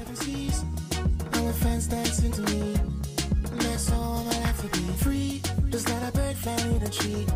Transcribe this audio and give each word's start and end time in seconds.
seven 0.00 0.16
seas. 0.16 0.64
And 1.34 1.44
my 1.46 1.52
fans 1.52 1.86
dancing 1.86 2.32
to 2.32 2.42
me. 2.42 2.74
And 3.52 3.60
that's 3.60 3.92
all 3.92 4.24
my 4.24 4.36
life 4.44 4.60
to 4.62 4.68
be 4.78 4.84
free. 5.04 5.42
Just 5.70 5.88
like 5.90 6.08
a 6.08 6.12
bird 6.12 6.36
flying 6.36 6.74
in 6.76 6.82
a 6.82 6.90
tree. 6.90 7.26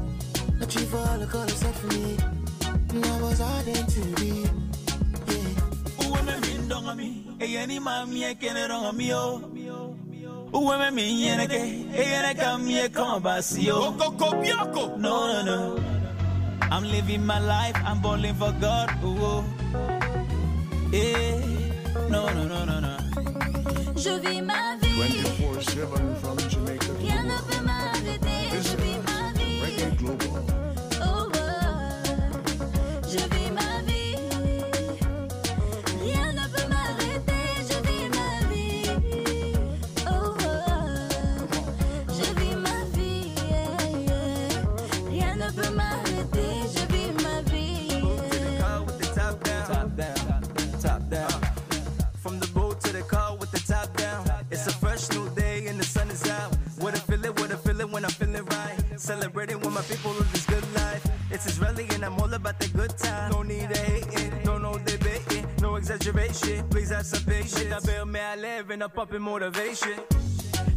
Achieve 0.61 0.95
all 0.95 1.19
the 1.19 1.27
colors 1.27 1.55
set 1.55 1.75
for 1.75 1.89
me. 1.89 2.17
And 2.93 3.05
I 3.05 3.21
was 3.21 3.41
ardent 3.41 3.89
to 3.97 4.03
be. 4.21 4.33
Yeah. 5.31 6.05
Uwe 6.05 6.21
me 6.25 6.51
ndonga 6.65 6.95
mi, 6.97 7.09
eye 7.41 7.67
ni 7.67 7.79
ma 7.79 8.05
mi 8.07 8.21
kene 8.41 8.69
ronga 8.69 8.93
mi 8.93 9.13
o. 9.13 9.43
Uwe 10.53 10.79
me 10.79 10.91
mi 10.91 11.03
yene 11.25 11.47
ke, 11.47 11.61
eye 12.01 12.23
ne 12.25 12.35
ka 12.35 12.57
mi 12.59 12.89
kama 12.89 13.21
basi 13.21 13.71
o. 13.71 13.91
Okoko 13.91 14.29
bioko. 14.41 14.97
No 14.99 15.15
no 15.33 15.43
no. 15.49 15.59
I'm 16.71 16.85
living 16.85 17.27
my 17.27 17.39
life, 17.39 17.77
I'm 17.85 18.01
balling 18.01 18.35
for 18.35 18.53
God. 18.61 18.91
Ooh. 19.05 19.45
Eh. 20.93 21.64
No 22.15 22.31
no 22.33 22.45
no 22.45 22.65
no 22.65 22.81
no. 22.81 22.93
Je 23.97 24.13
vis 24.21 24.34
Celebrating 59.04 59.60
with 59.60 59.74
my 59.74 59.82
people 59.82 60.12
of 60.12 60.32
this 60.32 60.46
good 60.46 60.66
life. 60.76 61.06
It's 61.32 61.46
Israeli 61.46 61.88
and 61.94 62.04
I'm 62.04 62.20
all 62.20 62.34
about 62.34 62.60
the 62.60 62.68
good 62.70 62.98
time. 62.98 63.32
No 63.32 63.44
need 63.44 63.70
to 63.74 63.80
hating, 63.80 64.44
no 64.44 64.58
no 64.58 64.78
debating, 64.80 65.46
no 65.62 65.76
exaggeration. 65.76 66.68
Please 66.70 66.90
have 66.90 67.06
some 67.06 67.24
patience. 67.24 67.66
מדבר 67.66 68.04
מהלב 68.06 68.72
and 68.72 68.84
a 68.84 68.90
popping 68.90 69.22
motivation. 69.22 70.00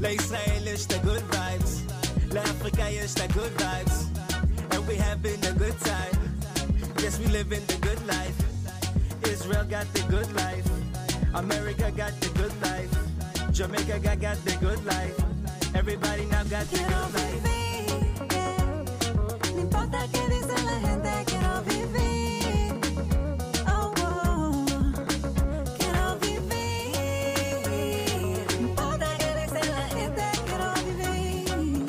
לישראל 0.01 0.67
יש 0.67 0.87
את 0.87 0.93
ה-good 0.93 1.35
vibes. 1.35 1.73
לאפריקה 2.35 2.91
יש 2.91 3.15
את 3.15 3.21
ה-good 3.21 3.61
vibes. 3.61 3.97
And 4.73 4.87
we 4.89 4.97
having 4.97 5.45
a 5.45 5.53
good 5.53 5.79
time. 5.85 6.19
Yes, 7.03 7.19
we 7.19 7.27
live 7.27 7.53
in 7.53 7.65
the 7.67 7.79
good 7.87 8.03
life. 8.07 8.39
Israel 9.33 9.65
got 9.65 9.87
the 9.95 10.03
good 10.15 10.31
life. 10.43 10.69
America 11.35 11.91
got 11.91 12.13
the 12.21 12.29
good 12.41 12.55
life. 12.63 12.93
Jamaica 13.53 13.99
got, 13.99 14.21
got 14.21 14.37
the 14.45 14.57
good 14.61 14.85
life. 14.85 15.17
Everybody 15.75 16.25
now 16.27 16.45
got 16.45 16.65
the 16.71 16.79
Quiero 16.79 17.07
good 17.07 17.15
life. 17.15 17.66
importa 19.78 20.08
qué 20.12 20.28
dice 20.30 20.64
la 20.64 20.80
gente, 20.88 21.10
quiero 21.28 21.62
vivir. 21.64 22.80
Oh, 23.68 23.94
oh. 24.02 24.66
Quiero 25.78 26.18
vivir, 26.20 27.56
importa 28.60 29.08
qué 29.20 29.36
dice 29.42 29.60
la 29.70 29.88
gente, 29.90 30.24
quiero 30.48 30.74
vivir. 30.86 31.86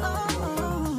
Oh, 0.00 0.26
oh. 0.40 0.96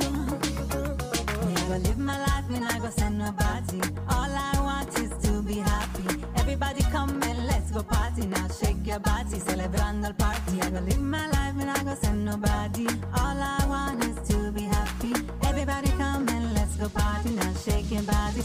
I 1.73 1.77
live 1.79 1.97
my 1.97 2.17
life, 2.19 2.47
me 2.49 2.59
not 2.59 2.79
go 2.81 2.89
send 2.95 3.17
nobody. 3.17 3.81
All 4.07 4.31
I 4.31 4.59
want 4.61 4.99
is 4.99 5.09
to 5.27 5.41
be 5.41 5.55
happy. 5.55 6.03
Everybody 6.35 6.83
come 6.91 7.19
and 7.23 7.47
let's 7.47 7.71
go 7.71 7.81
party 7.81 8.27
now. 8.27 8.47
Shake 8.49 8.85
your 8.85 8.99
body, 8.99 9.39
celebrando 9.39 10.05
el 10.07 10.13
party. 10.13 10.61
I 10.61 10.69
go 10.69 10.79
live 10.81 11.01
my 11.01 11.27
life, 11.31 11.55
me 11.55 11.65
not 11.65 11.83
go 11.83 11.95
send 11.95 12.25
nobody. 12.25 12.85
All 13.17 13.37
I 13.41 13.64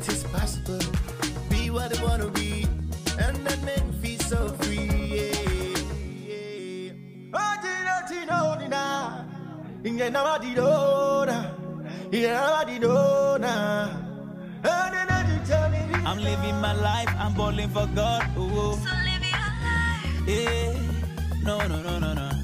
that 0.00 0.12
it's 0.12 0.24
possible. 0.24 0.78
Be 1.48 1.70
what 1.70 1.96
I 1.98 2.04
wanna 2.04 2.28
be, 2.28 2.66
and 3.18 3.36
then 3.46 3.64
make 3.64 3.84
me 3.86 3.92
feel 4.02 4.20
so 4.20 4.48
free. 4.60 4.88
Yeah, 5.16 5.40
yeah. 6.28 6.92
Oh, 7.34 7.56
oh. 8.70 9.24
Inge 9.84 10.10
na 10.10 10.22
wa 10.22 10.38
di 10.38 10.54
do 10.54 10.62
na. 11.30 11.38
Inge 12.12 12.30
na 12.32 12.50
wa 12.50 12.64
di 12.64 12.78
do 12.78 12.88
na. 13.44 13.54
Oh, 14.64 14.86
na, 14.92 15.04
na, 15.10 15.16
di, 15.28 15.34
tell 15.46 15.70
me. 15.70 15.78
I'm 16.04 16.18
living 16.18 16.60
my 16.60 16.74
life, 16.74 17.12
I'm 17.18 17.34
balling 17.34 17.70
for 17.70 17.86
God. 17.94 18.24
Ooh. 18.36 18.74
So 18.84 18.92
live 19.08 19.24
your 19.36 19.52
life. 19.64 20.28
Eh. 20.28 20.76
No, 21.44 21.56
no, 21.66 21.82
no, 21.82 21.98
no, 21.98 22.12
no. 22.14 22.39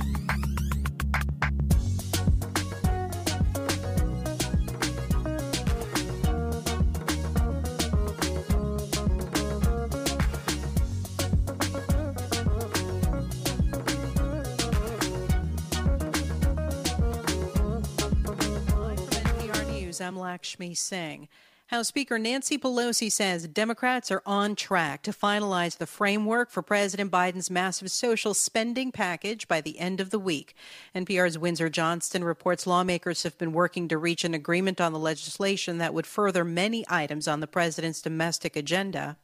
Lakshmi 20.26 20.74
Singh. 20.74 21.28
House 21.68 21.86
Speaker 21.86 22.18
Nancy 22.18 22.58
Pelosi 22.58 23.12
says 23.12 23.46
Democrats 23.46 24.10
are 24.10 24.24
on 24.26 24.56
track 24.56 25.02
to 25.02 25.12
finalize 25.12 25.78
the 25.78 25.86
framework 25.86 26.50
for 26.50 26.62
President 26.62 27.12
Biden's 27.12 27.48
massive 27.48 27.92
social 27.92 28.34
spending 28.34 28.90
package 28.90 29.46
by 29.46 29.60
the 29.60 29.78
end 29.78 30.00
of 30.00 30.10
the 30.10 30.18
week. 30.18 30.56
NPR's 30.96 31.38
Windsor 31.38 31.68
Johnston 31.68 32.24
reports 32.24 32.66
lawmakers 32.66 33.22
have 33.22 33.38
been 33.38 33.52
working 33.52 33.86
to 33.86 33.98
reach 33.98 34.24
an 34.24 34.34
agreement 34.34 34.80
on 34.80 34.92
the 34.92 34.98
legislation 34.98 35.78
that 35.78 35.94
would 35.94 36.08
further 36.08 36.44
many 36.44 36.84
items 36.88 37.28
on 37.28 37.38
the 37.38 37.46
president's 37.46 38.02
domestic 38.02 38.56
agenda. 38.56 39.18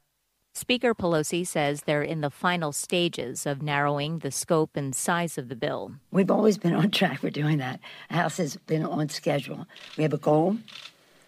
Speaker 0.55 0.95
Pelosi 0.95 1.47
says 1.47 1.83
they're 1.83 2.03
in 2.03 2.21
the 2.21 2.29
final 2.29 2.73
stages 2.73 3.47
of 3.47 3.63
narrowing 3.63 4.19
the 4.19 4.31
scope 4.31 4.77
and 4.77 4.95
size 4.95 5.39
of 5.39 5.49
the 5.49 5.57
bill. 5.57 5.93
We've 6.11 6.31
always 6.31 6.59
been 6.59 6.75
on 6.75 6.91
track 6.91 7.21
for 7.21 7.31
doing 7.31 7.57
that. 7.59 7.81
The 8.11 8.17
House 8.17 8.37
has 8.37 8.57
been 8.57 8.85
on 8.85 9.09
schedule. 9.09 9.67
We 9.97 10.03
have 10.03 10.13
a 10.13 10.19
goal, 10.19 10.59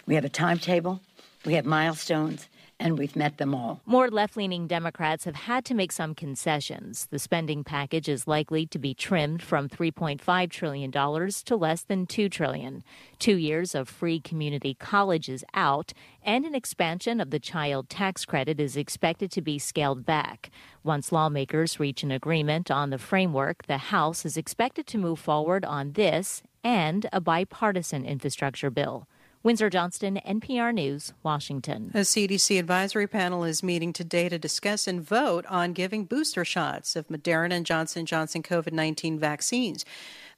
we 0.06 0.15
have 0.15 0.25
a 0.25 0.28
timetable, 0.28 1.00
we 1.44 1.54
have 1.54 1.66
milestones, 1.66 2.48
and 2.81 2.98
we've 2.98 3.15
met 3.15 3.38
them 3.38 3.54
all. 3.54 3.81
More 3.87 4.10
left 4.10 4.37
leaning 4.37 4.66
Democrats 4.66 5.25
have 5.25 5.34
had 5.34 5.65
to 5.66 5.75
make 5.75 5.92
some 5.92 6.15
concessions. 6.15 7.06
The 7.10 7.19
spending 7.19 7.62
package 7.62 8.09
is 8.09 8.26
likely 8.26 8.66
to 8.66 8.78
be 8.78 8.94
trimmed 8.94 9.43
from 9.43 9.69
$3.5 9.69 10.50
trillion 10.50 10.91
to 10.91 11.56
less 11.56 11.82
than 11.82 12.06
2 12.06 12.28
trillion. 12.28 12.82
Two 13.19 13.37
years 13.37 13.75
of 13.75 13.88
free 13.88 14.20
community 14.20 14.75
colleges 14.75 15.44
out, 15.54 15.93
and 16.22 16.44
an 16.44 16.54
expansion 16.54 17.20
of 17.20 17.31
the 17.31 17.38
child 17.38 17.88
tax 17.88 18.25
credit 18.25 18.58
is 18.61 18.76
expected 18.76 19.31
to 19.31 19.40
be 19.40 19.58
scaled 19.58 20.05
back. 20.05 20.50
Once 20.82 21.12
lawmakers 21.12 21.79
reach 21.79 22.02
an 22.02 22.11
agreement 22.11 22.70
on 22.70 22.90
the 22.90 22.99
framework, 22.99 23.67
the 23.67 23.79
House 23.79 24.26
is 24.26 24.37
expected 24.37 24.87
to 24.88 24.99
move 24.99 25.19
forward 25.19 25.64
on 25.64 25.93
this 25.93 26.43
and 26.64 27.06
a 27.12 27.20
bipartisan 27.20 28.05
infrastructure 28.05 28.70
bill. 28.70 29.06
Windsor 29.44 29.69
Johnston, 29.69 30.19
NPR 30.26 30.73
News, 30.73 31.12
Washington. 31.23 31.91
A 31.93 31.99
CDC 31.99 32.58
advisory 32.58 33.06
panel 33.06 33.44
is 33.44 33.62
meeting 33.62 33.93
today 33.93 34.31
to 34.31 34.38
discuss 34.38 34.87
and 34.87 35.02
vote 35.02 35.44
on 35.50 35.75
giving 35.75 36.06
booster 36.06 36.46
shots 36.46 36.96
of 36.96 37.08
Moderna 37.08 37.52
and 37.52 37.67
Johnson 37.67 38.06
Johnson 38.06 38.43
COVID-19 38.43 39.19
vaccines. 39.19 39.85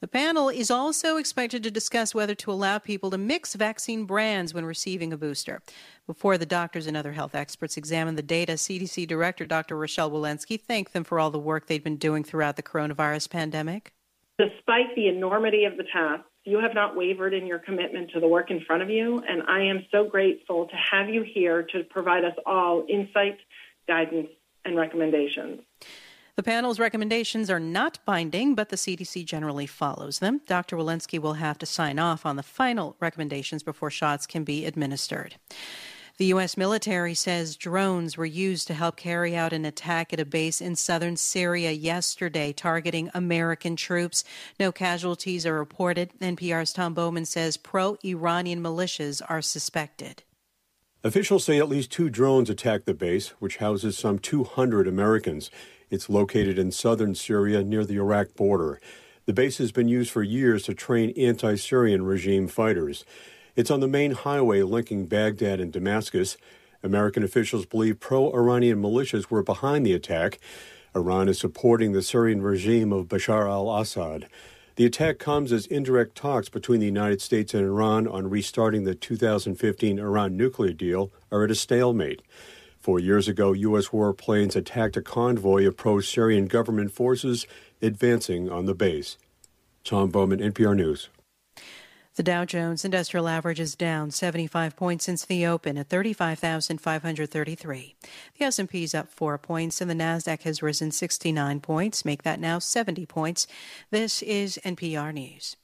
The 0.01 0.09
panel 0.09 0.49
is 0.49 0.73
also 0.73 1.19
expected 1.19 1.63
to 1.63 1.71
discuss 1.71 2.17
whether 2.17 2.35
to 2.35 2.51
allow 2.51 2.79
people 2.79 3.13
to 3.13 3.17
mix 3.17 3.55
vaccine 3.55 4.07
brands 4.07 4.53
when 4.53 4.65
receiving 4.65 5.13
a 5.13 5.17
booster. 5.17 5.63
Before 6.09 6.37
the 6.37 6.45
doctors 6.45 6.89
and 6.89 6.97
other 6.97 7.13
health 7.13 7.37
experts 7.37 7.77
examine 7.77 8.17
the 8.17 8.23
data, 8.23 8.55
CDC 8.55 9.07
Director 9.07 9.47
Dr. 9.47 9.77
Rochelle 9.77 10.11
Walensky 10.11 10.61
thanked 10.61 10.93
them 10.93 11.05
for 11.05 11.21
all 11.21 11.31
the 11.31 11.39
work 11.39 11.69
they've 11.69 11.85
been 11.85 11.97
doing 11.97 12.25
throughout 12.25 12.57
the 12.57 12.63
coronavirus 12.65 13.31
pandemic. 13.31 13.93
Despite 14.37 14.97
the 14.97 15.07
enormity 15.07 15.65
of 15.65 15.77
the 15.77 15.85
task, 15.85 16.25
you 16.47 16.61
have 16.61 16.75
not 16.75 16.97
wavered 16.97 17.35
in 17.35 17.47
your 17.47 17.59
commitment 17.59 18.11
to 18.13 18.21
the 18.21 18.29
work 18.29 18.51
in 18.51 18.65
front 18.65 18.83
of 18.83 18.89
you, 18.89 19.23
and 19.29 19.43
I 19.49 19.63
am 19.63 19.85
so 19.91 20.05
grateful 20.05 20.67
to 20.67 20.77
have 20.93 21.09
you 21.09 21.23
here 21.23 21.65
to 21.73 21.83
provide 21.85 22.25
us 22.25 22.35
all 22.47 22.87
insight, 22.89 23.39
guidance, 23.89 24.29
and 24.65 24.77
recommendations. 24.77 25.61
The 26.37 26.43
panel's 26.43 26.79
recommendations 26.79 27.51
are 27.51 27.59
not 27.59 27.99
binding, 28.05 28.55
but 28.55 28.69
the 28.69 28.77
CDC 28.77 29.25
generally 29.25 29.67
follows 29.67 30.19
them. 30.19 30.43
Dr. 30.47 30.77
Walensky 30.77 31.19
will 31.19 31.35
have 31.35 31.59
to 31.59 31.67
sign 31.67 31.99
off 31.99 32.25
on 32.25 32.37
the 32.37 32.43
final 32.43 32.95
recommendations 33.01 33.63
before 33.63 33.91
shots 33.91 34.27
can 34.27 34.45
be 34.45 34.67
administered. 34.67 35.37
The 36.19 36.27
U.S. 36.27 36.57
military 36.57 37.13
says 37.13 37.57
drones 37.57 38.17
were 38.17 38.25
used 38.25 38.67
to 38.69 38.75
help 38.75 38.97
carry 38.97 39.37
out 39.37 39.53
an 39.53 39.67
attack 39.67 40.15
at 40.15 40.21
a 40.21 40.25
base 40.25 40.63
in 40.63 40.75
southern 40.75 41.19
Syria 41.19 41.73
yesterday, 41.73 42.55
targeting 42.55 43.11
American 43.13 43.77
troops. 43.77 44.25
No 44.59 44.73
casualties 44.73 45.45
are 45.45 45.53
reported. 45.53 46.13
NPR's 46.19 46.73
Tom 46.73 46.95
Bowman 46.95 47.27
says 47.27 47.59
pro 47.59 47.99
Iranian 48.03 48.63
militias 48.63 49.21
are 49.29 49.43
suspected. 49.43 50.23
Officials 51.05 51.45
say 51.45 51.59
at 51.59 51.69
least 51.69 51.93
two 51.93 52.09
drones 52.09 52.49
attacked 52.49 52.87
the 52.87 52.95
base, 52.95 53.35
which 53.39 53.59
houses 53.59 53.99
some 53.99 54.19
200 54.19 54.89
Americans. 54.89 55.51
It's 55.91 56.09
located 56.09 56.59
in 56.59 56.73
southern 56.73 57.15
Syria 57.15 57.63
near 57.63 57.85
the 57.85 57.99
Iraq 57.99 58.35
border. 58.35 58.81
The 59.27 59.35
base 59.35 59.59
has 59.59 59.71
been 59.71 59.89
used 59.89 60.11
for 60.11 60.23
years 60.23 60.63
to 60.63 60.73
train 60.73 61.11
anti 61.11 61.57
Syrian 61.57 62.07
regime 62.07 62.49
fighters. 62.49 63.05
It's 63.57 63.71
on 63.71 63.81
the 63.81 63.89
main 63.89 64.11
highway 64.11 64.61
linking 64.61 65.07
Baghdad 65.07 65.61
and 65.61 65.73
Damascus. 65.73 66.37
American 66.83 67.23
officials 67.23 67.65
believe 67.65 67.99
pro 67.99 68.31
Iranian 68.35 68.83
militias 68.83 69.31
were 69.31 69.43
behind 69.43 69.87
the 69.87 69.95
attack. 69.95 70.39
Iran 70.95 71.27
is 71.27 71.39
supporting 71.39 71.93
the 71.93 72.03
Syrian 72.03 72.43
regime 72.43 72.93
of 72.93 73.09
Bashar 73.09 73.49
al 73.49 73.75
Assad. 73.75 74.29
The 74.75 74.85
attack 74.85 75.19
comes 75.19 75.53
as 75.53 75.67
indirect 75.67 76.15
talks 76.15 76.51
between 76.51 76.81
the 76.81 76.87
United 76.87 77.23
States 77.23 77.55
and 77.55 77.65
Iran 77.65 78.07
on 78.07 78.29
restarting 78.29 78.85
the 78.85 78.95
2015 78.95 79.99
Iran 79.99 80.37
nuclear 80.37 80.75
deal 80.75 81.11
are 81.33 81.45
at 81.45 81.51
a 81.51 81.55
stalemate. 81.55 82.21
Four 82.79 83.01
years 83.01 83.27
ago, 83.27 83.55
U.S. 83.55 83.89
warplanes 83.89 84.55
attacked 84.55 84.99
a 84.99 85.03
convoy 85.03 85.67
of 85.67 85.79
pro 85.79 86.01
Syrian 86.01 86.45
government 86.45 86.93
forces 86.93 87.47
advancing 87.81 88.51
on 88.51 88.67
the 88.67 88.75
base. 88.75 89.17
Tom 89.83 90.11
Bowman, 90.11 90.41
NPR 90.41 90.77
News. 90.77 91.09
The 92.17 92.23
Dow 92.23 92.45
Jones 92.47 92.83
Industrial 92.83 93.29
Average 93.29 93.61
is 93.61 93.75
down 93.75 94.11
75 94.11 94.75
points 94.75 95.05
since 95.05 95.27
the 95.27 95.47
open 95.47 95.77
at 95.77 95.91
35,533. 95.91 97.95
The 98.39 98.45
S&P 98.47 98.83
is 98.83 98.95
up 98.95 99.11
4 99.11 99.37
points 99.37 99.83
and 99.83 99.91
the 99.91 99.95
Nasdaq 99.95 100.45
has 100.45 100.63
risen 100.63 100.93
69 100.93 101.61
points, 101.61 102.07
make 102.07 102.23
that 102.23 102.41
now 102.41 102.59
70 102.59 103.05
points. 103.05 103.47
This 103.91 104.23
is 104.23 104.59
NPR 104.65 105.13
News. 105.13 105.57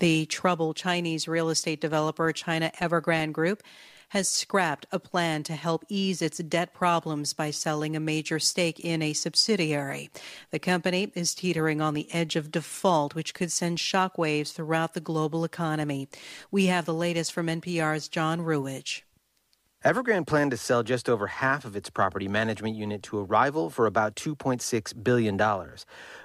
The 0.00 0.26
troubled 0.26 0.76
Chinese 0.76 1.26
real 1.26 1.48
estate 1.48 1.80
developer 1.80 2.30
China 2.32 2.70
Evergrande 2.78 3.32
Group 3.32 3.62
has 4.08 4.28
scrapped 4.28 4.86
a 4.92 4.98
plan 4.98 5.42
to 5.44 5.54
help 5.54 5.84
ease 5.88 6.22
its 6.22 6.38
debt 6.38 6.72
problems 6.72 7.32
by 7.32 7.50
selling 7.50 7.96
a 7.96 8.00
major 8.00 8.38
stake 8.38 8.80
in 8.80 9.02
a 9.02 9.12
subsidiary. 9.12 10.10
The 10.50 10.58
company 10.58 11.10
is 11.14 11.34
teetering 11.34 11.80
on 11.80 11.94
the 11.94 12.12
edge 12.12 12.36
of 12.36 12.50
default, 12.50 13.14
which 13.14 13.34
could 13.34 13.52
send 13.52 13.78
shockwaves 13.78 14.52
throughout 14.52 14.94
the 14.94 15.00
global 15.00 15.44
economy. 15.44 16.08
We 16.50 16.66
have 16.66 16.84
the 16.84 16.94
latest 16.94 17.32
from 17.32 17.46
NPR's 17.46 18.08
John 18.08 18.40
Ruwitch. 18.40 19.02
Evergrande 19.84 20.26
planned 20.26 20.50
to 20.50 20.56
sell 20.56 20.82
just 20.82 21.08
over 21.08 21.28
half 21.28 21.64
of 21.64 21.76
its 21.76 21.90
property 21.90 22.26
management 22.26 22.74
unit 22.74 23.04
to 23.04 23.18
a 23.18 23.22
rival 23.22 23.70
for 23.70 23.86
about 23.86 24.16
$2.6 24.16 25.04
billion. 25.04 25.36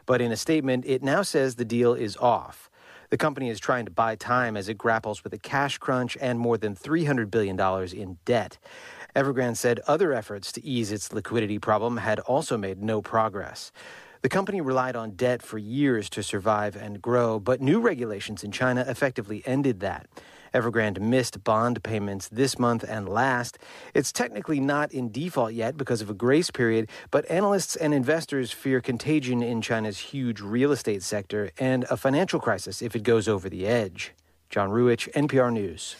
But 0.08 0.20
in 0.20 0.32
a 0.32 0.36
statement, 0.36 0.86
it 0.88 1.04
now 1.04 1.22
says 1.22 1.56
the 1.56 1.66
deal 1.66 1.94
is 1.94 2.18
off. 2.18 2.71
The 3.12 3.18
company 3.18 3.50
is 3.50 3.60
trying 3.60 3.84
to 3.84 3.92
buy 3.92 4.16
time 4.16 4.56
as 4.56 4.70
it 4.70 4.78
grapples 4.78 5.22
with 5.22 5.34
a 5.34 5.38
cash 5.38 5.78
crunch 5.78 6.18
and 6.22 6.40
more 6.40 6.58
than 6.58 6.78
$300 6.78 7.30
billion 7.30 7.60
in 7.94 8.18
debt. 8.24 8.58
Evergrande 9.14 9.58
said 9.58 9.82
other 9.86 10.14
efforts 10.14 10.54
to 10.54 10.66
ease 10.66 10.94
its 10.94 11.12
liquidity 11.12 11.60
problem 11.60 11.98
had 11.98 12.22
also 12.22 12.58
made 12.58 12.82
no 12.82 13.02
progress. 13.02 13.74
The 14.22 14.30
company 14.30 14.62
relied 14.62 14.96
on 14.96 15.18
debt 15.18 15.42
for 15.42 15.58
years 15.58 16.10
to 16.12 16.24
survive 16.24 16.78
and 16.78 17.02
grow, 17.02 17.38
but 17.38 17.60
new 17.60 17.82
regulations 17.82 18.46
in 18.46 18.52
China 18.54 18.86
effectively 18.88 19.44
ended 19.46 19.82
that. 19.82 20.08
Evergrande 20.54 21.00
missed 21.00 21.44
bond 21.44 21.84
payments 21.84 22.28
this 22.30 22.60
month 22.60 22.84
and 22.88 23.08
last. 23.08 23.58
It's 23.94 24.12
technically 24.12 24.60
not 24.60 24.92
in 24.92 25.12
default 25.12 25.54
yet 25.54 25.78
because 25.78 26.02
of 26.02 26.10
a 26.10 26.14
grace 26.14 26.52
period, 26.52 26.90
but 27.10 27.30
analysts 27.30 27.76
and 27.76 27.94
investors 27.94 28.52
fear 28.52 28.82
contagion 28.82 29.42
in 29.42 29.62
China's 29.62 30.00
huge 30.00 30.42
real 30.42 30.72
estate 30.72 31.04
sector 31.04 31.52
and 31.58 31.86
a 31.90 31.98
financial 31.98 32.40
crisis 32.40 32.82
if 32.82 32.96
it 32.96 33.04
goes 33.04 33.28
over 33.28 33.50
the 33.50 33.66
edge. 33.66 34.14
John 34.50 34.70
Ruwitch, 34.70 35.12
NPR 35.14 35.54
News. 35.54 35.96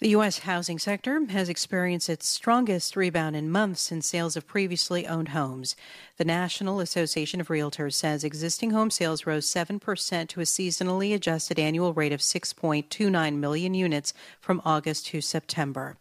The 0.00 0.10
U.S. 0.10 0.38
housing 0.38 0.78
sector 0.78 1.26
has 1.30 1.48
experienced 1.48 2.08
its 2.08 2.28
strongest 2.28 2.94
rebound 2.94 3.34
in 3.34 3.50
months 3.50 3.90
in 3.90 4.00
sales 4.00 4.36
of 4.36 4.46
previously 4.46 5.08
owned 5.08 5.30
homes. 5.30 5.74
The 6.18 6.24
National 6.24 6.78
Association 6.78 7.40
of 7.40 7.48
Realtors 7.48 7.94
says 7.94 8.22
existing 8.22 8.70
home 8.70 8.92
sales 8.92 9.26
rose 9.26 9.52
7% 9.52 10.28
to 10.28 10.40
a 10.40 10.44
seasonally 10.44 11.16
adjusted 11.16 11.58
annual 11.58 11.94
rate 11.94 12.12
of 12.12 12.20
6.29 12.20 13.38
million 13.38 13.74
units 13.74 14.14
from 14.40 14.62
August 14.64 15.06
to 15.06 15.20
September. 15.20 15.96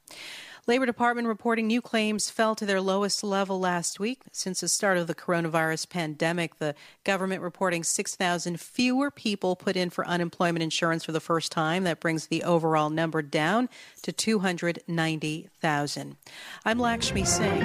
Labor 0.70 0.86
Department 0.86 1.30
reporting 1.30 1.66
new 1.66 1.82
claims 1.82 2.30
fell 2.30 2.54
to 2.54 2.66
their 2.66 2.82
lowest 2.82 3.24
level 3.24 3.58
last 3.58 4.02
week 4.02 4.24
since 4.34 4.60
the 4.60 4.68
start 4.68 4.98
of 4.98 5.08
the 5.08 5.16
coronavirus 5.16 5.88
pandemic. 5.88 6.60
The 6.60 6.76
government 7.06 7.42
reporting 7.42 7.86
6,000 7.86 8.60
fewer 8.60 9.10
people 9.10 9.56
put 9.56 9.78
in 9.78 9.90
for 9.90 10.06
unemployment 10.06 10.62
insurance 10.62 11.06
for 11.06 11.14
the 11.14 11.22
first 11.22 11.54
time. 11.54 11.86
That 11.86 12.02
brings 12.02 12.28
the 12.28 12.44
overall 12.44 12.90
number 12.90 13.22
down 13.22 13.70
to 14.02 14.12
290,000. 14.12 16.18
I'm 16.66 16.80
Lakshmi 16.80 17.24
Singh. 17.24 17.62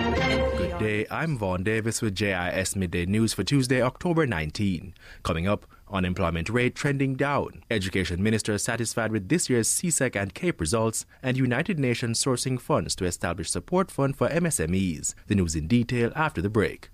Good 0.57 0.79
day. 0.79 1.05
I'm 1.11 1.37
Vaughn 1.37 1.65
Davis 1.65 2.03
with 2.03 2.15
JIS 2.15 2.77
Midday 2.77 3.07
News 3.07 3.35
for 3.35 3.43
Tuesday, 3.43 3.83
October 3.83 4.29
19. 4.29 4.95
Coming 5.25 5.49
up, 5.49 5.67
Unemployment 5.93 6.49
rate 6.49 6.75
trending 6.75 7.15
down. 7.15 7.65
Education 7.71 8.23
Minister 8.23 8.57
satisfied 8.59 9.13
with 9.13 9.29
this 9.29 9.51
year's 9.51 9.69
CSEC 9.69 10.17
and 10.17 10.35
CAPE 10.35 10.61
results, 10.61 11.05
and 11.23 11.37
United 11.37 11.79
Nations 11.79 12.23
sourcing 12.23 12.61
funds 12.61 12.97
to 12.97 13.05
establish 13.05 13.51
support 13.51 13.91
fund 13.91 14.17
for 14.17 14.29
MSMEs. 14.29 15.15
The 15.27 15.35
news 15.35 15.55
in 15.55 15.67
detail 15.67 16.11
after 16.17 16.41
the 16.41 16.49
break 16.49 16.89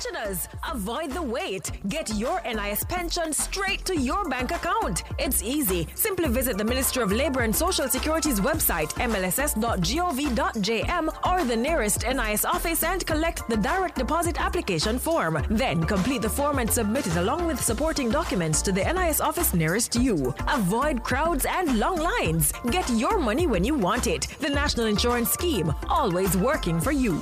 pensioners. 0.00 0.48
Avoid 0.70 1.10
the 1.12 1.22
wait. 1.22 1.70
Get 1.88 2.14
your 2.14 2.40
NIS 2.44 2.84
pension 2.84 3.32
straight 3.32 3.84
to 3.84 3.96
your 3.96 4.28
bank 4.28 4.50
account. 4.50 5.02
It's 5.18 5.42
easy. 5.42 5.88
Simply 5.94 6.28
visit 6.28 6.56
the 6.56 6.64
Ministry 6.64 7.02
of 7.02 7.12
Labor 7.12 7.40
and 7.40 7.54
Social 7.54 7.88
Security's 7.88 8.40
website, 8.40 8.92
mlss.gov.jm, 8.94 9.66
or 11.26 11.44
the 11.44 11.56
nearest 11.56 12.04
NIS 12.06 12.44
office 12.44 12.82
and 12.82 13.06
collect 13.06 13.48
the 13.48 13.56
direct 13.56 13.96
deposit 13.96 14.40
application 14.40 14.98
form. 14.98 15.44
Then 15.50 15.84
complete 15.84 16.22
the 16.22 16.30
form 16.30 16.58
and 16.58 16.70
submit 16.70 17.06
it 17.06 17.16
along 17.16 17.46
with 17.46 17.62
supporting 17.62 18.10
documents 18.10 18.62
to 18.62 18.72
the 18.72 18.84
NIS 18.84 19.20
office 19.20 19.52
nearest 19.54 19.96
you. 19.96 20.34
Avoid 20.48 21.02
crowds 21.02 21.44
and 21.48 21.78
long 21.78 21.96
lines. 21.96 22.52
Get 22.70 22.88
your 22.90 23.18
money 23.18 23.46
when 23.46 23.64
you 23.64 23.74
want 23.74 24.06
it. 24.06 24.28
The 24.40 24.48
National 24.48 24.86
Insurance 24.86 25.30
Scheme, 25.30 25.74
always 25.88 26.36
working 26.36 26.80
for 26.80 26.92
you. 26.92 27.20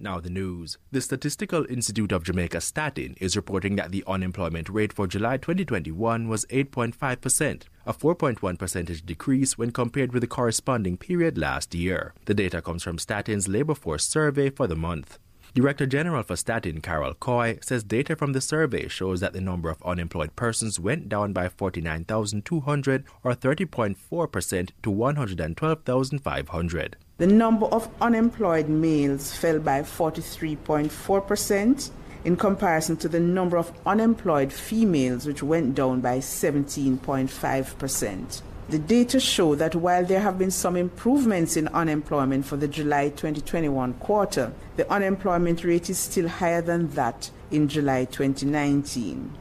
Now, 0.00 0.20
the 0.20 0.30
news. 0.30 0.78
The 0.92 1.00
Statistical 1.00 1.66
Institute 1.68 2.12
of 2.12 2.22
Jamaica 2.22 2.60
Statin 2.60 3.16
is 3.20 3.34
reporting 3.34 3.74
that 3.76 3.90
the 3.90 4.04
unemployment 4.06 4.68
rate 4.68 4.92
for 4.92 5.08
July 5.08 5.38
2021 5.38 6.28
was 6.28 6.46
8.5%, 6.46 7.62
a 7.84 7.92
4.1 7.92 8.58
percentage 8.58 9.04
decrease 9.04 9.58
when 9.58 9.72
compared 9.72 10.12
with 10.12 10.20
the 10.20 10.28
corresponding 10.28 10.98
period 10.98 11.36
last 11.36 11.74
year. 11.74 12.14
The 12.26 12.34
data 12.34 12.62
comes 12.62 12.84
from 12.84 12.98
Statin's 12.98 13.48
labor 13.48 13.74
force 13.74 14.04
survey 14.04 14.50
for 14.50 14.68
the 14.68 14.76
month. 14.76 15.18
Director 15.52 15.86
General 15.86 16.22
for 16.22 16.36
Statin, 16.36 16.80
Carol 16.80 17.14
Coy, 17.14 17.58
says 17.60 17.82
data 17.82 18.14
from 18.14 18.34
the 18.34 18.40
survey 18.40 18.86
shows 18.86 19.18
that 19.18 19.32
the 19.32 19.40
number 19.40 19.68
of 19.68 19.82
unemployed 19.82 20.36
persons 20.36 20.78
went 20.78 21.08
down 21.08 21.32
by 21.32 21.48
49,200 21.48 23.04
or 23.24 23.34
30.4% 23.34 24.70
to 24.82 24.90
112,500. 24.90 26.96
The 27.18 27.26
number 27.26 27.66
of 27.66 27.90
unemployed 28.00 28.68
males 28.68 29.34
fell 29.34 29.58
by 29.58 29.82
43.4% 29.82 31.90
in 32.24 32.36
comparison 32.36 32.96
to 32.98 33.08
the 33.08 33.18
number 33.18 33.56
of 33.56 33.72
unemployed 33.84 34.52
females, 34.52 35.26
which 35.26 35.42
went 35.42 35.74
down 35.74 36.00
by 36.00 36.18
17.5%. 36.18 38.42
The 38.68 38.78
data 38.78 39.18
show 39.18 39.56
that 39.56 39.74
while 39.74 40.04
there 40.04 40.20
have 40.20 40.38
been 40.38 40.52
some 40.52 40.76
improvements 40.76 41.56
in 41.56 41.66
unemployment 41.68 42.46
for 42.46 42.56
the 42.56 42.68
July 42.68 43.08
2021 43.08 43.94
quarter, 43.94 44.52
the 44.76 44.88
unemployment 44.88 45.64
rate 45.64 45.90
is 45.90 45.98
still 45.98 46.28
higher 46.28 46.62
than 46.62 46.90
that 46.90 47.32
in 47.50 47.66
July 47.66 48.04
2019. 48.04 49.32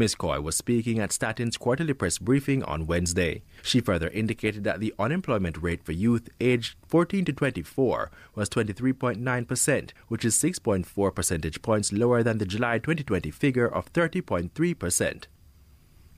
Ms. 0.00 0.14
Coy 0.14 0.40
was 0.40 0.56
speaking 0.56 0.98
at 0.98 1.12
Statin's 1.12 1.58
quarterly 1.58 1.92
press 1.92 2.16
briefing 2.16 2.62
on 2.62 2.86
Wednesday. 2.86 3.42
She 3.62 3.82
further 3.82 4.08
indicated 4.08 4.64
that 4.64 4.80
the 4.80 4.94
unemployment 4.98 5.62
rate 5.62 5.84
for 5.84 5.92
youth 5.92 6.30
aged 6.40 6.76
14 6.88 7.26
to 7.26 7.34
24 7.34 8.10
was 8.34 8.48
23.9%, 8.48 9.90
which 10.08 10.24
is 10.24 10.38
6.4 10.38 11.14
percentage 11.14 11.60
points 11.60 11.92
lower 11.92 12.22
than 12.22 12.38
the 12.38 12.46
July 12.46 12.78
2020 12.78 13.30
figure 13.30 13.68
of 13.68 13.92
30.3%. 13.92 15.24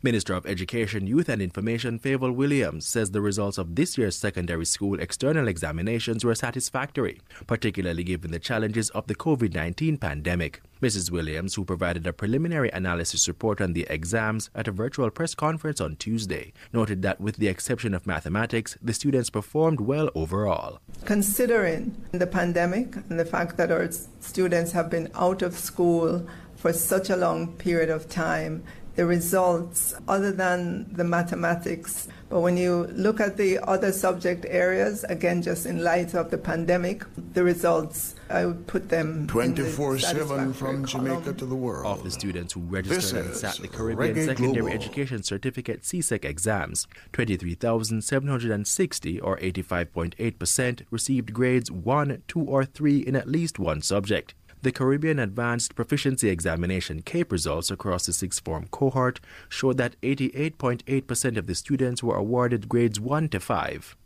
Minister 0.04 0.34
of 0.34 0.46
Education, 0.46 1.06
Youth 1.06 1.28
and 1.28 1.40
Information 1.40 1.96
Fayval 1.96 2.34
Williams 2.34 2.84
says 2.84 3.12
the 3.12 3.20
results 3.20 3.56
of 3.56 3.76
this 3.76 3.96
year's 3.96 4.16
secondary 4.16 4.64
school 4.64 4.98
external 4.98 5.46
examinations 5.46 6.24
were 6.24 6.34
satisfactory, 6.34 7.20
particularly 7.46 8.02
given 8.02 8.32
the 8.32 8.40
challenges 8.40 8.90
of 8.90 9.06
the 9.06 9.14
COVID 9.14 9.54
19 9.54 9.98
pandemic. 9.98 10.60
Mrs. 10.82 11.12
Williams, 11.12 11.54
who 11.54 11.64
provided 11.64 12.04
a 12.04 12.12
preliminary 12.12 12.68
analysis 12.70 13.28
report 13.28 13.60
on 13.60 13.74
the 13.74 13.86
exams 13.88 14.50
at 14.56 14.66
a 14.66 14.72
virtual 14.72 15.08
press 15.08 15.36
conference 15.36 15.80
on 15.80 15.94
Tuesday, 15.94 16.52
noted 16.72 17.02
that 17.02 17.20
with 17.20 17.36
the 17.36 17.46
exception 17.46 17.94
of 17.94 18.04
mathematics, 18.04 18.76
the 18.82 18.92
students 18.92 19.30
performed 19.30 19.80
well 19.80 20.10
overall. 20.16 20.80
Considering 21.04 21.94
the 22.10 22.26
pandemic 22.26 22.96
and 23.08 23.20
the 23.20 23.24
fact 23.24 23.56
that 23.56 23.70
our 23.70 23.88
students 24.18 24.72
have 24.72 24.90
been 24.90 25.08
out 25.14 25.42
of 25.42 25.56
school 25.56 26.26
for 26.56 26.72
such 26.72 27.10
a 27.10 27.16
long 27.16 27.52
period 27.54 27.90
of 27.90 28.08
time, 28.08 28.64
the 28.94 29.06
results, 29.06 29.94
other 30.06 30.32
than 30.32 30.92
the 30.92 31.04
mathematics. 31.04 32.08
But 32.28 32.40
when 32.40 32.56
you 32.56 32.86
look 32.92 33.20
at 33.20 33.36
the 33.36 33.58
other 33.58 33.92
subject 33.92 34.46
areas, 34.48 35.04
again, 35.04 35.42
just 35.42 35.66
in 35.66 35.84
light 35.84 36.14
of 36.14 36.30
the 36.30 36.38
pandemic, 36.38 37.04
the 37.34 37.44
results, 37.44 38.14
I 38.30 38.46
would 38.46 38.66
put 38.66 38.88
them 38.88 39.26
24 39.26 39.98
7 39.98 40.54
from 40.54 40.84
column. 40.84 40.86
Jamaica 40.86 41.34
to 41.34 41.46
the 41.46 41.54
world. 41.54 41.86
Of 41.86 42.04
the 42.04 42.10
students 42.10 42.54
who 42.54 42.60
registered 42.60 43.26
and 43.26 43.36
sat 43.36 43.56
the 43.56 43.68
Caribbean 43.68 44.14
Reggae 44.14 44.26
Secondary 44.26 44.62
Global. 44.62 44.74
Education 44.74 45.22
Certificate 45.22 45.82
CSEC 45.82 46.24
exams, 46.24 46.86
23,760 47.12 49.20
or 49.20 49.36
85.8% 49.38 50.82
received 50.90 51.34
grades 51.34 51.70
1, 51.70 52.22
2, 52.28 52.40
or 52.40 52.64
3 52.64 52.98
in 52.98 53.14
at 53.14 53.28
least 53.28 53.58
one 53.58 53.82
subject. 53.82 54.34
The 54.62 54.70
Caribbean 54.70 55.18
Advanced 55.18 55.74
Proficiency 55.74 56.28
Examination 56.28 57.02
CAPE 57.02 57.32
results 57.32 57.68
across 57.68 58.06
the 58.06 58.12
sixth 58.12 58.44
form 58.44 58.68
cohort 58.70 59.18
showed 59.48 59.76
that 59.78 60.00
88.8% 60.02 61.36
of 61.36 61.48
the 61.48 61.56
students 61.56 62.00
were 62.00 62.14
awarded 62.14 62.68
grades 62.68 63.00
1 63.00 63.28
to 63.30 63.40
5. 63.40 63.96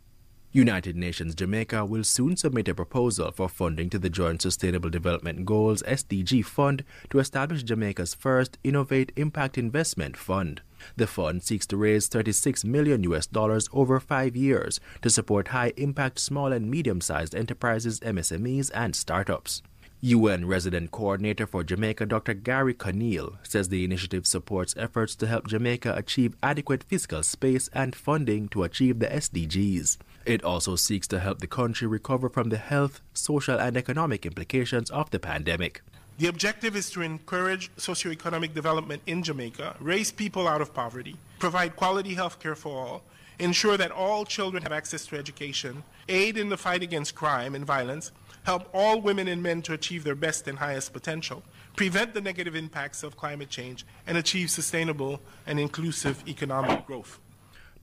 United 0.51 0.95
Nations 0.95 1.35
Jamaica 1.35 1.85
will 1.85 2.03
soon 2.03 2.35
submit 2.35 2.67
a 2.69 2.73
proposal 2.73 3.29
for 3.29 3.47
funding 3.47 3.91
to 3.91 3.99
the 3.99 4.09
Joint 4.09 4.41
Sustainable 4.41 4.89
Development 4.89 5.45
Goals 5.45 5.83
SDG 5.83 6.43
Fund 6.43 6.83
to 7.11 7.19
establish 7.19 7.61
Jamaica's 7.61 8.15
first 8.15 8.57
Innovate 8.63 9.11
Impact 9.15 9.59
Investment 9.59 10.17
Fund. 10.17 10.61
The 10.95 11.05
fund 11.05 11.43
seeks 11.43 11.67
to 11.67 11.77
raise 11.77 12.07
36 12.07 12.65
million 12.65 13.03
US 13.03 13.27
dollars 13.27 13.69
over 13.71 13.99
5 13.99 14.35
years 14.35 14.79
to 15.03 15.11
support 15.11 15.49
high-impact 15.49 16.17
small 16.17 16.51
and 16.51 16.71
medium-sized 16.71 17.35
enterprises, 17.35 17.99
MSMEs, 17.99 18.71
and 18.73 18.95
startups. 18.95 19.61
UN 20.01 20.45
Resident 20.45 20.91
Coordinator 20.91 21.47
for 21.47 21.63
Jamaica 21.63 22.05
Dr. 22.05 22.35
Garry 22.35 22.75
Conille 22.75 23.39
says 23.41 23.69
the 23.69 23.83
initiative 23.83 24.27
supports 24.27 24.75
efforts 24.77 25.15
to 25.15 25.25
help 25.25 25.47
Jamaica 25.47 25.91
achieve 25.97 26.35
adequate 26.43 26.83
fiscal 26.83 27.23
space 27.23 27.67
and 27.73 27.95
funding 27.95 28.47
to 28.49 28.61
achieve 28.61 28.99
the 28.99 29.07
SDGs. 29.07 29.97
It 30.23 30.43
also 30.43 30.75
seeks 30.75 31.07
to 31.07 31.19
help 31.19 31.39
the 31.39 31.47
country 31.47 31.87
recover 31.87 32.29
from 32.29 32.49
the 32.49 32.57
health, 32.57 33.01
social, 33.15 33.59
and 33.59 33.75
economic 33.75 34.23
implications 34.23 34.91
of 34.91 35.09
the 35.09 35.17
pandemic. 35.17 35.81
The 36.19 36.27
objective 36.27 36.75
is 36.75 36.91
to 36.91 37.01
encourage 37.01 37.71
socioeconomic 37.77 38.53
development 38.53 39.01
in 39.07 39.23
Jamaica, 39.23 39.77
raise 39.79 40.11
people 40.11 40.47
out 40.47 40.61
of 40.61 40.75
poverty, 40.75 41.15
provide 41.39 41.75
quality 41.75 42.13
health 42.13 42.39
care 42.39 42.55
for 42.55 42.85
all, 42.85 43.03
ensure 43.39 43.77
that 43.77 43.91
all 43.91 44.25
children 44.25 44.61
have 44.61 44.71
access 44.71 45.07
to 45.07 45.17
education, 45.17 45.83
aid 46.07 46.37
in 46.37 46.49
the 46.49 46.57
fight 46.57 46.83
against 46.83 47.15
crime 47.15 47.55
and 47.55 47.65
violence, 47.65 48.11
help 48.47 48.69
all 48.73 49.01
women 49.01 49.27
and 49.27 49.43
men 49.43 49.61
to 49.61 49.73
achieve 49.73 50.05
their 50.05 50.15
best 50.15 50.47
and 50.47 50.57
highest 50.57 50.93
potential, 50.93 51.43
prevent 51.75 52.13
the 52.13 52.21
negative 52.21 52.55
impacts 52.55 53.03
of 53.03 53.17
climate 53.17 53.49
change, 53.49 53.85
and 54.07 54.17
achieve 54.17 54.49
sustainable 54.49 55.19
and 55.45 55.59
inclusive 55.59 56.23
economic 56.29 56.85
growth. 56.85 57.19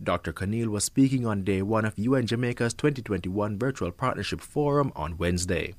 Dr. 0.02 0.32
Conille 0.32 0.70
was 0.70 0.82
speaking 0.82 1.26
on 1.26 1.44
day 1.44 1.60
one 1.60 1.84
of 1.84 1.98
UN 1.98 2.26
Jamaica's 2.26 2.72
2021 2.72 3.58
Virtual 3.58 3.92
Partnership 3.92 4.40
Forum 4.40 4.90
on 4.96 5.18
Wednesday. 5.18 5.74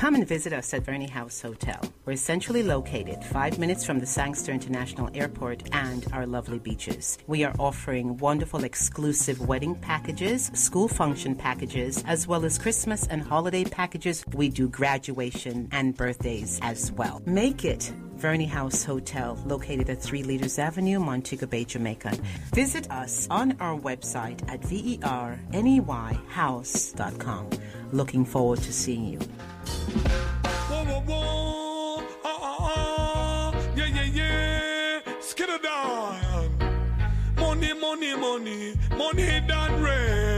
Come 0.04 0.16
and 0.16 0.28
visit 0.28 0.52
us 0.52 0.74
at 0.74 0.84
Verney 0.84 1.08
House 1.08 1.40
Hotel. 1.40 1.80
We're 2.04 2.16
centrally 2.16 2.62
located, 2.62 3.24
five 3.24 3.58
minutes 3.58 3.86
from 3.86 4.00
the 4.00 4.06
Sangster 4.06 4.52
International 4.52 5.08
Airport 5.14 5.62
and 5.72 6.06
our 6.12 6.26
lovely 6.26 6.58
beaches. 6.58 7.16
We 7.26 7.42
are 7.42 7.54
offering 7.58 8.18
wonderful 8.18 8.64
exclusive 8.64 9.48
wedding 9.48 9.76
packages, 9.76 10.50
school 10.52 10.88
function 10.88 11.34
packages, 11.34 12.04
as 12.06 12.26
well 12.26 12.44
as 12.44 12.58
Christmas 12.58 13.06
and 13.06 13.22
holiday 13.22 13.64
packages. 13.64 14.22
We 14.34 14.50
do 14.50 14.68
graduation 14.68 15.70
and 15.72 15.96
birthdays 15.96 16.58
as 16.60 16.92
well. 16.92 17.22
Make 17.24 17.64
it 17.64 17.90
Verney 18.16 18.44
House 18.44 18.84
Hotel, 18.84 19.42
located 19.46 19.88
at 19.88 20.02
3 20.02 20.22
Leaders 20.22 20.58
Avenue, 20.58 21.00
Montego 21.00 21.46
Bay, 21.46 21.64
Jamaica. 21.64 22.12
Visit 22.52 22.90
us 22.90 23.26
on 23.30 23.56
our 23.58 23.78
website 23.78 24.46
at 24.52 24.60
verneyhouse.com. 24.60 27.50
Looking 27.94 28.24
forward 28.24 28.58
to 28.62 28.72
seeing 28.72 29.04
you. 29.04 29.20
Ah, 30.74 30.82
ah, 32.24 32.58
ah. 32.60 33.54
Money, 37.38 37.72
money, 37.72 38.16
money. 38.16 38.74
Money 38.98 39.40
done 39.46 39.80
rain. 39.80 40.33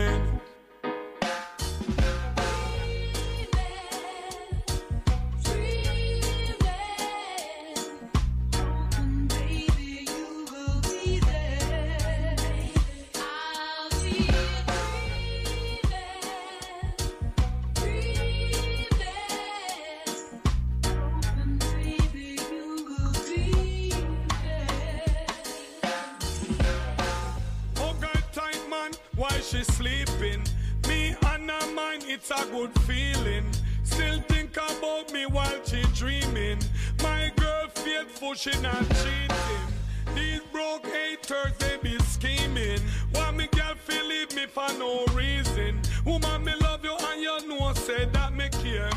She 29.56 29.64
sleeping? 29.64 30.44
Me 30.86 31.16
and 31.32 31.50
her 31.50 31.72
mind 31.72 32.04
it's 32.06 32.30
a 32.30 32.44
good 32.50 32.78
feeling. 32.80 33.46
Still 33.84 34.20
think 34.28 34.54
about 34.54 35.10
me 35.14 35.24
while 35.24 35.64
she 35.64 35.82
dreaming. 35.94 36.58
My 37.02 37.32
girl 37.36 37.66
faithful, 37.68 38.34
she 38.34 38.50
not 38.60 38.86
cheating. 39.00 39.66
These 40.14 40.42
broke 40.52 40.84
haters, 40.86 41.56
they 41.58 41.78
be 41.82 41.98
scheming. 42.00 42.80
Why 43.12 43.30
me 43.30 43.46
girl 43.46 43.74
feel 43.76 44.06
leave 44.06 44.36
me 44.36 44.44
for 44.44 44.68
no 44.78 45.06
reason? 45.14 45.80
Woman, 46.04 46.44
me 46.44 46.52
love 46.60 46.84
you 46.84 46.94
and 46.94 47.22
you 47.22 47.48
know 47.48 47.72
say 47.72 48.04
that 48.12 48.34
me 48.34 48.50
care. 48.62 48.90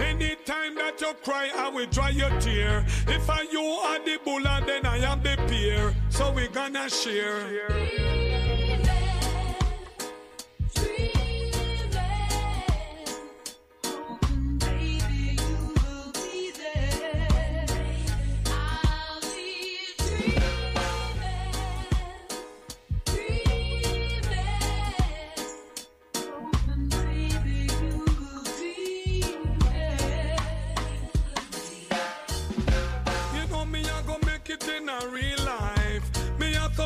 Anytime 0.00 0.74
that 0.76 1.00
you 1.00 1.12
cry, 1.22 1.50
I 1.54 1.68
will 1.68 1.86
dry 1.86 2.10
your 2.10 2.30
tear. 2.40 2.84
If 3.06 3.28
I 3.28 3.42
you 3.42 3.60
are 3.60 3.98
the 4.04 4.18
bull 4.24 4.42
then 4.42 4.86
I 4.86 4.98
am 4.98 5.22
the 5.22 5.36
peer. 5.46 5.94
So 6.08 6.32
we 6.32 6.48
gonna 6.48 6.88
share. 6.88 8.29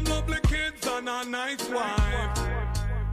Some 0.04 0.16
lovely 0.16 0.40
kids 0.42 0.86
and 0.86 1.08
a 1.08 1.24
nice 1.24 1.68
wife. 1.68 2.38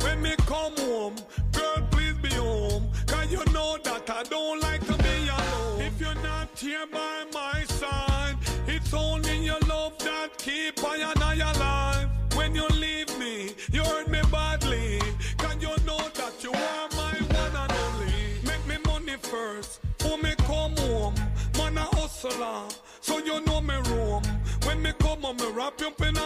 When 0.02 0.22
me 0.22 0.36
come 0.46 0.76
home, 0.78 1.16
girl, 1.52 1.88
please 1.92 2.16
be 2.22 2.30
home. 2.30 2.90
Cause 3.08 3.32
you 3.32 3.44
know 3.54 3.78
that 3.84 4.10
I 4.10 4.24
don't 4.24 4.60
like 4.62 4.86
to 4.88 4.94
be 4.98 5.30
alone. 5.30 5.82
If 5.82 6.00
you're 6.00 6.16
not 6.16 6.50
here 6.58 6.86
by 6.92 7.26
my 7.34 7.64
side, 7.66 8.36
it's 8.68 8.94
only 8.94 9.46
your 9.46 9.60
love 9.68 9.98
that 10.00 10.38
keep 10.38 10.84
I 10.84 10.98
and 10.98 11.24
I 11.24 11.36
alive. 11.36 12.10
When 12.36 12.56
you 12.56 12.68
leave 12.70 13.18
me, 13.20 13.52
you 13.72 13.84
hurt 13.84 14.10
me 14.10 14.22
badly. 14.32 15.00
Cause 15.38 15.56
you 15.60 15.76
know 15.86 16.00
that 16.16 16.34
you 16.44 16.52
are 16.52 16.90
my 16.96 17.14
one 17.38 17.56
and 17.56 17.72
only. 17.72 18.14
Make 18.46 18.66
me 18.68 18.78
money 18.86 19.18
first, 19.18 19.82
for 20.00 20.18
me 20.18 20.34
come 20.40 20.76
home. 20.78 21.16
Man 21.58 21.78
a 21.78 21.82
hustler, 21.82 22.32
uh, 22.42 22.70
so 23.02 23.20
you 23.20 23.40
know 23.46 23.62
me 23.62 23.76
roam. 23.90 24.24
When 24.66 24.82
me 24.82 24.94
come 25.00 25.22
home, 25.22 25.38
me 25.38 25.52
wrap 25.52 25.80
you 25.80 25.92
in 26.08 26.18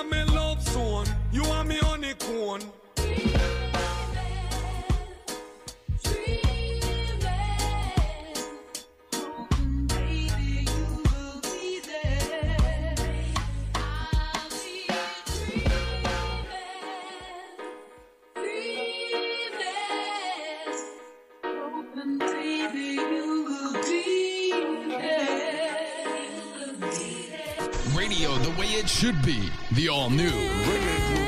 Radio 27.96 28.36
the 28.40 28.50
way 28.60 28.68
it 28.68 28.90
should 28.90 29.22
be. 29.24 29.50
The 29.72 29.90
all 29.90 30.10
new 30.10 31.25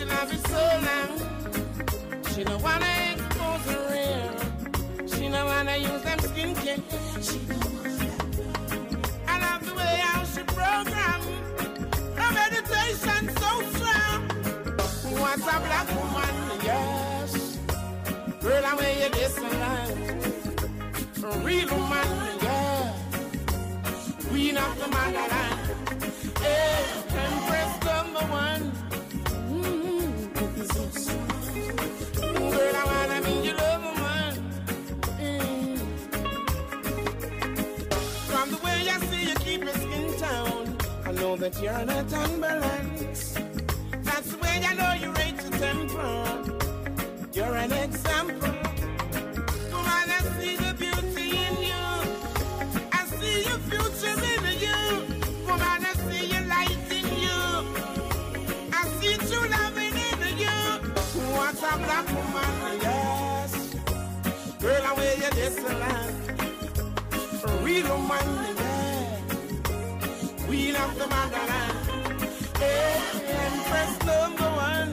She 0.00 0.06
love 0.06 0.32
it 0.32 0.46
so 0.48 0.62
long. 0.88 1.12
She 2.32 2.42
don't 2.42 2.62
wanna 2.62 2.86
expose 3.12 3.64
her 3.70 3.88
hair. 3.90 4.32
She 5.06 5.28
don't 5.28 5.44
wanna 5.44 5.76
use 5.76 6.02
them 6.08 6.18
skincare. 6.20 6.80
She 7.20 7.38
don't 7.44 7.74
wanna. 7.74 8.08
I 9.28 9.34
love 9.44 9.62
the 9.66 9.74
way 9.74 9.96
how 10.06 10.24
she 10.24 10.42
program. 10.56 11.20
Her 12.16 12.30
meditation 12.32 13.24
so 13.42 13.50
strong. 13.74 14.20
What's 15.20 15.42
a 15.42 15.56
black 15.66 15.88
woman? 15.94 16.34
Yes. 16.64 17.58
Girl, 18.40 18.64
I 18.64 18.74
wear 18.76 18.94
you 19.02 19.10
this 19.10 19.36
alive. 19.36 19.98
A 21.24 21.38
real 21.40 21.68
woman, 21.76 22.08
yeah. 22.42 22.94
Queen 24.30 24.56
of 24.56 24.78
the 24.78 24.88
motherland. 24.88 25.29
That 41.40 41.62
you're 41.62 41.84
not 41.86 42.12
unbalanced. 42.12 43.40
That's 44.02 44.30
the 44.30 44.38
way 44.42 44.60
I 44.62 44.74
know 44.74 44.92
you 45.00 45.10
rate 45.12 45.40
your 45.40 45.52
temper. 45.58 46.60
You're 47.32 47.56
an 47.56 47.72
example. 47.72 48.54
I 49.72 50.20
see 50.38 50.56
the 50.56 50.74
beauty 50.74 51.28
in 51.46 51.56
you. 51.70 51.86
I 52.92 53.06
see 53.18 53.38
your 53.48 53.60
future 53.70 54.18
in 54.32 54.44
you. 54.66 54.80
I 55.48 55.94
see 56.08 56.26
your 56.26 56.44
light 56.54 56.90
in 56.98 57.08
you. 57.24 57.40
I 58.70 58.82
see 59.00 59.16
true 59.28 59.48
in 59.86 60.38
you. 60.44 60.58
What's 61.36 61.62
a 61.62 61.72
black 61.78 62.06
woman? 62.16 62.80
Yes. 62.82 63.52
Girl, 64.60 64.82
I 64.84 64.92
wear 64.92 65.14
you 65.16 65.30
this 65.30 65.56
land. 65.62 66.16
A 67.44 67.64
real 67.64 67.86
oh, 67.86 67.96
woman, 67.96 68.56
yeah. 68.56 68.59
Love 70.80 70.96
the 70.98 71.06
motherland. 71.08 71.76
Eh, 72.56 72.62
hey, 72.62 73.36
Empress 73.46 73.92
number 74.10 74.50
one. 74.70 74.90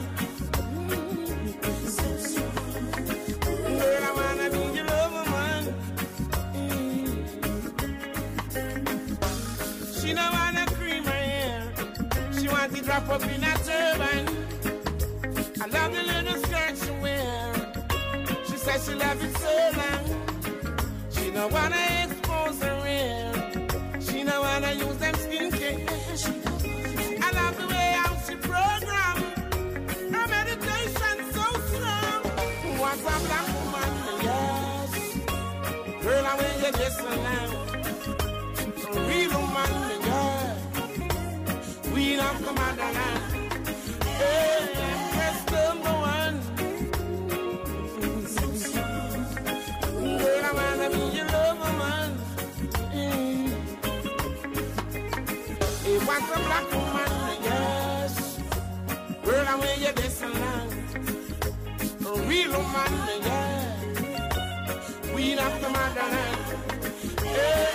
Girl, 3.79 4.03
I 4.03 4.11
wanna 4.19 4.47
be 4.55 4.63
your 4.75 4.85
love 4.91 5.13
woman. 5.17 5.63
She 9.97 10.09
don't 10.13 10.33
wanna 10.39 10.65
cream 10.75 11.03
her 11.05 11.21
hair. 11.31 11.61
She 12.37 12.45
wants 12.49 12.77
it 12.77 12.85
wrap 12.85 13.07
up 13.09 13.23
in 13.23 13.43
a 13.45 13.53
turban. 13.67 14.23
I 15.61 15.65
love 15.67 15.91
the 15.95 16.03
little 16.03 16.37
skirt 16.43 16.73
she 16.83 16.91
wear. 17.03 17.53
She 18.47 18.57
says 18.57 18.85
she 18.85 18.93
love 18.93 19.23
it 19.23 19.33
so 19.37 19.53
long. 19.79 20.05
She 21.11 21.31
don't 21.31 21.51
wanna 21.53 21.96
Will 36.67 36.73
you 36.73 36.79
listen 36.83 37.23
now. 37.23 37.49
We 41.93 42.17
love 42.17 42.39
the 42.43 42.51
motherland. 42.51 43.21
Hey, 44.03 44.73
Empress 44.89 45.39
number 45.53 45.95
one. 46.11 46.37
Girl, 50.19 50.43
I 50.43 50.51
wanna 50.59 50.87
be 50.89 51.03
your 51.15 51.27
love 51.27 51.57
woman. 51.63 52.09
Mm. 52.91 53.47
It 55.85 55.99
was 56.07 56.25
a 56.35 56.39
black 56.47 56.67
yes. 57.43 58.13
Girl, 59.23 59.47
listen 60.03 60.33
now. 60.33 60.65
We 62.27 62.37
love 65.35 65.61
the 65.61 65.69
Empress 65.69 66.46
number 67.37 67.66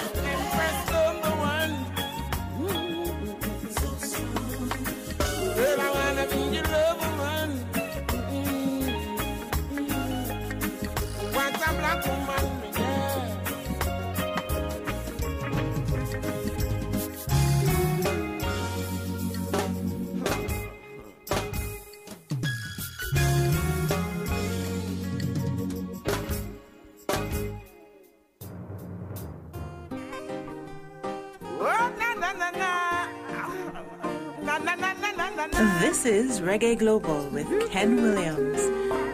This 35.51 36.07
is 36.07 36.41
Reggae 36.41 36.79
Global 36.79 37.27
with 37.31 37.49
Ken 37.69 37.97
Williams, 37.97 38.63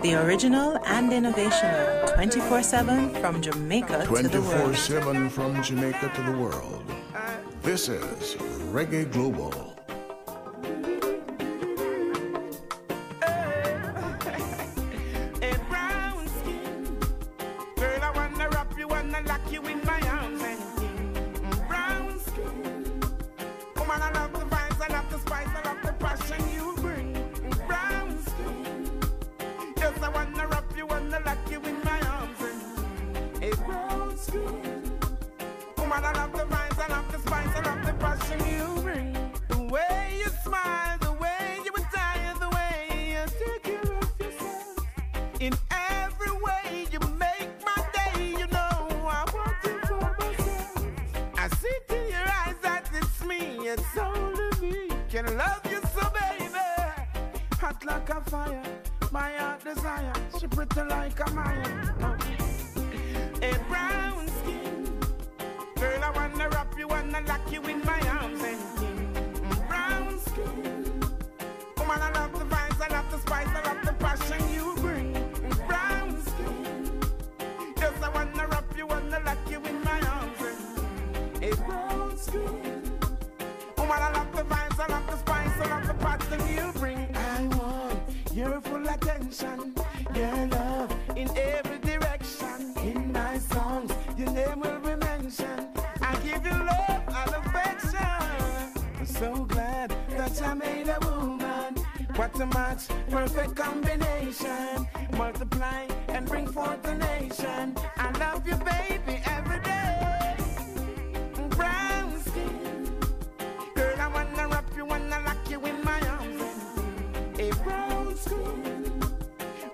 the 0.03 0.15
original 0.15 0.77
and 0.85 1.11
innovational 1.11 2.15
24 2.15 2.63
7 2.63 3.15
from 3.15 3.41
Jamaica 3.41 4.05
to 4.05 4.29
the 4.29 4.43
world. 4.43 4.75
24 4.75 4.75
7 4.75 5.31
from 5.31 5.63
Jamaica 5.63 6.13
to 6.15 6.23
the 6.23 6.33
world. 6.33 6.85
This 7.63 7.89
is 7.89 8.37
Reggae 8.71 9.11
Global. 9.11 9.68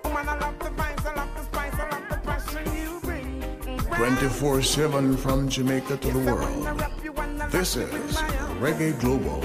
Woman, 0.03 0.29
I 0.29 0.37
love 0.39 0.59
the 0.59 0.69
vibes, 0.69 1.05
I 1.05 1.15
love 1.15 1.29
the 1.35 1.43
spice, 1.43 1.73
I 1.73 1.89
love 1.89 2.09
the 2.09 2.17
passion 2.17 2.65
you 2.75 2.99
bring. 3.01 3.41
24 3.97 4.61
7 4.61 5.17
from 5.17 5.49
Jamaica 5.49 5.97
to 5.97 6.11
the 6.11 6.19
world. 6.19 7.51
This 7.51 7.75
is 7.75 7.89
Reggae 8.59 8.97
Global. 8.99 9.43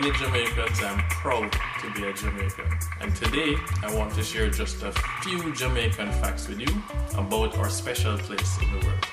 Many 0.00 0.12
Jamaicans, 0.18 0.82
I'm 0.82 0.98
proud 1.08 1.50
to 1.80 1.90
be 1.94 2.06
a 2.06 2.12
Jamaican. 2.12 2.70
And 3.00 3.16
today, 3.16 3.56
I 3.82 3.94
want 3.96 4.12
to 4.16 4.22
share 4.22 4.50
just 4.50 4.82
a 4.82 4.92
few 5.22 5.54
Jamaican 5.54 6.12
facts 6.20 6.48
with 6.48 6.60
you 6.60 6.82
about 7.16 7.56
our 7.56 7.70
special 7.70 8.18
place 8.18 8.58
in 8.60 8.78
the 8.78 8.86
world. 8.86 9.06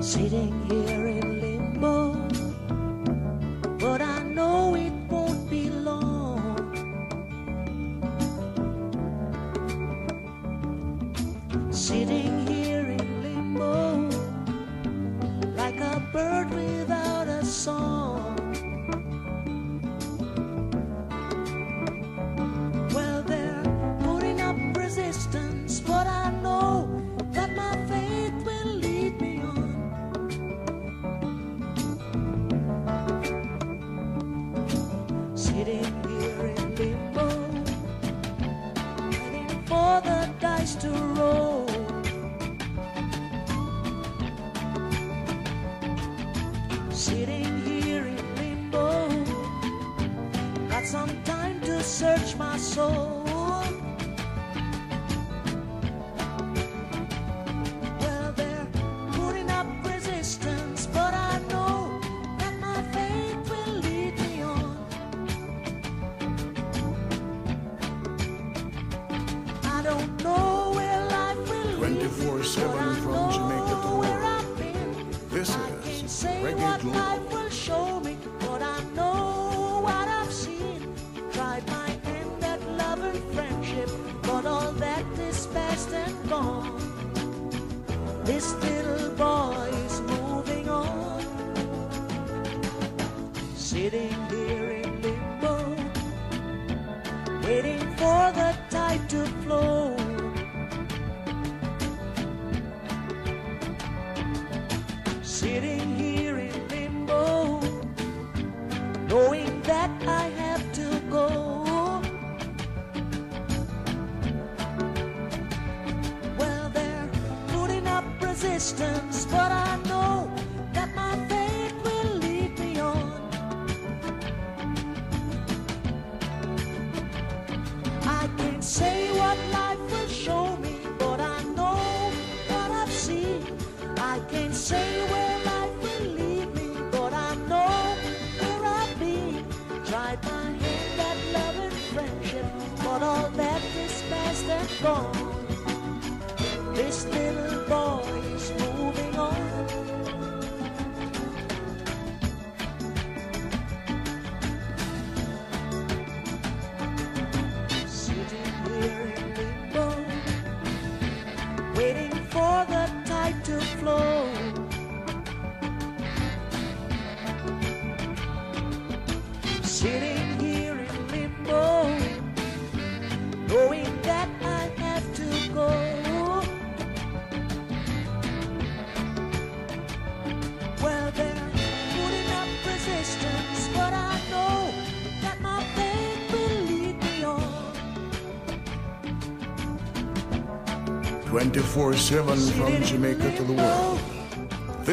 Sitting 0.00 0.52
here 0.68 1.06
in 1.06 1.40
limbo, 1.40 2.12
but 3.78 4.02
I 4.02 4.22
know 4.22 4.74
it 4.74 4.92
won't 5.10 5.50
be 5.50 5.70
long. 5.70 6.72
Sitting 11.70 12.46
here 12.46 12.86
in 12.86 13.22
limbo, 13.22 14.08
like 15.56 15.80
a 15.80 16.00
bird 16.12 16.52
dice 40.66 40.74
to 40.74 40.90
roll. 40.90 41.66
Sitting 46.90 47.62
here 47.62 48.06
in 48.06 48.34
limbo, 48.36 49.08
got 50.68 50.84
some 50.84 51.22
time 51.22 51.60
to 51.60 51.82
search 51.82 52.36
my 52.36 52.56
soul. 52.56 53.15
glory. 76.92 77.15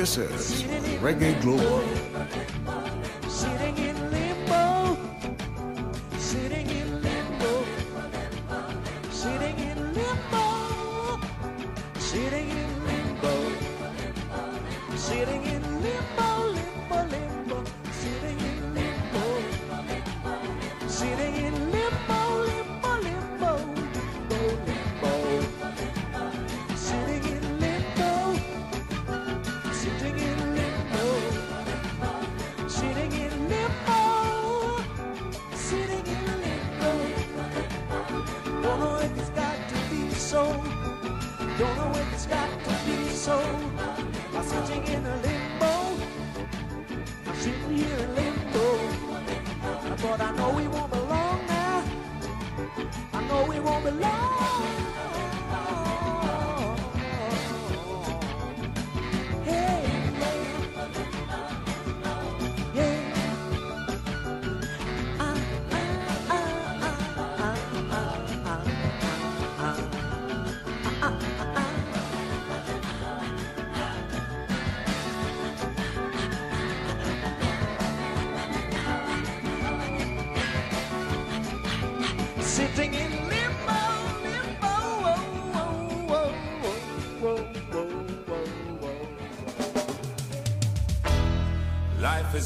This 0.03 0.17
is 0.17 0.63
Reggae 0.99 1.41
Global. 1.41 2.02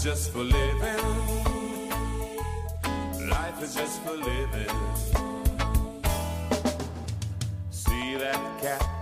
just 0.08 0.32
for 0.32 0.40
living. 0.40 1.04
Life 3.30 3.62
is 3.62 3.76
just 3.76 4.02
for 4.04 4.14
living. 4.14 4.74
See 7.72 8.16
that 8.16 8.42
cat 8.62 8.97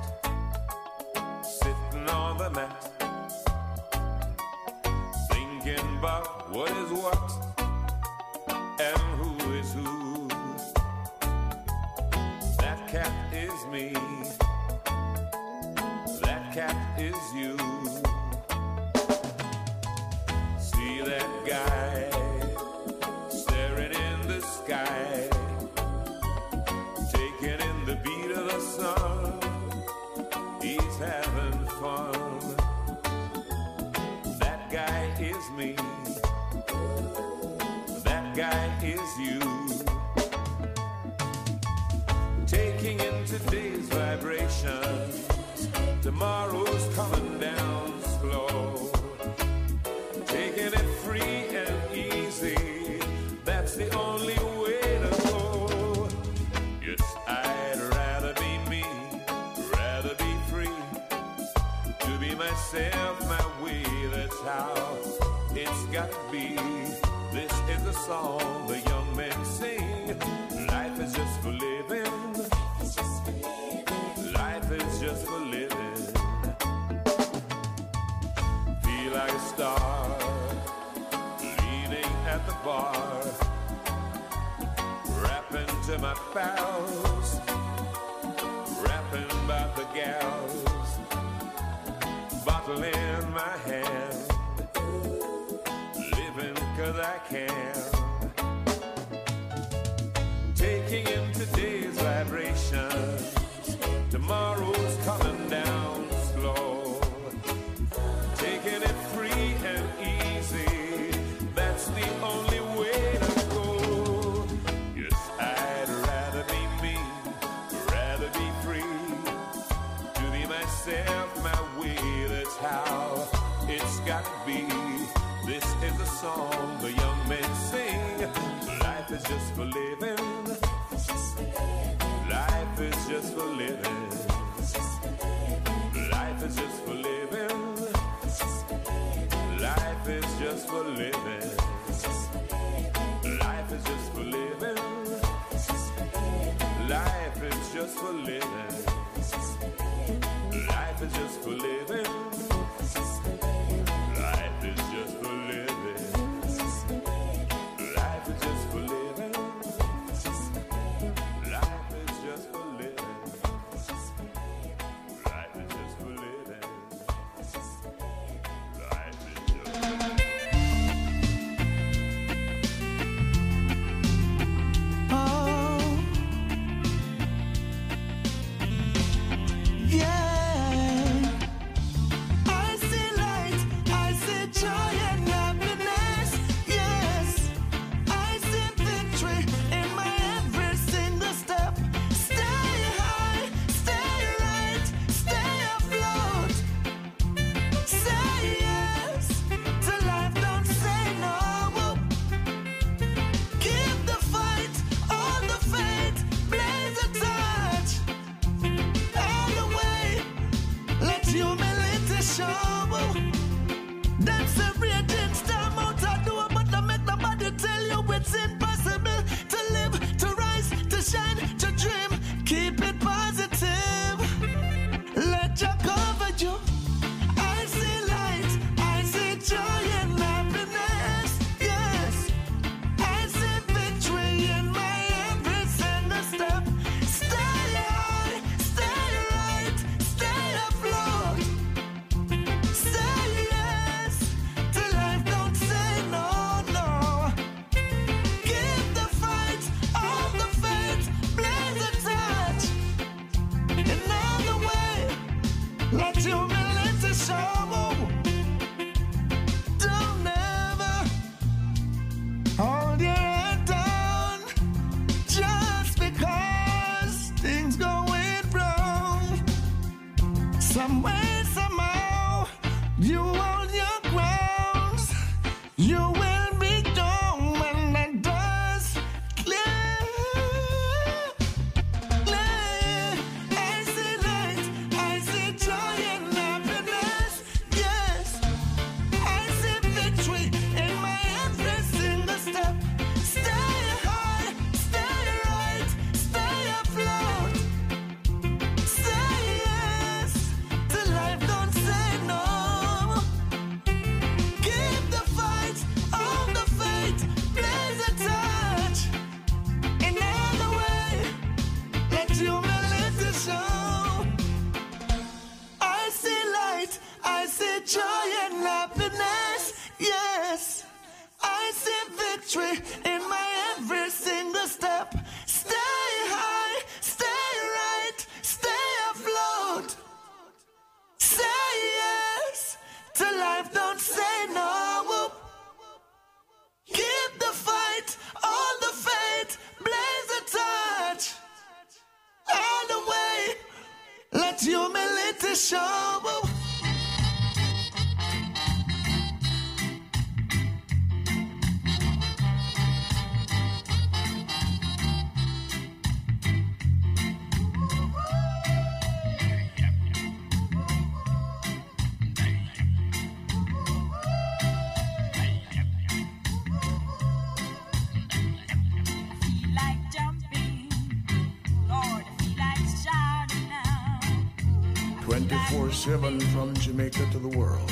from 376.66 376.74
Jamaica 376.82 377.30
to 377.32 377.38
the 377.38 377.58
world. 377.58 377.92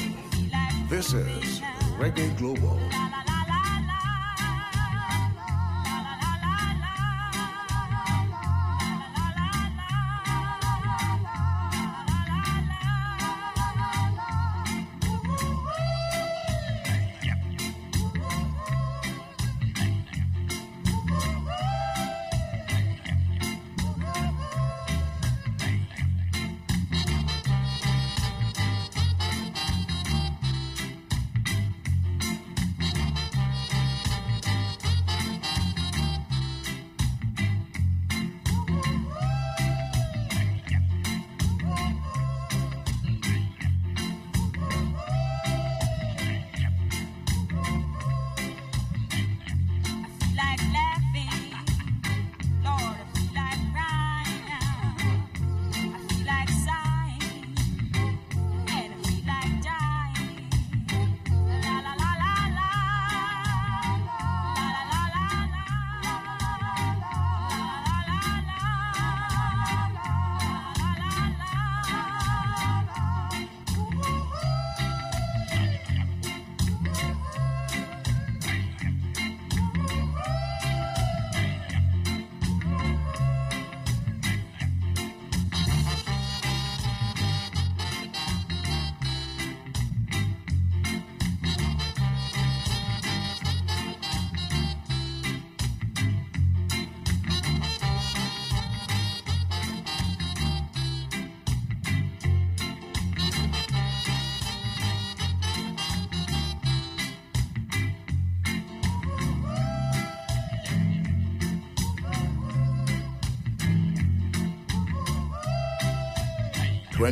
This 0.89 1.13
is 1.13 1.61
Reggae 1.99 2.35
Global. 2.37 2.79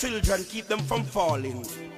Children, 0.00 0.42
keep 0.44 0.66
them 0.66 0.80
from 0.80 1.04
falling. 1.04 1.89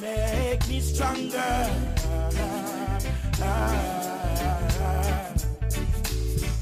Make 0.00 0.68
me 0.68 0.80
stronger. 0.80 1.70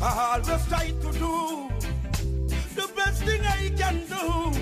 I 0.02 0.32
always 0.32 0.66
try 0.66 0.86
to 0.88 1.12
do 1.12 1.68
the 2.74 2.90
best 2.96 3.22
thing 3.22 3.42
I 3.42 3.70
can 3.76 3.98
do. 4.08 4.52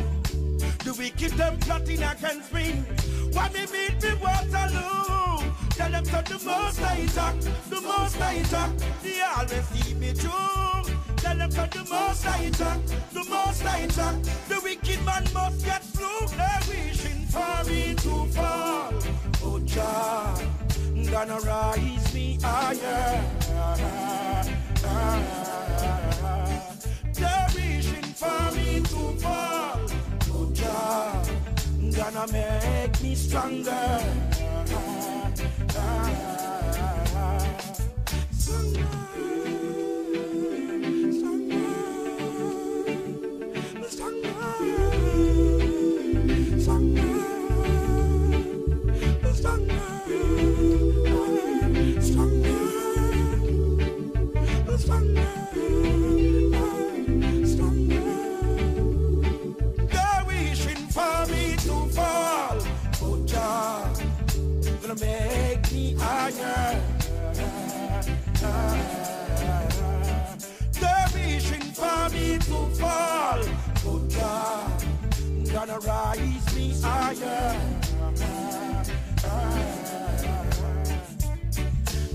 The 0.84 0.94
wicked 0.98 1.32
them 1.32 1.58
plotting 1.58 2.02
against 2.02 2.52
me. 2.52 2.84
Why 3.32 3.48
me 3.50 3.66
beat 3.72 4.02
me 4.02 4.14
Waterloo? 4.20 5.52
Tell 5.70 5.90
them 5.90 6.04
to 6.04 6.22
the 6.26 6.42
most 6.44 6.82
I 6.82 7.06
talk, 7.06 7.40
the 7.70 7.80
most 7.80 8.20
I 8.20 8.42
talk. 8.42 8.70
They 9.02 9.20
always 9.20 9.66
see 9.68 9.94
me 9.94 10.12
through. 10.12 10.94
Tell 11.16 11.36
them 11.36 11.50
to 11.50 11.68
the 11.72 11.86
most 11.88 12.26
I 12.26 12.50
talk, 12.50 12.80
the 13.12 13.24
most 13.30 13.64
I 13.64 13.86
talk. 13.86 14.16
The 14.48 14.60
wicked 14.62 15.04
man 15.04 15.24
must 15.32 15.64
get 15.64 15.84
through. 15.84 16.26
They're 16.36 16.60
wishing 16.68 17.17
for 17.30 17.64
me 17.68 17.94
to 17.94 18.26
fall. 18.32 18.92
Oh, 19.42 19.60
Jah 19.64 20.48
gonna 21.10 21.40
rise 21.40 22.14
me 22.14 22.38
higher. 22.42 23.24
They're 27.14 27.46
wishing 27.54 28.02
for 28.14 28.52
me 28.52 28.80
to 28.80 29.16
fall. 29.22 29.80
Oh, 30.30 30.50
Jah, 30.52 31.24
gonna 31.96 32.32
make 32.32 33.02
me 33.02 33.14
stronger. 33.14 34.38
Higher. 76.82 77.78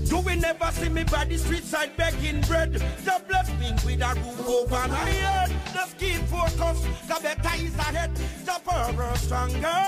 You 0.04 0.40
never 0.40 0.70
see 0.72 0.88
me 0.88 1.04
by 1.04 1.24
the 1.24 1.38
street 1.38 1.64
side 1.64 1.96
begging 1.96 2.40
bread. 2.42 2.72
The 2.72 3.22
blessing 3.28 3.76
with 3.84 4.02
a 4.02 4.14
roof 4.14 4.48
over 4.48 4.88
my 4.88 4.96
head. 4.96 5.52
Just 5.72 5.96
keep 5.96 6.20
focused, 6.26 6.82
the 7.06 7.18
better 7.22 7.64
is 7.64 7.74
ahead. 7.76 8.14
The 8.44 8.60
power 8.64 9.16
stronger. 9.16 9.84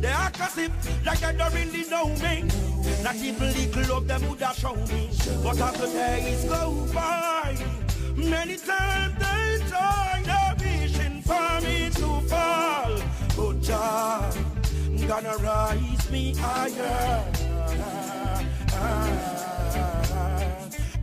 They 0.00 0.08
as 0.08 0.58
if 0.58 1.06
like 1.06 1.20
they 1.20 1.36
don't 1.36 1.54
really 1.54 1.88
know 1.88 2.08
me. 2.08 2.44
Not 3.02 3.16
even 3.16 3.52
little 3.54 3.96
of 3.98 4.06
them 4.06 4.28
would 4.28 4.40
have 4.40 4.56
shown 4.56 4.84
me. 4.88 5.10
But 5.42 5.60
as 5.60 5.80
the 5.80 5.86
days 5.86 6.44
go 6.44 6.86
by, 6.92 7.56
many 8.14 8.56
times 8.56 9.14
they 9.18 9.66
try, 9.68 10.22
they're 10.24 11.22
for 11.22 11.60
me 11.62 11.90
to 11.90 12.20
fall. 12.28 13.13
But 13.36 13.60
Jah, 13.60 14.30
gonna 15.08 15.36
rise 15.38 16.10
me 16.10 16.34
higher. 16.36 17.24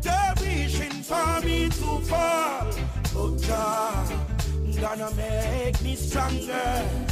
They're 0.02 0.34
wishing 0.40 1.04
for 1.04 1.42
me 1.46 1.70
to 1.70 2.00
fall. 2.10 2.72
Oh, 3.16 3.38
Jah, 3.38 4.06
gonna 4.80 5.12
make 5.16 5.82
me 5.82 5.96
stronger. 5.96 7.12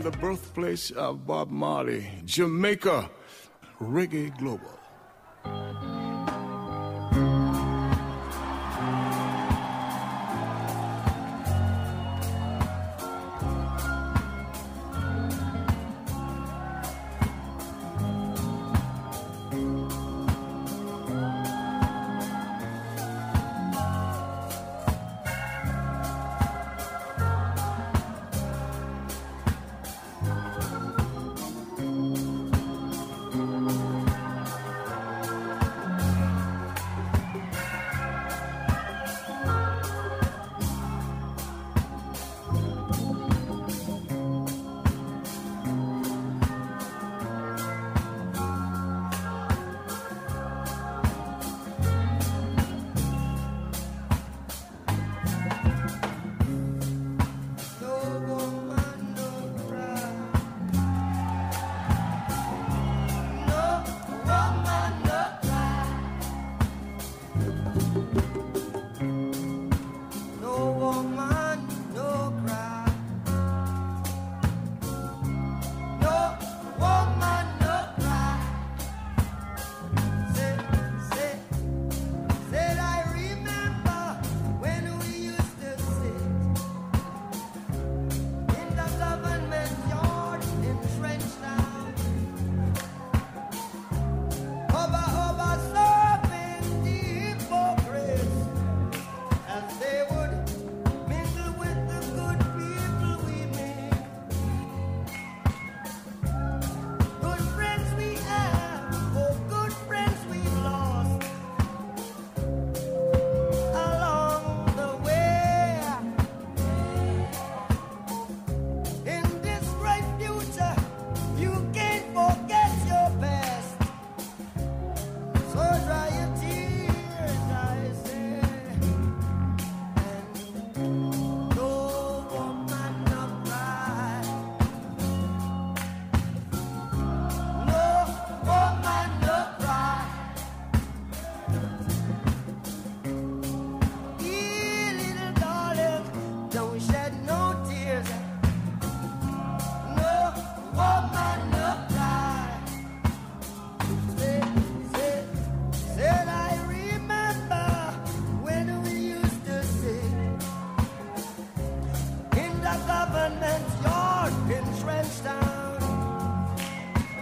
From 0.00 0.12
the 0.12 0.18
birthplace 0.18 0.90
of 0.92 1.26
Bob 1.26 1.50
Marley, 1.50 2.06
Jamaica, 2.24 3.10
Reggae 3.82 4.34
Global. 4.38 5.99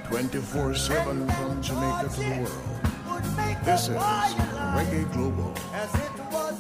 24 0.08 0.74
7 0.74 1.28
from 1.28 1.62
Jamaica 1.62 2.08
to 2.08 2.20
the 2.20 2.30
world. 2.40 3.64
This 3.64 3.88
is 3.88 3.88
Reggae 3.90 5.12
Global. 5.12 5.54
As 5.74 5.94
it 5.96 6.32
was, 6.32 6.56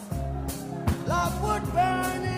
love 1.06 1.42
would 1.42 1.72
burning 1.72 2.37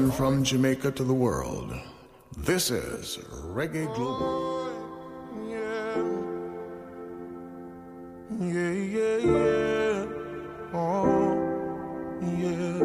24 0.00 0.08
7 0.08 0.10
from 0.12 0.44
Jamaica 0.44 0.90
to 0.92 1.04
the 1.04 1.12
world. 1.12 1.74
This 2.38 2.70
is 2.70 3.18
Reggae 3.44 3.86
Global. 3.94 4.22
Oh, 4.22 5.50
yeah, 8.40 8.72
yeah, 8.96 9.16
yeah. 9.18 10.06
Oh, 10.72 11.36
yeah. 12.38 12.80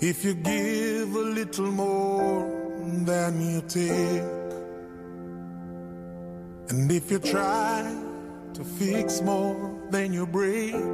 If 0.00 0.24
you 0.24 0.34
give 0.34 1.14
a 1.14 1.26
little 1.38 1.70
more 1.72 2.48
than 3.04 3.40
you 3.40 3.60
take, 3.68 4.22
and 6.70 6.90
if 6.90 7.10
you 7.10 7.18
try 7.18 7.94
to 8.54 8.64
fix 8.64 9.20
more 9.20 9.78
than 9.90 10.12
you 10.14 10.26
break, 10.26 10.93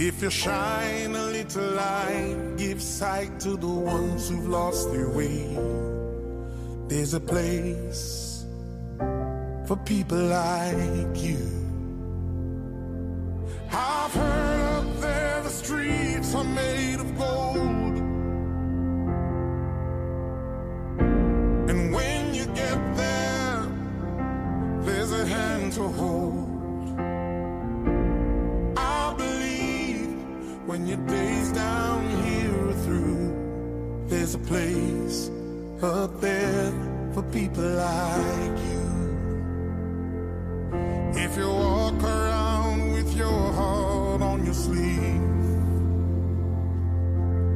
If 0.00 0.22
you 0.22 0.30
shine 0.30 1.16
a 1.16 1.24
little 1.24 1.70
light, 1.72 2.54
give 2.56 2.80
sight 2.80 3.40
to 3.40 3.56
the 3.56 3.66
ones 3.66 4.28
who've 4.28 4.46
lost 4.46 4.92
their 4.92 5.08
way. 5.08 5.58
There's 6.86 7.14
a 7.14 7.20
place 7.20 8.46
for 9.66 9.76
people 9.84 10.18
like 10.18 11.20
you. 11.20 11.42
I've 13.72 14.14
heard 14.14 14.86
up 14.86 15.00
there 15.00 15.42
the 15.42 15.50
streets 15.50 16.32
are 16.32 16.44
made 16.44 17.00
of 17.00 17.18
gold. 17.18 17.98
And 21.70 21.92
when 21.92 22.34
you 22.34 22.46
get 22.46 22.78
there, 22.96 23.66
there's 24.82 25.10
a 25.10 25.26
hand 25.26 25.72
to 25.72 25.88
hold. 25.88 26.47
When 30.68 30.86
your 30.86 30.98
days 31.06 31.50
down 31.52 32.06
here 32.24 32.68
are 32.68 32.80
through, 32.84 34.04
there's 34.06 34.34
a 34.34 34.38
place 34.38 35.30
up 35.80 36.20
there 36.20 36.70
for 37.14 37.22
people 37.32 37.64
like 37.64 38.58
you. 38.68 38.86
If 41.24 41.38
you 41.38 41.48
walk 41.48 42.02
around 42.02 42.92
with 42.92 43.16
your 43.16 43.52
heart 43.52 44.20
on 44.20 44.44
your 44.44 44.52
sleeve, 44.52 45.22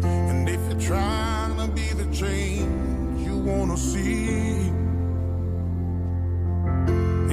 and 0.05 0.49
if 0.49 0.61
you're 0.71 0.81
trying 0.81 1.57
to 1.59 1.69
be 1.69 1.89
the 2.03 2.09
change 2.17 3.27
you 3.27 3.37
wanna 3.37 3.77
see, 3.77 4.73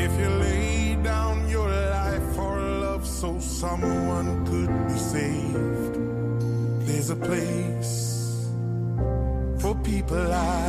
if 0.05 0.11
you 0.19 0.29
lay 0.43 0.97
down 1.01 1.47
your 1.47 1.69
life 1.69 2.35
for 2.35 2.59
love 2.59 3.07
so 3.07 3.39
someone 3.39 4.45
saved, 5.09 5.95
there's 6.85 7.09
a 7.09 7.15
place 7.15 8.47
for 9.59 9.73
people 9.83 10.23
like 10.23 10.68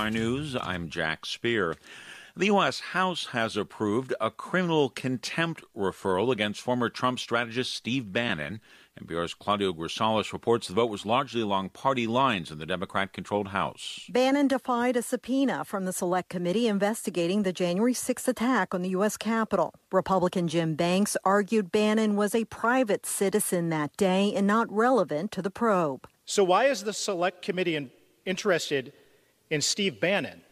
NPR 0.00 0.12
News, 0.14 0.56
I'm 0.58 0.88
Jack 0.88 1.26
Speer. 1.26 1.76
The 2.34 2.46
U.S. 2.46 2.80
House 2.80 3.26
has 3.32 3.54
approved 3.54 4.14
a 4.18 4.30
criminal 4.30 4.88
contempt 4.88 5.62
referral 5.76 6.32
against 6.32 6.62
former 6.62 6.88
Trump 6.88 7.18
strategist 7.18 7.74
Steve 7.74 8.10
Bannon. 8.10 8.62
NPR's 8.98 9.34
Claudia 9.34 9.74
Grisales 9.74 10.32
reports 10.32 10.68
the 10.68 10.72
vote 10.72 10.88
was 10.88 11.04
largely 11.04 11.42
along 11.42 11.70
party 11.70 12.06
lines 12.06 12.50
in 12.50 12.58
the 12.58 12.64
Democrat 12.64 13.12
controlled 13.12 13.48
House. 13.48 14.06
Bannon 14.08 14.48
defied 14.48 14.96
a 14.96 15.02
subpoena 15.02 15.66
from 15.66 15.84
the 15.84 15.92
Select 15.92 16.30
Committee 16.30 16.66
investigating 16.66 17.42
the 17.42 17.52
January 17.52 17.92
6th 17.92 18.26
attack 18.26 18.72
on 18.72 18.80
the 18.80 18.90
U.S. 18.90 19.18
Capitol. 19.18 19.74
Republican 19.92 20.48
Jim 20.48 20.76
Banks 20.76 21.14
argued 21.26 21.70
Bannon 21.70 22.16
was 22.16 22.34
a 22.34 22.46
private 22.46 23.04
citizen 23.04 23.68
that 23.68 23.94
day 23.98 24.32
and 24.34 24.46
not 24.46 24.72
relevant 24.72 25.30
to 25.32 25.42
the 25.42 25.50
probe. 25.50 26.08
So, 26.24 26.42
why 26.42 26.66
is 26.66 26.84
the 26.84 26.94
Select 26.94 27.42
Committee 27.42 27.76
in- 27.76 27.90
interested 28.24 28.94
in 29.50 29.60
Steve 29.60 30.00
Bannon? 30.00 30.42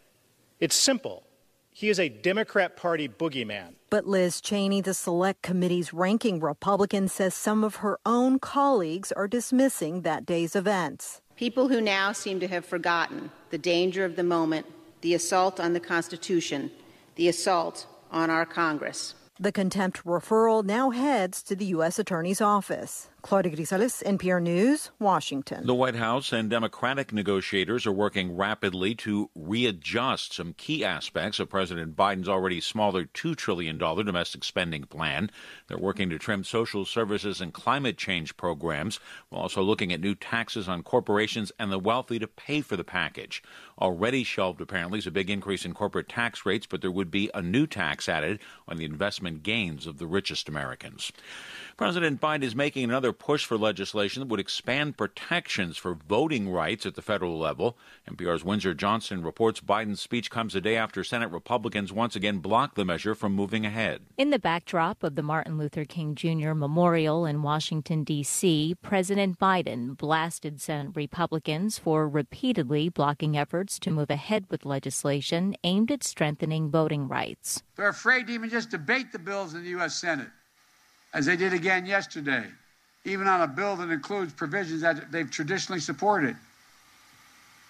It's 0.60 0.74
simple. 0.74 1.24
He 1.70 1.88
is 1.88 2.00
a 2.00 2.08
Democrat 2.08 2.76
Party 2.76 3.08
boogeyman. 3.08 3.74
But 3.88 4.06
Liz 4.06 4.40
Cheney, 4.40 4.80
the 4.80 4.92
Select 4.92 5.42
Committee's 5.42 5.94
ranking 5.94 6.40
Republican, 6.40 7.06
says 7.06 7.34
some 7.34 7.62
of 7.62 7.76
her 7.76 8.00
own 8.04 8.40
colleagues 8.40 9.12
are 9.12 9.28
dismissing 9.28 10.02
that 10.02 10.26
day's 10.26 10.56
events. 10.56 11.22
People 11.36 11.68
who 11.68 11.80
now 11.80 12.10
seem 12.10 12.40
to 12.40 12.48
have 12.48 12.64
forgotten 12.64 13.30
the 13.50 13.58
danger 13.58 14.04
of 14.04 14.16
the 14.16 14.24
moment, 14.24 14.66
the 15.02 15.14
assault 15.14 15.60
on 15.60 15.72
the 15.72 15.80
Constitution, 15.80 16.72
the 17.14 17.28
assault 17.28 17.86
on 18.10 18.28
our 18.28 18.44
Congress. 18.44 19.14
The 19.38 19.52
contempt 19.52 20.04
referral 20.04 20.64
now 20.64 20.90
heads 20.90 21.44
to 21.44 21.54
the 21.54 21.66
U.S. 21.66 22.00
Attorney's 22.00 22.40
Office. 22.40 23.08
Claudia 23.20 23.54
Grisales, 23.54 24.00
NPR 24.04 24.40
News, 24.40 24.92
Washington. 25.00 25.66
The 25.66 25.74
White 25.74 25.96
House 25.96 26.32
and 26.32 26.48
Democratic 26.48 27.12
negotiators 27.12 27.84
are 27.84 27.92
working 27.92 28.36
rapidly 28.36 28.94
to 28.94 29.28
readjust 29.34 30.34
some 30.34 30.52
key 30.52 30.84
aspects 30.84 31.40
of 31.40 31.50
President 31.50 31.96
Biden's 31.96 32.28
already 32.28 32.60
smaller 32.60 33.06
$2 33.06 33.34
trillion 33.34 33.76
domestic 33.76 34.44
spending 34.44 34.84
plan. 34.84 35.30
They're 35.66 35.76
working 35.76 36.10
to 36.10 36.18
trim 36.18 36.44
social 36.44 36.84
services 36.84 37.40
and 37.40 37.52
climate 37.52 37.98
change 37.98 38.36
programs, 38.36 39.00
while 39.30 39.42
also 39.42 39.62
looking 39.62 39.92
at 39.92 40.00
new 40.00 40.14
taxes 40.14 40.68
on 40.68 40.84
corporations 40.84 41.50
and 41.58 41.72
the 41.72 41.78
wealthy 41.80 42.20
to 42.20 42.28
pay 42.28 42.60
for 42.60 42.76
the 42.76 42.84
package. 42.84 43.42
Already 43.80 44.22
shelved, 44.22 44.60
apparently, 44.60 45.00
is 45.00 45.08
a 45.08 45.12
big 45.12 45.28
increase 45.28 45.64
in 45.64 45.74
corporate 45.74 46.08
tax 46.08 46.46
rates, 46.46 46.66
but 46.66 46.82
there 46.82 46.90
would 46.90 47.10
be 47.10 47.30
a 47.34 47.42
new 47.42 47.66
tax 47.66 48.08
added 48.08 48.38
on 48.68 48.76
the 48.76 48.84
investment 48.84 49.42
gains 49.42 49.88
of 49.88 49.98
the 49.98 50.06
richest 50.06 50.48
Americans. 50.48 51.10
President 51.76 52.20
Biden 52.20 52.42
is 52.42 52.56
making 52.56 52.82
another 52.82 53.07
push 53.12 53.44
for 53.44 53.56
legislation 53.56 54.20
that 54.20 54.28
would 54.28 54.40
expand 54.40 54.96
protections 54.96 55.76
for 55.76 55.94
voting 55.94 56.48
rights 56.50 56.86
at 56.86 56.94
the 56.94 57.02
federal 57.02 57.38
level. 57.38 57.76
NPR's 58.08 58.44
Windsor 58.44 58.74
Johnston 58.74 59.22
reports 59.22 59.60
Biden's 59.60 60.00
speech 60.00 60.30
comes 60.30 60.54
a 60.54 60.60
day 60.60 60.76
after 60.76 61.04
Senate 61.04 61.30
Republicans 61.30 61.92
once 61.92 62.16
again 62.16 62.38
blocked 62.38 62.74
the 62.76 62.84
measure 62.84 63.14
from 63.14 63.34
moving 63.34 63.66
ahead. 63.66 64.02
In 64.16 64.30
the 64.30 64.38
backdrop 64.38 65.02
of 65.02 65.14
the 65.14 65.22
Martin 65.22 65.58
Luther 65.58 65.84
King 65.84 66.14
Jr. 66.14 66.52
Memorial 66.52 67.26
in 67.26 67.42
Washington, 67.42 68.04
D.C., 68.04 68.76
President 68.82 69.38
Biden 69.38 69.96
blasted 69.96 70.60
Senate 70.60 70.92
Republicans 70.94 71.78
for 71.78 72.08
repeatedly 72.08 72.88
blocking 72.88 73.36
efforts 73.36 73.78
to 73.80 73.90
move 73.90 74.10
ahead 74.10 74.46
with 74.50 74.64
legislation 74.64 75.54
aimed 75.64 75.90
at 75.90 76.04
strengthening 76.04 76.70
voting 76.70 77.08
rights. 77.08 77.62
They're 77.76 77.88
afraid 77.88 78.26
to 78.26 78.32
even 78.32 78.50
just 78.50 78.70
debate 78.70 79.12
the 79.12 79.18
bills 79.18 79.54
in 79.54 79.62
the 79.62 79.70
U.S. 79.70 79.94
Senate 79.94 80.28
as 81.12 81.26
they 81.26 81.36
did 81.36 81.52
again 81.52 81.86
yesterday, 81.86 82.44
even 83.04 83.26
on 83.26 83.40
a 83.42 83.46
bill 83.46 83.76
that 83.76 83.90
includes 83.90 84.32
provisions 84.32 84.82
that 84.82 85.10
they've 85.10 85.30
traditionally 85.30 85.80
supported. 85.80 86.36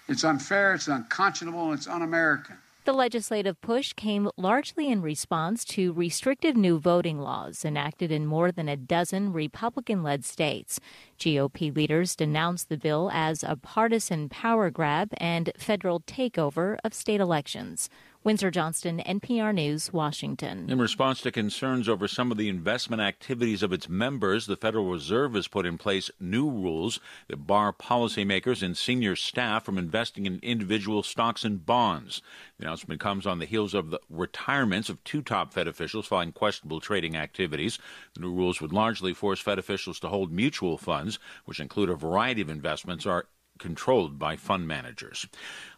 It's 0.07 0.23
unfair, 0.23 0.73
it's 0.73 0.87
unconscionable, 0.87 1.71
and 1.71 1.77
it's 1.77 1.87
un 1.87 2.01
American. 2.01 2.57
The 2.85 2.93
legislative 2.93 3.61
push 3.61 3.93
came 3.93 4.31
largely 4.35 4.89
in 4.89 5.03
response 5.03 5.63
to 5.65 5.93
restrictive 5.93 6.55
new 6.55 6.79
voting 6.79 7.19
laws 7.19 7.63
enacted 7.63 8.11
in 8.11 8.25
more 8.25 8.51
than 8.51 8.67
a 8.67 8.75
dozen 8.75 9.31
Republican 9.31 10.01
led 10.01 10.25
states. 10.25 10.79
GOP 11.19 11.75
leaders 11.75 12.15
denounced 12.15 12.67
the 12.67 12.77
bill 12.77 13.11
as 13.13 13.43
a 13.43 13.55
partisan 13.55 14.27
power 14.27 14.71
grab 14.71 15.09
and 15.17 15.51
federal 15.55 15.99
takeover 15.99 16.77
of 16.83 16.95
state 16.95 17.21
elections. 17.21 17.89
Windsor 18.21 18.51
Johnston, 18.51 19.01
NPR 19.05 19.55
News, 19.55 19.93
Washington. 19.93 20.69
In 20.69 20.77
response 20.77 21.21
to 21.21 21.31
concerns 21.31 21.87
over 21.87 22.05
some 22.05 22.31
of 22.31 22.37
the 22.37 22.49
investment 22.49 23.01
activities 23.01 23.63
of 23.63 23.71
its 23.71 23.87
members, 23.87 24.45
the 24.45 24.57
Federal 24.57 24.91
Reserve 24.91 25.35
has 25.35 25.47
put 25.47 25.65
in 25.65 25.77
place 25.77 26.11
new 26.19 26.49
rules 26.49 26.99
that 27.29 27.47
bar 27.47 27.71
policymakers 27.71 28.61
and 28.61 28.75
senior 28.75 29.15
staff 29.15 29.63
from 29.63 29.77
investing 29.77 30.25
in 30.25 30.41
individual 30.43 31.01
stocks 31.01 31.45
and 31.45 31.65
bonds. 31.65 32.21
The 32.57 32.65
announcement 32.65 32.99
comes 32.99 33.25
on 33.25 33.39
the 33.39 33.45
heels 33.45 33.73
of 33.73 33.89
the 33.89 34.01
retirements 34.09 34.89
of 34.89 35.01
two 35.05 35.21
top 35.21 35.53
Fed 35.53 35.69
officials 35.69 36.05
following 36.05 36.33
questionable 36.33 36.81
trading 36.81 37.15
activities. 37.15 37.79
The 38.15 38.19
new 38.19 38.33
rules 38.33 38.59
would 38.59 38.73
largely 38.73 39.13
force 39.13 39.39
Fed 39.39 39.59
officials 39.59 39.97
to 40.01 40.09
hold 40.09 40.29
mutual 40.29 40.77
funds, 40.77 41.19
which 41.45 41.61
include 41.61 41.89
a 41.89 41.95
variety 41.95 42.41
of 42.41 42.49
investments, 42.49 43.05
are 43.05 43.27
controlled 43.59 44.17
by 44.17 44.35
fund 44.35 44.67
managers. 44.67 45.27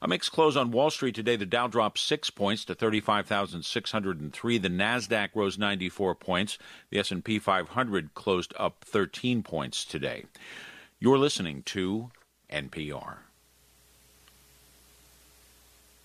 A 0.01 0.07
mixed 0.07 0.31
close 0.31 0.55
on 0.55 0.71
Wall 0.71 0.89
Street 0.89 1.15
today. 1.15 1.35
The 1.35 1.45
Dow 1.45 1.67
dropped 1.67 1.99
six 1.99 2.29
points 2.29 2.63
to 2.65 2.75
35,603. 2.75 4.57
The 4.57 4.69
Nasdaq 4.69 5.29
rose 5.35 5.57
94 5.57 6.15
points. 6.15 6.57
The 6.89 6.99
S&P 6.99 7.39
500 7.39 8.13
closed 8.13 8.53
up 8.57 8.85
13 8.85 9.43
points 9.43 9.83
today. 9.83 10.25
You're 10.99 11.17
listening 11.17 11.63
to 11.63 12.11
NPR. 12.51 13.17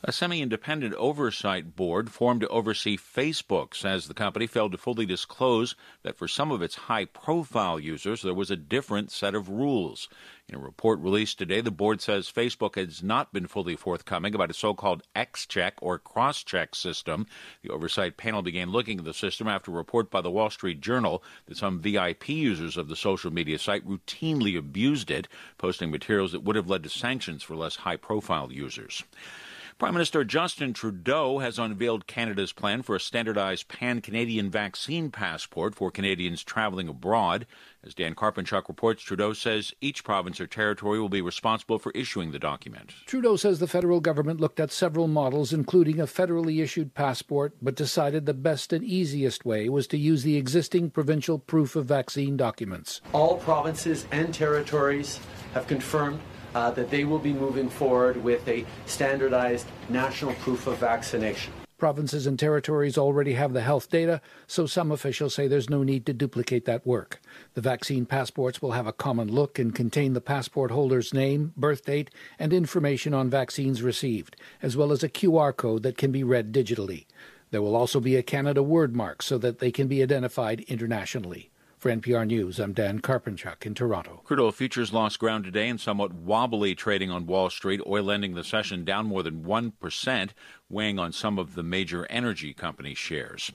A 0.08 0.12
semi 0.12 0.40
independent 0.40 0.94
oversight 0.94 1.74
board 1.74 2.12
formed 2.12 2.42
to 2.42 2.48
oversee 2.48 2.96
Facebook 2.96 3.74
says 3.74 4.06
the 4.06 4.14
company 4.14 4.46
failed 4.46 4.70
to 4.70 4.78
fully 4.78 5.04
disclose 5.04 5.74
that 6.04 6.16
for 6.16 6.28
some 6.28 6.52
of 6.52 6.62
its 6.62 6.76
high 6.76 7.06
profile 7.06 7.80
users 7.80 8.22
there 8.22 8.32
was 8.32 8.48
a 8.48 8.54
different 8.54 9.10
set 9.10 9.34
of 9.34 9.48
rules. 9.48 10.08
In 10.48 10.54
a 10.54 10.60
report 10.60 11.00
released 11.00 11.38
today, 11.38 11.60
the 11.60 11.72
board 11.72 12.00
says 12.00 12.30
Facebook 12.30 12.76
has 12.76 13.02
not 13.02 13.32
been 13.32 13.48
fully 13.48 13.74
forthcoming 13.74 14.32
about 14.32 14.52
a 14.52 14.54
so 14.54 14.74
called 14.74 15.02
X 15.16 15.44
check 15.44 15.74
or 15.82 15.98
cross 15.98 16.44
check 16.44 16.76
system. 16.76 17.26
The 17.62 17.70
oversight 17.70 18.16
panel 18.16 18.42
began 18.42 18.70
looking 18.70 19.00
at 19.00 19.04
the 19.04 19.12
system 19.12 19.48
after 19.48 19.72
a 19.72 19.74
report 19.74 20.08
by 20.08 20.20
the 20.20 20.30
Wall 20.30 20.50
Street 20.50 20.80
Journal 20.80 21.20
that 21.46 21.56
some 21.56 21.80
VIP 21.80 22.28
users 22.28 22.76
of 22.76 22.86
the 22.86 22.94
social 22.94 23.32
media 23.32 23.58
site 23.58 23.84
routinely 23.84 24.56
abused 24.56 25.10
it, 25.10 25.26
posting 25.58 25.90
materials 25.90 26.30
that 26.30 26.44
would 26.44 26.54
have 26.54 26.70
led 26.70 26.84
to 26.84 26.88
sanctions 26.90 27.42
for 27.42 27.56
less 27.56 27.74
high 27.74 27.96
profile 27.96 28.52
users. 28.52 29.02
Prime 29.78 29.92
Minister 29.92 30.24
Justin 30.24 30.72
Trudeau 30.72 31.40
has 31.40 31.58
unveiled 31.58 32.06
Canada's 32.06 32.54
plan 32.54 32.80
for 32.80 32.96
a 32.96 33.00
standardized 33.00 33.68
pan 33.68 34.00
Canadian 34.00 34.50
vaccine 34.50 35.10
passport 35.10 35.74
for 35.74 35.90
Canadians 35.90 36.42
traveling 36.42 36.88
abroad. 36.88 37.46
As 37.84 37.92
Dan 37.92 38.14
Karpenchuk 38.14 38.68
reports, 38.68 39.02
Trudeau 39.02 39.34
says 39.34 39.74
each 39.82 40.02
province 40.02 40.40
or 40.40 40.46
territory 40.46 40.98
will 40.98 41.10
be 41.10 41.20
responsible 41.20 41.78
for 41.78 41.92
issuing 41.92 42.30
the 42.30 42.38
document. 42.38 42.94
Trudeau 43.04 43.36
says 43.36 43.58
the 43.58 43.66
federal 43.66 44.00
government 44.00 44.40
looked 44.40 44.60
at 44.60 44.72
several 44.72 45.08
models, 45.08 45.52
including 45.52 46.00
a 46.00 46.06
federally 46.06 46.62
issued 46.62 46.94
passport, 46.94 47.54
but 47.60 47.74
decided 47.74 48.24
the 48.24 48.32
best 48.32 48.72
and 48.72 48.82
easiest 48.82 49.44
way 49.44 49.68
was 49.68 49.86
to 49.88 49.98
use 49.98 50.22
the 50.22 50.38
existing 50.38 50.88
provincial 50.88 51.38
proof 51.38 51.76
of 51.76 51.84
vaccine 51.84 52.38
documents. 52.38 53.02
All 53.12 53.36
provinces 53.36 54.06
and 54.10 54.32
territories 54.32 55.20
have 55.52 55.66
confirmed 55.66 56.18
uh, 56.54 56.70
that 56.70 56.90
they 56.90 57.04
will 57.04 57.18
be 57.18 57.32
moving 57.32 57.68
forward 57.68 58.22
with 58.22 58.46
a 58.48 58.64
standardized 58.86 59.66
national 59.88 60.34
proof 60.34 60.66
of 60.66 60.78
vaccination. 60.78 61.52
Provinces 61.78 62.26
and 62.26 62.38
territories 62.38 62.96
already 62.96 63.34
have 63.34 63.52
the 63.52 63.60
health 63.60 63.90
data, 63.90 64.22
so 64.46 64.64
some 64.64 64.90
officials 64.90 65.34
say 65.34 65.46
there's 65.46 65.68
no 65.68 65.82
need 65.82 66.06
to 66.06 66.14
duplicate 66.14 66.64
that 66.64 66.86
work. 66.86 67.20
The 67.52 67.60
vaccine 67.60 68.06
passports 68.06 68.62
will 68.62 68.72
have 68.72 68.86
a 68.86 68.94
common 68.94 69.28
look 69.28 69.58
and 69.58 69.74
contain 69.74 70.14
the 70.14 70.22
passport 70.22 70.70
holder's 70.70 71.12
name, 71.12 71.52
birth 71.54 71.84
date, 71.84 72.10
and 72.38 72.54
information 72.54 73.12
on 73.12 73.28
vaccines 73.28 73.82
received, 73.82 74.36
as 74.62 74.74
well 74.74 74.90
as 74.90 75.02
a 75.02 75.08
QR 75.10 75.54
code 75.54 75.82
that 75.82 75.98
can 75.98 76.10
be 76.10 76.24
read 76.24 76.50
digitally. 76.50 77.04
There 77.50 77.60
will 77.60 77.76
also 77.76 78.00
be 78.00 78.16
a 78.16 78.22
Canada 78.22 78.62
word 78.62 78.96
mark 78.96 79.20
so 79.20 79.36
that 79.36 79.58
they 79.58 79.70
can 79.70 79.86
be 79.86 80.02
identified 80.02 80.60
internationally. 80.60 81.50
For 81.86 81.92
NPR 81.92 82.26
News, 82.26 82.58
I'm 82.58 82.72
Dan 82.72 82.98
Karpenchuk 82.98 83.64
in 83.64 83.72
Toronto. 83.72 84.20
Crude 84.24 84.40
oil 84.40 84.50
futures 84.50 84.92
lost 84.92 85.20
ground 85.20 85.44
today 85.44 85.68
in 85.68 85.78
somewhat 85.78 86.12
wobbly 86.12 86.74
trading 86.74 87.12
on 87.12 87.26
Wall 87.26 87.48
Street. 87.48 87.80
Oil 87.86 88.10
ending 88.10 88.34
the 88.34 88.42
session 88.42 88.84
down 88.84 89.06
more 89.06 89.22
than 89.22 89.44
1%, 89.44 90.30
weighing 90.68 90.98
on 90.98 91.12
some 91.12 91.38
of 91.38 91.54
the 91.54 91.62
major 91.62 92.04
energy 92.10 92.52
company 92.52 92.92
shares. 92.92 93.52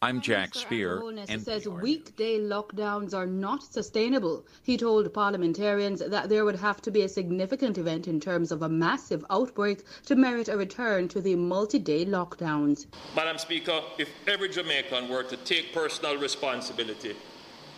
I'm 0.00 0.22
Jack 0.22 0.54
Speer. 0.54 1.02
NPR. 1.02 1.40
says 1.44 1.68
weekday 1.68 2.40
lockdowns 2.40 3.12
are 3.12 3.26
not 3.26 3.62
sustainable. 3.62 4.46
He 4.62 4.78
told 4.78 5.12
parliamentarians 5.12 6.02
that 6.08 6.30
there 6.30 6.46
would 6.46 6.56
have 6.56 6.80
to 6.80 6.90
be 6.90 7.02
a 7.02 7.08
significant 7.08 7.76
event 7.76 8.08
in 8.08 8.18
terms 8.18 8.50
of 8.50 8.62
a 8.62 8.68
massive 8.70 9.26
outbreak 9.28 9.84
to 10.06 10.16
merit 10.16 10.48
a 10.48 10.56
return 10.56 11.06
to 11.08 11.20
the 11.20 11.36
multi-day 11.36 12.06
lockdowns. 12.06 12.86
Madam 13.14 13.36
Speaker, 13.36 13.82
if 13.98 14.08
every 14.26 14.48
Jamaican 14.48 15.10
were 15.10 15.22
to 15.24 15.36
take 15.36 15.74
personal 15.74 16.16
responsibility 16.16 17.14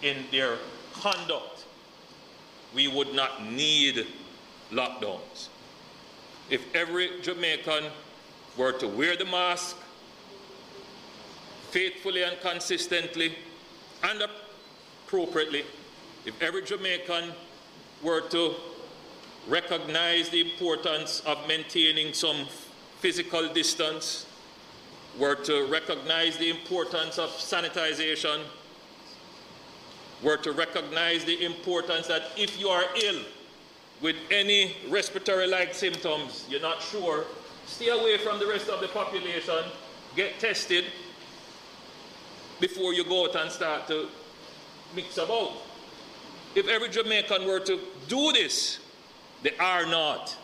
in 0.04 0.18
their 0.30 0.58
conduct, 0.92 1.64
we 2.74 2.86
would 2.86 3.14
not 3.14 3.44
need 3.44 4.06
lockdowns. 4.70 5.48
if 6.50 6.62
every 6.74 7.08
Jamaican 7.22 7.84
were 8.58 8.72
to 8.72 8.86
wear 8.86 9.16
the 9.16 9.24
mask 9.24 9.76
faithfully 11.70 12.22
and 12.22 12.38
consistently 12.42 13.34
and 14.02 14.22
appropriately, 15.06 15.64
if 16.26 16.40
every 16.42 16.62
Jamaican 16.62 17.32
were 18.02 18.20
to 18.28 18.54
recognize 19.48 20.28
the 20.28 20.40
importance 20.40 21.20
of 21.20 21.38
maintaining 21.48 22.12
some 22.12 22.46
physical 23.00 23.48
distance, 23.48 24.26
were 25.18 25.34
to 25.34 25.66
recognize 25.66 26.36
the 26.36 26.50
importance 26.50 27.18
of 27.18 27.30
sanitization, 27.30 28.40
were 30.22 30.36
to 30.38 30.52
recognize 30.52 31.24
the 31.24 31.44
importance 31.44 32.06
that 32.06 32.30
if 32.36 32.58
you 32.58 32.68
are 32.68 32.84
ill 33.02 33.20
with 34.00 34.16
any 34.30 34.76
respiratory 34.88 35.46
like 35.46 35.74
symptoms, 35.74 36.46
you're 36.48 36.60
not 36.60 36.82
sure, 36.82 37.24
stay 37.66 37.88
away 37.88 38.18
from 38.18 38.38
the 38.38 38.46
rest 38.46 38.68
of 38.68 38.80
the 38.80 38.88
population, 38.88 39.64
get 40.16 40.38
tested 40.38 40.84
before 42.60 42.94
you 42.94 43.04
go 43.04 43.26
out 43.26 43.36
and 43.36 43.50
start 43.50 43.86
to 43.88 44.08
mix 44.94 45.16
about. 45.18 45.52
If 46.54 46.68
every 46.68 46.88
Jamaican 46.88 47.46
were 47.46 47.60
to 47.60 47.80
do 48.08 48.32
this, 48.32 48.78
the 49.42 49.52
R 49.60 49.86
naught, 49.86 50.36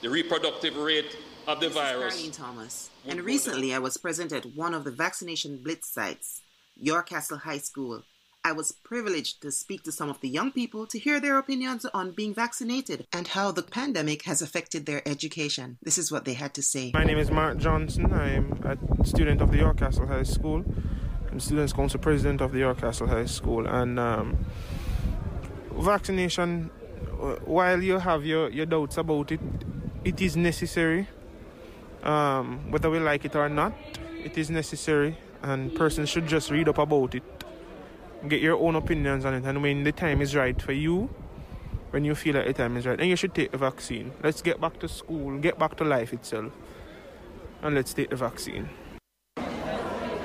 the 0.00 0.08
reproductive 0.08 0.76
rate 0.76 1.16
of 1.46 1.60
the 1.60 1.66
this 1.66 1.74
virus. 1.74 2.22
Is 2.22 2.36
Thomas. 2.36 2.90
And 3.06 3.20
recently 3.22 3.74
I 3.74 3.78
was 3.78 3.96
present 3.96 4.32
at 4.32 4.44
one 4.54 4.74
of 4.74 4.84
the 4.84 4.90
vaccination 4.90 5.58
blitz 5.62 5.92
sites, 5.92 6.42
York 6.80 7.08
Castle 7.08 7.38
High 7.38 7.58
School. 7.58 8.02
I 8.46 8.52
was 8.52 8.70
privileged 8.70 9.42
to 9.42 9.50
speak 9.50 9.82
to 9.82 9.90
some 9.90 10.08
of 10.08 10.20
the 10.20 10.28
young 10.28 10.52
people 10.52 10.86
to 10.86 11.00
hear 11.00 11.18
their 11.18 11.36
opinions 11.36 11.84
on 11.92 12.12
being 12.12 12.32
vaccinated 12.32 13.04
and 13.12 13.26
how 13.26 13.50
the 13.50 13.64
pandemic 13.64 14.22
has 14.22 14.40
affected 14.40 14.86
their 14.86 15.02
education. 15.04 15.78
This 15.82 15.98
is 15.98 16.12
what 16.12 16.24
they 16.24 16.34
had 16.34 16.54
to 16.54 16.62
say. 16.62 16.92
My 16.94 17.02
name 17.02 17.18
is 17.18 17.28
Mark 17.28 17.58
Johnson. 17.58 18.12
I'm 18.12 18.52
a 18.62 19.04
student 19.04 19.40
of 19.40 19.50
the 19.50 19.56
York 19.56 19.78
Castle 19.78 20.06
High 20.06 20.22
School. 20.22 20.64
I'm 21.28 21.40
Students' 21.40 21.72
Council 21.72 21.98
President 21.98 22.40
of 22.40 22.52
the 22.52 22.60
York 22.60 22.78
Castle 22.78 23.08
High 23.08 23.24
School. 23.24 23.66
And 23.66 23.98
um, 23.98 24.46
vaccination, 25.72 26.70
uh, 27.20 27.34
while 27.46 27.82
you 27.82 27.98
have 27.98 28.24
your, 28.24 28.48
your 28.50 28.66
doubts 28.66 28.96
about 28.96 29.32
it, 29.32 29.40
it 30.04 30.20
is 30.20 30.36
necessary. 30.36 31.08
Um, 32.04 32.70
whether 32.70 32.90
we 32.90 33.00
like 33.00 33.24
it 33.24 33.34
or 33.34 33.48
not, 33.48 33.72
it 34.22 34.38
is 34.38 34.50
necessary, 34.50 35.18
and 35.42 35.74
persons 35.74 36.08
should 36.08 36.28
just 36.28 36.52
read 36.52 36.68
up 36.68 36.78
about 36.78 37.16
it, 37.16 37.24
get 38.28 38.40
your 38.40 38.56
own 38.56 38.76
opinions 38.76 39.24
on 39.24 39.34
it, 39.34 39.44
and 39.44 39.62
when 39.62 39.84
the 39.84 39.92
time 39.92 40.20
is 40.20 40.34
right 40.34 40.60
for 40.60 40.72
you, 40.72 41.10
when 41.90 42.04
you 42.04 42.14
feel 42.14 42.34
like 42.34 42.46
the 42.46 42.52
time 42.52 42.76
is 42.76 42.86
right, 42.86 42.98
then 42.98 43.08
you 43.08 43.16
should 43.16 43.34
take 43.34 43.52
the 43.52 43.58
vaccine. 43.58 44.12
Let's 44.22 44.42
get 44.42 44.60
back 44.60 44.78
to 44.80 44.88
school, 44.88 45.38
get 45.38 45.58
back 45.58 45.76
to 45.76 45.84
life 45.84 46.12
itself, 46.12 46.52
and 47.62 47.74
let's 47.74 47.94
take 47.94 48.10
the 48.10 48.16
vaccine. 48.16 48.68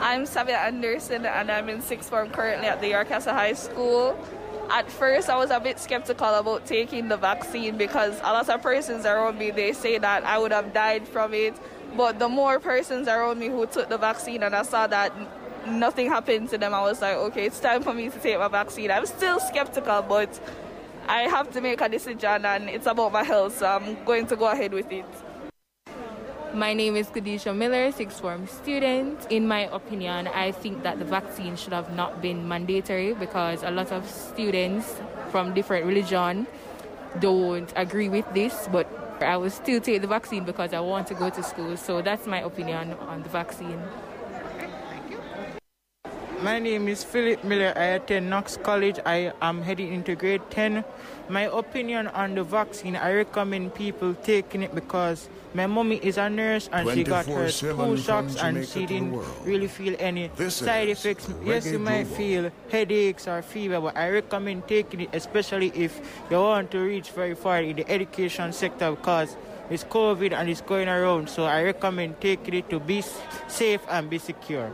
I'm 0.02 0.24
Savia 0.24 0.58
Anderson 0.58 1.28
and 1.28 1.52
I'm 1.52 1.70
in 1.70 1.80
sixth 1.80 2.10
form 2.10 2.32
currently 2.32 2.68
at 2.68 2.82
the 2.82 2.90
York 2.90 3.08
Castle 3.08 3.34
High 3.34 3.54
School. 3.54 4.18
At 4.72 4.90
first, 4.90 5.30
I 5.30 5.38
was 5.38 5.52
a 5.52 5.60
bit 5.60 5.80
skeptical 5.80 6.28
about 6.28 6.66
taking 6.66 7.08
the 7.08 7.18
vaccine 7.18 7.78
because 7.78 8.20
a 8.22 8.34
lot 8.34 8.50
of 8.50 8.62
persons 8.64 9.06
around 9.06 9.38
me 9.38 9.52
they 9.52 9.74
say 9.74 10.00
that 10.00 10.24
I 10.26 10.40
would 10.40 10.52
have 10.52 10.74
died 10.74 11.08
from 11.08 11.36
it. 11.36 11.54
But 11.96 12.18
the 12.18 12.28
more 12.28 12.60
persons 12.60 13.08
around 13.08 13.38
me 13.38 13.48
who 13.48 13.66
took 13.68 13.90
the 13.90 13.98
vaccine 13.98 14.42
and 14.42 14.56
I 14.56 14.64
saw 14.64 14.88
that 14.88 15.14
nothing 15.68 16.10
happened 16.10 16.50
to 16.50 16.58
them, 16.58 16.74
I 16.74 16.82
was 16.82 17.02
like, 17.02 17.16
okay, 17.16 17.46
it's 17.46 17.60
time 17.60 17.84
for 17.84 17.94
me 17.94 18.10
to 18.10 18.20
take 18.20 18.38
my 18.40 18.48
vaccine. 18.48 18.92
I'm 18.92 19.06
still 19.06 19.40
skeptical, 19.40 20.02
but 20.02 20.40
I 21.08 21.24
have 21.24 21.52
to 21.54 21.62
make 21.62 21.82
a 21.82 21.90
decision 21.90 22.46
and 22.46 22.70
it's 22.70 22.88
about 22.88 23.12
my 23.12 23.24
health, 23.24 23.58
so 23.58 23.66
I'm 23.66 24.04
going 24.06 24.28
to 24.28 24.36
go 24.36 24.50
ahead 24.50 24.74
with 24.74 24.92
it. 24.92 25.06
My 26.54 26.74
name 26.74 26.98
is 26.98 27.08
Kadisha 27.08 27.56
Miller, 27.56 27.92
sixth 27.94 28.20
form 28.20 28.46
student. 28.46 29.26
In 29.30 29.48
my 29.48 29.70
opinion, 29.72 30.28
I 30.28 30.52
think 30.52 30.84
that 30.84 31.00
the 31.00 31.06
vaccine 31.06 31.56
should 31.56 31.72
have 31.72 31.96
not 31.96 32.22
been 32.22 32.46
mandatory 32.46 33.14
because 33.14 33.64
a 33.64 33.72
lot 33.72 33.92
of 33.94 34.10
students 34.10 35.00
from 35.32 35.54
different 35.54 35.86
religion 35.86 36.46
don't 37.20 37.72
agree 37.78 38.10
with 38.10 38.26
this, 38.34 38.68
but 38.70 38.86
I 39.22 39.38
will 39.38 39.50
still 39.50 39.80
take 39.80 40.02
the 40.02 40.08
vaccine 40.08 40.44
because 40.44 40.74
I 40.74 40.82
want 40.82 41.08
to 41.08 41.14
go 41.14 41.30
to 41.30 41.42
school. 41.42 41.78
So 41.78 42.02
that's 42.02 42.28
my 42.28 42.42
opinion 42.42 42.94
on 43.08 43.24
the 43.24 43.30
vaccine. 43.30 43.82
My 46.42 46.58
name 46.58 46.88
is 46.88 47.04
Philip 47.04 47.44
Miller. 47.44 47.72
I 47.76 48.02
attend 48.02 48.28
Knox 48.28 48.58
College. 48.58 48.98
I 49.06 49.32
am 49.44 49.62
heading 49.62 49.94
into 49.94 50.16
grade 50.16 50.42
10. 50.50 50.84
My 51.30 51.44
opinion 51.44 52.08
on 52.08 52.34
the 52.34 52.44
vaccine, 52.44 52.96
I 52.96 53.14
recommend 53.14 53.76
people 53.76 54.16
taking 54.16 54.64
it 54.64 54.74
because 54.74 55.30
my 55.54 55.68
mommy 55.68 55.98
is 55.98 56.18
a 56.18 56.30
nurse 56.32 56.68
and 56.74 56.90
she 56.90 57.04
got 57.04 57.28
her 57.28 57.48
two 57.48 57.96
shots 57.98 58.38
and 58.38 58.66
she 58.66 58.88
didn't 58.88 59.22
really 59.46 59.68
feel 59.68 59.96
any 60.00 60.32
This 60.36 60.56
side 60.56 60.90
effects. 60.90 61.30
Yes, 61.46 61.68
you 61.68 61.78
might 61.78 62.10
Global. 62.10 62.18
feel 62.18 62.52
headaches 62.72 63.28
or 63.28 63.44
fever, 63.44 63.80
but 63.80 63.96
I 63.96 64.10
recommend 64.10 64.68
taking 64.68 65.02
it, 65.02 65.10
especially 65.14 65.72
if 65.76 66.02
you 66.32 66.38
want 66.38 66.72
to 66.72 66.80
reach 66.80 67.12
very 67.12 67.36
far 67.36 67.62
in 67.62 67.76
the 67.76 67.88
education 67.88 68.52
sector 68.52 68.90
because 68.90 69.38
it's 69.70 69.84
COVID 69.84 70.34
and 70.34 70.50
it's 70.50 70.62
going 70.62 70.90
around. 70.90 71.30
So 71.30 71.46
I 71.46 71.62
recommend 71.62 72.20
taking 72.20 72.56
it 72.56 72.70
to 72.72 72.80
be 72.80 73.04
safe 73.48 73.82
and 73.90 74.10
be 74.10 74.18
secure. 74.18 74.72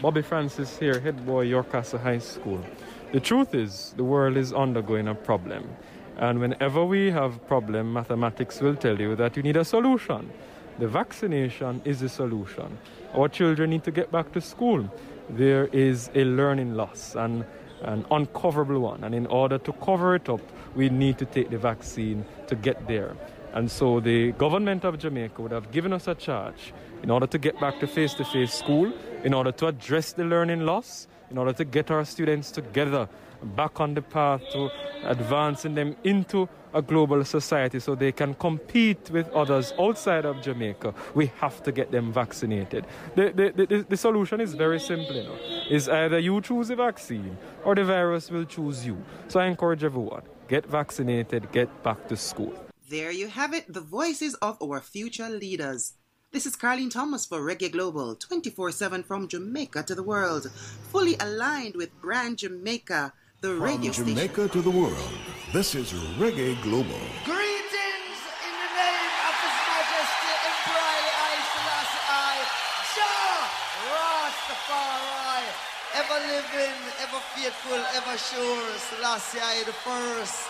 Bobby 0.00 0.22
Francis 0.22 0.78
here, 0.78 0.98
head 0.98 1.26
boy 1.26 1.42
York 1.42 1.72
Castle 1.72 1.98
High 1.98 2.20
School. 2.20 2.64
The 3.12 3.20
truth 3.20 3.54
is, 3.54 3.92
the 3.98 4.04
world 4.04 4.38
is 4.38 4.50
undergoing 4.50 5.08
a 5.08 5.14
problem. 5.14 5.68
And 6.16 6.40
whenever 6.40 6.82
we 6.86 7.10
have 7.10 7.46
problem, 7.46 7.92
mathematics 7.92 8.62
will 8.62 8.76
tell 8.76 8.98
you 8.98 9.14
that 9.16 9.36
you 9.36 9.42
need 9.42 9.58
a 9.58 9.64
solution. 9.64 10.30
The 10.78 10.88
vaccination 10.88 11.82
is 11.84 12.00
the 12.00 12.08
solution. 12.08 12.78
Our 13.12 13.28
children 13.28 13.68
need 13.68 13.84
to 13.84 13.90
get 13.90 14.10
back 14.10 14.32
to 14.32 14.40
school. 14.40 14.90
There 15.28 15.66
is 15.66 16.10
a 16.14 16.24
learning 16.24 16.76
loss 16.76 17.14
and 17.14 17.44
an 17.82 18.06
uncoverable 18.10 18.80
one. 18.80 19.04
And 19.04 19.14
in 19.14 19.26
order 19.26 19.58
to 19.58 19.72
cover 19.84 20.14
it 20.14 20.30
up, 20.30 20.40
we 20.74 20.88
need 20.88 21.18
to 21.18 21.26
take 21.26 21.50
the 21.50 21.58
vaccine 21.58 22.24
to 22.46 22.54
get 22.54 22.88
there. 22.88 23.16
And 23.52 23.70
so 23.70 24.00
the 24.00 24.32
government 24.32 24.84
of 24.84 24.98
Jamaica 24.98 25.42
would 25.42 25.52
have 25.52 25.70
given 25.72 25.92
us 25.92 26.08
a 26.08 26.14
charge 26.14 26.72
in 27.02 27.10
order 27.10 27.26
to 27.26 27.38
get 27.38 27.60
back 27.60 27.80
to 27.80 27.86
face 27.86 28.14
to 28.14 28.24
face 28.24 28.54
school, 28.54 28.92
in 29.24 29.34
order 29.34 29.52
to 29.52 29.66
address 29.66 30.12
the 30.12 30.24
learning 30.24 30.60
loss, 30.60 31.06
in 31.30 31.38
order 31.38 31.52
to 31.52 31.64
get 31.64 31.90
our 31.90 32.04
students 32.04 32.50
together 32.50 33.08
back 33.56 33.80
on 33.80 33.94
the 33.94 34.02
path 34.02 34.42
to 34.52 34.70
advancing 35.04 35.74
them 35.74 35.96
into 36.04 36.48
a 36.72 36.82
global 36.82 37.24
society 37.24 37.80
so 37.80 37.94
they 37.94 38.12
can 38.12 38.34
compete 38.34 39.10
with 39.10 39.28
others 39.30 39.72
outside 39.78 40.24
of 40.24 40.40
Jamaica. 40.40 40.94
We 41.14 41.32
have 41.40 41.62
to 41.64 41.72
get 41.72 41.90
them 41.90 42.12
vaccinated. 42.12 42.86
The, 43.16 43.32
the, 43.32 43.66
the, 43.66 43.86
the 43.88 43.96
solution 43.96 44.40
is 44.40 44.54
very 44.54 44.78
simple, 44.78 45.16
you 45.16 45.24
know. 45.24 45.36
Is 45.68 45.88
either 45.88 46.18
you 46.18 46.40
choose 46.40 46.70
a 46.70 46.76
vaccine 46.76 47.36
or 47.64 47.74
the 47.74 47.84
virus 47.84 48.30
will 48.30 48.44
choose 48.44 48.86
you. 48.86 49.02
So 49.28 49.40
I 49.40 49.46
encourage 49.46 49.84
everyone, 49.84 50.22
get 50.48 50.66
vaccinated, 50.66 51.50
get 51.52 51.82
back 51.82 52.06
to 52.08 52.16
school. 52.16 52.52
There 52.88 53.12
you 53.12 53.28
have 53.28 53.54
it, 53.54 53.72
the 53.72 53.80
voices 53.80 54.34
of 54.36 54.60
our 54.62 54.80
future 54.80 55.28
leaders. 55.28 55.94
This 56.32 56.46
is 56.46 56.54
Carlene 56.54 56.92
Thomas 56.92 57.26
for 57.26 57.40
Reggae 57.40 57.72
Global, 57.72 58.14
24 58.14 58.70
7 58.70 59.02
from 59.02 59.26
Jamaica 59.26 59.82
to 59.82 59.96
the 59.96 60.02
world, 60.04 60.48
fully 60.92 61.16
aligned 61.18 61.74
with 61.74 61.90
Brand 62.00 62.38
Jamaica, 62.38 63.12
the 63.40 63.48
From 63.48 63.62
radio 63.62 63.90
station. 63.90 64.14
From 64.14 64.14
Jamaica 64.14 64.48
to 64.54 64.62
the 64.62 64.70
world, 64.70 65.10
this 65.52 65.74
is 65.74 65.90
Reggae 66.22 66.54
Global. 66.62 67.02
Greetings 67.26 68.20
in 68.46 68.54
the 68.62 68.70
name 68.78 69.14
of 69.26 69.34
His 69.42 69.56
Majesty 69.74 70.30
Emperor 70.46 71.02
I 71.18 71.34
Selassie 71.50 72.06
I, 72.06 72.46
Jah 72.94 73.50
Rastafari, 73.90 75.50
ever 75.98 76.18
living, 76.30 76.78
ever 77.10 77.20
faithful, 77.34 77.82
ever 77.98 78.14
sure, 78.14 78.78
Selassie 78.78 79.40
I 79.42 79.64
the 79.66 79.74
first. 79.82 80.46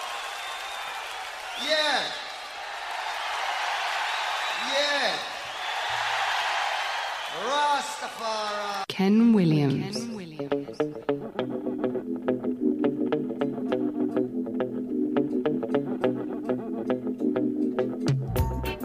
Yeah. 1.65 2.05
Yeah. 4.77 5.40
Rastafari. 7.31 8.85
Ken 8.89 9.33
Williams. 9.33 9.97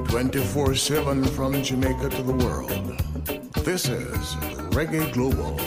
24 0.09 0.75
7 0.75 1.23
from 1.25 1.63
Jamaica 1.63 2.09
to 2.09 2.21
the 2.21 2.33
world. 2.33 2.69
This 3.65 3.89
is 3.89 4.35
Reggae 4.75 5.11
Global. 5.11 5.59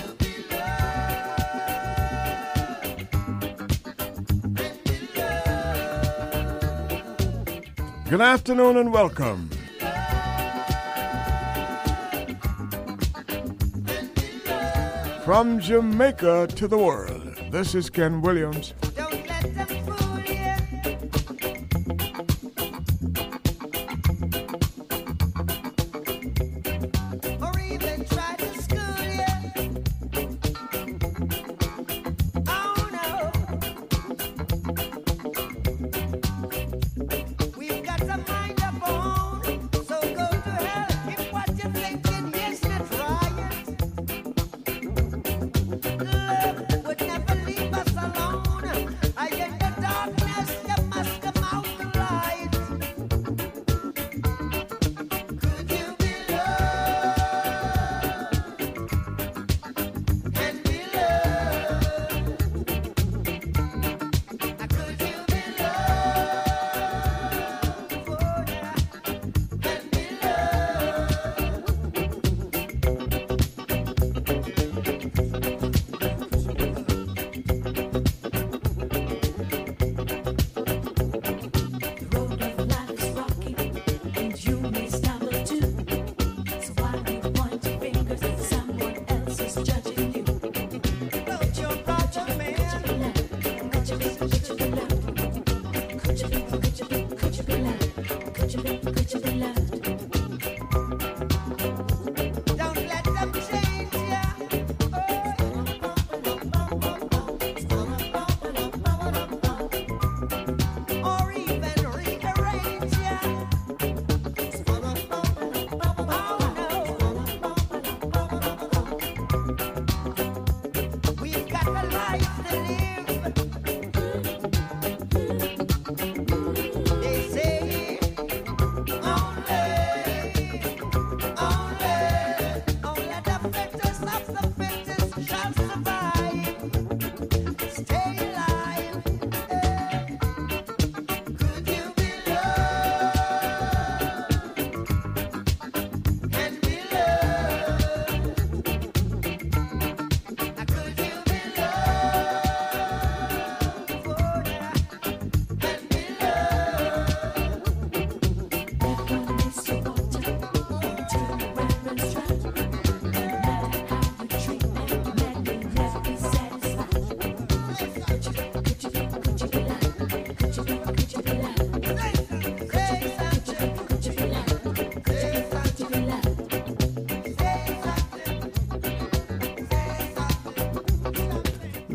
Good 8.08 8.20
afternoon 8.20 8.76
and 8.76 8.92
welcome. 8.92 9.50
From 15.28 15.60
Jamaica 15.60 16.46
to 16.56 16.66
the 16.66 16.78
world, 16.78 17.38
this 17.50 17.74
is 17.74 17.90
Ken 17.90 18.22
Williams. 18.22 18.72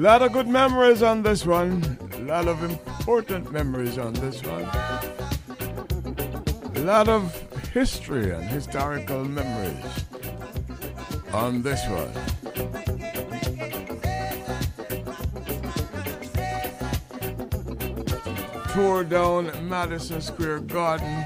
Lot 0.03 0.21
of 0.21 0.31
good 0.33 0.49
memories 0.49 1.01
on 1.01 1.23
this 1.23 1.45
one. 1.45 1.81
A 2.15 2.19
lot 2.23 2.49
of 2.49 2.61
important 2.61 3.53
memories 3.53 3.97
on 3.97 4.11
this 4.15 4.43
one. 4.43 4.65
A 6.75 6.81
lot 6.81 7.07
of 7.07 7.33
history 7.71 8.31
and 8.31 8.43
historical 8.43 9.23
memories 9.23 10.03
on 11.31 11.61
this 11.61 11.79
one. 11.87 12.11
Tour 18.73 19.05
down 19.05 19.53
Madison 19.69 20.19
Square 20.19 20.59
Garden 20.59 21.23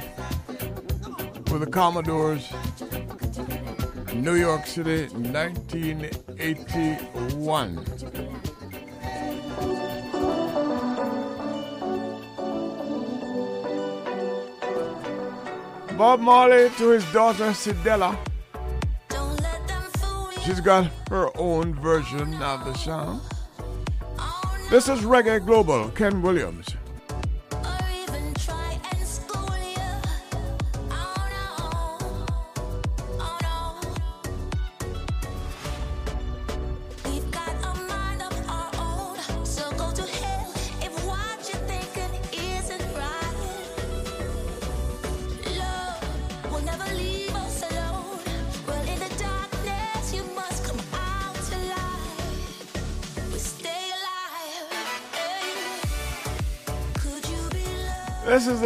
with 1.49 1.61
the 1.61 1.71
Commodores, 1.71 2.47
New 4.13 4.35
York 4.35 4.67
City, 4.67 5.07
1981. 5.15 7.96
Bob 15.97 16.19
Marley 16.19 16.69
to 16.77 16.89
his 16.89 17.03
daughter 17.11 17.45
Cedella. 17.45 18.15
She's 20.43 20.59
got 20.59 20.91
her 21.09 21.35
own 21.35 21.73
version 21.73 22.35
of 22.35 22.65
the 22.65 22.73
song. 22.75 23.19
This 24.69 24.89
is 24.89 24.99
Reggae 24.99 25.43
Global, 25.43 25.89
Ken 25.89 26.21
Williams. 26.21 26.76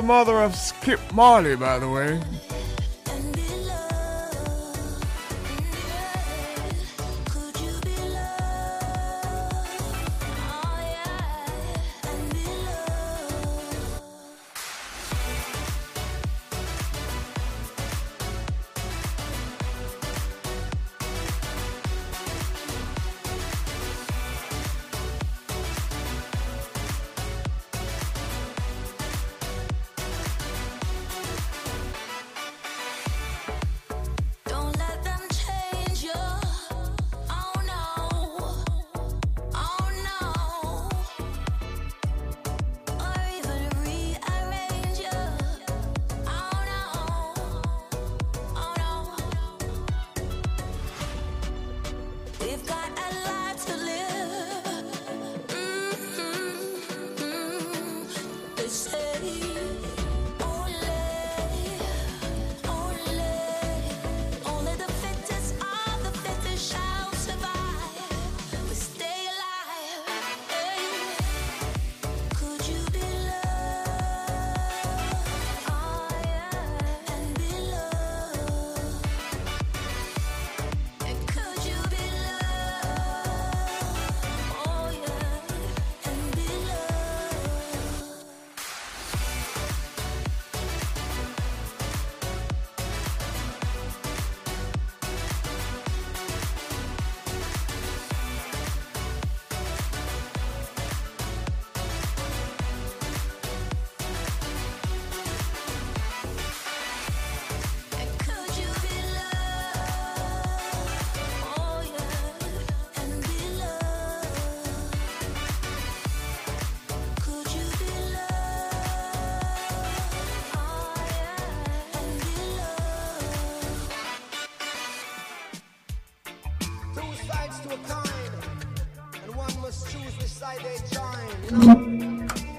The 0.01 0.07
mother 0.07 0.41
of 0.41 0.55
Skip 0.55 0.99
Marley, 1.13 1.55
by 1.55 1.77
the 1.77 1.87
way. 1.87 2.19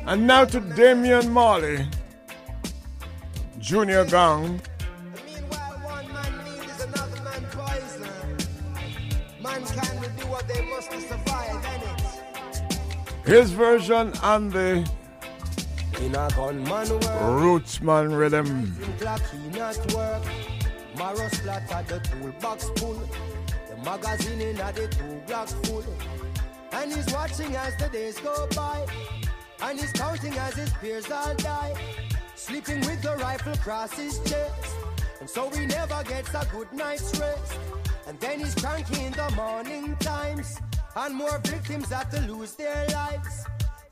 And 0.06 0.26
now 0.26 0.44
to 0.44 0.60
Damian 0.60 1.30
Marley, 1.30 1.86
Junior 3.58 4.04
Gong. 4.04 4.60
His 13.24 13.52
version 13.52 14.12
on 14.22 14.50
the 14.50 14.86
Rootsman 17.40 18.18
rhythm. 18.18 18.76
Marrow 20.98 21.28
splattered 21.28 21.88
the 21.88 22.00
toolbox 22.00 22.68
full. 22.76 23.00
The 23.70 23.76
magazine 23.84 24.40
in 24.40 24.56
the 24.56 24.88
two 24.90 25.22
blocks 25.26 25.52
full. 25.64 25.84
And 26.72 26.92
he's 26.92 27.12
watching 27.12 27.54
as 27.54 27.76
the 27.76 27.88
days 27.88 28.18
go 28.18 28.48
by. 28.56 28.86
And 29.62 29.78
he's 29.78 29.92
counting 29.92 30.34
as 30.34 30.54
his 30.54 30.72
peers 30.80 31.10
all 31.10 31.34
die. 31.34 31.74
Sleeping 32.34 32.80
with 32.80 33.02
the 33.02 33.16
rifle 33.16 33.52
across 33.52 33.92
his 33.92 34.18
chest. 34.20 34.74
And 35.20 35.28
so 35.28 35.50
he 35.50 35.66
never 35.66 36.02
gets 36.04 36.34
a 36.34 36.46
good 36.50 36.72
night's 36.72 37.18
rest. 37.20 37.58
And 38.08 38.18
then 38.18 38.40
he's 38.40 38.54
cranky 38.54 39.04
in 39.04 39.12
the 39.12 39.30
morning 39.36 39.96
times. 40.00 40.58
And 40.96 41.14
more 41.14 41.38
victims 41.44 41.90
have 41.90 42.10
to 42.10 42.20
lose 42.22 42.54
their 42.54 42.86
lives. 42.88 43.44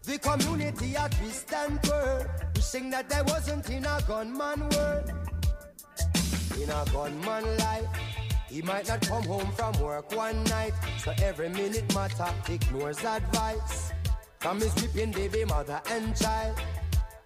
The 0.02 0.18
community 0.18 0.96
at 0.96 1.12
twist 1.12 1.52
and 1.52 1.82
twirl. 1.82 2.26
Wishing 2.56 2.90
that 2.90 3.08
there 3.08 3.24
wasn't 3.24 3.68
in 3.70 3.84
a 3.84 4.00
gunman 4.08 4.68
world. 4.70 5.12
In 6.60 6.70
a 6.70 6.84
gunman 6.92 7.56
life. 7.58 8.09
He 8.50 8.62
might 8.62 8.88
not 8.88 9.00
come 9.02 9.22
home 9.22 9.52
from 9.52 9.72
work 9.80 10.10
one 10.16 10.42
night, 10.44 10.72
so 10.98 11.12
every 11.22 11.48
minute 11.50 11.94
matter 11.94 12.26
ignores 12.48 12.98
advice 13.04 13.92
from 14.40 14.58
his 14.58 14.74
weeping 14.74 15.12
baby 15.12 15.44
mother 15.44 15.80
and 15.88 16.16
child. 16.16 16.60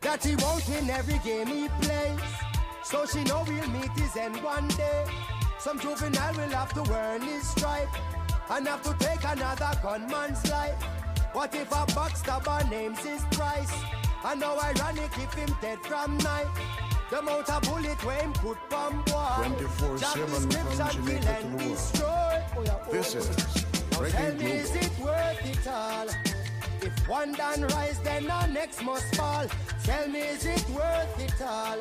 That 0.02 0.22
he 0.22 0.36
won't 0.36 0.68
win 0.68 0.90
every 0.90 1.18
game 1.24 1.46
he 1.46 1.68
plays, 1.80 2.20
so 2.84 3.06
she 3.06 3.24
know 3.24 3.42
he'll 3.44 3.70
meet 3.70 3.90
his 3.96 4.14
end 4.16 4.36
one 4.42 4.68
day. 4.68 5.06
Some 5.59 5.80
juvenile 5.80 6.34
will 6.34 6.51
have 6.51 6.74
to 6.74 6.92
earn 6.92 7.22
his 7.22 7.48
stripe 7.48 7.88
and 8.51 8.68
have 8.68 8.82
to 8.82 8.94
take 9.02 9.24
another 9.24 9.70
gunman's 9.82 10.46
life. 10.51 10.82
What 11.32 11.55
if 11.55 11.72
a 11.72 11.86
backstabber 11.96 12.70
names 12.70 12.98
his 12.98 13.22
price? 13.30 13.72
And 14.26 14.42
how 14.42 14.60
ironic 14.60 15.16
if 15.16 15.32
him 15.32 15.56
dead 15.62 15.78
from 15.78 16.18
night. 16.18 16.48
The 17.10 17.18
amount 17.18 17.51
of 17.51 17.62
bullet 17.62 18.05
where 18.05 18.22
him 18.22 18.32
put 18.32 18.59
bomb 18.70 19.02
boy. 19.05 19.35
24 19.36 19.98
7 19.98 20.26
from 20.26 20.51
Jamaica 20.51 20.90
to 20.93 21.02
the 21.02 21.56
world. 21.56 22.43
Oh, 22.56 22.81
oh, 22.86 22.93
this 22.93 23.14
is 23.14 23.28
oh, 23.97 24.01
Now 24.02 24.09
tell 24.09 24.35
me, 24.35 24.52
is 24.52 24.74
it 24.74 24.98
worth 24.98 25.47
it 25.47 25.68
all? 25.68 26.09
If 26.81 27.09
one 27.09 27.32
done 27.32 27.62
rise, 27.68 28.01
then 28.01 28.24
the 28.24 28.47
next 28.47 28.82
must 28.82 29.14
fall. 29.16 29.47
Tell 29.85 30.09
me, 30.09 30.20
is 30.20 30.47
it 30.47 30.68
worth 30.70 31.20
it 31.20 31.43
all? 31.43 31.78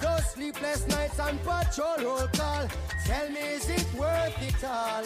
Those 0.00 0.30
sleepless 0.30 0.86
nights 0.88 1.18
and 1.20 1.38
patrol 1.44 1.98
roll 1.98 2.28
call. 2.28 2.68
Tell 3.04 3.30
me, 3.30 3.40
is 3.40 3.68
it 3.68 3.86
worth 3.94 4.42
it 4.42 4.64
all? 4.64 5.04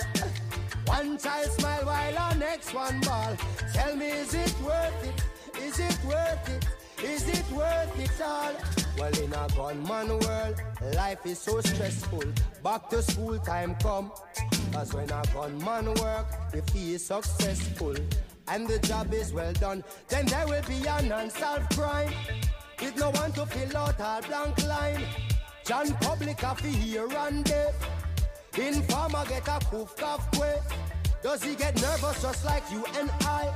One 0.86 1.18
child 1.18 1.50
smile 1.50 1.84
while 1.84 2.30
the 2.30 2.38
next 2.38 2.72
one 2.74 3.00
ball. 3.00 3.36
Tell 3.72 3.94
me, 3.94 4.08
is 4.08 4.34
it 4.34 4.54
worth 4.62 5.04
it? 5.04 5.62
Is 5.62 5.78
it 5.80 5.98
worth 6.04 6.48
it? 6.48 6.66
Is 7.04 7.28
it 7.28 7.44
worth 7.52 8.00
it 8.00 8.20
all? 8.22 8.54
Well, 8.98 9.18
in 9.22 9.32
a 9.34 9.46
gunman 9.54 10.18
world, 10.20 10.62
life 10.94 11.26
is 11.26 11.38
so 11.38 11.60
stressful. 11.60 12.24
Back 12.62 12.88
to 12.88 13.02
school 13.02 13.38
time 13.40 13.74
come. 13.76 14.10
Cause 14.72 14.94
when 14.94 15.10
a 15.10 15.22
gunman 15.34 15.92
work, 16.00 16.26
if 16.54 16.66
he 16.70 16.94
is 16.94 17.04
successful 17.04 17.94
and 18.48 18.66
the 18.66 18.78
job 18.78 19.12
is 19.12 19.34
well 19.34 19.52
done, 19.52 19.84
then 20.08 20.24
there 20.26 20.46
will 20.46 20.62
be 20.62 20.86
an 20.86 21.12
unsolved 21.12 21.76
crime. 21.76 22.10
With 22.80 22.96
no 22.96 23.10
one 23.10 23.32
to 23.32 23.44
fill 23.46 23.76
out 23.76 24.00
our 24.00 24.22
blank 24.22 24.64
line. 24.64 25.04
John 25.66 25.92
Public 26.00 26.38
to 26.38 26.66
hear 26.66 27.06
and 27.18 27.44
deaf. 27.44 27.74
Informer 28.56 29.24
get 29.28 29.46
a 29.46 29.58
cough 29.60 30.30
quick. 30.32 30.62
Does 31.22 31.42
he 31.42 31.54
get 31.54 31.74
nervous 31.82 32.22
just 32.22 32.46
like 32.46 32.62
you 32.72 32.82
and 32.98 33.10
I? 33.20 33.52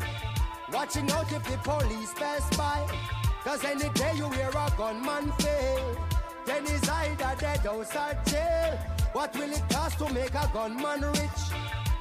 Watching 0.70 1.10
out 1.12 1.32
if 1.32 1.44
the 1.44 1.56
police 1.58 2.12
pass 2.14 2.56
by. 2.56 3.17
Cause 3.44 3.64
any 3.64 3.88
day 3.90 4.12
you 4.16 4.28
hear 4.30 4.50
a 4.50 4.72
gunman 4.76 5.32
fail, 5.32 5.96
then 6.44 6.66
he's 6.66 6.88
either 6.88 7.34
dead 7.38 7.66
or 7.66 7.84
jail. 7.84 8.78
What 9.12 9.34
will 9.36 9.52
it 9.52 9.62
cost 9.70 9.98
to 9.98 10.12
make 10.12 10.34
a 10.34 10.50
gunman 10.52 11.02
rich? 11.02 11.42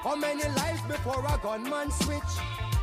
How 0.02 0.16
many 0.16 0.44
lives 0.44 0.82
before 0.88 1.26
a 1.26 1.38
gunman 1.42 1.92
switch? 1.92 2.34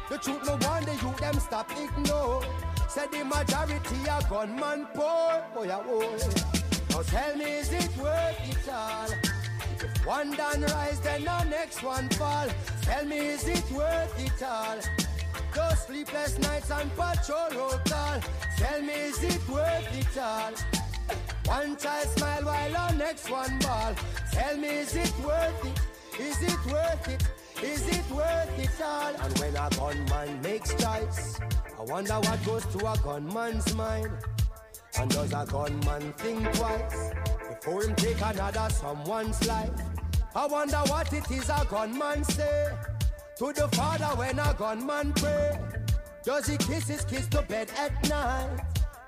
The 0.08 0.18
truth 0.18 0.44
no 0.46 0.58
wonder 0.66 0.92
you 0.92 1.12
them 1.18 1.38
stop 1.40 1.70
ignore. 1.72 2.42
Said 2.88 3.10
the 3.10 3.24
majority 3.24 3.96
a 4.08 4.22
gunman 4.28 4.86
poor. 4.94 5.44
Oh 5.56 5.64
yeah, 5.64 5.82
oh. 5.84 6.54
Now 6.90 7.02
tell 7.02 7.36
me, 7.36 7.44
is 7.44 7.72
it 7.72 7.96
worth 7.96 8.38
it 8.48 8.68
all? 8.72 9.08
If 9.80 10.06
one 10.06 10.30
done 10.32 10.62
rise, 10.62 11.00
then 11.00 11.24
the 11.24 11.44
next 11.44 11.82
one 11.82 12.08
fall. 12.10 12.48
Tell 12.82 13.04
me, 13.04 13.18
is 13.18 13.48
it 13.48 13.68
worth 13.72 14.14
it 14.18 14.42
all? 14.42 14.78
Those 15.54 15.78
sleepless 15.86 16.38
nights 16.40 16.70
and 16.72 16.90
patrol 16.96 17.48
road 17.50 17.80
call. 17.88 18.20
Tell 18.56 18.82
me, 18.82 18.92
is 18.92 19.22
it 19.22 19.48
worth 19.48 19.96
it 19.96 20.18
all? 20.18 20.52
One 21.44 21.76
child 21.76 22.08
smile 22.08 22.44
while 22.44 22.72
the 22.72 22.96
next 22.96 23.30
one 23.30 23.58
ball. 23.60 23.94
Tell 24.32 24.56
me, 24.56 24.68
is 24.68 24.96
it 24.96 25.12
worth 25.20 25.64
it? 25.64 26.20
Is 26.20 26.42
it 26.42 26.66
worth 26.66 27.08
it? 27.08 27.22
Is 27.62 27.86
it 27.88 28.10
worth 28.10 28.58
it 28.58 28.82
all? 28.82 29.14
And 29.14 29.38
when 29.38 29.54
a 29.54 29.70
gunman 29.70 30.42
makes 30.42 30.74
choice, 30.74 31.38
I 31.78 31.82
wonder 31.82 32.14
what 32.14 32.44
goes 32.44 32.66
to 32.66 32.78
a 32.78 32.98
gunman's 32.98 33.72
mind. 33.74 34.10
And 34.98 35.10
does 35.10 35.32
a 35.32 35.46
gunman 35.48 36.12
think 36.14 36.52
twice 36.54 37.10
before 37.48 37.84
him 37.84 37.94
take 37.94 38.20
another 38.20 38.68
someone's 38.70 39.46
life? 39.46 39.70
I 40.34 40.46
wonder 40.46 40.78
what 40.88 41.12
it 41.12 41.30
is 41.30 41.48
a 41.48 41.64
gunman 41.70 42.24
say 42.24 42.72
to 43.36 43.52
the 43.52 43.68
father 43.76 44.06
when 44.16 44.38
a 44.38 44.54
gunman 44.54 45.12
pray. 45.14 45.58
Does 46.22 46.46
he 46.46 46.56
kiss 46.56 46.88
his 46.88 47.04
kids 47.04 47.28
to 47.28 47.42
bed 47.42 47.70
at 47.76 48.08
night? 48.08 48.60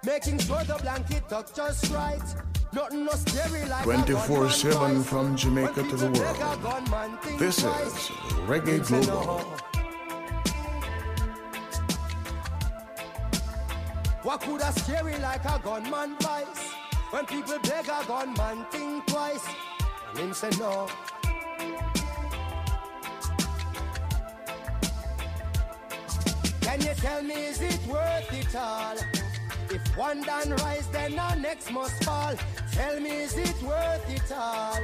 Making 0.04 0.38
sure 0.38 0.62
the 0.64 0.74
blanket 0.82 1.28
tuck 1.28 1.54
just 1.54 1.90
right. 1.92 2.22
Nothing 2.72 3.04
no 3.04 3.12
scary 3.12 3.64
like 3.68 3.84
24 3.84 4.50
7 4.50 5.02
from 5.04 5.36
Jamaica 5.36 5.82
to 5.82 5.96
the 5.96 6.10
world. 6.10 7.38
This 7.38 7.58
is 7.58 7.64
Reggae 8.46 8.86
Global. 8.86 9.38
What 14.22 14.40
could 14.40 14.60
a 14.60 14.72
scary 14.72 15.16
like 15.18 15.44
a 15.44 15.60
gunman 15.62 16.16
vice? 16.20 16.72
When 17.10 17.24
people 17.26 17.58
beg 17.60 17.88
a 17.88 18.04
gunman 18.06 18.66
think 18.72 19.06
twice. 19.06 19.46
And 20.10 20.18
him 20.18 20.34
say 20.34 20.50
no. 20.58 20.88
Can 26.66 26.80
you 26.80 26.94
tell 26.94 27.22
me 27.22 27.46
is 27.46 27.60
it 27.60 27.78
worth 27.86 28.32
it 28.32 28.56
all? 28.56 28.96
If 29.70 29.96
one 29.96 30.20
done 30.22 30.50
rise, 30.56 30.88
then 30.88 31.16
our 31.16 31.36
next 31.36 31.70
must 31.70 32.02
fall. 32.02 32.34
Tell 32.72 32.98
me 32.98 33.22
is 33.22 33.38
it 33.38 33.62
worth 33.62 34.10
it 34.10 34.32
all? 34.32 34.80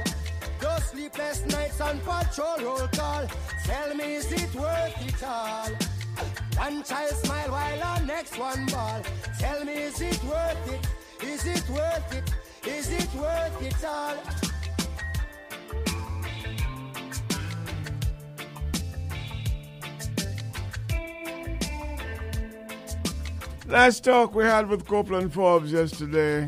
Those 0.61 0.85
sleepless 0.85 1.45
nights 1.47 1.81
on 1.81 1.99
patrol 1.99 2.57
roll 2.63 2.87
call. 2.87 3.27
Tell 3.65 3.93
me 3.95 4.15
is 4.15 4.31
it 4.31 4.55
worth 4.55 4.95
it 5.05 5.23
all? 5.25 5.71
One 6.55 6.83
child 6.83 7.15
smile 7.15 7.51
while 7.51 7.83
our 7.83 8.01
next 8.03 8.39
one 8.39 8.65
ball. 8.67 9.01
Tell 9.37 9.65
me 9.65 9.73
is 9.73 9.99
it 9.99 10.23
worth 10.23 10.73
it? 10.73 10.87
Is 11.27 11.45
it 11.45 11.69
worth 11.69 12.15
it? 12.15 12.33
Is 12.65 12.89
it 12.91 13.13
worth 13.13 13.61
it 13.61 13.83
all? 13.83 14.15
Last 23.73 24.03
talk 24.03 24.35
we 24.35 24.43
had 24.43 24.69
with 24.69 24.85
Copeland 24.85 25.33
Forbes 25.33 25.71
yesterday. 25.71 26.47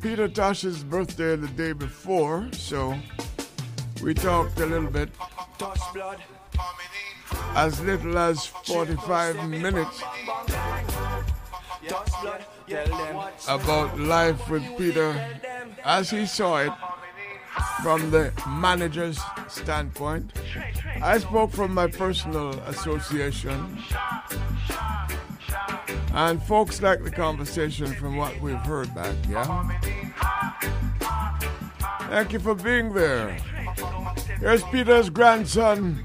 Peter 0.00 0.26
Tosh's 0.26 0.82
birthday 0.82 1.36
the 1.36 1.46
day 1.46 1.72
before, 1.72 2.48
so 2.50 2.96
we 4.02 4.12
talked 4.12 4.58
a 4.58 4.66
little 4.66 4.90
bit. 4.90 5.10
As 7.54 7.80
little 7.82 8.18
as 8.18 8.44
45 8.44 9.48
minutes 9.48 10.02
about 13.46 13.96
life 13.96 14.50
with 14.50 14.64
Peter 14.76 15.40
as 15.84 16.10
he 16.10 16.26
saw 16.26 16.56
it 16.56 16.72
from 17.80 18.10
the 18.10 18.32
manager's 18.48 19.20
standpoint. 19.46 20.32
I 21.00 21.18
spoke 21.18 21.52
from 21.52 21.72
my 21.72 21.86
personal 21.86 22.58
association. 22.66 23.78
And 26.14 26.42
folks 26.42 26.82
like 26.82 27.02
the 27.02 27.10
conversation 27.10 27.86
from 27.94 28.16
what 28.16 28.38
we've 28.40 28.54
heard 28.56 28.94
back, 28.94 29.14
yeah? 29.28 29.68
Thank 32.08 32.32
you 32.32 32.38
for 32.38 32.54
being 32.54 32.92
there. 32.92 33.36
Here's 34.38 34.62
Peter's 34.64 35.08
grandson, 35.08 36.04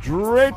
Dre 0.00 0.52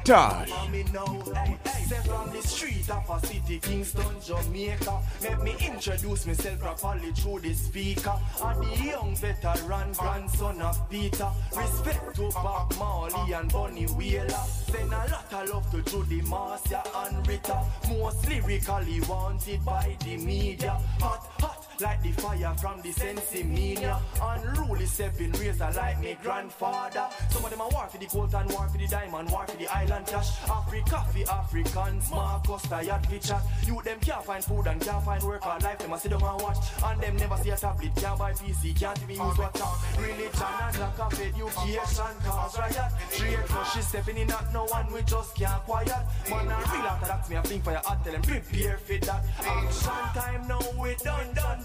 Tosh 2.61 2.89
of 2.89 3.09
a 3.09 3.25
city, 3.25 3.59
Kingston, 3.59 4.21
Jamaica. 4.23 4.99
Let 5.23 5.41
me 5.41 5.55
introduce 5.59 6.27
myself 6.27 6.59
properly 6.59 7.11
through 7.11 7.39
the 7.39 7.53
speaker. 7.53 8.13
I'm 8.43 8.59
the 8.59 8.85
young 8.85 9.15
veteran, 9.15 9.93
grandson 9.93 10.61
of 10.61 10.89
Peter. 10.89 11.29
Respect 11.57 12.15
to 12.17 12.29
Bob 12.29 12.71
Marley 12.77 13.33
and 13.33 13.51
Bunny 13.51 13.87
Wailer. 13.97 14.29
Send 14.29 14.93
a 14.93 15.07
lot 15.09 15.33
of 15.33 15.49
love 15.49 15.71
to 15.71 15.81
Judy 15.89 16.21
Marcia 16.21 16.83
and 16.97 17.27
Rita. 17.27 17.65
Most 17.89 18.29
lyrically 18.29 19.01
wanted 19.09 19.65
by 19.65 19.97
the 20.03 20.17
media. 20.17 20.77
Hot, 20.99 21.31
hot 21.39 21.60
like 21.81 22.01
the 22.03 22.11
fire 22.11 22.53
from 22.59 22.81
the 22.81 22.89
Sensimania. 22.89 23.99
Unruly 24.21 24.85
stepping 24.85 25.31
razor 25.33 25.69
like 25.75 25.99
me 25.99 26.17
grandfather. 26.21 27.07
Some 27.29 27.43
of 27.43 27.49
them 27.49 27.61
are 27.61 27.69
war 27.69 27.87
for 27.89 27.97
the 27.97 28.05
gold 28.05 28.33
and 28.33 28.49
war 28.51 28.67
for 28.67 28.77
the 28.77 28.87
diamond, 28.87 29.29
war 29.31 29.45
for 29.47 29.57
the 29.57 29.67
island 29.67 30.05
cash. 30.05 30.29
Africa 30.49 31.03
for 31.11 31.31
Africans, 31.31 32.11
Marcus 32.11 32.61
tired 32.63 33.05
for 33.07 33.17
chat. 33.17 33.41
You 33.65 33.81
them 33.83 33.99
can't 33.99 34.23
find 34.23 34.43
food 34.43 34.67
and 34.67 34.81
can't 34.81 35.03
find 35.03 35.23
work 35.23 35.45
or 35.45 35.57
life. 35.59 35.79
Them 35.79 35.93
a 35.93 35.99
sit 35.99 36.11
down 36.11 36.23
and 36.23 36.41
watch. 36.41 36.57
And 36.83 37.01
them 37.01 37.15
never 37.17 37.37
see 37.37 37.49
a 37.49 37.57
tablet, 37.57 37.95
can't 37.95 38.19
buy 38.19 38.33
PC, 38.33 38.79
can't 38.79 39.01
even 39.03 39.15
use 39.15 39.37
WhatsApp. 39.37 40.01
Religion 40.01 40.53
and 40.61 40.79
lack 40.79 40.99
of 40.99 41.13
education 41.13 42.13
cause 42.23 42.59
riot. 42.59 42.91
Straight 43.09 43.37
crush 43.47 43.77
is 43.77 43.87
stepping 43.87 44.17
in 44.17 44.31
at 44.31 44.53
no 44.53 44.65
one, 44.65 44.91
we 44.93 45.01
just 45.03 45.35
can't 45.35 45.61
quiet. 45.63 46.03
Man, 46.29 46.47
I 46.47 46.59
real 46.73 46.85
after 46.85 47.07
that, 47.07 47.29
me 47.29 47.35
a 47.35 47.41
think 47.41 47.63
for 47.63 47.71
your 47.71 47.81
heart, 47.81 48.03
tell 48.03 48.13
them 48.13 48.21
prepare 48.21 48.77
for 48.77 48.97
that. 49.05 49.25
Action 49.39 50.21
time 50.21 50.47
now, 50.47 50.59
we 50.79 50.95
done 50.95 51.33
done 51.33 51.63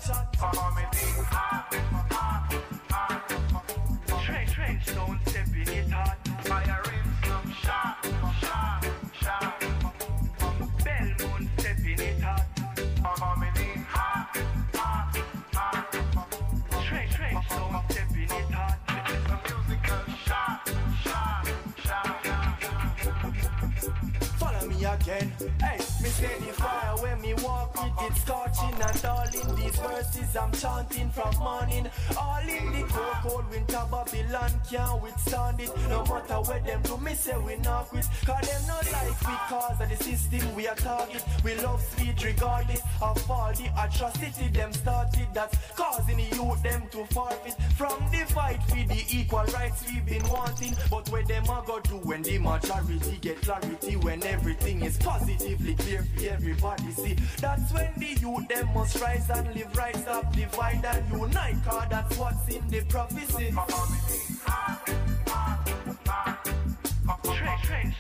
again. 25.06 25.32
Hey, 25.60 25.78
me 26.02 26.08
the 26.46 26.52
fire 26.52 26.85
me 27.26 27.34
walk 27.42 27.74
with 27.74 28.06
it 28.06 28.16
scorching 28.18 28.80
and 28.80 29.04
all 29.04 29.26
in 29.26 29.56
these 29.56 29.76
verses 29.76 30.36
I'm 30.36 30.52
chanting 30.52 31.10
from 31.10 31.34
morning. 31.38 31.88
All 32.16 32.40
in 32.40 32.66
the 32.72 32.82
cold, 32.88 33.16
cold 33.22 33.50
winter 33.50 33.82
Babylon 33.90 34.52
can't 34.70 35.02
withstand 35.02 35.60
it. 35.60 35.70
No 35.88 36.04
matter 36.04 36.38
where 36.46 36.60
them 36.60 36.82
do, 36.82 36.96
me 36.98 37.14
say 37.14 37.36
we 37.38 37.56
not 37.56 37.88
quit. 37.88 38.06
Cause 38.24 38.46
them 38.48 38.62
not 38.68 38.92
like 38.92 39.20
we 39.28 39.34
cause 39.48 39.80
of 39.80 39.88
the 39.88 39.96
system 39.96 40.54
we 40.54 40.68
are 40.68 40.76
target. 40.76 41.24
We 41.44 41.54
love 41.56 41.82
speed 41.82 42.22
regardless 42.22 42.82
of 43.02 43.30
all 43.30 43.52
the 43.52 43.68
atrocity 43.78 44.48
them 44.48 44.72
started. 44.72 45.26
That's 45.34 45.56
causing 45.72 46.18
the 46.18 46.36
youth 46.36 46.62
them 46.62 46.82
to 46.92 47.04
forfeit 47.06 47.54
from 47.76 47.98
the 48.12 48.24
fight 48.32 48.62
for 48.68 48.76
the 48.76 49.04
equal 49.10 49.44
rights 49.54 49.84
we've 49.88 50.06
been 50.06 50.28
wanting. 50.28 50.74
But 50.90 51.08
where 51.08 51.24
them 51.24 51.44
a 51.44 51.62
go 51.66 51.80
do 51.80 51.96
when 52.08 52.22
the 52.22 52.38
majority 52.38 53.18
get 53.20 53.40
clarity 53.42 53.96
when 53.96 54.22
everything 54.24 54.82
is 54.82 54.96
positively 54.98 55.74
clear 55.74 56.02
for 56.02 56.26
everybody 56.26 56.90
see. 56.92 57.15
That's 57.40 57.72
when 57.72 57.92
the 57.96 58.06
youth 58.20 58.48
them 58.48 58.68
must 58.74 59.00
rise 59.00 59.28
and 59.30 59.54
live 59.54 59.76
right 59.76 60.08
up, 60.08 60.32
divide 60.32 60.84
and 60.84 61.10
unite. 61.12 61.56
Cause 61.64 61.86
that's 61.90 62.18
what's 62.18 62.48
in 62.48 62.68
the 62.68 62.82
prophecy. 62.88 63.52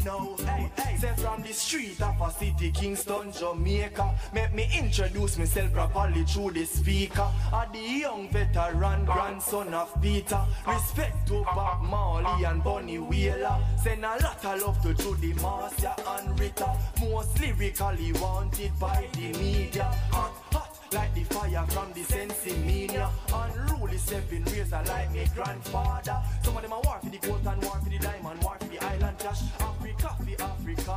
now, 0.10 0.36
hey, 0.40 0.72
hey. 0.78 0.98
Say 0.98 1.14
from 1.18 1.42
the 1.44 1.54
street 1.54 2.02
of 2.02 2.20
a 2.22 2.32
city, 2.32 2.72
Kingston, 2.72 3.32
Jamaica. 3.32 4.14
Make 4.34 4.54
me 4.54 4.68
introduce 4.78 5.38
myself 5.38 5.72
properly 5.72 6.24
through 6.24 6.52
the 6.52 6.66
speaker. 6.66 7.28
A 7.54 7.68
the 7.72 7.80
young 7.80 8.30
veteran, 8.30 9.06
grandson 9.06 9.74
of 9.74 9.90
Peter. 10.02 10.42
Respect 10.68 11.28
to 11.28 11.44
Bob 11.56 11.84
Marley 11.84 12.44
and 12.44 12.64
Bunny 12.64 13.00
Wailer. 13.00 13.58
Send 13.82 14.04
a 14.04 14.18
lot 14.24 14.44
of 14.44 14.62
love 14.62 14.82
to 14.82 14.94
Judy 14.94 15.34
Marcia 15.42 15.96
and 16.16 16.40
Rita. 16.40 16.76
Most 17.02 17.40
lyrically 17.40 18.12
wanted 18.14 18.72
by 18.80 19.06
the 19.14 19.32
media. 19.40 19.86
Hot, 20.12 20.34
hot. 20.52 20.76
Like 20.92 21.14
the 21.14 21.24
fire 21.24 21.64
from 21.68 21.94
the 21.94 22.02
Sensimania 22.02 23.12
Unruly 23.32 23.98
stepping 24.00 24.44
razor 24.46 24.82
like 24.88 25.12
me 25.12 25.28
grandfather 25.36 26.18
Some 26.42 26.56
of 26.58 26.64
them 26.64 26.74
are 26.74 26.82
war 26.82 26.98
for 27.04 27.10
the 27.12 27.20
gold 27.20 27.46
and 27.46 27.64
war 27.64 27.78
for 27.84 27.90
the 27.90 28.00
diamond 28.00 28.42
War 28.42 28.58
for 28.60 28.66
the 28.66 28.84
island 28.84 29.20
cash 29.20 29.42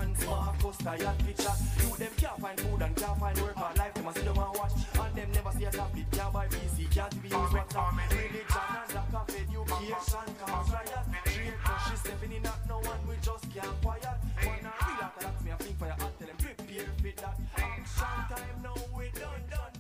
Africans 0.03 0.27
Marcus 0.27 0.77
tired 0.79 1.19
picture 1.19 1.53
You 1.79 1.97
them 1.97 2.13
can't 2.17 2.41
find 2.41 2.61
food 2.61 2.83
and 2.83 2.97
can't 2.97 3.19
find 3.19 3.41
work 3.41 3.57
Hard 3.57 3.79
life 3.79 3.95
them 3.95 4.07
a 4.07 4.13
sit 4.13 4.25
down 4.25 4.39
and 4.39 4.59
watch. 4.59 4.73
And 5.01 5.15
them 5.15 5.33
never 5.33 5.53
see 5.53 5.65
a 5.65 5.71
tablet 5.71 6.07
Can't 6.13 6.33
buy 6.33 6.47
PC 6.47 6.91
Can't 6.91 7.23
be 7.23 7.29
used 7.29 7.53
WhatsApp 7.53 8.11
Religion 8.11 8.43
and 8.43 8.95
lack 8.95 9.15
of 9.15 9.29
education 9.31 10.35
Cause 10.47 10.73
riot 10.73 11.07
Trade 11.25 11.55
push 11.65 11.93
is 11.93 12.01
stepping 12.01 12.33
in 12.33 12.43
that 12.43 12.69
No 12.69 12.79
one 12.79 13.09
we 13.09 13.15
just 13.23 13.51
can't 13.55 13.83
quiet. 13.83 14.19
When 14.39 14.49
I 14.49 14.73
real 14.87 15.03
after 15.03 15.23
that 15.23 15.45
Me 15.45 15.51
a 15.51 15.57
think 15.57 15.79
for 15.79 15.87
your 15.87 15.95
heart 15.95 16.19
Tell 16.19 16.29
them 16.29 16.37
prepare 16.37 16.87
for 16.99 17.21
that. 17.23 17.37
Action 17.57 18.19
time 18.31 18.63
now 18.63 18.75
we 18.97 19.05
done 19.11 19.45
done 19.51 19.71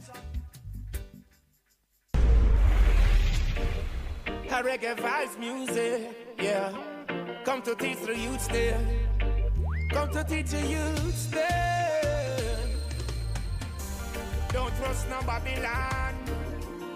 A 4.48 4.62
reggae 4.62 4.94
vibes 4.94 5.38
music, 5.38 6.14
yeah. 6.38 6.72
Come 7.42 7.62
to 7.62 7.74
teach 7.74 8.00
the 8.00 8.16
youth 8.16 8.48
there. 8.50 9.01
Come 9.92 10.10
to 10.10 10.24
teach 10.24 10.50
the 10.50 10.66
youth 10.66 11.30
there. 11.30 12.58
Don't 14.52 14.74
trust 14.76 15.08
no 15.10 15.20
Babylon. 15.22 16.14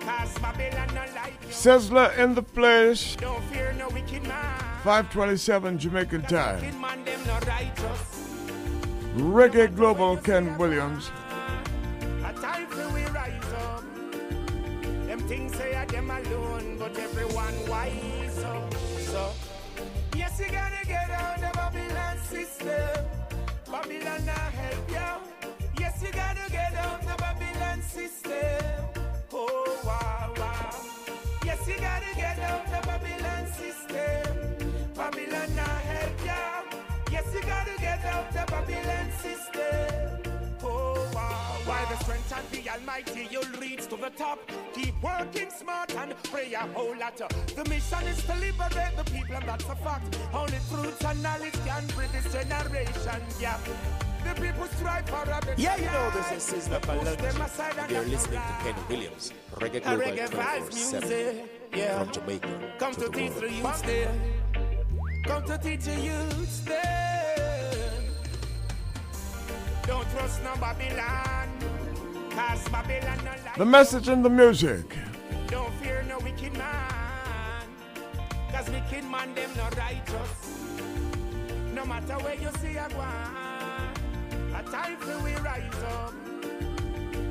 Cause 0.01 0.39
Babylon 0.39 0.94
not 0.94 1.14
like 1.14 1.35
you. 1.43 1.48
Sizzla 1.48 2.16
in 2.16 2.35
the 2.35 2.43
place. 2.43 3.16
Don't 3.16 3.43
fear 3.44 3.73
no 3.74 3.89
wicked 3.89 4.23
man. 4.23 4.59
527 4.82 5.78
Jamaican 5.78 6.23
time. 6.23 6.60
Wicked 6.60 6.81
man, 6.81 7.05
them 7.05 7.20
not 7.27 7.47
righteous. 7.47 8.28
Reggae 9.16 9.74
Global 9.74 10.16
Ken 10.16 10.56
Williams. 10.56 11.10
A 12.24 12.32
time 12.35 12.66
for 12.68 12.89
we 12.94 13.05
rise 13.06 13.52
up. 13.59 13.82
Them 15.06 15.20
things 15.28 15.56
say 15.56 15.74
I 15.74 15.85
them 15.86 16.10
alone, 16.10 16.77
but 16.78 16.97
everyone 16.98 17.55
wise 17.68 18.44
up. 18.44 18.74
So, 19.01 19.32
yes, 20.14 20.39
you 20.39 20.47
gotta 20.52 20.86
get 20.86 21.10
out 21.10 21.40
the 21.40 21.51
Babylon 21.52 22.15
system. 22.66 23.05
Babylon 23.70 24.26
not 24.26 24.52
help 24.60 24.90
you. 24.90 25.51
Yes, 25.80 26.02
you 26.02 26.12
gotta 26.12 26.51
get 26.51 26.74
out 26.74 27.01
the 27.02 27.14
Babylon 27.18 27.82
system. 27.82 28.84
Oh, 29.32 29.80
wow, 29.84 30.32
wow. 30.36 30.70
Yes, 31.44 31.66
you 31.68 31.76
gotta 31.78 32.14
get 32.14 32.38
out 32.38 32.64
the 32.66 32.86
Babylon 32.86 33.47
system. 33.60 34.93
Babylon 34.94 35.55
not 35.55 35.80
help 35.93 36.20
you. 36.30 37.12
Yes, 37.12 37.26
you 37.34 37.43
gotta 37.43 37.80
get 37.80 38.05
out 38.05 38.32
the 38.32 38.44
Babylon 38.51 39.10
system. 39.22 40.15
By 41.77 41.85
the 41.94 42.03
strength 42.05 42.32
of 42.32 42.51
the 42.53 42.70
Almighty, 42.70 43.28
you'll 43.31 43.61
reach 43.61 43.86
to 43.89 43.97
the 43.97 44.09
top. 44.16 44.39
Keep 44.73 44.94
working 45.03 45.51
smart 45.51 45.94
and 45.94 46.15
pray 46.23 46.55
a 46.55 46.61
whole 46.74 46.97
lot. 46.97 47.19
The 47.19 47.65
mission 47.69 48.03
is 48.09 48.24
to 48.24 48.35
liberate 48.36 48.97
the 48.97 49.05
people, 49.05 49.36
and 49.36 49.47
that's 49.47 49.65
a 49.65 49.77
fact. 49.77 50.19
Only 50.32 50.59
truth 50.70 51.05
and 51.05 51.23
knowledge 51.23 51.53
can 51.66 51.85
bridge 51.89 52.12
this 52.12 52.32
generation 52.32 53.20
gap. 53.39 53.61
The 54.24 54.40
people 54.40 54.66
strive 54.78 55.07
for 55.07 55.23
a 55.23 55.27
better 55.27 55.55
Yeah, 55.59 55.77
you 55.77 55.85
know 55.85 56.11
this 56.16 56.32
is 56.32 56.65
Sizzla 56.66 56.81
Push 56.81 57.05
them 57.05 57.16
Palungi. 57.19 57.44
aside 57.44 57.74
and 57.78 57.90
You're 57.93 58.05
listening 58.07 58.40
to 58.40 58.55
Ken 58.65 58.74
Williams, 58.89 59.32
Reggae 59.57 59.82
Global 59.85 60.03
reggae 60.03 60.28
24-7 60.70 61.48
yeah. 61.74 61.98
from 62.03 62.12
Jamaica 62.12 62.73
Come 62.78 62.94
to 62.94 63.01
to 63.01 63.07
the 63.11 63.19
teach 63.19 63.35
the 63.35 63.62
world. 63.62 63.82
there. 63.85 64.15
Come 65.27 65.44
to 65.44 65.59
teach 65.59 65.85
the 65.85 66.01
youths 66.01 66.61
there. 66.61 67.45
Don't 69.86 70.10
trust 70.10 70.42
no 70.42 70.54
Babylon. 70.56 71.48
Cause 72.30 72.68
Babylon 72.68 73.24
not 73.24 73.44
like 73.44 73.56
The 73.56 73.64
message 73.64 74.08
in 74.08 74.22
the 74.22 74.30
music. 74.30 74.84
Don't 75.46 75.72
fear 75.74 76.04
no 76.08 76.18
wicked 76.18 76.52
man. 76.54 77.68
Cause 78.52 78.68
wicked 78.68 79.04
man 79.04 79.32
them 79.34 79.50
not 79.56 79.76
righteous. 79.78 80.66
No 81.72 81.84
matter 81.86 82.14
where 82.14 82.34
you 82.34 82.50
see 82.60 82.76
a 82.76 82.88
one. 82.96 84.56
A 84.56 84.62
time 84.70 84.96
for 84.96 85.18
we 85.22 85.34
rise 85.36 85.82
up. 85.92 86.14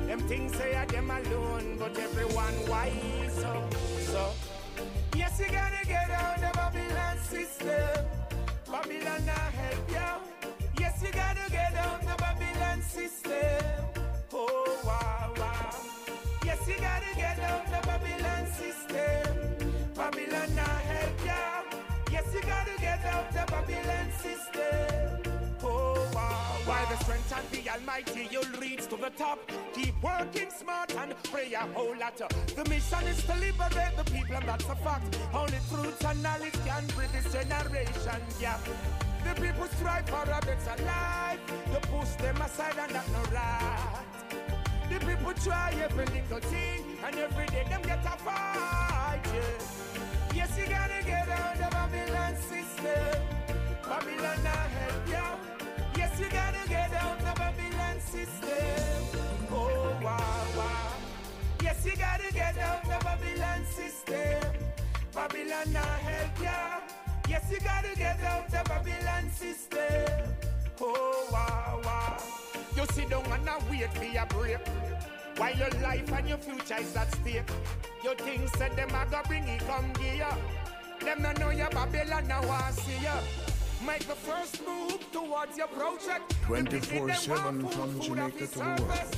Them 0.06 0.20
things 0.28 0.56
say 0.56 0.74
are 0.76 0.86
them 0.86 1.10
alone, 1.10 1.76
but 1.78 1.98
everyone 1.98 2.54
wise 2.68 3.44
up. 3.44 3.74
So, 3.74 4.32
yes, 5.14 5.38
you 5.40 5.46
gotta 5.46 5.84
get 5.86 6.10
out 6.10 6.36
the 6.36 6.50
Babylon 6.56 7.18
system. 7.18 8.06
Babylon 8.70 9.26
not 9.26 9.52
help 9.52 9.90
you. 9.90 10.35
You 11.06 11.12
gotta 11.12 11.50
get 11.52 11.74
out 11.76 12.00
the 12.00 12.16
Babylon 12.18 12.82
system. 12.82 13.32
Oh, 14.32 14.80
wow, 14.84 15.32
wow. 15.38 15.70
Yes, 16.44 16.66
you 16.66 16.74
gotta 16.80 17.14
get 17.14 17.38
out 17.38 17.64
the 17.66 17.86
Babylon 17.86 18.46
system. 18.48 19.94
Babylon 19.94 20.54
not 20.56 20.80
help 20.90 21.20
you. 21.24 22.12
Yes, 22.12 22.34
you 22.34 22.42
gotta 22.42 22.80
get 22.80 23.04
out 23.04 23.32
the 23.32 23.44
Babylon 23.52 24.10
system. 24.20 25.15
Wow, 26.16 26.56
By 26.66 26.82
the 26.88 26.96
strength 27.04 27.30
of 27.36 27.50
the 27.50 27.68
Almighty, 27.68 28.26
you'll 28.30 28.58
reach 28.58 28.86
to 28.88 28.96
the 28.96 29.10
top. 29.18 29.38
Keep 29.74 30.02
working 30.02 30.48
smart 30.48 30.94
and 30.96 31.12
pray 31.24 31.52
a 31.52 31.66
whole 31.76 31.94
lot. 31.94 32.16
The 32.16 32.64
mission 32.70 33.06
is 33.06 33.22
to 33.24 33.34
liberate 33.34 33.94
the 33.98 34.04
people, 34.04 34.34
and 34.34 34.48
that's 34.48 34.64
a 34.64 34.76
fact. 34.76 35.18
Only 35.34 35.60
truth 35.68 36.02
and 36.06 36.22
knowledge 36.22 36.56
can 36.64 36.86
bridge 36.96 37.12
this 37.12 37.30
generation 37.30 38.22
gap. 38.40 38.60
The 39.24 39.38
people 39.42 39.66
strive 39.76 40.08
for 40.08 40.22
a 40.22 40.40
better 40.40 40.84
life. 40.84 41.40
You 41.70 41.80
push 41.92 42.12
them 42.22 42.40
aside, 42.40 42.76
and 42.80 42.92
that's 42.94 43.12
not 43.12 43.32
right. 43.34 44.04
The 44.88 44.98
people 45.04 45.34
try 45.44 45.74
every 45.84 46.06
little 46.06 46.40
thing, 46.48 46.82
and 47.04 47.14
every 47.16 47.46
day 47.48 47.66
them 47.68 47.82
Babylon 65.56 65.72
not 65.72 66.00
help 66.00 66.40
you. 66.40 67.30
Yes, 67.30 67.50
you 67.50 67.60
gotta 67.60 67.96
get 67.96 68.22
out 68.22 68.50
the 68.50 68.62
Babylon 68.68 69.30
system. 69.30 70.34
Oh, 70.80 71.28
wow, 71.32 71.80
wow. 71.84 72.18
You 72.76 72.84
sit 72.92 73.10
down 73.10 73.24
and 73.32 73.48
I 73.48 73.58
wait 73.70 73.92
for 73.94 74.04
your 74.04 74.26
break. 74.26 74.58
While 75.36 75.56
your 75.56 75.70
life 75.82 76.12
and 76.12 76.28
your 76.28 76.38
future 76.38 76.76
is 76.80 76.96
at 76.96 77.14
stake. 77.14 77.42
You 78.04 78.14
think 78.16 78.48
said 78.56 78.76
them 78.76 78.90
a 78.90 79.06
go 79.10 79.20
bring 79.26 79.44
it 79.44 79.66
come 79.66 79.92
gear. 79.94 80.28
Them 81.00 81.22
no 81.22 81.32
know 81.32 81.50
your 81.50 81.70
Babylon 81.70 82.28
now 82.28 82.46
want 82.46 82.74
see 82.74 83.02
ya. 83.02 83.20
Make 83.86 84.06
the 84.06 84.14
first 84.14 84.60
move 84.66 85.10
towards 85.12 85.56
your 85.56 85.68
project. 85.68 86.34
24 86.42 87.14
7 87.14 87.68
from 87.68 88.00
Jamaica 88.00 88.46
to 88.46 88.58
the 88.58 88.58
world. 88.58 89.16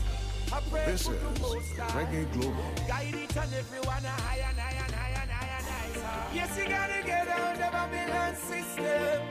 This 0.87 1.03
is 1.03 1.09
Reggae 1.09 2.33
Global. 2.33 2.55
Guide 2.87 3.15
each 3.15 3.37
and 3.37 3.55
everyone 3.55 4.05
a 4.05 4.09
high 4.09 4.45
and 4.49 4.59
high 4.59 4.78
Yes, 6.35 6.59
you 6.59 6.69
gotta 6.69 7.03
get 7.05 7.27
out 7.29 7.55
the 7.55 7.69
Babylon 7.73 8.35
system. 8.37 9.23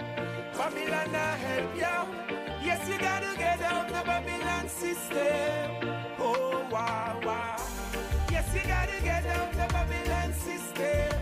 Babylon 0.58 1.12
not 1.12 1.38
help 1.38 1.76
you. 1.76 2.66
Yes, 2.66 2.90
you 2.90 2.98
gotta 2.98 3.38
get 3.38 3.62
out 3.62 3.88
the 3.88 4.02
Babylon 4.04 4.68
system. 4.68 5.94
Oh, 6.20 6.66
wow, 6.72 7.20
wow. 7.24 7.58
Yes, 8.32 8.52
you 8.54 8.62
gotta 8.68 9.00
get 9.04 9.26
out 9.28 9.52
the 9.52 9.74
Babylon 9.74 10.34
system. 10.34 11.22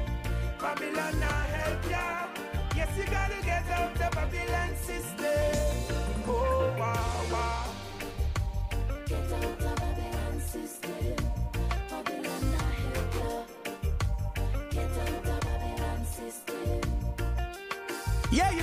Babylon 0.59 1.19
not 1.19 1.45
help 1.57 1.83
you. 1.83 2.77
Yes, 2.77 2.89
you 2.97 3.05
gotta 3.05 3.43
get 3.43 3.67
out 3.69 3.93
the 3.95 4.09
Babylon 4.15 4.75
system. 4.77 5.24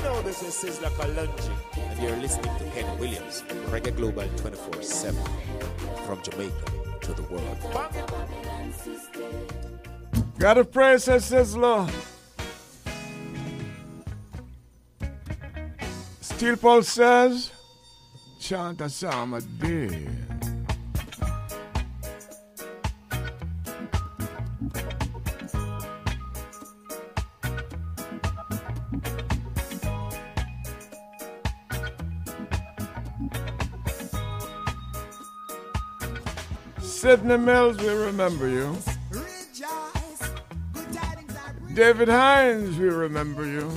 Know 0.02 0.22
this 0.22 0.42
is 0.42 0.54
Sizzla 0.54 0.90
Kalonji, 0.90 1.50
and 1.76 2.02
you're 2.02 2.16
listening 2.16 2.56
to 2.58 2.64
Ken 2.70 2.98
Williams, 2.98 3.42
Reggae 3.70 3.94
Global 3.96 4.28
24 4.36 4.82
7, 4.82 5.22
from 6.06 6.22
Jamaica 6.22 6.52
to 7.02 7.12
the 7.14 7.22
world. 7.24 7.58
Gotta 10.38 10.64
pray, 10.64 10.98
says 10.98 11.30
Sizzla. 11.30 11.90
Steel 16.20 16.56
Pulse 16.56 16.88
says, 16.88 17.52
chant 18.40 18.80
a 18.80 18.88
psalm 18.88 19.34
a 19.34 19.40
day. 19.40 20.08
Sidney 37.02 37.36
Mills, 37.36 37.78
we 37.78 37.88
remember 37.88 38.48
you. 38.48 38.78
David 41.74 42.06
Hinds, 42.06 42.78
we 42.78 42.90
remember 42.90 43.44
you. 43.44 43.76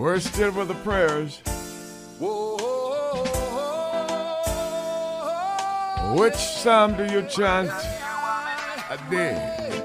We're 0.00 0.18
still 0.18 0.50
with 0.52 0.68
the 0.68 0.74
prayers. 0.76 1.42
Which 6.18 6.36
psalm 6.36 6.96
do 6.96 7.04
you 7.04 7.20
chant 7.28 7.68
a 8.88 8.96
day? 9.10 9.84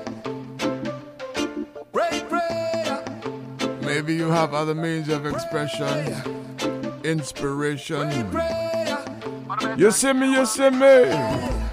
Maybe 3.82 4.16
you 4.16 4.32
have 4.32 4.54
other 4.54 4.74
means 4.74 5.10
of 5.10 5.26
expression, 5.26 5.92
inspiration. 7.04 8.10
You 9.78 9.92
see 9.92 10.14
me, 10.14 10.32
you 10.32 10.46
see 10.46 10.70
me. 10.70 11.65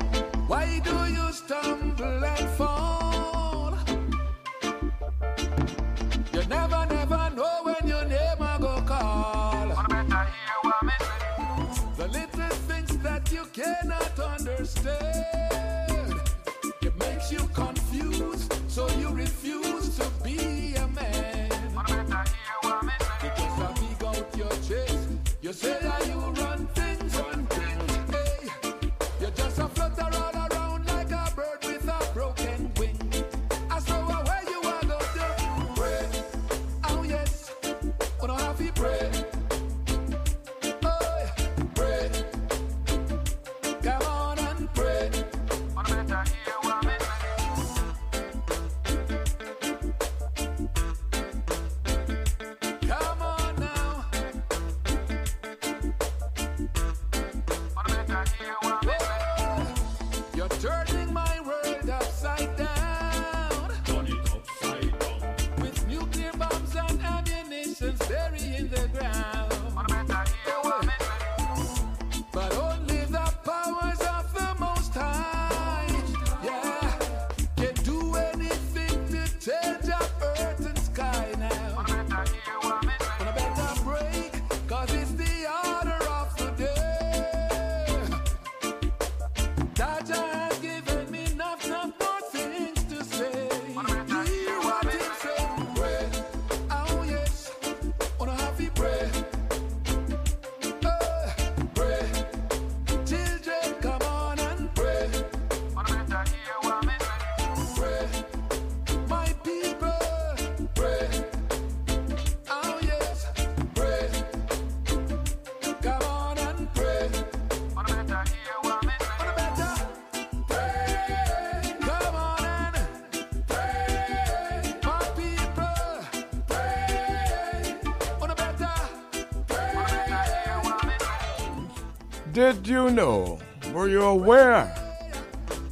You 132.73 132.90
know, 132.90 133.39
were 133.74 133.86
you 133.86 134.01
aware 134.01 134.65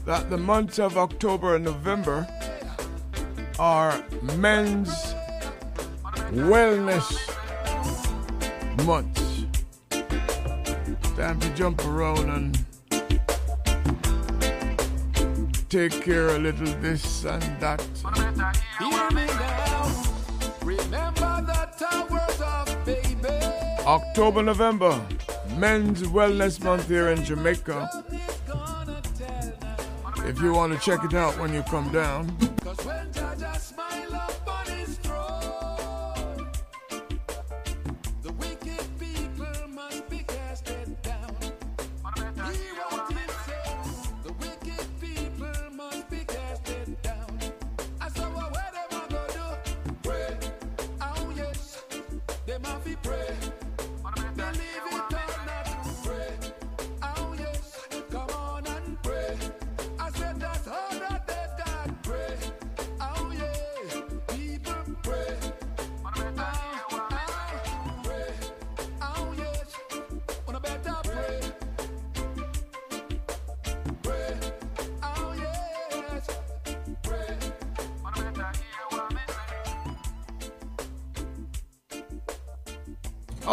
that 0.05 0.29
the 0.29 0.37
months 0.37 0.79
of 0.79 0.99
October 0.99 1.57
and 1.57 1.65
November 1.65 2.29
are 3.59 4.05
men's 4.37 4.91
wellness 6.31 7.09
months? 8.85 9.47
Time 11.17 11.41
to 11.41 11.49
jump 11.55 11.83
around 11.87 12.29
and 12.29 12.67
take 15.71 16.03
care 16.03 16.29
a 16.29 16.39
little 16.39 16.73
this 16.83 17.25
and 17.25 17.43
that. 17.61 17.81
Hear 18.79 19.11
me 19.17 19.25
now. 19.27 19.89
Remember 20.63 21.33
the 21.49 21.63
towers 21.81 22.41
of 22.43 22.85
baby. 22.85 23.61
October, 23.87 24.43
November, 24.43 25.01
Men's 25.61 26.03
Wellness 26.05 26.65
Month 26.65 26.89
here 26.89 27.11
in 27.11 27.23
Jamaica. 27.23 27.87
If 30.25 30.41
you 30.41 30.55
want 30.55 30.73
to 30.73 30.79
check 30.79 31.05
it 31.05 31.13
out 31.13 31.39
when 31.39 31.53
you 31.53 31.63
come 31.65 31.93
down, 31.93 32.35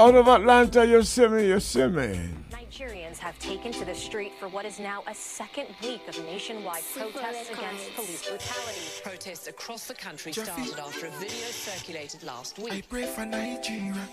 out 0.08 0.16
of 0.16 0.28
Atlanta, 0.30 0.88
you 0.88 1.04
see 1.04 1.28
me, 1.28 1.48
you 1.48 1.60
see 1.60 1.86
me. 1.86 2.30
Nigerians 2.50 3.18
have 3.18 3.38
taken 3.40 3.74
to 3.74 3.84
the 3.84 3.94
street 3.94 4.32
for 4.40 4.48
what 4.48 4.64
is 4.64 4.80
now 4.80 5.04
a 5.06 5.14
second 5.14 5.68
week 5.84 6.00
of 6.08 6.18
nationwide 6.24 6.84
protests 6.96 7.50
against 7.50 7.94
police 7.94 8.30
brutality. 8.30 8.80
Protests 9.04 9.48
across 9.48 9.86
the 9.88 9.94
country 9.94 10.32
started 10.32 10.80
after 10.80 11.08
a 11.08 11.12
video 11.12 11.48
circulated 11.52 12.24
last 12.24 12.58
week. 12.58 12.72
I 12.72 12.82
pray 12.88 13.06
for 13.06 13.26
Nigeria, 13.26 14.08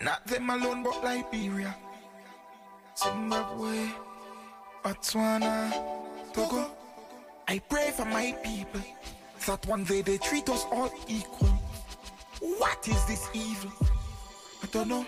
not 0.00 0.24
them 0.28 0.48
alone, 0.48 0.84
but 0.84 1.02
Liberia, 1.02 1.74
Zimbabwe, 2.96 3.88
Botswana, 4.84 5.72
Togo. 6.34 6.70
I 7.48 7.58
pray 7.58 7.90
for 7.90 8.04
my 8.04 8.30
people 8.44 8.80
that 9.48 9.66
one 9.66 9.82
day 9.82 10.02
they 10.02 10.18
treat 10.18 10.48
us 10.48 10.64
all 10.70 10.92
equal. 11.08 11.48
What 12.38 12.86
is 12.86 13.04
this 13.06 13.28
evil? 13.34 13.72
I 14.62 14.66
don't 14.68 14.88
know. 14.88 15.06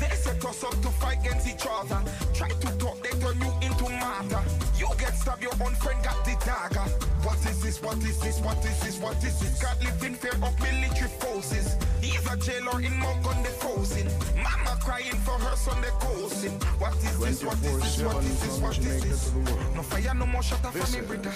They 0.00 0.16
set 0.16 0.44
us 0.44 0.64
up 0.64 0.80
to 0.82 0.88
fight 0.88 1.20
against 1.20 1.48
each 1.48 1.66
other. 1.68 2.00
Try 2.34 2.48
to 2.48 2.78
talk, 2.78 3.02
they 3.02 3.10
turn 3.18 3.40
you 3.40 3.52
into 3.62 3.84
matter. 3.88 4.42
You 4.78 4.88
get 4.98 5.14
stabbed, 5.14 5.42
your 5.42 5.52
own 5.64 5.74
friend 5.76 6.02
got 6.04 6.24
the 6.24 6.36
dagger. 6.44 6.86
What 7.22 7.38
is 7.46 7.62
this? 7.62 7.82
What 7.82 7.98
is 7.98 8.18
this? 8.20 8.40
What 8.40 8.58
is 8.64 8.78
this? 8.80 8.98
What 8.98 9.16
is 9.24 9.40
this? 9.40 9.62
God 9.62 9.82
live 9.82 10.02
in 10.04 10.14
fear 10.14 10.32
of 10.32 10.54
military 10.60 11.10
forces. 11.20 11.76
He's 12.00 12.26
a 12.30 12.36
jailer 12.36 12.80
in 12.80 12.96
Mount 12.98 13.26
on 13.26 13.42
the 13.42 13.50
frozen. 13.50 14.06
Mama 14.36 14.78
crying 14.82 15.20
for 15.24 15.38
her 15.38 15.56
son, 15.56 15.80
they 15.82 15.88
ghosting. 15.88 16.62
What 16.80 16.96
is 16.96 17.18
this? 17.18 17.44
What 17.44 17.54
is 17.54 17.80
this? 17.80 18.02
What 18.02 18.24
is 18.24 18.40
this? 18.40 18.58
What 18.60 18.78
is 18.78 19.02
this? 19.02 19.32
No 19.74 19.82
fire, 19.82 20.14
no 20.14 20.26
more 20.26 20.42
shutter 20.42 20.70
for 20.70 20.96
me, 20.96 21.06
brother. 21.06 21.34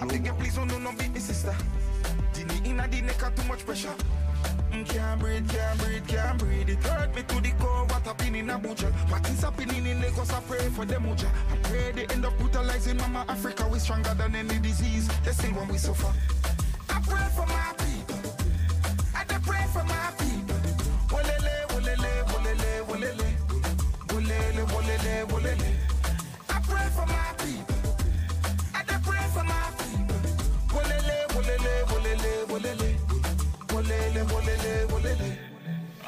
I'm 0.00 0.08
thinking, 0.08 0.34
please, 0.36 0.58
oh 0.58 0.64
no, 0.64 0.78
no, 0.78 0.92
beat 0.92 1.12
me, 1.12 1.20
sister. 1.20 1.54
Dini 2.32 2.66
inna 2.66 2.88
the 2.88 3.02
neck, 3.02 3.36
too 3.36 3.44
much 3.44 3.64
pressure. 3.66 3.94
Can't 4.82 5.20
breathe, 5.20 5.48
can't 5.48 5.78
breathe, 5.78 6.06
can't 6.08 6.38
breathe. 6.38 6.68
It 6.68 6.82
hurt 6.82 7.14
me 7.14 7.22
to 7.22 7.40
the 7.40 7.52
core. 7.60 7.84
What 7.86 8.02
happened 8.02 8.34
in 8.36 8.46
Abuja? 8.48 8.90
What 9.08 9.28
is 9.30 9.40
happening 9.40 9.86
in 9.86 10.00
Lagos? 10.00 10.30
I 10.32 10.40
pray 10.40 10.68
for 10.70 10.84
them, 10.84 11.04
Uja. 11.04 11.28
I 11.52 11.56
pray 11.68 11.92
they 11.92 12.06
end 12.12 12.26
up 12.26 12.36
brutalizing 12.38 12.96
Mama 12.96 13.24
Africa. 13.28 13.68
We 13.70 13.78
stronger 13.78 14.14
than 14.14 14.34
any 14.34 14.58
disease. 14.58 15.08
They 15.24 15.30
say 15.32 15.52
when 15.52 15.68
we 15.68 15.78
suffer. 15.78 16.12
I 16.90 17.00
pray 17.06 17.26
for 17.36 17.46
my 17.46 17.83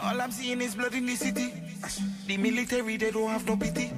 All 0.02 0.20
I'm 0.20 0.30
seeing 0.30 0.60
is 0.60 0.74
blood 0.74 0.94
in 0.94 1.06
the 1.06 1.16
city. 1.16 1.52
The 2.26 2.36
military, 2.36 2.96
they 2.96 3.10
don't 3.10 3.28
have 3.28 3.46
no 3.46 3.56
pity. 3.56 3.90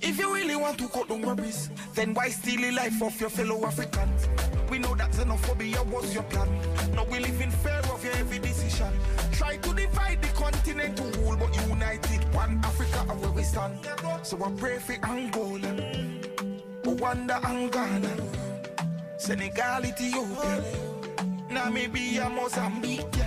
If 0.00 0.18
you 0.18 0.32
really 0.34 0.56
want 0.56 0.78
to 0.78 0.88
cut 0.88 1.08
down 1.08 1.22
worries, 1.22 1.70
then 1.94 2.14
why 2.14 2.28
steal 2.30 2.60
the 2.60 2.70
life 2.70 3.02
of 3.02 3.20
your 3.20 3.28
fellow 3.28 3.66
Africans? 3.66 4.28
We 4.70 4.78
know 4.78 4.94
that 4.94 5.12
xenophobia 5.12 5.84
was 5.86 6.14
your 6.14 6.22
plan. 6.24 6.48
Now 6.94 7.04
we 7.04 7.18
live 7.18 7.40
in 7.40 7.50
fear 7.50 7.80
of 7.92 8.02
your 8.02 8.14
every 8.14 8.38
decision. 8.38 8.92
Try 9.32 9.56
to 9.58 9.74
divide 9.74 10.22
the 10.22 10.28
continent 10.28 10.96
to 10.96 11.04
rule, 11.18 11.36
but 11.36 11.54
united 11.68 12.32
one 12.32 12.60
Africa 12.64 13.04
are 13.08 13.16
where 13.16 13.30
we 13.30 13.42
stand. 13.42 13.86
So 14.22 14.42
I 14.42 14.50
pray 14.52 14.78
for 14.78 14.96
Angola, 15.06 15.74
Rwanda 16.82 17.44
and 17.50 17.70
Ghana, 17.72 19.18
Senegal, 19.18 19.84
Ethiopia, 19.84 20.64
Namibia, 21.50 22.30
Mozambique. 22.34 23.17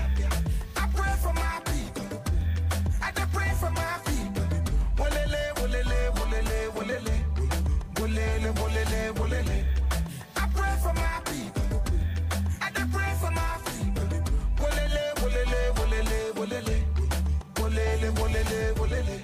Wolele, 8.55 9.13
wolele. 9.15 9.65
I 10.35 10.47
pray 10.53 10.75
for 10.81 10.93
my 10.93 11.21
people. 11.25 11.83
I 12.61 12.69
dey 12.71 12.83
pray 12.91 13.13
for 13.19 13.31
my 13.31 13.57
people. 13.65 14.07
Wolele, 14.59 15.03
wolele, 15.21 15.73
wolele, 15.75 16.33
wolele. 16.33 16.83
Wolele, 17.55 18.11
wolele, 18.15 18.73
wolele. 18.75 19.21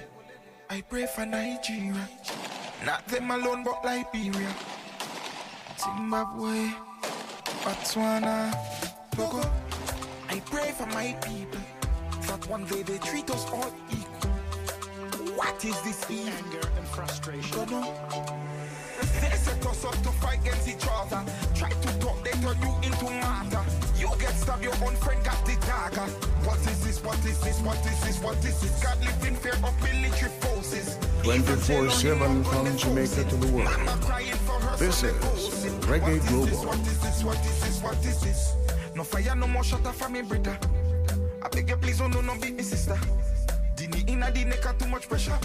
I 0.69 0.81
pray 0.81 1.05
for 1.07 1.25
Nigeria. 1.25 2.07
Not 2.85 3.07
them 3.07 3.31
alone, 3.31 3.63
but 3.63 3.83
Liberia. 3.83 4.53
Zimbabwe, 5.77 6.71
Botswana, 7.63 8.51
Togo. 9.15 9.41
I 10.29 10.39
pray 10.41 10.71
for 10.71 10.85
my 10.87 11.13
people 11.21 11.61
that 12.27 12.47
one 12.49 12.65
day 12.65 12.83
they 12.83 12.97
treat 12.99 13.29
us 13.31 13.45
all 13.51 13.71
equal. 13.91 14.31
What 15.35 15.63
is 15.63 15.79
this 15.83 16.03
anger 16.09 16.67
and 16.77 16.87
frustration? 16.87 17.51
They 19.29 19.37
set 19.37 19.65
us 19.65 19.85
up 19.85 19.95
to 20.03 20.11
fight 20.23 20.39
against 20.41 20.67
each 20.67 20.87
other. 20.89 21.23
Try 21.55 21.69
to 21.69 21.99
talk, 21.99 22.23
they 22.23 22.31
turn 22.31 22.57
you 22.61 22.73
into 22.83 23.05
matter. 23.05 23.63
You 23.97 24.09
get 24.19 24.33
stabbed, 24.35 24.63
your 24.63 24.75
own 24.85 24.95
friend 24.95 25.23
got 25.23 25.45
the 25.45 25.55
dagger. 25.65 26.07
What 26.45 26.59
is 26.59 26.83
this? 26.83 27.03
What 27.03 27.19
is 27.25 27.39
this? 27.41 27.59
What 27.61 27.85
is 27.85 27.99
this? 28.03 28.21
What 28.21 28.37
is 28.37 28.61
this? 28.61 28.83
God 28.83 28.99
live 28.99 29.25
in 29.27 29.35
fear 29.35 29.53
of 29.53 29.73
military 29.83 30.31
forces. 30.41 30.97
24 31.23 31.89
7 31.89 32.43
from 32.43 32.77
Jamaica 32.77 33.23
to 33.29 33.35
the 33.35 33.47
world. 33.51 33.67
This 34.77 35.03
is 35.03 35.13
Reggae 35.85 36.25
Global. 36.27 36.57
What 36.65 36.79
is 36.79 36.99
this? 37.01 37.23
What 37.23 37.39
is 37.45 37.61
this? 37.61 37.83
What 37.83 38.05
is 38.05 38.21
this? 38.21 38.53
No 38.95 39.03
fire, 39.03 39.35
no 39.35 39.47
more 39.47 39.63
shutter 39.63 39.91
for 39.91 40.09
me, 40.09 40.21
brother. 40.21 40.57
I 41.41 41.49
beg 41.49 41.69
you, 41.69 41.77
please, 41.77 41.99
don't 41.99 42.11
no, 42.11 42.21
no 42.21 42.35
beat 42.39 42.55
me, 42.55 42.63
sister. 42.63 42.97
Dini 43.75 44.07
inna 44.09 44.31
the 44.31 44.45
neck, 44.45 44.77
too 44.79 44.87
much 44.87 45.07
pressure. 45.09 45.37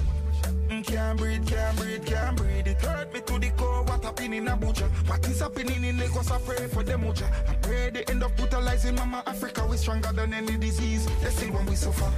Can't 0.85 1.17
breathe, 1.17 1.47
can't 1.47 1.77
breathe, 1.77 2.05
can't 2.05 2.37
breathe. 2.37 2.67
It 2.67 2.81
hurt 2.81 3.15
me 3.15 3.21
to 3.21 3.39
the 3.39 3.51
core. 3.51 3.85
What 3.85 4.03
happened 4.05 4.35
in 4.35 4.47
Abuja? 4.47 4.89
What 5.09 5.27
is 5.29 5.41
happening 5.41 5.85
in 5.85 5.99
Lagos? 5.99 6.31
I 6.31 6.39
pray 6.41 6.67
for 6.67 6.83
them, 6.83 7.03
Uja. 7.03 7.27
I 7.49 7.55
pray 7.55 7.91
they 7.91 8.05
end 8.05 8.23
up 8.23 8.37
brutalizing 8.37 8.97
Mama 8.97 9.23
Africa. 9.27 9.65
We 9.67 9.77
stronger 9.77 10.13
than 10.13 10.35
any 10.35 10.57
disease. 10.59 11.07
They 11.23 11.31
say 11.31 11.51
when 11.51 11.67
we 11.67 11.77
suffer. 11.77 12.11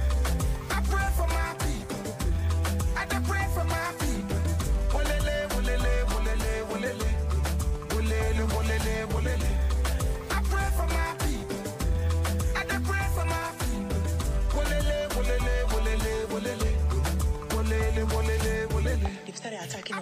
I 0.71 0.81
pray 0.81 1.07
for 1.15 1.27
my 1.27 1.64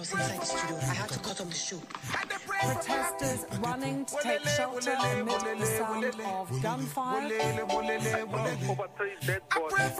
us 0.00 0.12
inside 0.12 0.40
the 0.40 0.46
studio. 0.46 0.76
I 0.76 0.94
had 0.94 1.08
to 1.10 1.18
cut 1.20 1.40
off 1.40 1.48
the 1.48 1.54
show. 1.54 1.80
Protesters 2.46 3.44
running 3.60 4.04
to 4.06 4.16
take 4.22 4.46
shelter 4.48 4.96
amid 5.00 5.60
the 5.60 5.66
sound 5.66 6.04
of 6.04 6.62
gunfire. 6.62 7.26
Over 8.68 8.88
three 8.96 9.16
dead 9.26 9.42
bodies 9.50 9.94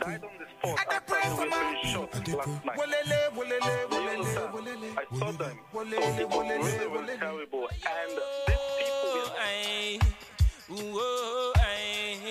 died 0.00 0.24
on 0.24 0.30
the 0.38 0.46
spot 0.58 0.78
after 0.90 1.16
they 1.22 1.30
were 1.34 1.50
being 1.50 1.84
shot 1.84 2.14
last 2.28 2.64
night. 2.64 2.76
Do 2.76 3.96
you 3.96 4.08
understand? 4.08 4.56
I 4.96 5.18
saw 5.18 5.32
them. 5.32 5.58
It 5.74 6.28
was 6.28 6.46
really, 6.48 6.86
really 6.86 7.16
terrible. 7.18 7.68
And 7.68 8.12
these 8.46 8.64
people 8.78 9.10
will 9.12 9.30
Ooh, 10.68 10.74
oh, 10.78 11.52
oh, 11.56 11.62
yeah, 11.62 12.26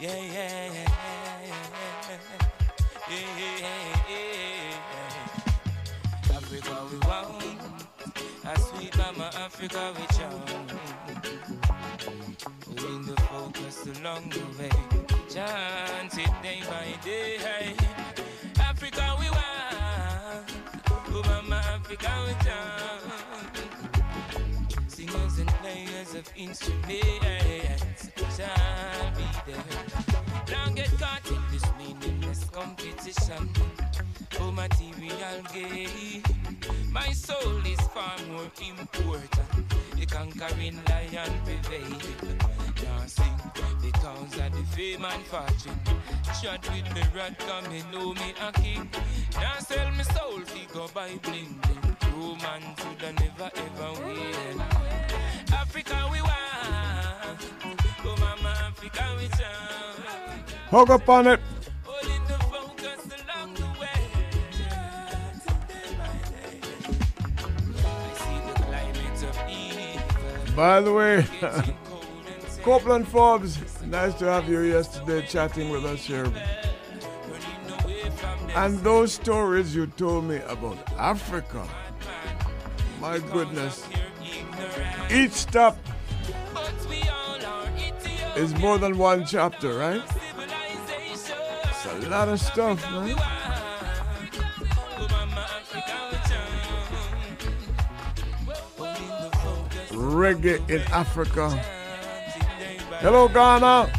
yeah, 0.00 0.16
yeah, 0.16 0.72
yeah, 0.72 0.89
Africa 9.62 9.92
we 9.94 10.06
chant. 10.16 10.72
In 12.78 13.02
the 13.02 13.16
focus 13.28 13.86
along 13.88 14.30
the 14.30 14.40
way, 14.58 14.70
chant 15.28 16.16
it 16.18 16.32
day 16.42 16.60
by 16.66 16.96
day. 17.04 17.74
Africa 18.58 19.16
we 19.20 19.28
want, 19.28 20.50
oh 21.10 21.22
mama 21.26 21.56
Africa 21.56 22.10
we 22.26 22.32
chant. 22.42 23.04
Singers 24.88 25.38
and 25.40 25.50
players 25.60 26.14
of 26.14 26.26
instruments 26.36 28.08
shall 28.34 29.12
be 29.14 29.28
there. 29.46 29.64
Don't 30.46 30.74
get 30.74 30.90
caught 30.98 31.30
in 31.30 31.42
this 31.52 31.66
meaningless 31.76 32.44
competition 32.44 33.50
for 34.30 34.52
material 34.52 35.42
gain. 35.52 36.39
My 36.92 37.12
soul 37.12 37.64
is 37.64 37.80
far 37.94 38.16
more 38.28 38.50
important. 38.68 39.68
The 39.96 40.06
conquering 40.06 40.80
lion 40.88 41.32
prevail. 41.44 41.98
Now 42.82 43.06
sing 43.06 43.40
because 43.80 44.38
of 44.38 44.52
the 44.52 44.64
fame 44.74 45.04
and 45.04 45.24
fortune. 45.26 45.78
Chat 46.42 46.68
with 46.68 46.92
me 46.94 47.02
come 47.38 47.70
me 47.70 47.82
know 47.92 48.12
me 48.14 48.34
a 48.42 48.52
king. 48.52 48.90
Now 49.34 49.58
sell 49.60 49.90
me 49.92 50.02
soul 50.02 50.40
figure 50.40 50.88
by 50.92 51.10
bling 51.22 51.60
bling. 51.62 51.96
Romance 52.16 52.84
would 52.84 53.04
I 53.04 53.12
never 53.12 53.50
ever 53.54 54.04
win. 54.04 54.60
Africa 55.52 56.08
we 56.10 56.20
want. 56.22 57.40
Oh 58.04 58.16
mama 58.18 58.54
Africa 58.66 59.16
we 59.16 59.28
chant. 59.28 60.50
Hug 60.70 60.90
up 60.90 61.08
on 61.08 61.26
it. 61.28 61.40
By 70.60 70.82
the 70.82 70.92
way, 70.92 71.24
Copeland 72.62 73.08
Forbes, 73.08 73.56
nice 73.82 74.12
to 74.16 74.26
have 74.26 74.46
you 74.46 74.60
yesterday 74.60 75.24
chatting 75.26 75.70
with 75.70 75.86
us 75.86 76.04
here. 76.04 76.30
And 78.54 78.78
those 78.80 79.14
stories 79.14 79.74
you 79.74 79.86
told 79.86 80.24
me 80.24 80.36
about 80.46 80.76
Africa, 80.98 81.66
my 83.00 83.20
goodness. 83.20 83.88
Each 85.10 85.32
stop 85.32 85.78
is 88.36 88.54
more 88.56 88.76
than 88.76 88.98
one 88.98 89.24
chapter, 89.24 89.78
right? 89.78 90.02
It's 91.10 91.86
a 91.86 92.10
lot 92.10 92.28
of 92.28 92.38
stuff, 92.38 92.82
man. 92.90 93.16
Reggae 100.00 100.58
in 100.70 100.80
Africa. 100.92 101.50
Hello, 103.00 103.28
Ghana. 103.28 103.92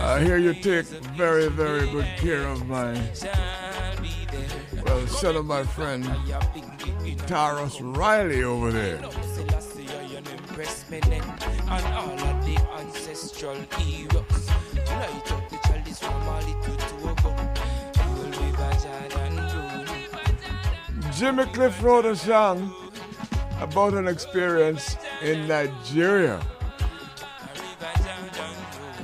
I 0.00 0.20
hear 0.22 0.38
you 0.38 0.54
take 0.54 0.86
very, 1.16 1.48
very 1.48 1.90
good 1.90 2.06
care 2.18 2.46
of 2.46 2.68
my. 2.68 2.92
Well, 4.84 5.06
son 5.08 5.36
of 5.36 5.44
my 5.44 5.64
friend 5.64 6.04
Tarrus 7.26 7.80
Riley 7.96 8.44
over 8.44 8.70
there. 8.70 9.00
Ancestral 12.78 13.56
heroes. 13.78 14.48
Light 14.86 15.32
up 15.32 15.48
the 15.48 15.58
chalice 15.64 15.98
from 15.98 16.26
Jimmy 21.16 21.44
Cliff 21.46 21.82
wrote 21.82 22.06
a 22.06 22.16
song 22.16 22.74
about 23.60 23.94
an 23.94 24.08
experience 24.08 24.96
in 25.22 25.46
Nigeria. 25.46 26.40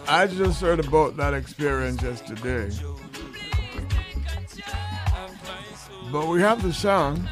I 0.09 0.27
just 0.27 0.61
heard 0.63 0.81
about 0.81 1.17
that 1.19 1.35
experience 1.35 2.03
yesterday. 2.03 2.71
But 6.11 6.27
we 6.29 6.41
have 6.41 6.63
the 6.63 6.73
song. 6.73 7.29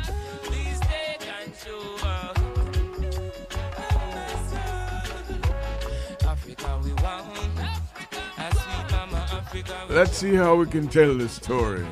Let's 9.89 10.19
see 10.19 10.35
how 10.35 10.57
we 10.57 10.66
can 10.66 10.86
tell 10.89 11.16
the 11.16 11.28
story. 11.28 11.86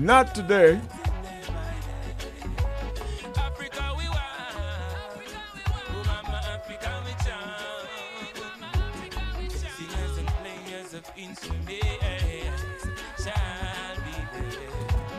Be 0.00 0.34
today. 0.34 0.80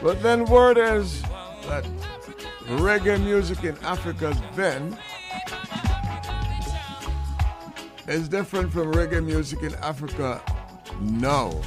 But 0.03 0.23
then 0.23 0.45
word 0.45 0.79
is 0.79 1.21
that 1.67 1.85
reggae 2.65 3.23
music 3.23 3.63
in 3.63 3.77
Africa's 3.83 4.37
then 4.55 4.97
is 8.07 8.27
different 8.27 8.73
from 8.73 8.91
reggae 8.93 9.23
music 9.23 9.61
in 9.61 9.75
Africa 9.75 10.41
now. 10.99 11.61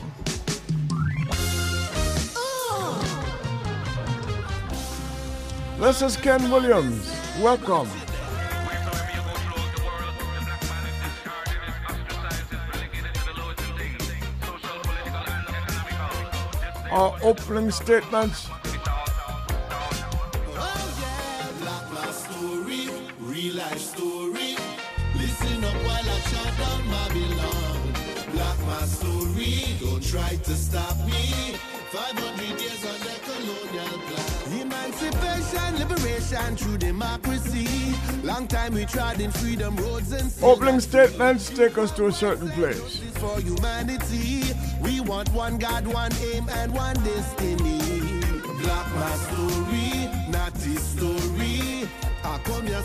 This 5.85 6.01
is 6.01 6.17
Ken 6.17 6.51
Williams. 6.51 7.15
Welcome. 7.43 7.91
Our 16.91 17.15
opening 17.23 17.71
statements. 17.71 18.49
Black 21.61 21.93
my 21.93 22.11
story, 22.13 22.89
real 23.21 23.57
life 23.57 23.79
story. 23.79 24.57
Listen 25.15 25.65
up 25.65 25.75
while 25.85 26.01
I 26.01 26.21
chant 26.31 26.57
down 26.61 26.81
Babylon. 26.89 27.93
Black 28.33 28.59
my 28.65 28.87
story, 28.87 29.77
don't 29.79 30.03
try 30.03 30.35
to 30.35 30.55
stop 30.55 30.97
me. 31.05 31.59
500 31.93 32.59
years 32.59 32.85
under 32.87 33.19
colonial 33.27 33.99
plan. 34.09 34.24
Emancipation, 35.05 35.79
liberation 35.79 36.57
through 36.57 36.79
democracy. 36.79 37.95
Long 38.23 38.47
time 38.49 38.73
we 38.75 38.87
tried 38.87 39.21
in 39.21 39.31
freedom 39.31 39.77
roads 39.77 40.13
and 40.13 40.33
Opening 40.43 40.81
statements 40.81 41.51
take 41.51 41.77
us 41.77 41.91
to 41.93 42.07
a 42.07 42.13
certain 42.13 42.51
place. 42.53 43.01
for 43.21 43.39
humanity. 43.41 44.55
We 44.81 45.01
want 45.01 45.31
one 45.33 45.59
God, 45.59 45.87
one 45.87 46.13
aim, 46.33 46.49
and 46.49 46.73
one 46.73 46.97
destiny. 47.05 47.79
Black 48.63 48.95
my 48.95 49.15
story, 49.29 50.09
not 50.31 50.53
his 50.57 50.83
story. 50.83 51.89
I 52.25 52.39
come 52.45 52.67
here 52.67 52.83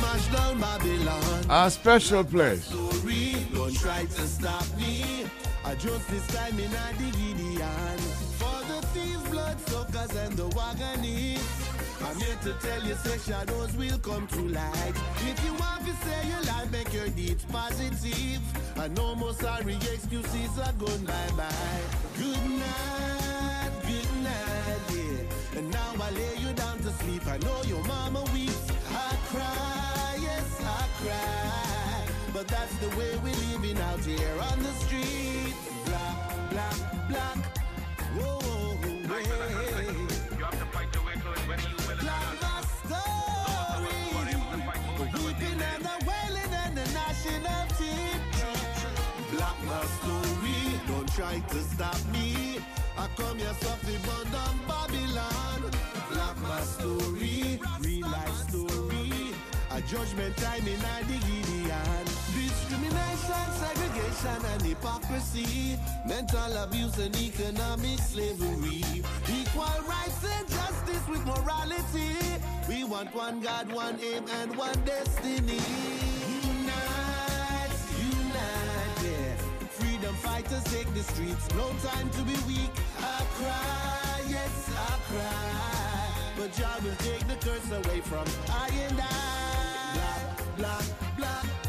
mash 0.00 0.26
down 0.28 0.58
Babylon. 0.60 1.44
A 1.48 1.70
special 1.70 2.24
place. 2.24 2.64
Story, 2.64 3.46
don't 3.54 3.74
try 3.76 4.04
to 4.06 4.22
stop 4.26 4.66
me. 4.76 5.24
I 5.64 5.74
just 5.76 6.08
this 6.10 6.26
time 6.28 6.58
in 6.58 6.72
a 6.72 6.92
Gideon. 6.98 7.98
For 8.40 8.58
the 8.66 8.80
thieves, 8.92 9.22
bloodsuckers, 9.28 10.16
and 10.16 10.36
the 10.36 10.48
wagonists. 10.48 11.59
I'm 12.02 12.16
here 12.16 12.36
to 12.44 12.52
tell 12.66 12.82
you, 12.82 12.94
say 12.94 13.18
shadows 13.18 13.76
will 13.76 13.98
come 13.98 14.26
to 14.28 14.40
light. 14.48 14.94
If 15.28 15.44
you 15.44 15.52
want 15.54 15.84
to 15.86 15.92
say 16.04 16.28
your 16.28 16.40
life, 16.42 16.70
make 16.72 16.92
your 16.94 17.08
deeds 17.08 17.44
positive. 17.44 18.40
And 18.76 18.96
no 18.96 19.14
more 19.14 19.34
sorry 19.34 19.74
excuses 19.74 20.58
are 20.58 20.72
gone 20.72 21.04
bye 21.04 21.32
bye. 21.36 21.82
Good 22.16 22.50
night, 22.58 23.70
good 23.82 24.12
night, 24.24 24.80
yeah. 24.94 25.58
And 25.58 25.70
now 25.70 25.92
I 26.00 26.10
lay 26.10 26.36
you 26.38 26.52
down 26.54 26.78
to 26.78 26.90
sleep. 27.02 27.26
I 27.26 27.36
know 27.38 27.62
your 27.64 27.84
mama 27.84 28.24
weeps. 28.32 28.70
I 28.88 29.16
cry, 29.30 30.18
yes, 30.22 30.60
I 30.64 30.86
cry. 31.02 32.06
But 32.32 32.48
that's 32.48 32.74
the 32.78 32.88
way 32.96 33.12
we're 33.22 33.36
living 33.52 33.78
out 33.78 34.00
here 34.00 34.36
on 34.50 34.58
the 34.62 34.72
street. 34.84 35.54
Black, 35.84 36.50
black, 36.50 37.08
black. 37.10 37.58
Whoa, 38.16 38.38
whoa, 38.40 38.76
whoa, 38.80 39.99
try 51.14 51.40
to 51.40 51.60
stop 51.62 51.98
me. 52.12 52.58
I 52.96 53.06
come 53.16 53.38
here 53.38 53.54
but 53.60 54.34
on 54.34 54.56
Babylon. 54.68 55.70
Black 56.12 56.40
my 56.42 56.60
story. 56.60 57.60
Real 57.80 58.08
life 58.08 58.48
story. 58.48 59.34
A 59.72 59.80
judgment 59.82 60.36
time 60.36 60.66
in 60.66 60.80
a. 60.80 61.00
Discrimination, 62.34 63.46
segregation, 63.58 64.44
and 64.52 64.62
hypocrisy. 64.62 65.78
Mental 66.06 66.56
abuse 66.64 66.98
and 66.98 67.16
economic 67.16 67.98
slavery. 67.98 68.82
Equal 69.28 69.78
rights 69.88 70.24
and 70.36 70.48
justice 70.48 71.08
with 71.08 71.24
morality. 71.26 72.16
We 72.68 72.84
want 72.84 73.14
one 73.14 73.40
God, 73.40 73.72
one 73.72 73.98
aim, 74.00 74.24
and 74.40 74.56
one 74.56 74.80
destiny. 74.84 75.58
Fighters 80.22 80.64
take 80.64 80.92
the 80.94 81.02
streets. 81.02 81.46
No 81.54 81.68
time 81.88 82.08
to 82.10 82.22
be 82.22 82.36
weak. 82.46 82.74
I 82.98 83.24
cry, 83.38 84.20
yes, 84.28 84.70
I 84.88 84.92
cry. 85.10 86.00
But 86.36 86.52
Jah 86.52 86.78
will 86.82 87.00
take 87.08 87.26
the 87.26 87.36
curse 87.46 87.70
away 87.80 88.00
from 88.00 88.26
I 88.48 88.68
and 88.86 89.00
I. 89.00 90.56
Black, 90.56 90.56
black, 90.56 90.86
black. 91.16 91.60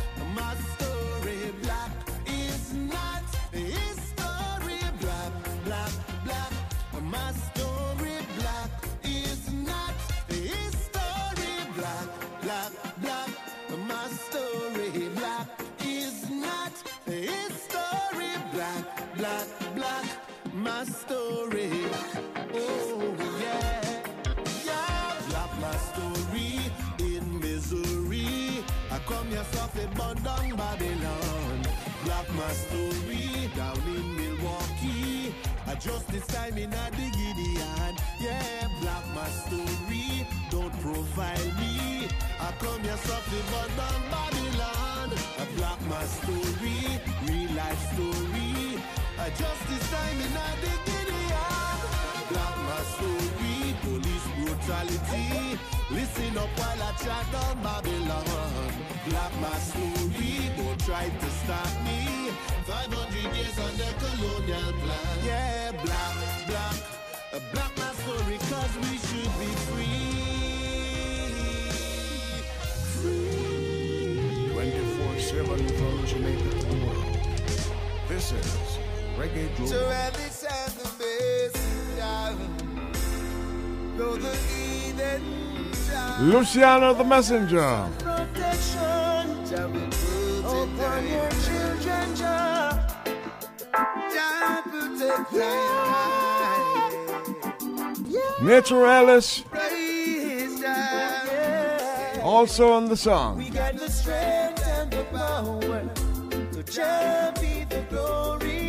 My 20.72 20.86
story. 20.86 21.70
Oh, 22.54 23.16
yeah. 23.42 24.04
Yeah. 24.66 25.14
Black, 25.30 25.52
my 25.66 25.76
story 25.92 26.60
in 27.00 27.40
misery. 27.40 28.64
I 28.90 28.98
come 29.00 29.28
here 29.28 29.44
suffer 29.52 29.88
but 29.98 30.16
down 30.24 30.56
Babylon. 30.56 31.58
Black 32.06 32.28
my 32.34 32.52
story 32.64 33.52
down 33.56 33.82
in 33.96 34.08
Milwaukee. 34.16 35.36
I 35.68 35.76
just 35.76 36.08
this 36.08 36.26
time 36.28 36.58
in 36.58 36.72
a 36.74 36.86
the 36.98 37.08
Gideon. 37.18 37.94
Yeah, 38.22 38.68
black 38.80 39.06
my 39.14 39.30
story. 39.44 40.26
Don't 40.50 40.74
profile 40.82 41.50
me. 41.60 42.08
I 42.40 42.52
come 42.60 42.82
here 42.82 43.02
suffer 43.10 43.44
but 43.52 43.70
down 43.80 44.02
Babylon. 44.14 45.10
I 45.38 45.46
black 45.58 45.82
my 45.90 46.04
story. 46.06 46.51
I 49.22 49.30
just 49.30 49.68
this 49.70 49.92
time 49.92 50.18
in 50.18 50.34
a 50.34 50.48
Gideon. 50.84 51.78
Black 52.30 52.58
my 52.66 52.82
story, 52.90 53.78
police 53.86 54.28
brutality. 54.34 55.60
Listen 55.92 56.38
up 56.40 56.50
while 56.58 56.82
I 56.82 56.92
chat 57.04 57.26
down 57.32 57.62
Babylon. 57.62 58.26
Black 59.08 59.34
my 59.40 59.58
story, 59.60 60.50
don't 60.58 60.80
try 60.88 61.06
to 61.06 61.30
stop 61.42 61.70
me. 61.86 62.34
500 62.66 63.36
years 63.38 63.60
under 63.60 63.94
colonial 64.02 64.74
plan. 64.82 65.18
Yeah, 65.24 65.72
black, 65.86 66.16
black, 66.48 66.76
black 67.54 67.72
my 67.78 67.94
story, 68.02 68.38
cause 68.50 68.74
we 68.82 68.98
should 69.06 69.34
be 69.38 69.52
free. 69.70 70.22
24 74.54 75.20
7 75.20 75.68
from 75.78 76.06
Jamaica 76.08 76.50
to 76.58 76.66
the 76.66 76.86
world. 76.88 77.12
This 78.08 78.32
is 78.32 78.71
Reggae 79.22 79.56
To 79.56 79.62
Global. 79.62 79.92
every 79.92 80.30
and 80.50 80.74
the 80.82 80.90
messenger. 80.98 82.26
Though 83.96 84.18
the 84.18 84.36
heathen 84.50 85.22
Luciano 86.32 86.94
the 86.96 87.04
Messenger. 87.04 87.88
protection 88.00 89.46
shall 89.48 89.70
be 89.70 89.80
put 89.80 90.42
upon 90.42 91.08
your 91.08 91.30
children, 91.46 92.16
Jah. 92.16 92.72
Jah 94.14 94.64
protect 94.66 95.34
Zion. 95.36 96.92
Naturalis 98.42 99.42
Praise 99.42 100.64
also 102.24 102.72
on 102.74 102.86
the 102.86 102.98
song. 102.98 103.38
We 103.38 103.50
got 103.52 103.76
the 103.76 103.88
strength 103.88 104.66
and 104.68 104.90
the 104.92 105.04
power 105.14 105.84
to 106.54 106.64
Jah 106.64 107.34
be 107.40 107.66
the 107.66 107.82
glory. 107.90 108.61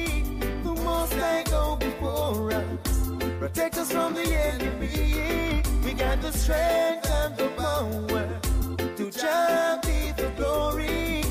The 1.23 1.29
most 1.29 1.47
I 1.47 1.51
go 1.51 1.77
before 1.77 2.53
us. 2.53 3.11
Protect 3.39 3.79
us 3.79 3.93
from 3.93 4.15
the 4.15 4.27
enemy. 4.35 5.63
We 5.85 5.93
got 5.93 6.21
the 6.21 6.33
strength 6.33 7.09
and 7.11 7.37
the 7.37 7.49
power 7.57 8.41
to 8.97 9.11
Jah 9.11 9.79
be 9.83 10.11
the 10.21 10.31
glory. 10.37 11.23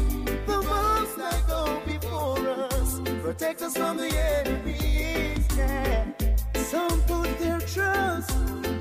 The 0.45 0.61
most 0.61 1.19
I 1.19 1.41
go 1.45 1.81
before 1.85 2.47
us. 2.71 3.01
Protect 3.21 3.61
us 3.63 3.75
from 3.75 3.97
the 3.97 4.07
enemy. 4.07 5.35
Yeah. 5.57 6.05
Some 6.55 7.01
put 7.01 7.37
their 7.39 7.59
trust 7.59 8.31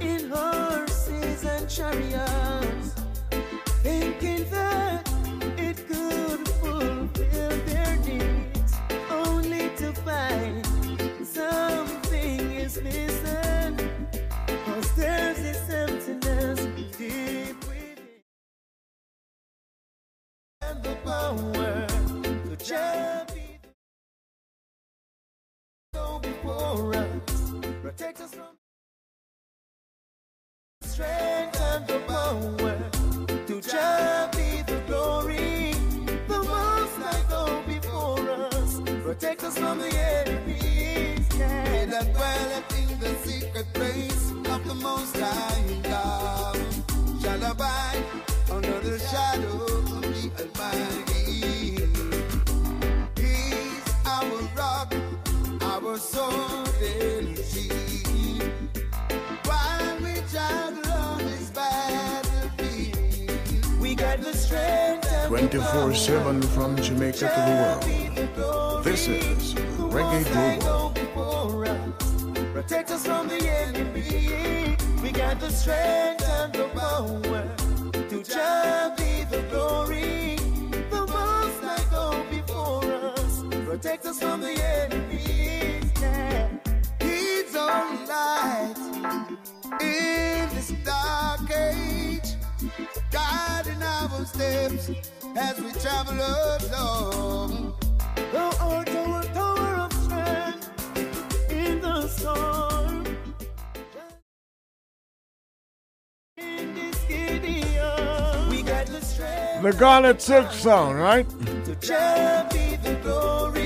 in 0.00 0.30
horses 0.30 1.44
and 1.44 1.68
chariots 1.68 2.94
thinking 3.82 4.48
that 4.50 5.10
it 5.58 5.76
could 5.88 6.46
fulfill 6.60 7.56
their 7.66 7.96
needs, 7.96 8.74
only 9.10 9.70
to 9.76 9.92
find 10.04 10.69
Cause 12.72 12.84
there's 14.94 15.42
this 15.42 15.70
emptiness 15.70 16.60
deep 16.96 17.58
within. 17.66 18.22
And 20.62 20.80
the 20.80 20.94
power 21.04 21.88
to 21.88 22.56
go 25.92 26.20
before 26.20 26.94
us, 26.94 27.52
protect 27.82 28.20
us 28.20 28.34
from 28.34 28.56
strength 30.82 31.60
and 31.60 31.88
the 31.88 31.98
power 32.06 32.89
24 65.50 65.94
7 65.94 66.42
from 66.42 66.76
Jamaica 66.76 67.18
to 67.18 67.24
the 67.26 67.54
world. 67.60 68.84
This 68.84 69.08
is 69.08 69.54
Reggae 69.78 70.60
Global. 70.60 70.92
Protect 72.52 72.90
us 72.90 73.06
from 73.06 73.28
the 73.28 73.48
enemy. 73.48 74.76
We 75.02 75.12
got 75.12 75.40
the 75.40 75.50
strength 75.50 76.28
and 76.28 76.52
the 76.52 76.68
power 76.74 77.42
to 78.08 78.94
be 78.96 79.24
the 79.24 79.42
glory. 79.50 80.36
The 80.90 81.06
most 81.06 81.64
I 81.64 81.84
go 81.90 82.24
before 82.30 82.84
us. 83.18 83.42
Protect 83.66 84.06
us 84.06 84.20
from 84.20 84.40
the 84.40 84.52
enemy. 84.52 85.80
Yeah. 86.00 86.59
He's 87.70 87.78
our 87.78 88.06
light 88.06 88.74
in 89.80 90.48
this 90.54 90.72
dark 90.84 91.50
age, 91.50 92.34
guiding 93.12 93.82
our 93.82 94.24
steps 94.26 94.90
as 95.36 95.60
we 95.60 95.72
travel 95.80 96.14
along. 96.16 97.74
Thou 98.32 98.50
art 98.60 98.90
our 98.90 99.22
tower 99.22 99.74
of 99.84 99.92
strength 99.92 101.50
in 101.52 101.80
the 101.80 102.08
storm. 102.08 103.06
In 106.38 106.74
this 106.74 106.98
Gideon, 107.04 108.48
we 108.50 108.62
got 108.62 108.86
the 108.86 109.00
strength 109.00 109.62
The 109.62 109.72
Garnet 109.74 110.20
Silk 110.20 110.50
song, 110.50 110.96
right? 110.96 111.28
to 111.28 112.48
be 112.52 112.76
the 112.76 112.98
glory. 113.02 113.59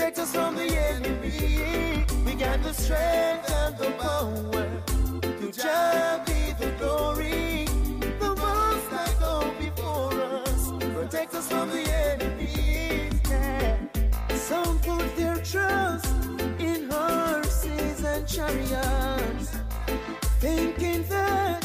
Protect 0.00 0.18
us 0.20 0.34
from 0.34 0.54
the 0.56 0.64
enemy. 0.64 2.06
We 2.24 2.32
got 2.34 2.62
the 2.62 2.72
strength 2.72 3.52
and 3.52 3.76
the 3.76 3.90
power 3.98 4.66
to 5.20 5.52
just 5.52 6.24
be 6.24 6.54
the 6.58 6.72
glory. 6.78 7.66
The 8.18 8.34
most 8.34 8.92
I 8.94 9.12
go 9.20 9.52
before 9.60 10.14
us. 10.14 10.70
Protect 10.94 11.34
us 11.34 11.48
from 11.48 11.68
the 11.68 11.82
enemy. 11.92 13.10
Some 14.34 14.78
put 14.78 15.14
their 15.18 15.36
trust 15.42 16.06
in 16.58 16.88
horses 16.88 18.02
and 18.02 18.26
chariots, 18.26 19.50
thinking 20.40 21.04
that 21.10 21.62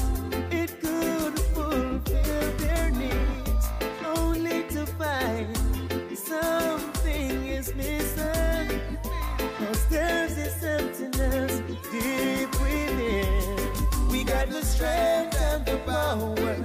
emptiness 10.66 11.62
deep 11.92 12.52
within. 12.62 14.10
We 14.10 14.24
got 14.24 14.50
the 14.50 14.64
strength 14.64 15.40
and 15.40 15.66
the 15.66 15.78
power 15.86 16.56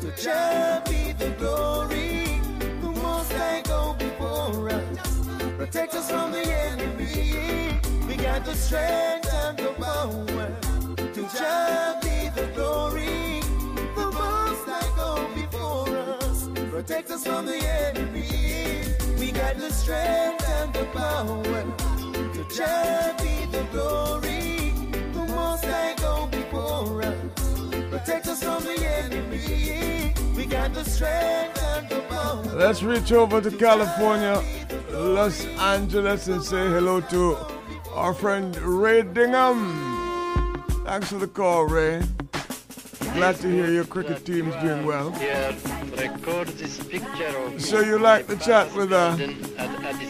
to 0.00 0.82
be 0.90 1.12
the 1.12 1.30
glory. 1.38 2.40
The 2.82 2.90
most 3.02 3.32
I 3.32 3.62
go 3.62 3.94
before 3.98 4.70
us. 4.70 5.26
Protect 5.56 5.94
us 5.94 6.10
from 6.10 6.32
the 6.32 6.42
enemy. 6.42 7.78
We 8.06 8.16
got 8.16 8.44
the 8.44 8.54
strength 8.54 9.32
and 9.32 9.58
the 9.58 9.72
power 9.80 10.48
to 11.14 11.22
be 12.02 12.28
the 12.40 12.46
glory. 12.54 13.40
The 13.96 14.10
most 14.12 14.68
I 14.68 14.84
go 14.96 15.28
before 15.34 15.96
us. 16.20 16.48
Protect 16.70 17.10
us 17.10 17.26
from 17.26 17.46
the 17.46 17.56
enemy. 17.56 18.84
We 19.18 19.32
got 19.32 19.56
the 19.56 19.70
strength 19.72 20.48
and 20.48 20.72
the 20.72 20.84
power 20.86 21.99
Let's 32.54 32.82
reach 32.82 33.12
over 33.12 33.40
to 33.40 33.50
California, 33.50 34.42
Los 34.90 35.44
Angeles, 35.58 36.28
and 36.28 36.42
say 36.42 36.68
hello 36.68 37.00
to 37.00 37.36
our 37.94 38.12
friend 38.14 38.56
Ray 38.58 39.02
Dingham. 39.02 40.84
Thanks 40.84 41.08
for 41.08 41.18
the 41.18 41.26
call, 41.26 41.64
Ray. 41.64 42.02
Glad 43.14 43.36
to 43.36 43.48
hear 43.48 43.70
your 43.70 43.84
cricket 43.84 44.24
team 44.24 44.48
is 44.48 44.62
doing 44.62 44.86
well. 44.86 45.10
Record 45.98 46.48
this 46.48 46.82
picture 46.84 47.36
of 47.38 47.60
So 47.60 47.80
you 47.80 47.98
like 47.98 48.26
the 48.26 48.36
chat 48.36 48.72
with 48.74 48.92
uh, 48.92 49.16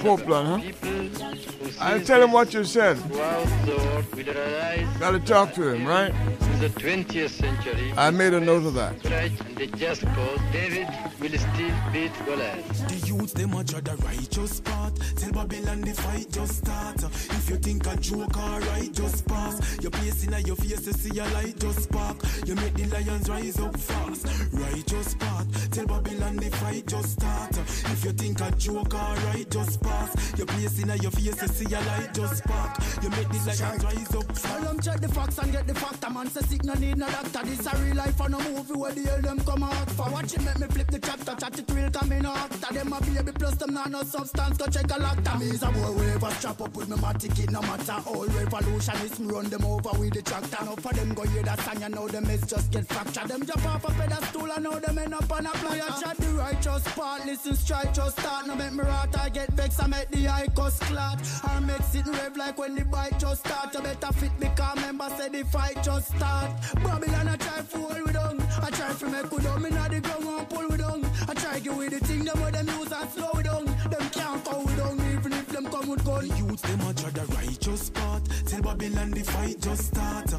Copeland, 0.01 0.63
huh? 0.63 1.77
I'll 1.81 2.01
tell 2.03 2.23
him 2.23 2.33
what 2.33 2.53
you 2.53 2.65
said. 2.65 2.99
throughout 2.99 3.47
the 3.67 3.77
world 3.77 4.15
will 4.15 4.25
realize 4.25 4.97
Gotta 4.99 5.21
talk 5.21 5.55
to 5.55 5.69
him, 5.69 5.87
right? 5.87 6.13
the 6.61 6.69
20th 6.69 7.31
century. 7.31 7.91
I 7.97 8.11
made 8.11 8.35
a 8.35 8.41
note 8.41 8.67
of 8.67 8.75
that. 8.75 9.03
Right, 9.07 9.33
and 9.47 9.57
they 9.57 9.67
just 9.69 10.03
called 10.03 10.41
David 10.53 10.87
will 11.19 11.39
still 11.39 11.75
beat 11.91 12.13
Goliath. 12.27 12.87
The 12.87 13.07
youth 13.07 13.33
them 13.33 13.55
a 13.55 13.65
tread 13.65 13.87
the 13.87 13.97
righteous 14.05 14.61
path. 14.61 15.17
Tell 15.17 15.33
Babylon 15.33 15.81
the 15.81 15.95
fight 15.95 16.31
just 16.31 16.59
start. 16.59 17.03
If 17.03 17.31
If 17.31 17.51
you 17.51 17.57
think 17.57 17.87
a 17.87 17.97
joke, 17.97 18.37
alright, 18.37 18.93
just 18.93 19.27
pass. 19.27 19.79
Your 19.81 19.91
place 19.91 20.23
in 20.25 20.47
your 20.47 20.57
face, 20.57 20.87
you 20.87 20.93
see 20.93 21.19
a 21.19 21.25
light, 21.31 21.59
just 21.59 21.85
spark. 21.85 22.19
You 22.47 22.55
make 22.57 22.75
the 22.75 22.87
lions 22.91 23.29
rise 23.29 23.59
up 23.59 23.77
fast. 23.77 24.27
Righteous 24.53 25.15
path, 25.15 25.71
tell 25.71 25.87
Babylon 25.87 26.37
the 26.37 26.51
fight 26.51 26.87
just 26.87 27.13
start. 27.13 27.57
If 27.59 28.05
you 28.05 28.13
think 28.13 28.41
a 28.41 28.51
joke, 28.53 28.95
alright, 28.95 29.51
just 29.51 29.81
pass. 29.83 30.39
Your 30.39 30.47
place 30.47 30.83
in 30.83 30.89
your 31.03 31.11
face, 31.11 31.43
you 31.43 31.49
see 31.49 31.75
a 31.75 31.81
light, 31.81 32.15
just 32.15 32.39
spark. 32.39 32.77
You 33.03 33.11
make 33.11 33.29
the 33.29 33.39
lions 33.47 33.85
rise 33.85 34.15
up 34.15 34.27
fast. 34.27 34.45
Tell 34.45 34.61
them 34.63 34.81
check 34.81 35.01
the 35.01 35.09
facts 35.09 35.39
and 35.39 35.53
get 35.53 35.67
the 35.67 35.75
factor. 35.75 36.11
Man 36.11 36.27
say 36.29 36.41
sick 36.43 36.65
no 36.65 36.75
need 36.75 36.99
no 36.99 37.09
doctor. 37.09 37.43
This 37.45 37.67
a 37.67 37.77
real 37.83 37.97
life 37.97 38.21
and 38.21 38.35
a 38.35 38.39
movie 38.39 38.75
where 38.75 38.93
the 38.93 39.03
hell 39.03 39.23
them 39.23 39.41
come 39.41 39.63
out 39.63 39.91
for. 39.91 40.11
Watch 40.11 40.35
it 40.35 40.43
make 40.43 40.59
me 40.59 40.67
flip 40.67 40.89
the 40.89 40.99
chapter. 40.99 41.35
Chat 41.37 41.59
it 41.59 41.71
real 41.73 41.91
come 41.91 42.13
in 42.13 42.27
actor. 42.27 42.75
Them 42.75 42.93
a 42.93 43.01
baby 43.01 43.33
plus 43.33 43.55
them 43.57 43.75
nah 43.75 43.87
no 43.87 44.03
substance. 44.03 44.57
Go 44.59 44.67
check 44.67 44.85
a 44.85 44.99
lacta. 45.01 45.39
Me 45.39 45.47
is 45.47 45.63
a 45.63 45.71
boy 45.71 45.93
we 45.93 46.07
ever 46.11 46.31
strap 46.33 46.61
up 46.61 46.77
with 46.77 46.89
me 46.89 46.97
my 46.97 47.13
ticket. 47.15 47.51
No 47.51 47.61
matter 47.63 47.97
all 48.07 48.27
revolutionists 48.27 49.21
run 49.21 49.49
them 49.49 49.65
over 49.65 49.99
with 49.99 50.15
the 50.15 50.23
tractor. 50.23 50.65
Now 50.65 50.77
for 50.77 50.93
them 50.93 51.15
go 51.15 51.23
hear 51.23 51.43
that 51.43 51.61
song 51.61 51.81
you 51.81 51.89
know 51.89 52.09
them 52.09 52.29
is 52.31 52.43
just 52.47 52.71
get 52.71 52.80
fractured. 52.87 53.29
Them 53.29 53.45
jump 53.47 53.67
off 53.67 53.85
a 53.85 53.93
pedestal 53.93 54.51
and 54.51 54.65
now 54.65 54.79
them 54.79 54.99
end 54.99 55.15
up 55.15 55.33
on 55.33 55.47
a 55.47 55.51
player. 55.51 55.85
Chat 56.01 56.17
the 56.17 56.29
righteous 56.29 56.83
part. 56.95 57.25
Listen 57.27 57.55
strike 57.55 57.93
just 57.95 58.19
start. 58.19 58.47
No 58.47 58.55
make 58.55 58.73
me 58.73 58.85
rot. 58.85 59.17
I 59.19 59.29
get 59.29 59.53
vexed. 59.53 59.83
I 59.83 59.87
make 59.87 60.11
the 60.11 60.29
eye 60.29 60.49
cuss 60.55 60.79
clot. 60.81 61.19
Or 61.49 61.61
make 61.61 61.81
it 61.95 62.07
rev 62.07 62.37
like 62.37 62.59
when 62.59 62.75
the 62.75 62.85
bike 62.85 63.19
just 63.19 63.47
start. 63.47 63.75
You 63.75 63.83
better 63.83 64.13
fit 64.13 64.33
because 64.39 64.77
member 64.81 65.09
say 65.17 65.29
the 65.29 65.45
fight 65.45 65.83
just 65.83 66.09
start. 66.17 66.51
Babylon 66.83 67.29
I 67.29 67.37
try 67.37 67.63
fool 67.63 67.95
we 68.07 68.13
down. 68.13 68.41
I 68.63 68.71
try 68.71 68.93
to 68.93 69.07
make 69.09 69.31
we 69.31 69.43
down. 69.43 69.63
Me 69.63 69.71
not 69.71 69.91
the 69.91 70.01
ground 70.01 70.25
and 70.25 70.49
pull 70.49 70.69
we 70.69 70.77
down. 70.77 71.05
I 71.29 71.35
try 71.35 71.59
give 71.59 71.77
with 71.77 71.91
the 71.91 72.01
thing 72.07 72.25
them 72.25 72.41
with 72.43 72.53
them 72.53 72.69
use 72.69 72.93
and 72.93 73.11
slow 73.11 73.31
we 73.35 73.43
down. 73.43 73.65
Them 73.65 74.11
can't 74.11 74.45
foul 74.45 74.65
we 74.65 74.75
down 74.77 75.01
even 75.13 75.33
if 75.33 75.47
them 75.49 75.67
come 75.71 75.89
with 75.89 76.05
gun. 76.05 76.27
Youths 76.37 76.63
them 76.63 76.81
a 76.81 76.95
try 76.95 77.11
the 77.11 77.25
righteous 77.35 77.91
part. 77.91 78.23
Tell 78.47 78.63
Babylon 78.63 79.11
the 79.11 79.23
fight 79.25 79.61
just 79.61 79.87
start. 79.87 80.31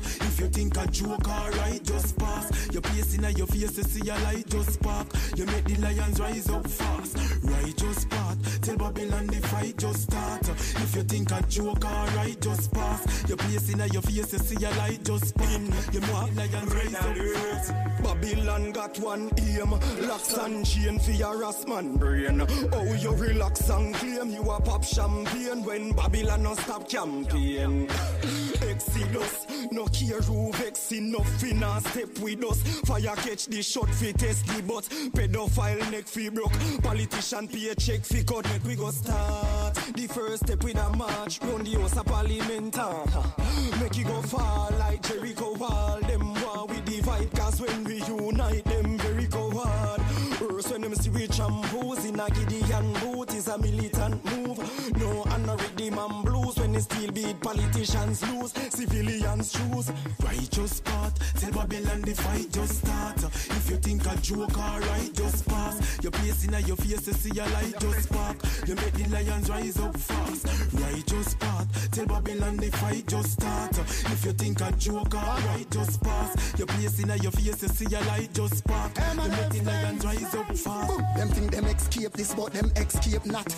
If 0.52 0.58
you 0.58 0.64
think 0.64 0.78
a 0.78 0.92
joke, 0.92 1.30
alright, 1.30 1.82
just 1.82 2.18
pass. 2.18 2.74
Your 2.74 2.82
place 2.82 3.16
in 3.16 3.24
your 3.38 3.48
face, 3.48 3.78
you 3.78 3.84
see 3.84 4.10
a 4.10 4.16
light 4.20 4.46
just 4.48 4.74
spark. 4.74 5.08
You 5.38 5.46
make 5.46 5.64
the 5.64 5.76
lions 5.78 6.20
rise 6.20 6.50
up 6.50 6.68
fast. 6.68 7.18
Righteous 7.42 8.04
part. 8.06 8.38
Tell 8.62 8.76
Babylon 8.76 9.28
the 9.28 9.48
fight 9.48 9.78
just 9.78 10.04
start. 10.04 10.50
If 10.50 10.96
you 10.96 11.04
think 11.04 11.32
a 11.32 11.42
joke, 11.44 11.86
alright, 11.86 12.42
just 12.42 12.70
pass. 12.74 13.30
Your 13.30 13.38
place 13.38 13.72
in 13.72 13.80
your 13.94 14.02
face, 14.02 14.34
you 14.34 14.40
see 14.40 14.66
a 14.66 14.70
light 14.72 15.06
just 15.06 15.28
spark. 15.28 15.94
You 15.94 16.02
make 16.02 16.36
lions 16.36 16.74
rise 16.76 16.96
up 16.96 17.16
fast. 17.16 17.92
Babylon 18.04 18.72
got 18.72 19.00
one 19.00 19.32
aim 19.38 19.72
Locks 20.08 20.36
and 20.38 20.66
chain 20.66 21.00
for 21.00 21.12
your 21.12 21.44
ass 21.46 21.66
man 21.68 21.98
brain 21.98 22.42
Oh 22.74 22.94
you 22.96 23.12
relax 23.14 23.70
and 23.70 23.94
claim 23.96 24.32
you 24.32 24.50
a 24.50 24.62
pop 24.62 24.84
champagne 24.84 25.64
When 25.64 25.92
Babylon 25.92 26.44
no 26.44 26.56
stop 26.56 26.90
campaign 26.90 27.88
Exodus 28.70 29.46
No 29.72 29.86
care 29.86 30.22
who 30.22 30.41
vex 30.50 30.92
enough 30.92 31.44
in 31.44 31.64
a 31.64 31.82
step 31.82 32.18
with 32.20 32.44
us. 32.44 32.62
Fire 32.86 33.16
catch 33.18 33.46
the 33.48 33.62
shot 33.62 33.90
fi 33.90 34.12
test 34.12 34.46
the 34.48 34.62
butt 34.64 34.84
Pedophile 35.14 35.92
neck 35.92 36.08
fi 36.08 36.30
broke. 36.30 36.54
Politician 36.82 37.48
pay 37.48 37.74
check 37.76 38.04
fi 38.04 38.24
cut. 38.24 38.46
Make 38.50 38.64
we 38.64 38.76
go 38.76 38.90
start. 38.92 39.76
The 39.94 40.08
first 40.08 40.46
step 40.46 40.64
with 40.64 40.78
a 40.78 40.90
march. 40.96 41.40
Round 41.42 41.66
the 41.66 41.80
house 41.80 41.98
of 41.98 42.06
parliament. 42.06 42.78
Make 43.82 43.98
you 43.98 44.06
go 44.06 44.22
fall 44.22 44.72
like 44.80 45.02
Jericho 45.04 45.54
wall. 45.58 46.00
Them 46.02 46.34
war 46.42 46.66
we 46.68 46.82
divide 46.82 47.32
Cause 47.36 47.62
when 47.62 47.84
we 47.84 48.04
unite 48.04 48.66
them 48.66 48.98
very 48.98 49.28
coward. 49.28 50.02
Worse 50.42 50.72
when 50.72 50.82
them 50.82 50.96
see 50.96 51.10
we 51.10 51.28
shampoos 51.28 52.06
In 52.08 52.20
a 52.20 52.30
Gideon 52.30 52.94
boot. 52.94 53.34
Is 53.34 53.48
a 53.48 53.58
militant 53.58 54.24
move. 54.26 54.58
No 54.98 55.24
and 55.24 55.46
no 55.46 55.58
and 55.78 56.26
blues 56.26 56.31
When 56.72 56.78
they 56.78 56.84
still 56.84 57.12
beat 57.12 57.42
politicians 57.42 58.24
lose 58.32 58.54
Civilians 58.70 59.52
choose 59.52 59.92
Righteous 60.24 60.80
part, 60.80 61.14
tell 61.36 61.52
Babylon 61.52 62.02
the 62.02 62.14
fight 62.14 62.50
just 62.54 62.78
start. 62.78 63.22
If 63.24 63.70
you 63.70 63.76
think 63.76 64.06
a 64.06 64.16
joke, 64.22 64.58
alright, 64.58 65.14
just 65.14 65.46
pass. 65.50 66.00
Your 66.02 66.12
place 66.12 66.46
in 66.46 66.54
your 66.66 66.78
face, 66.78 67.08
you 67.08 67.14
see 67.14 67.40
a 67.40 67.46
light 67.48 67.78
just 67.78 68.04
spark. 68.04 68.38
You 68.66 68.76
make 68.76 68.94
the 68.94 69.10
lions 69.10 69.50
rise 69.50 69.80
up 69.80 69.98
fast. 69.98 70.74
Righteous 70.74 71.34
part, 71.36 71.68
tell 71.92 72.06
Babylon 72.06 72.56
the 72.56 72.72
fight 72.72 73.06
just 73.06 73.34
start. 73.34 73.78
If 73.78 74.26
you 74.26 74.32
think 74.32 74.62
a 74.62 74.72
joke, 74.74 75.14
alright, 75.14 75.70
just 75.70 76.02
pass. 76.02 76.58
Your 76.58 76.68
place 76.68 77.00
in 77.00 77.10
your 77.22 77.32
face, 77.32 77.62
you 77.64 77.68
see 77.68 77.96
a 77.96 78.00
light 78.06 78.34
just 78.34 78.58
spark. 78.60 78.98
You 78.98 79.30
make 79.30 79.50
the 79.50 79.62
lions 79.66 80.06
rise 80.06 80.36
up 80.36 80.56
fast. 80.56 81.18
Them 81.18 81.28
think 81.28 81.52
them 81.52 81.66
escape 81.66 82.14
this, 82.14 82.34
but 82.34 82.54
them 82.54 82.72
escape 82.78 83.26
not. 83.26 83.54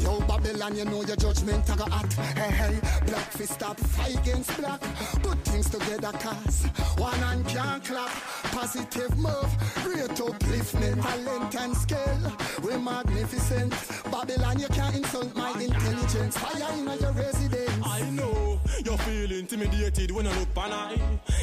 Yo, 0.00 0.20
Babylon, 0.20 0.76
you 0.76 0.86
know 0.86 1.02
your 1.02 1.16
judgment 1.16 1.68
I 1.68 1.76
got 1.76 1.92
at. 1.92 2.12
Hey, 2.14 2.53
hey, 2.54 2.80
black 3.06 3.30
fist 3.32 3.54
stop 3.54 3.78
fight 3.78 4.18
against 4.18 4.56
black. 4.56 4.80
Put 5.22 5.38
things 5.44 5.68
together, 5.70 6.12
cause 6.12 6.64
one 6.96 7.18
hand 7.18 7.46
can't 7.48 7.84
clap. 7.84 8.10
Positive 8.54 9.16
move, 9.16 9.50
great 9.82 10.10
upliftment, 10.26 11.02
talent 11.02 11.54
and 11.56 11.76
skill. 11.76 12.20
We 12.62 12.76
magnificent. 12.76 13.72
Babylon, 14.10 14.58
you 14.58 14.68
can't 14.68 14.96
insult 14.96 15.34
my 15.36 15.50
intelligence. 15.60 16.36
Fire 16.38 16.72
in 16.78 17.00
your 17.00 17.12
residence. 17.12 17.84
I 17.84 18.10
know 18.10 18.53
you 18.84 18.96
feel 18.98 19.32
intimidated 19.32 20.10
when 20.10 20.26
you 20.26 20.32
look 20.32 20.54
pan 20.54 20.72
I. 20.72 20.96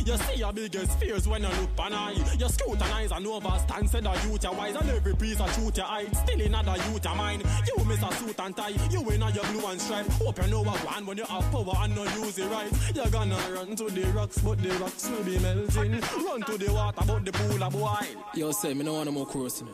You 0.05 0.17
see 0.17 0.39
your 0.39 0.53
biggest 0.53 0.99
fears 0.99 1.27
when 1.27 1.43
you 1.43 1.49
look 1.49 1.75
pan 1.75 1.93
I. 1.93 2.11
You 2.37 2.49
scrutinize 2.49 3.11
and 3.11 3.25
overstand, 3.25 3.89
said 3.89 4.03
the 4.03 4.11
youth 4.27 4.43
you 4.43 4.51
wise 4.51 4.75
and 4.75 4.89
every 4.89 5.15
piece 5.15 5.39
of 5.39 5.53
truth 5.53 5.77
you 5.77 5.83
hide. 5.83 6.15
Still 6.15 6.41
in 6.41 6.55
other 6.55 6.75
youth 6.91 7.05
of 7.05 7.17
mine. 7.17 7.41
You 7.67 7.85
miss 7.85 8.01
a 8.03 8.11
suit 8.15 8.39
and 8.39 8.55
tie. 8.55 8.69
You 8.89 9.09
in 9.09 9.21
your 9.21 9.43
blue 9.45 9.65
and 9.67 9.81
stripe. 9.81 10.07
Hope 10.13 10.41
you 10.41 10.47
know 10.49 10.61
what 10.63 10.79
one 10.85 11.05
when 11.05 11.17
you 11.17 11.25
have 11.25 11.51
power 11.51 11.73
and 11.77 11.95
no 11.95 12.03
use 12.03 12.37
it 12.37 12.49
right. 12.49 12.71
You're 12.95 13.09
gonna 13.09 13.37
run 13.53 13.75
to 13.75 13.89
the 13.89 14.03
rocks, 14.11 14.37
but 14.39 14.61
the 14.61 14.69
rocks 14.75 15.09
will 15.09 15.23
be 15.23 15.37
melting. 15.39 16.01
Run 16.25 16.41
to 16.43 16.57
the 16.57 16.73
water, 16.73 17.03
but 17.05 17.25
the 17.25 17.31
pool 17.31 17.63
of 17.63 17.73
boil. 17.73 17.97
Yo, 18.33 18.51
say, 18.51 18.73
me 18.73 18.83
no 18.83 18.93
want 18.93 19.05
no 19.05 19.11
more 19.11 19.25
crossing. 19.25 19.67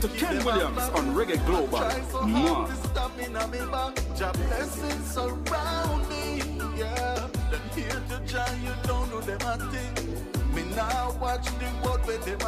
Listening 0.00 0.18
to 0.18 0.26
Ken 0.26 0.44
Williams 0.44 0.88
on 0.94 1.14
Reggae 1.14 1.44
Global. 1.46 1.80
Me 10.54 10.62
now 10.74 11.16
watch 11.20 11.46
the 11.58 11.68
world 11.84 12.06
where 12.06 12.18
them 12.18 12.40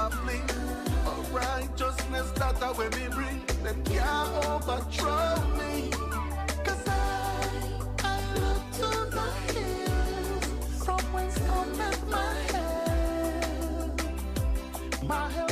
a 1.07 1.11
righteousness 1.33 2.31
that 2.33 2.63
I 2.63 2.73
me 2.91 3.09
bring. 3.09 3.43
Them 3.63 3.83
can't 3.85 4.47
overthrow 4.47 5.37
me. 5.59 5.91
Cause 6.65 6.85
I, 6.87 6.91
I 8.05 8.21
look 8.35 8.63
to 8.73 8.89
the 9.11 9.29
hills 9.53 10.85
from 10.85 11.01
whence 11.13 11.39
cometh 11.47 12.03
my 12.09 12.33
help. 12.53 14.03
My 15.05 15.31
help 15.31 15.48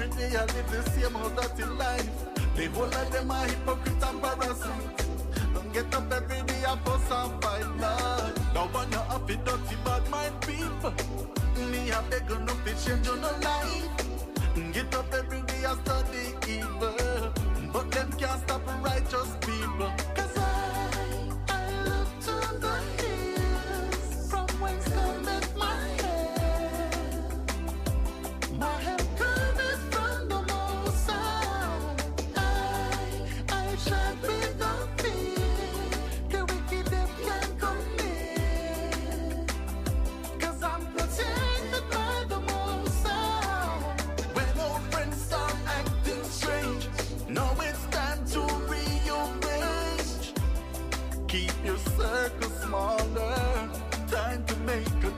Every 0.00 0.16
day 0.16 0.36
I 0.36 0.44
live 0.44 0.70
the 0.70 0.90
same 0.90 1.16
old 1.16 1.34
dirty 1.34 1.64
life. 1.64 2.08
The 2.54 2.66
whole 2.66 2.84
of 2.84 3.10
them 3.10 3.32
are 3.32 3.46
hypocrite 3.46 4.00
and 4.00 4.22
parasite. 4.22 4.96
Don't 5.52 5.72
get 5.72 5.92
up 5.92 6.12
every 6.12 6.40
day 6.46 6.62
and 6.68 6.80
fuss 6.82 7.10
and 7.10 7.42
fight, 7.42 7.66
Lord. 7.82 8.54
Now 8.54 8.68
when 8.70 8.92
you're 8.92 9.02
happy, 9.10 9.36
dirty, 9.44 9.76
bad 9.84 10.08
mind 10.08 10.40
people. 10.42 10.94
Me 11.72 11.90
a 11.90 12.00
beg 12.10 12.30
no 12.30 12.54
fi 12.62 12.72
change 12.74 13.06
your 13.08 13.16
no 13.16 13.30
life. 13.42 14.72
Get 14.72 14.94
up 14.94 15.12
every 15.12 15.42
day 15.42 15.64
and 15.66 15.80
study 15.84 16.26
evil. 16.46 17.32
But 17.72 17.90
them 17.90 18.12
can't 18.12 18.40
stop 18.42 18.62
righteous 18.84 19.36
people. 19.40 19.97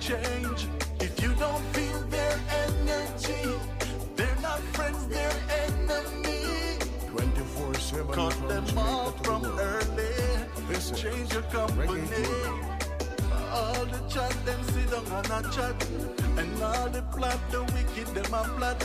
Change. 0.01 0.67
If 0.99 1.23
you 1.23 1.33
don't 1.35 1.63
feel 1.75 2.01
their 2.09 2.41
energy, 2.65 3.59
they're 4.17 4.41
not 4.41 4.61
friends, 4.75 5.07
they're 5.09 5.41
enemy. 5.65 6.79
24 7.11 7.75
7 7.75 8.13
Cut 8.15 8.49
them 8.49 8.79
off 8.79 9.25
from 9.25 9.45
early. 9.45 10.15
This 10.69 10.91
Change 10.93 11.33
your 11.35 11.43
company. 11.43 11.93
All 13.53 13.85
the 13.85 14.01
chat, 14.09 14.35
them 14.47 14.63
sit 14.73 14.91
down 14.91 15.05
and 15.07 15.47
a 15.47 15.51
chat. 15.51 15.77
And 16.39 16.63
all 16.63 16.89
the 16.89 17.03
plot, 17.03 17.39
the 17.51 17.63
wicked, 17.75 18.09
them 18.15 18.35
a 18.35 18.43
plot. 18.57 18.83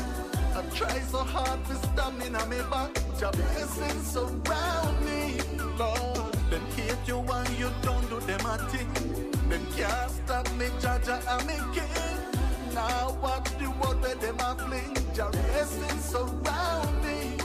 I 0.54 0.62
try 0.76 1.00
so 1.00 1.20
hard 1.20 1.60
to 1.66 1.76
on 2.02 2.50
me 2.50 2.58
back. 2.70 2.92
Your 3.22 3.32
blessings 3.32 4.12
surround 4.12 5.06
me, 5.06 5.40
Lord. 5.80 6.34
Then 6.50 6.62
hate 6.76 7.08
you 7.08 7.20
and 7.20 7.50
you 7.58 7.70
don't 7.82 8.10
do 8.10 8.20
them 8.20 8.46
a 8.46 8.58
thing. 8.70 9.24
Them 9.50 9.66
can't 9.78 10.12
stop 10.12 10.52
me, 10.58 10.66
Jaja 10.82 11.46
me 11.46 11.54
king. 11.74 12.74
Now 12.74 13.16
watch 13.22 13.50
the 13.60 13.70
world 13.80 14.02
where 14.02 14.16
them 14.16 14.40
a 14.40 14.56
fling. 14.56 14.98
Your 15.16 15.30
blessings 15.32 16.06
surround 16.06 17.04
me. 17.04 17.45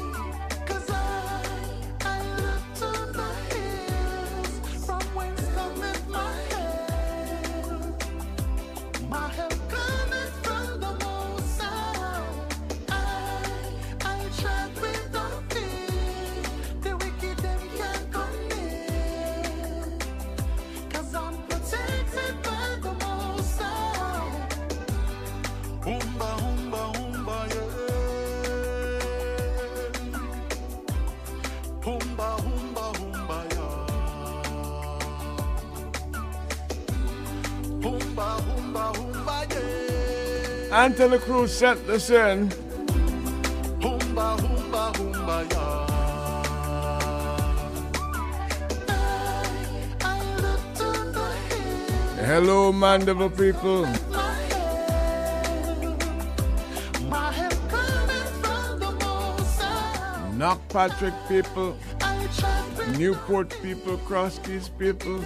Anthony 40.72 41.18
Cruz 41.18 41.52
sent 41.52 41.84
this 41.84 42.10
in. 42.10 42.48
Humba, 43.80 44.38
humba, 44.38 44.92
humba, 44.94 45.50
yeah. 45.50 45.86
I 50.00 50.06
look 50.36 50.62
to 50.76 50.88
the 51.10 51.26
hill, 51.48 52.24
Hello, 52.24 52.72
Mandeville 52.72 53.30
people. 53.30 53.86
my 57.08 57.32
help 57.32 57.68
cometh 57.68 58.30
from 58.40 58.78
the 58.78 58.90
Knockpatrick 60.38 61.16
people. 61.26 61.76
I 62.00 62.28
tread 62.36 62.76
with 62.78 62.96
Newport 62.96 63.48
people, 63.60 63.98
Cross 63.98 64.38
Keys 64.44 64.68
people, 64.68 65.20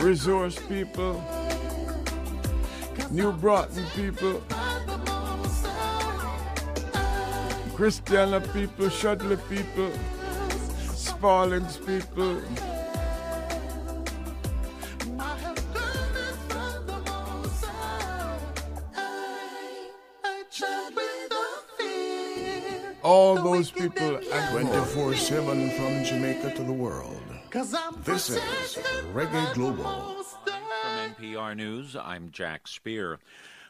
Resource 0.00 0.58
people, 0.68 1.24
New 3.10 3.32
Broughton 3.32 3.86
people, 3.94 4.42
Christiana 7.76 8.40
people, 8.40 8.88
Shudley 8.88 9.36
people, 9.50 9.90
Spaldings 10.94 11.76
people, 11.76 12.40
My 15.14 15.36
help 15.36 15.56
cometh 15.74 16.52
from 16.52 16.86
the 16.86 16.98
Most 17.10 17.64
High. 17.66 18.38
I, 18.96 19.90
I 20.24 20.42
tread 20.50 20.94
with 20.94 21.28
the 21.28 21.44
fear. 21.78 22.94
all 23.02 23.34
those 23.36 23.70
people 23.70 24.16
and 24.32 24.68
24 24.68 25.14
7 25.14 25.70
from 25.72 26.04
Jamaica 26.04 26.54
to 26.56 26.62
the 26.64 26.72
world. 26.72 27.20
'Cause 27.50 27.74
I'm 27.74 28.02
This 28.02 28.30
is 28.30 28.40
Reggae 29.12 29.52
Global. 29.52 30.24
From 30.24 31.14
NPR 31.14 31.54
News, 31.54 31.94
I'm 31.94 32.30
Jack 32.30 32.68
Speer. 32.68 33.18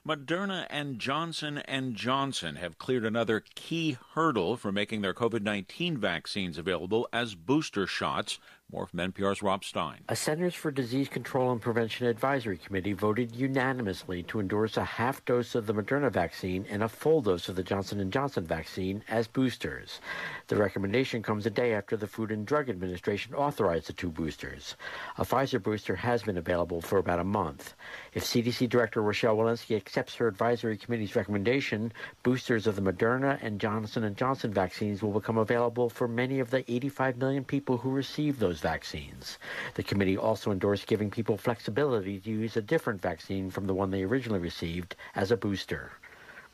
Moderna 0.07 0.67
and 0.71 1.01
Johnson 1.01 1.61
& 1.79 1.93
Johnson 1.95 2.55
have 2.57 2.79
cleared 2.79 3.05
another 3.05 3.43
key 3.57 3.99
hurdle 4.15 4.57
for 4.57 4.71
making 4.71 5.01
their 5.01 5.13
COVID-19 5.13 5.99
vaccines 5.99 6.59
available 6.59 7.09
as 7.13 7.35
booster 7.35 7.89
shots. 7.89 8.39
More 8.73 8.87
from 8.87 8.99
NPR's 8.99 9.43
Rob 9.43 9.63
Stein. 9.65 10.01
A 10.09 10.17
Centers 10.17 10.55
for 10.57 10.73
Disease 10.73 11.09
Control 11.09 11.53
and 11.53 11.61
Prevention 11.61 12.09
Advisory 12.09 12.59
Committee 12.59 12.95
voted 12.95 13.37
unanimously 13.37 14.25
to 14.25 14.41
endorse 14.41 14.77
a 14.77 14.85
half 14.85 15.25
dose 15.25 15.55
of 15.55 15.67
the 15.67 15.73
Moderna 15.73 16.11
vaccine 16.11 16.67
and 16.69 16.83
a 16.83 16.89
full 16.89 17.23
dose 17.23 17.49
of 17.49 17.55
the 17.55 17.63
Johnson 17.63 18.11
& 18.11 18.13
Johnson 18.13 18.45
vaccine 18.45 19.05
as 19.09 19.29
boosters. 19.29 20.01
The 20.49 20.57
recommendation 20.57 21.23
comes 21.23 21.47
a 21.47 21.51
day 21.51 21.75
after 21.75 21.97
the 21.97 22.09
Food 22.09 22.33
and 22.33 22.45
Drug 22.45 22.69
Administration 22.69 23.35
authorized 23.35 23.87
the 23.87 23.93
two 23.93 24.11
boosters. 24.11 24.75
A 25.19 25.25
Pfizer 25.25 25.63
booster 25.63 25.95
has 25.95 26.25
been 26.25 26.37
available 26.37 26.81
for 26.81 26.99
about 26.99 27.21
a 27.21 27.25
month. 27.25 27.75
If 28.17 28.25
CDC 28.25 28.71
Director 28.71 29.03
Rochelle 29.03 29.37
Walensky 29.37 29.77
accepts 29.77 30.15
her 30.15 30.27
advisory 30.27 30.79
committee's 30.79 31.15
recommendation, 31.15 31.93
boosters 32.23 32.67
of 32.67 32.75
the 32.75 32.81
Moderna 32.81 33.39
and 33.43 33.61
Johnson 33.61 34.11
& 34.15 34.17
Johnson 34.17 34.55
vaccines 34.55 35.03
will 35.03 35.13
become 35.13 35.37
available 35.37 35.91
for 35.91 36.09
many 36.09 36.41
of 36.41 36.49
the 36.49 36.65
85 36.67 37.19
million 37.19 37.45
people 37.45 37.77
who 37.77 37.91
receive 37.91 38.39
those 38.39 38.59
vaccines. 38.59 39.37
The 39.75 39.83
committee 39.83 40.17
also 40.17 40.51
endorsed 40.51 40.87
giving 40.87 41.11
people 41.11 41.37
flexibility 41.37 42.19
to 42.21 42.31
use 42.31 42.57
a 42.57 42.63
different 42.63 43.03
vaccine 43.03 43.51
from 43.51 43.67
the 43.67 43.75
one 43.75 43.91
they 43.91 44.05
originally 44.05 44.41
received 44.41 44.97
as 45.15 45.31
a 45.31 45.37
booster. 45.37 45.93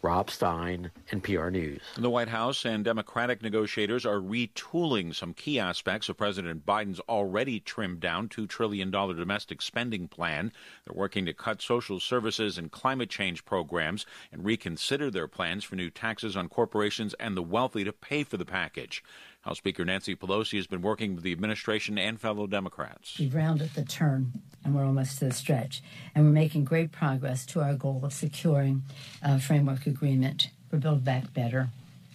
Rob 0.04 0.30
Stein, 0.30 0.90
NPR 1.12 1.52
News. 1.52 1.80
The 1.96 2.10
White 2.10 2.26
House 2.26 2.64
and 2.64 2.84
Democratic 2.84 3.40
negotiators 3.40 4.04
are 4.04 4.18
retooling 4.18 5.14
some 5.14 5.32
key 5.32 5.60
aspects 5.60 6.08
of 6.08 6.16
President 6.16 6.66
Biden's 6.66 6.98
already 7.08 7.60
trimmed 7.60 8.00
down 8.00 8.28
$2 8.28 8.48
trillion 8.48 8.90
domestic 8.90 9.62
spending 9.62 10.08
plan. 10.08 10.50
They're 10.84 11.00
working 11.00 11.24
to 11.26 11.32
cut 11.32 11.62
social 11.62 12.00
services 12.00 12.58
and 12.58 12.72
climate 12.72 13.10
change 13.10 13.44
programs 13.44 14.04
and 14.32 14.44
reconsider 14.44 15.08
their 15.08 15.28
plans 15.28 15.62
for 15.62 15.76
new 15.76 15.88
taxes 15.88 16.36
on 16.36 16.48
corporations 16.48 17.14
and 17.20 17.36
the 17.36 17.42
wealthy 17.42 17.84
to 17.84 17.92
pay 17.92 18.24
for 18.24 18.36
the 18.36 18.44
package. 18.44 19.04
House 19.42 19.58
Speaker 19.58 19.84
Nancy 19.84 20.14
Pelosi 20.14 20.56
has 20.56 20.68
been 20.68 20.82
working 20.82 21.14
with 21.16 21.24
the 21.24 21.32
administration 21.32 21.98
and 21.98 22.20
fellow 22.20 22.46
Democrats. 22.46 23.18
We've 23.18 23.34
rounded 23.34 23.74
the 23.74 23.84
turn 23.84 24.32
and 24.64 24.74
we're 24.74 24.84
almost 24.84 25.18
to 25.18 25.24
the 25.26 25.32
stretch. 25.32 25.82
And 26.14 26.24
we're 26.24 26.32
making 26.32 26.64
great 26.64 26.92
progress 26.92 27.44
to 27.46 27.60
our 27.60 27.74
goal 27.74 28.00
of 28.04 28.12
securing 28.12 28.82
a 29.20 29.40
framework 29.40 29.86
agreement 29.86 30.50
for 30.70 30.76
Build 30.76 31.04
Back 31.04 31.34
Better 31.34 31.70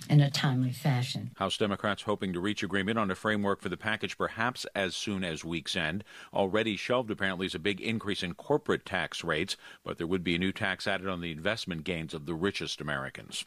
in 0.09 0.21
a 0.21 0.31
timely 0.31 0.71
fashion. 0.71 1.31
House 1.35 1.57
Democrats 1.57 2.03
hoping 2.03 2.31
to 2.31 2.39
reach 2.39 2.63
agreement 2.63 2.97
on 2.97 3.11
a 3.11 3.15
framework 3.15 3.59
for 3.59 3.67
the 3.67 3.75
package 3.75 4.17
perhaps 4.17 4.65
as 4.73 4.95
soon 4.95 5.25
as 5.25 5.43
week's 5.43 5.75
end. 5.75 6.05
Already 6.33 6.77
shelved 6.77 7.11
apparently 7.11 7.45
is 7.45 7.55
a 7.55 7.59
big 7.59 7.81
increase 7.81 8.23
in 8.23 8.35
corporate 8.35 8.85
tax 8.85 9.21
rates, 9.25 9.57
but 9.83 9.97
there 9.97 10.07
would 10.07 10.23
be 10.23 10.35
a 10.35 10.39
new 10.39 10.53
tax 10.53 10.87
added 10.87 11.09
on 11.09 11.19
the 11.19 11.33
investment 11.33 11.83
gains 11.83 12.13
of 12.13 12.25
the 12.25 12.35
richest 12.35 12.79
Americans. 12.79 13.43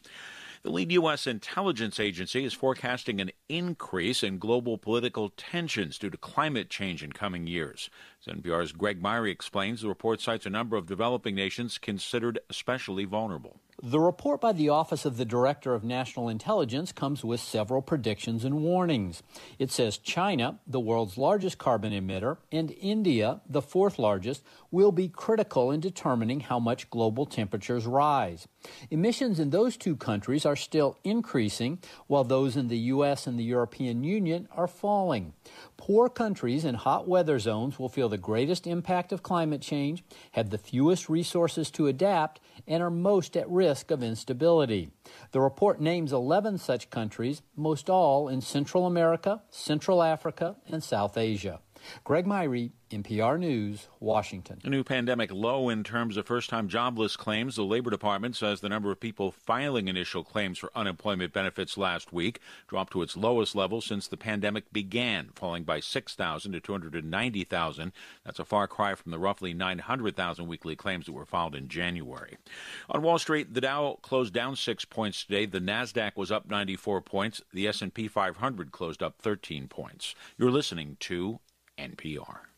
The 0.63 0.69
lead 0.69 0.91
U.S. 0.91 1.25
intelligence 1.25 1.99
agency 1.99 2.45
is 2.45 2.53
forecasting 2.53 3.19
an 3.19 3.31
increase 3.49 4.21
in 4.21 4.37
global 4.37 4.77
political 4.77 5.29
tensions 5.29 5.97
due 5.97 6.11
to 6.11 6.17
climate 6.17 6.69
change 6.69 7.01
in 7.01 7.13
coming 7.13 7.47
years. 7.47 7.89
As 8.27 8.35
NPR's 8.35 8.71
Greg 8.71 9.01
Myre 9.01 9.27
explains, 9.27 9.81
the 9.81 9.87
report 9.87 10.21
cites 10.21 10.45
a 10.45 10.51
number 10.51 10.77
of 10.77 10.85
developing 10.85 11.33
nations 11.33 11.79
considered 11.79 12.39
especially 12.51 13.03
vulnerable. 13.03 13.59
The 13.83 13.99
report 13.99 14.41
by 14.41 14.53
the 14.53 14.69
Office 14.69 15.05
of 15.05 15.17
the 15.17 15.25
Director 15.25 15.73
of 15.73 15.83
National 15.83 16.29
Intelligence 16.29 16.91
comes 16.91 17.25
with 17.25 17.39
several 17.39 17.81
predictions 17.81 18.45
and 18.45 18.61
warnings. 18.61 19.23
It 19.57 19.71
says 19.71 19.97
China, 19.97 20.59
the 20.67 20.79
world's 20.79 21.17
largest 21.17 21.57
carbon 21.57 21.91
emitter, 21.91 22.37
and 22.51 22.75
India, 22.79 23.41
the 23.49 23.61
fourth 23.61 23.97
largest, 23.97 24.43
will 24.69 24.91
be 24.91 25.07
critical 25.07 25.71
in 25.71 25.79
determining 25.79 26.41
how 26.41 26.59
much 26.59 26.91
global 26.91 27.25
temperatures 27.25 27.87
rise. 27.87 28.47
Emissions 28.91 29.39
in 29.39 29.49
those 29.49 29.77
two 29.77 29.95
countries 29.95 30.45
are 30.45 30.55
still 30.55 30.99
increasing, 31.03 31.79
while 32.05 32.23
those 32.23 32.55
in 32.55 32.67
the 32.67 32.77
U.S. 32.77 33.25
and 33.25 33.39
the 33.39 33.43
European 33.43 34.03
Union 34.03 34.47
are 34.51 34.67
falling. 34.67 35.33
Poor 35.77 36.07
countries 36.07 36.65
in 36.65 36.75
hot 36.75 37.07
weather 37.07 37.39
zones 37.39 37.79
will 37.79 37.89
feel 37.89 38.10
the 38.11 38.17
greatest 38.19 38.67
impact 38.67 39.11
of 39.11 39.23
climate 39.23 39.61
change, 39.61 40.03
have 40.33 40.51
the 40.51 40.59
fewest 40.59 41.09
resources 41.09 41.71
to 41.71 41.87
adapt, 41.87 42.39
and 42.67 42.83
are 42.83 42.91
most 42.91 43.35
at 43.35 43.49
risk 43.49 43.89
of 43.89 44.03
instability. 44.03 44.91
The 45.31 45.41
report 45.41 45.81
names 45.81 46.13
11 46.13 46.59
such 46.59 46.91
countries, 46.91 47.41
most 47.55 47.89
all 47.89 48.27
in 48.27 48.41
Central 48.41 48.85
America, 48.85 49.41
Central 49.49 50.03
Africa, 50.03 50.57
and 50.67 50.83
South 50.83 51.17
Asia. 51.17 51.59
Greg 52.03 52.25
Myre, 52.25 52.69
NPR 52.89 53.39
News, 53.39 53.87
Washington. 53.99 54.59
A 54.63 54.69
new 54.69 54.83
pandemic 54.83 55.31
low 55.31 55.69
in 55.69 55.83
terms 55.83 56.17
of 56.17 56.25
first 56.25 56.49
time 56.49 56.67
jobless 56.67 57.15
claims. 57.15 57.55
The 57.55 57.63
Labor 57.63 57.89
Department 57.89 58.35
says 58.35 58.59
the 58.59 58.69
number 58.69 58.91
of 58.91 58.99
people 58.99 59.31
filing 59.31 59.87
initial 59.87 60.23
claims 60.23 60.57
for 60.57 60.71
unemployment 60.75 61.31
benefits 61.31 61.77
last 61.77 62.11
week 62.11 62.41
dropped 62.67 62.91
to 62.93 63.01
its 63.01 63.15
lowest 63.15 63.55
level 63.55 63.79
since 63.79 64.07
the 64.07 64.17
pandemic 64.17 64.71
began, 64.73 65.29
falling 65.35 65.63
by 65.63 65.79
6,000 65.79 66.51
to 66.51 66.59
290,000. 66.59 67.91
That's 68.25 68.39
a 68.39 68.45
far 68.45 68.67
cry 68.67 68.95
from 68.95 69.11
the 69.11 69.19
roughly 69.19 69.53
900,000 69.53 70.47
weekly 70.47 70.75
claims 70.75 71.05
that 71.05 71.13
were 71.13 71.25
filed 71.25 71.55
in 71.55 71.69
January. 71.69 72.37
On 72.89 73.01
Wall 73.01 73.19
Street, 73.19 73.53
the 73.53 73.61
Dow 73.61 73.97
closed 74.01 74.33
down 74.33 74.55
6 74.55 74.85
points 74.85 75.23
today. 75.23 75.45
The 75.45 75.59
Nasdaq 75.59 76.17
was 76.17 76.31
up 76.31 76.49
94 76.49 77.01
points. 77.01 77.41
The 77.53 77.67
S&P 77.67 78.07
500 78.07 78.71
closed 78.71 79.01
up 79.01 79.15
13 79.19 79.67
points. 79.67 80.13
You're 80.37 80.51
listening 80.51 80.97
to 81.01 81.39
NPR. 81.81 82.51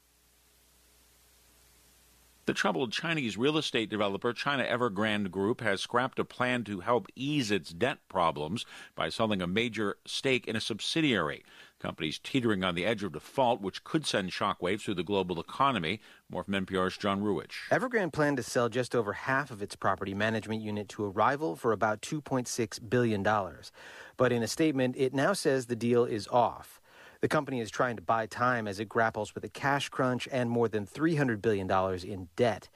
The 2.45 2.53
troubled 2.53 2.91
Chinese 2.91 3.37
real 3.37 3.57
estate 3.57 3.89
developer 3.89 4.33
China 4.33 4.65
Evergrande 4.65 5.31
Group 5.31 5.61
has 5.61 5.79
scrapped 5.79 6.19
a 6.19 6.25
plan 6.25 6.65
to 6.65 6.81
help 6.81 7.07
ease 7.15 7.51
its 7.51 7.71
debt 7.71 7.99
problems 8.09 8.65
by 8.95 9.07
selling 9.07 9.41
a 9.41 9.47
major 9.47 9.95
stake 10.05 10.45
in 10.45 10.57
a 10.57 10.59
subsidiary. 10.59 11.45
The 11.79 11.87
company's 11.87 12.19
teetering 12.19 12.65
on 12.65 12.75
the 12.75 12.85
edge 12.85 13.01
of 13.01 13.13
default, 13.13 13.61
which 13.61 13.85
could 13.85 14.05
send 14.05 14.31
shockwaves 14.31 14.81
through 14.81 14.95
the 14.95 15.03
global 15.05 15.39
economy. 15.39 16.01
More 16.29 16.43
from 16.43 16.65
NPR's 16.65 16.97
John 16.97 17.21
Ruwitch. 17.21 17.69
Evergrande 17.71 18.11
planned 18.11 18.35
to 18.37 18.43
sell 18.43 18.67
just 18.67 18.93
over 18.93 19.13
half 19.13 19.49
of 19.49 19.61
its 19.61 19.77
property 19.77 20.13
management 20.13 20.61
unit 20.61 20.89
to 20.89 21.05
a 21.05 21.09
rival 21.09 21.55
for 21.55 21.71
about 21.71 22.01
$2.6 22.01 22.89
billion. 22.89 23.23
But 24.17 24.33
in 24.33 24.43
a 24.43 24.47
statement, 24.47 24.95
it 24.97 25.13
now 25.13 25.31
says 25.31 25.67
the 25.67 25.77
deal 25.77 26.03
is 26.03 26.27
off. 26.27 26.81
The 27.23 27.29
company 27.29 27.61
is 27.61 27.71
trying 27.71 27.95
to 27.95 28.01
buy 28.01 28.25
time 28.25 28.67
as 28.67 28.81
it 28.81 28.89
grapples 28.89 29.33
with 29.33 29.45
a 29.45 29.47
cash 29.47 29.87
crunch 29.87 30.27
and 30.29 30.49
more 30.49 30.67
than 30.67 30.85
$300 30.85 31.41
billion 31.41 31.71
in 32.03 32.27
debt. 32.35 32.67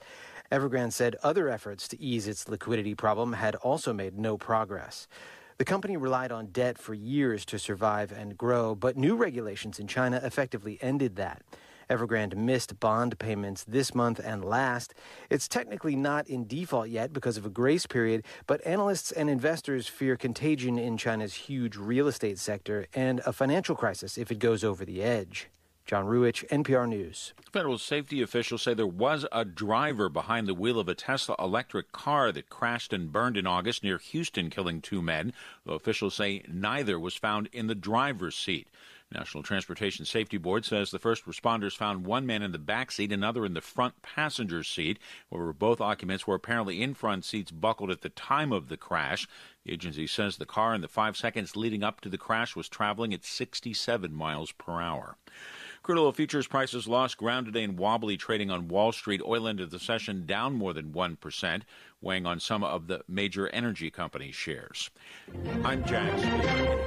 Evergrande 0.50 0.94
said 0.94 1.16
other 1.22 1.50
efforts 1.50 1.86
to 1.88 2.00
ease 2.00 2.26
its 2.26 2.48
liquidity 2.48 2.94
problem 2.94 3.34
had 3.34 3.56
also 3.56 3.92
made 3.92 4.18
no 4.18 4.38
progress. 4.38 5.06
The 5.58 5.66
company 5.66 5.98
relied 5.98 6.32
on 6.32 6.46
debt 6.46 6.78
for 6.78 6.94
years 6.94 7.44
to 7.44 7.58
survive 7.58 8.10
and 8.10 8.38
grow, 8.38 8.74
but 8.74 8.96
new 8.96 9.16
regulations 9.16 9.78
in 9.78 9.86
China 9.86 10.18
effectively 10.24 10.78
ended 10.80 11.16
that. 11.16 11.42
Evergrande 11.90 12.36
missed 12.36 12.78
bond 12.80 13.18
payments 13.18 13.64
this 13.64 13.94
month 13.94 14.20
and 14.22 14.44
last. 14.44 14.94
It's 15.30 15.48
technically 15.48 15.96
not 15.96 16.28
in 16.28 16.46
default 16.46 16.88
yet 16.88 17.12
because 17.12 17.36
of 17.36 17.46
a 17.46 17.50
grace 17.50 17.86
period, 17.86 18.24
but 18.46 18.64
analysts 18.66 19.10
and 19.10 19.30
investors 19.30 19.88
fear 19.88 20.16
contagion 20.16 20.78
in 20.78 20.96
China's 20.96 21.34
huge 21.34 21.76
real 21.76 22.06
estate 22.06 22.38
sector 22.38 22.86
and 22.94 23.20
a 23.24 23.32
financial 23.32 23.74
crisis 23.74 24.18
if 24.18 24.30
it 24.30 24.38
goes 24.38 24.62
over 24.62 24.84
the 24.84 25.02
edge. 25.02 25.48
John 25.88 26.04
Ruwitch, 26.04 26.46
NPR 26.48 26.86
News. 26.86 27.32
Federal 27.50 27.78
safety 27.78 28.20
officials 28.20 28.60
say 28.60 28.74
there 28.74 28.86
was 28.86 29.24
a 29.32 29.46
driver 29.46 30.10
behind 30.10 30.46
the 30.46 30.52
wheel 30.52 30.78
of 30.78 30.86
a 30.86 30.94
Tesla 30.94 31.34
electric 31.38 31.92
car 31.92 32.30
that 32.30 32.50
crashed 32.50 32.92
and 32.92 33.10
burned 33.10 33.38
in 33.38 33.46
August 33.46 33.82
near 33.82 33.96
Houston, 33.96 34.50
killing 34.50 34.82
two 34.82 35.00
men, 35.00 35.32
though 35.64 35.72
officials 35.72 36.12
say 36.12 36.42
neither 36.46 37.00
was 37.00 37.14
found 37.14 37.48
in 37.54 37.68
the 37.68 37.74
driver's 37.74 38.34
seat. 38.34 38.68
National 39.12 39.42
Transportation 39.42 40.04
Safety 40.04 40.36
Board 40.36 40.66
says 40.66 40.90
the 40.90 40.98
first 40.98 41.24
responders 41.24 41.76
found 41.76 42.04
one 42.04 42.26
man 42.26 42.42
in 42.42 42.52
the 42.52 42.58
back 42.58 42.92
seat, 42.92 43.10
another 43.10 43.46
in 43.46 43.54
the 43.54 43.60
front 43.62 44.02
passenger 44.02 44.62
seat, 44.62 44.98
where 45.30 45.52
both 45.54 45.80
occupants 45.80 46.26
were 46.26 46.34
apparently 46.34 46.82
in 46.82 46.92
front 46.92 47.24
seats 47.24 47.50
buckled 47.50 47.90
at 47.90 48.02
the 48.02 48.10
time 48.10 48.52
of 48.52 48.68
the 48.68 48.76
crash. 48.76 49.26
The 49.64 49.72
agency 49.72 50.06
says 50.06 50.36
the 50.36 50.44
car 50.44 50.74
in 50.74 50.82
the 50.82 50.88
five 50.88 51.16
seconds 51.16 51.56
leading 51.56 51.82
up 51.82 52.02
to 52.02 52.10
the 52.10 52.18
crash 52.18 52.54
was 52.54 52.68
traveling 52.68 53.14
at 53.14 53.24
67 53.24 54.14
miles 54.14 54.52
per 54.52 54.80
hour. 54.80 55.16
Crude 55.82 55.98
oil 55.98 56.12
futures 56.12 56.46
prices 56.46 56.88
lost 56.88 57.16
ground 57.16 57.46
today 57.46 57.62
in 57.62 57.76
wobbly 57.76 58.16
trading 58.16 58.50
on 58.50 58.68
Wall 58.68 58.92
Street. 58.92 59.22
Oil 59.24 59.46
ended 59.48 59.70
the 59.70 59.78
session 59.78 60.26
down 60.26 60.54
more 60.54 60.72
than 60.72 60.92
1%, 60.92 61.62
weighing 62.00 62.26
on 62.26 62.40
some 62.40 62.64
of 62.64 62.88
the 62.88 63.02
major 63.08 63.48
energy 63.48 63.90
companies' 63.90 64.34
shares. 64.34 64.90
I'm 65.64 65.84
Jack 65.84 66.12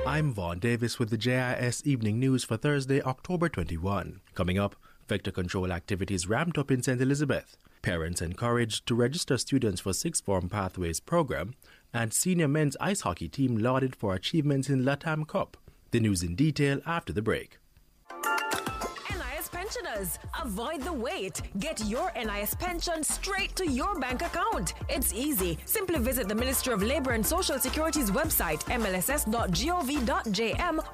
I'm 0.06 0.34
Vaughn 0.34 0.60
Davis 0.60 1.00
with 1.00 1.10
the 1.10 1.18
JIS 1.18 1.82
Evening 1.86 2.20
News 2.20 2.44
for 2.44 2.58
Thursday, 2.58 3.02
October 3.02 3.50
21. 3.50 4.22
Coming 4.36 4.60
up, 4.60 4.76
vector 5.08 5.32
control 5.32 5.72
activities 5.72 6.28
ramped 6.28 6.58
up 6.58 6.70
in 6.70 6.84
St. 6.84 7.02
Elizabeth. 7.02 7.58
Parents 7.82 8.22
encouraged 8.22 8.86
to 8.86 8.96
register 8.96 9.38
students 9.38 9.82
for 9.82 9.94
Sixth 9.94 10.24
Form 10.24 10.50
Pathways 10.50 11.00
program, 11.00 11.56
and 11.94 12.14
senior 12.14 12.48
men's 12.48 12.78
ice 12.80 13.02
hockey 13.02 13.28
team 13.28 13.58
lauded 13.58 13.96
for 13.96 14.14
achievements 14.14 14.70
in 14.70 14.84
Latam 14.84 15.28
Cup. 15.28 15.58
The 15.92 16.00
news 16.00 16.24
in 16.24 16.36
detail 16.36 16.82
after 16.86 17.12
the 17.12 17.22
break. 17.22 17.58
Pensioners. 19.72 20.20
Avoid 20.42 20.82
the 20.82 20.94
wait. 20.94 21.42
Get 21.60 21.84
your 21.86 22.12
NIS 22.16 22.56
pension 22.56 23.04
straight 23.04 23.56
to 23.56 23.70
your 23.70 24.00
bank 24.00 24.22
account. 24.22 24.74
It's 24.90 25.14
easy. 25.14 25.58
Simply 25.66 26.00
visit 26.00 26.28
the 26.28 26.36
Ministry 26.36 26.74
of 26.74 26.84
Labor 26.84 27.12
and 27.12 27.26
Social 27.26 27.58
Security's 27.60 28.12
website, 28.12 28.64
mlss.gov.jm, 28.66 29.20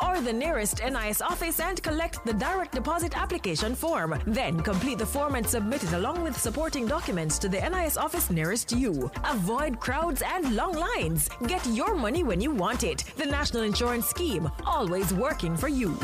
or 0.04 0.22
the 0.22 0.34
nearest 0.34 0.82
NIS 0.84 1.22
office 1.22 1.60
and 1.60 1.82
collect 1.82 2.24
the 2.26 2.34
direct 2.34 2.74
deposit 2.74 3.18
application 3.18 3.76
form. 3.76 4.20
Then 4.28 4.60
complete 4.62 5.00
the 5.00 5.06
form 5.06 5.36
and 5.36 5.48
submit 5.48 5.84
it 5.84 5.94
along 5.94 6.24
with 6.24 6.40
supporting 6.40 6.88
documents 6.88 7.40
to 7.40 7.50
the 7.50 7.60
NIS 7.70 7.98
office 7.98 8.30
nearest 8.30 8.72
you. 8.72 9.12
Avoid 9.26 9.80
crowds 9.80 10.22
and 10.26 10.56
long 10.56 10.74
lines. 10.74 11.30
Get 11.48 11.66
your 11.68 11.96
money 11.96 12.24
when 12.24 12.42
you 12.42 12.52
want 12.52 12.84
it. 12.84 13.04
The 13.18 13.26
National 13.26 13.64
Insurance 13.64 14.08
Scheme, 14.08 14.50
always 14.66 15.14
working 15.14 15.58
for 15.58 15.68
you. 15.68 15.98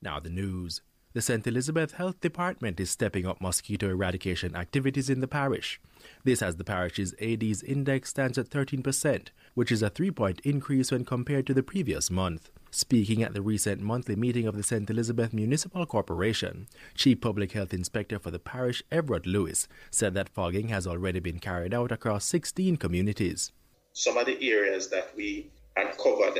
Now, 0.00 0.20
the 0.20 0.30
news. 0.30 0.80
The 1.18 1.22
St. 1.22 1.48
Elizabeth 1.48 1.94
Health 1.94 2.20
Department 2.20 2.78
is 2.78 2.90
stepping 2.90 3.26
up 3.26 3.40
mosquito 3.40 3.88
eradication 3.88 4.54
activities 4.54 5.10
in 5.10 5.18
the 5.18 5.26
parish. 5.26 5.80
This 6.22 6.42
as 6.42 6.54
the 6.54 6.62
parish's 6.62 7.12
Aedes 7.18 7.64
index 7.64 8.10
stands 8.10 8.38
at 8.38 8.50
13%, 8.50 9.30
which 9.54 9.72
is 9.72 9.82
a 9.82 9.90
three 9.90 10.12
point 10.12 10.40
increase 10.44 10.92
when 10.92 11.04
compared 11.04 11.44
to 11.48 11.54
the 11.54 11.64
previous 11.64 12.08
month. 12.08 12.50
Speaking 12.70 13.24
at 13.24 13.34
the 13.34 13.42
recent 13.42 13.80
monthly 13.80 14.14
meeting 14.14 14.46
of 14.46 14.56
the 14.56 14.62
St. 14.62 14.88
Elizabeth 14.88 15.32
Municipal 15.32 15.86
Corporation, 15.86 16.68
Chief 16.94 17.20
Public 17.20 17.50
Health 17.50 17.74
Inspector 17.74 18.16
for 18.20 18.30
the 18.30 18.38
parish, 18.38 18.80
Everett 18.92 19.26
Lewis, 19.26 19.66
said 19.90 20.14
that 20.14 20.28
fogging 20.28 20.68
has 20.68 20.86
already 20.86 21.18
been 21.18 21.40
carried 21.40 21.74
out 21.74 21.90
across 21.90 22.26
16 22.26 22.76
communities. 22.76 23.50
Some 23.92 24.18
of 24.18 24.26
the 24.26 24.38
areas 24.48 24.88
that 24.90 25.10
we 25.16 25.50
uncovered 25.76 26.38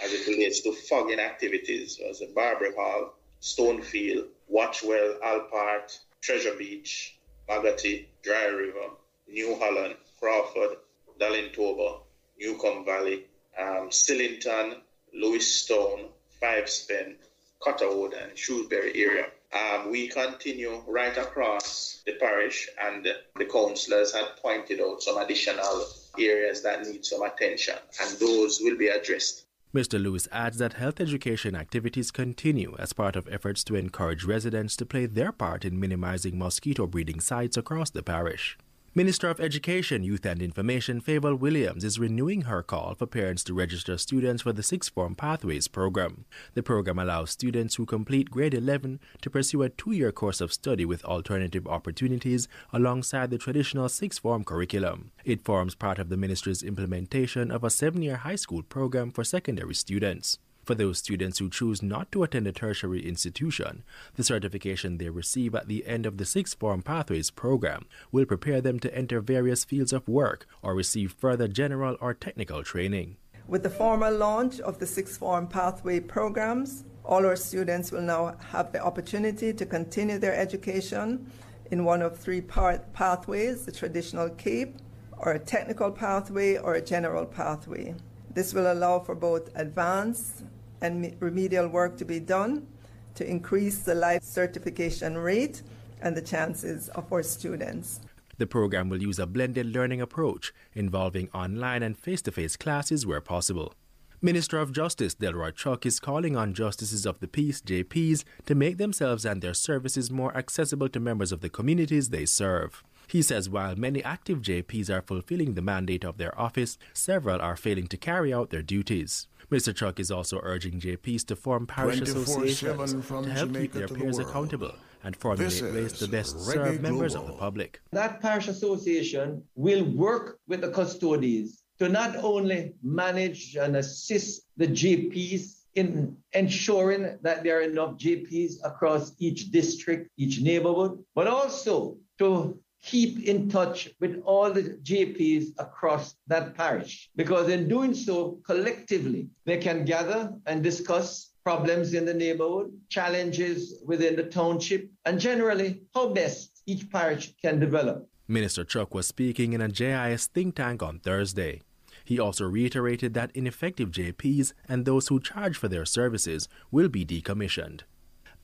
as 0.00 0.12
it 0.12 0.24
relates 0.28 0.60
to 0.60 0.72
fogging 0.72 1.18
activities 1.18 1.98
was 2.00 2.20
the 2.20 2.30
Barbary 2.32 2.70
Hall, 2.76 3.16
Stonefield, 3.40 4.28
Watchwell, 4.48 5.18
Alpart, 5.24 5.98
Treasure 6.20 6.54
Beach, 6.54 7.18
Maggotty, 7.48 8.06
Dry 8.22 8.46
River, 8.46 8.90
New 9.28 9.56
Holland, 9.56 9.96
Crawford, 10.18 10.76
Dallintoba, 11.18 12.00
Newcomb 12.38 12.84
Valley, 12.84 13.26
um, 13.58 13.90
Sillington, 13.90 14.76
Lewisstone, 15.14 16.08
Five 16.40 16.68
Spin, 16.68 17.16
Cotterwood, 17.60 18.14
and 18.22 18.36
Shrewsbury 18.36 18.92
area. 18.94 19.26
Um, 19.52 19.90
we 19.90 20.08
continue 20.08 20.82
right 20.86 21.16
across 21.16 22.02
the 22.06 22.12
parish, 22.12 22.68
and 22.80 23.06
the 23.36 23.44
councillors 23.44 24.14
had 24.14 24.36
pointed 24.40 24.80
out 24.80 25.02
some 25.02 25.18
additional 25.18 25.86
areas 26.18 26.62
that 26.62 26.86
need 26.86 27.04
some 27.04 27.22
attention, 27.22 27.74
and 28.00 28.18
those 28.18 28.60
will 28.60 28.76
be 28.76 28.88
addressed. 28.88 29.44
Mr. 29.72 30.02
Lewis 30.02 30.26
adds 30.32 30.58
that 30.58 30.72
health 30.72 31.00
education 31.00 31.54
activities 31.54 32.10
continue 32.10 32.74
as 32.80 32.92
part 32.92 33.14
of 33.14 33.28
efforts 33.28 33.62
to 33.62 33.76
encourage 33.76 34.24
residents 34.24 34.74
to 34.74 34.84
play 34.84 35.06
their 35.06 35.30
part 35.30 35.64
in 35.64 35.78
minimizing 35.78 36.36
mosquito 36.36 36.88
breeding 36.88 37.20
sites 37.20 37.56
across 37.56 37.88
the 37.88 38.02
parish. 38.02 38.58
Minister 38.92 39.30
of 39.30 39.38
Education, 39.38 40.02
Youth 40.02 40.26
and 40.26 40.42
Information 40.42 41.00
Fayval 41.00 41.38
Williams 41.38 41.84
is 41.84 42.00
renewing 42.00 42.42
her 42.42 42.60
call 42.60 42.96
for 42.96 43.06
parents 43.06 43.44
to 43.44 43.54
register 43.54 43.96
students 43.96 44.42
for 44.42 44.52
the 44.52 44.64
Sixth 44.64 44.92
Form 44.92 45.14
Pathways 45.14 45.68
program. 45.68 46.24
The 46.54 46.64
program 46.64 46.98
allows 46.98 47.30
students 47.30 47.76
who 47.76 47.86
complete 47.86 48.32
grade 48.32 48.52
11 48.52 48.98
to 49.22 49.30
pursue 49.30 49.62
a 49.62 49.68
two 49.68 49.92
year 49.92 50.10
course 50.10 50.40
of 50.40 50.52
study 50.52 50.84
with 50.84 51.04
alternative 51.04 51.68
opportunities 51.68 52.48
alongside 52.72 53.30
the 53.30 53.38
traditional 53.38 53.88
Sixth 53.88 54.22
Form 54.22 54.42
curriculum. 54.42 55.12
It 55.24 55.44
forms 55.44 55.76
part 55.76 56.00
of 56.00 56.08
the 56.08 56.16
ministry's 56.16 56.64
implementation 56.64 57.52
of 57.52 57.62
a 57.62 57.70
seven 57.70 58.02
year 58.02 58.16
high 58.16 58.34
school 58.34 58.64
program 58.64 59.12
for 59.12 59.22
secondary 59.22 59.76
students. 59.76 60.40
For 60.70 60.76
those 60.76 60.98
students 60.98 61.40
who 61.40 61.50
choose 61.50 61.82
not 61.82 62.12
to 62.12 62.22
attend 62.22 62.46
a 62.46 62.52
tertiary 62.52 63.04
institution, 63.04 63.82
the 64.14 64.22
certification 64.22 64.98
they 64.98 65.10
receive 65.10 65.52
at 65.56 65.66
the 65.66 65.84
end 65.84 66.06
of 66.06 66.16
the 66.16 66.24
Sixth 66.24 66.56
Form 66.60 66.80
Pathways 66.80 67.28
program 67.28 67.86
will 68.12 68.24
prepare 68.24 68.60
them 68.60 68.78
to 68.78 68.96
enter 68.96 69.20
various 69.20 69.64
fields 69.64 69.92
of 69.92 70.06
work 70.06 70.46
or 70.62 70.76
receive 70.76 71.16
further 71.18 71.48
general 71.48 71.96
or 72.00 72.14
technical 72.14 72.62
training. 72.62 73.16
With 73.48 73.64
the 73.64 73.68
formal 73.68 74.16
launch 74.16 74.60
of 74.60 74.78
the 74.78 74.86
Sixth 74.86 75.18
Form 75.18 75.48
Pathway 75.48 75.98
programs, 75.98 76.84
all 77.04 77.26
our 77.26 77.34
students 77.34 77.90
will 77.90 78.02
now 78.02 78.36
have 78.38 78.70
the 78.70 78.78
opportunity 78.80 79.52
to 79.52 79.66
continue 79.66 80.18
their 80.18 80.36
education 80.36 81.32
in 81.72 81.84
one 81.84 82.00
of 82.00 82.16
three 82.16 82.42
pathways 82.42 83.66
the 83.66 83.72
traditional 83.72 84.28
CAPE, 84.28 84.76
or 85.18 85.32
a 85.32 85.38
technical 85.40 85.90
pathway, 85.90 86.58
or 86.58 86.74
a 86.74 86.80
general 86.80 87.26
pathway. 87.26 87.96
This 88.32 88.54
will 88.54 88.72
allow 88.72 89.00
for 89.00 89.16
both 89.16 89.50
advanced 89.56 90.44
and 90.80 91.16
remedial 91.20 91.68
work 91.68 91.96
to 91.98 92.04
be 92.04 92.20
done 92.20 92.66
to 93.14 93.28
increase 93.28 93.80
the 93.80 93.94
life 93.94 94.22
certification 94.22 95.18
rate 95.18 95.62
and 96.00 96.16
the 96.16 96.22
chances 96.22 96.88
of 96.90 97.12
our 97.12 97.22
students. 97.22 98.00
The 98.38 98.46
program 98.46 98.88
will 98.88 99.02
use 99.02 99.18
a 99.18 99.26
blended 99.26 99.66
learning 99.66 100.00
approach 100.00 100.52
involving 100.72 101.28
online 101.34 101.82
and 101.82 101.98
face 101.98 102.22
to 102.22 102.32
face 102.32 102.56
classes 102.56 103.04
where 103.04 103.20
possible. 103.20 103.74
Minister 104.22 104.58
of 104.58 104.72
Justice 104.72 105.14
Delroy 105.14 105.54
Chuck 105.54 105.86
is 105.86 105.98
calling 105.98 106.36
on 106.36 106.52
justices 106.52 107.06
of 107.06 107.20
the 107.20 107.28
peace, 107.28 107.60
JPs, 107.62 108.24
to 108.46 108.54
make 108.54 108.76
themselves 108.76 109.24
and 109.24 109.40
their 109.40 109.54
services 109.54 110.10
more 110.10 110.36
accessible 110.36 110.90
to 110.90 111.00
members 111.00 111.32
of 111.32 111.40
the 111.40 111.48
communities 111.48 112.10
they 112.10 112.26
serve. 112.26 112.82
He 113.08 113.22
says 113.22 113.48
while 113.48 113.76
many 113.76 114.04
active 114.04 114.40
JPs 114.40 114.88
are 114.88 115.02
fulfilling 115.02 115.54
the 115.54 115.62
mandate 115.62 116.04
of 116.04 116.18
their 116.18 116.38
office, 116.38 116.78
several 116.92 117.40
are 117.40 117.56
failing 117.56 117.88
to 117.88 117.96
carry 117.96 118.32
out 118.32 118.50
their 118.50 118.62
duties. 118.62 119.26
Mr. 119.50 119.74
Chuck 119.74 119.98
is 119.98 120.12
also 120.12 120.38
urging 120.44 120.78
JPs 120.78 121.26
to 121.26 121.34
form 121.34 121.66
parish 121.66 122.00
associations 122.00 122.92
to 122.92 123.30
help 123.30 123.52
keep 123.52 123.72
their 123.72 123.88
to 123.88 123.94
the 123.94 124.00
peers 124.00 124.18
accountable 124.18 124.72
and 125.02 125.16
formulate 125.16 125.50
This 125.50 125.62
ways 125.62 125.92
is 125.92 125.98
to 125.98 126.08
best 126.08 126.36
Reggae 126.36 126.52
serve 126.52 126.80
members 126.82 127.16
of 127.16 127.26
the 127.26 127.32
public. 127.32 127.80
That 127.90 128.20
parish 128.20 128.46
association 128.46 129.42
will 129.56 129.84
work 129.84 130.38
with 130.46 130.60
the 130.60 130.70
custodes 130.70 131.64
to 131.80 131.88
not 131.88 132.14
only 132.16 132.74
manage 132.82 133.56
and 133.56 133.76
assist 133.76 134.42
the 134.56 134.68
JPs 134.68 135.62
in 135.74 136.16
ensuring 136.32 137.18
that 137.22 137.42
there 137.42 137.58
are 137.58 137.62
enough 137.62 137.96
JPs 137.96 138.54
across 138.62 139.12
each 139.18 139.50
district, 139.50 140.10
each 140.16 140.40
neighborhood, 140.40 141.02
but 141.16 141.26
also 141.26 141.96
to 142.18 142.56
keep 142.82 143.24
in 143.24 143.48
touch 143.48 143.88
with 144.00 144.22
all 144.24 144.52
the 144.52 144.78
JPs 144.82 145.48
across 145.58 146.14
that 146.26 146.54
parish. 146.54 147.10
Because 147.16 147.48
in 147.48 147.68
doing 147.68 147.94
so, 147.94 148.38
collectively, 148.46 149.28
they 149.44 149.58
can 149.58 149.84
gather 149.84 150.32
and 150.46 150.62
discuss 150.62 151.32
problems 151.44 151.94
in 151.94 152.04
the 152.04 152.14
neighborhood, 152.14 152.72
challenges 152.88 153.82
within 153.86 154.16
the 154.16 154.24
township, 154.24 154.90
and 155.04 155.18
generally 155.18 155.82
how 155.94 156.08
best 156.08 156.62
each 156.66 156.90
parish 156.90 157.34
can 157.42 157.58
develop. 157.58 158.06
Minister 158.28 158.64
Chuck 158.64 158.94
was 158.94 159.06
speaking 159.06 159.52
in 159.52 159.60
a 159.60 159.68
JIS 159.68 160.26
think 160.26 160.54
tank 160.54 160.82
on 160.82 161.00
Thursday. 161.00 161.62
He 162.04 162.18
also 162.18 162.44
reiterated 162.44 163.14
that 163.14 163.30
ineffective 163.34 163.90
JPs 163.90 164.52
and 164.68 164.84
those 164.84 165.08
who 165.08 165.20
charge 165.20 165.56
for 165.56 165.68
their 165.68 165.84
services 165.84 166.48
will 166.70 166.88
be 166.88 167.04
decommissioned. 167.04 167.80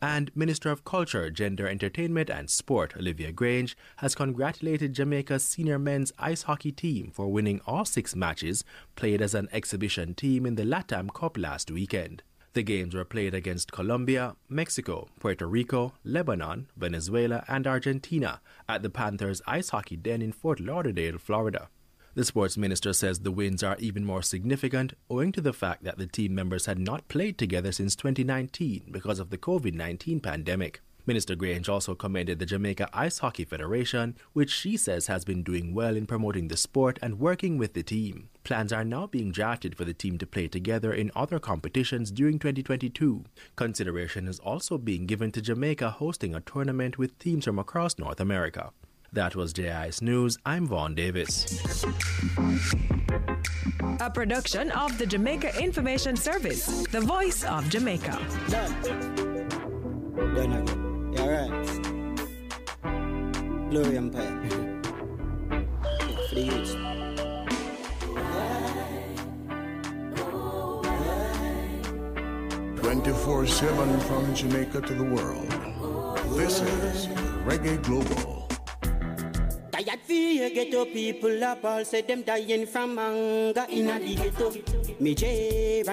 And 0.01 0.31
Minister 0.37 0.71
of 0.71 0.85
Culture, 0.85 1.31
Gender, 1.31 1.67
Entertainment 1.67 2.29
and 2.29 2.51
Sport, 2.51 2.95
Olivia 2.97 3.33
Grange, 3.33 3.77
has 3.97 4.15
congratulated 4.15 4.93
Jamaica's 4.93 5.45
senior 5.45 5.79
men's 5.79 6.13
ice 6.19 6.43
hockey 6.43 6.71
team 6.71 7.11
for 7.11 7.33
winning 7.33 7.61
all 7.67 7.85
six 7.87 8.15
matches 8.15 8.63
played 8.95 9.23
as 9.23 9.35
an 9.35 9.49
exhibition 9.53 10.15
team 10.15 10.45
in 10.45 10.57
the 10.57 10.65
LATAM 10.65 11.15
Cup 11.15 11.39
last 11.39 11.71
weekend. 11.71 12.23
The 12.53 12.63
games 12.63 12.95
were 12.95 13.05
played 13.05 13.35
against 13.35 13.73
Colombia, 13.73 14.37
Mexico, 14.49 15.09
Puerto 15.21 15.47
Rico, 15.47 15.93
Lebanon, 16.05 16.69
Venezuela, 16.77 17.45
and 17.49 17.67
Argentina 17.67 18.41
at 18.69 18.83
the 18.83 18.91
Panthers 18.91 19.43
Ice 19.47 19.71
Hockey 19.71 19.97
Den 19.97 20.23
in 20.23 20.33
Fort 20.33 20.61
Lauderdale, 20.61 21.19
Florida. 21.19 21.69
The 22.17 22.25
sports 22.25 22.57
minister 22.57 22.95
says 22.95 23.19
the 23.19 23.31
wins 23.31 23.63
are 23.63 23.77
even 23.79 24.03
more 24.03 24.23
significant 24.23 24.95
owing 25.11 25.33
to 25.33 25.43
the 25.43 25.53
fact 25.53 25.85
that 25.85 25.99
the 25.99 26.07
team 26.07 26.35
members 26.35 26.65
had 26.65 26.79
not 26.79 27.07
played 27.09 27.37
together 27.37 27.73
since 27.73 27.95
2019 27.95 28.89
because 28.91 29.19
of 29.19 29.29
the 29.29 29.37
COVID 29.37 29.75
19 29.75 30.21
pandemic. 30.21 30.81
Minister 31.05 31.35
Grange 31.35 31.69
also 31.69 31.95
commended 31.95 32.39
the 32.39 32.47
Jamaica 32.47 32.89
Ice 32.95 33.19
Hockey 33.19 33.45
Federation, 33.45 34.17
which 34.33 34.51
she 34.51 34.79
says 34.79 35.09
has 35.09 35.27
been 35.27 35.43
doing 35.43 35.75
well 35.75 35.95
in 35.95 36.07
promoting 36.07 36.49
the 36.49 36.57
sport 36.57 36.99
and 37.03 37.21
working 37.21 37.59
with 37.59 37.75
the 37.75 37.83
team. 37.83 38.31
Plans 38.45 38.73
are 38.73 38.83
now 38.83 39.07
being 39.07 39.31
drafted 39.31 39.77
for 39.77 39.85
the 39.85 39.93
team 39.93 40.17
to 40.17 40.27
play 40.27 40.49
together 40.49 40.95
in 40.95 41.13
other 41.15 41.39
competitions 41.39 42.11
during 42.11 42.39
2022. 42.39 43.25
Consideration 43.57 44.27
is 44.27 44.39
also 44.39 44.79
being 44.79 45.05
given 45.05 45.33
to 45.33 45.43
Jamaica 45.43 45.91
hosting 45.91 46.35
a 46.35 46.41
tournament 46.41 46.97
with 46.97 47.19
teams 47.19 47.45
from 47.45 47.59
across 47.59 47.99
North 47.99 48.21
America. 48.21 48.73
That 49.17 49.35
was 49.35 49.55
JIS 49.55 50.03
News. 50.03 50.37
I'm 50.45 50.67
Vaughn 50.67 50.95
Davis. 50.95 51.63
A 53.99 54.11
production 54.11 54.71
of 54.73 54.99
the 54.99 55.07
Jamaica 55.07 55.59
Information 55.59 56.17
Service, 56.17 56.87
the 56.89 57.01
voice 57.01 57.43
of 57.43 57.67
Jamaica. 57.71 58.21
Done 58.51 58.75
again. 60.53 60.67
You 61.15 61.19
alright? 61.19 61.67
Glory 63.71 63.97
Empire. 63.97 64.39
for 66.29 66.35
the 66.35 66.43
youths. 66.43 66.75
24 72.83 73.47
7 73.47 74.01
from 74.01 74.35
Jamaica 74.35 74.83
to 74.83 74.95
the 74.95 75.05
world. 75.05 75.49
This 76.37 76.61
is 76.61 77.07
Reggae 77.47 77.83
Global. 77.83 78.36
Tired 79.77 80.01
fear 80.05 80.49
ghetto 80.49 80.87
people 80.87 81.45
up 81.45 81.63
all 81.63 81.85
say 81.85 82.01
them 82.01 82.23
dying 82.23 82.65
from 82.65 82.97
hunger 82.97 83.67
in 83.69 83.91
a 83.91 83.99
the 83.99 84.15
ghetto. 84.15 84.51
Me 84.99 85.15
J 85.15 85.83
ya. 85.85 85.93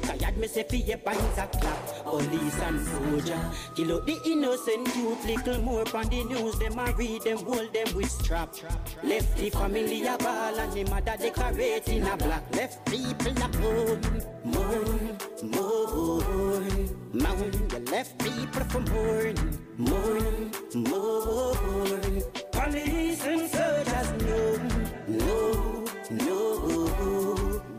Tired 0.00 0.38
me 0.38 0.46
say 0.48 0.62
fear 0.62 0.96
binds 0.96 1.36
a 1.36 1.46
clap. 1.46 2.04
Police 2.04 2.58
and 2.60 2.80
soldier 2.86 3.38
kill 3.76 3.96
out 3.96 4.06
the 4.06 4.18
innocent 4.24 4.96
youth. 4.96 5.26
Little 5.26 5.60
more 5.60 5.84
on 5.94 6.08
the 6.08 6.24
news 6.24 6.58
them 6.58 6.78
a 6.78 6.90
read 6.94 7.20
them 7.20 7.36
hold 7.44 7.70
them 7.74 7.94
with 7.94 8.10
strap. 8.10 8.54
Left 9.02 9.36
the 9.36 9.50
family 9.50 10.06
a 10.06 10.16
ball 10.16 10.58
and 10.58 10.72
the 10.72 10.84
mother 10.84 11.14
decorate 11.18 11.88
in 11.88 12.06
a 12.06 12.16
black. 12.16 12.44
Left 12.56 12.82
people 12.86 13.32
a 13.42 13.48
mourn, 13.58 14.00
mourn, 14.42 15.18
mourn. 15.42 16.88
Mourn. 17.12 17.52
You 17.72 17.78
left 17.92 18.18
people 18.20 18.64
for 18.70 18.80
mourn, 18.80 19.36
mourn, 19.76 20.50
mourn. 20.74 22.51
Police 22.62 23.26
and 23.26 23.50
soldiers, 23.50 24.08
no, 24.22 24.56
no, 25.08 25.84
no, 26.10 26.38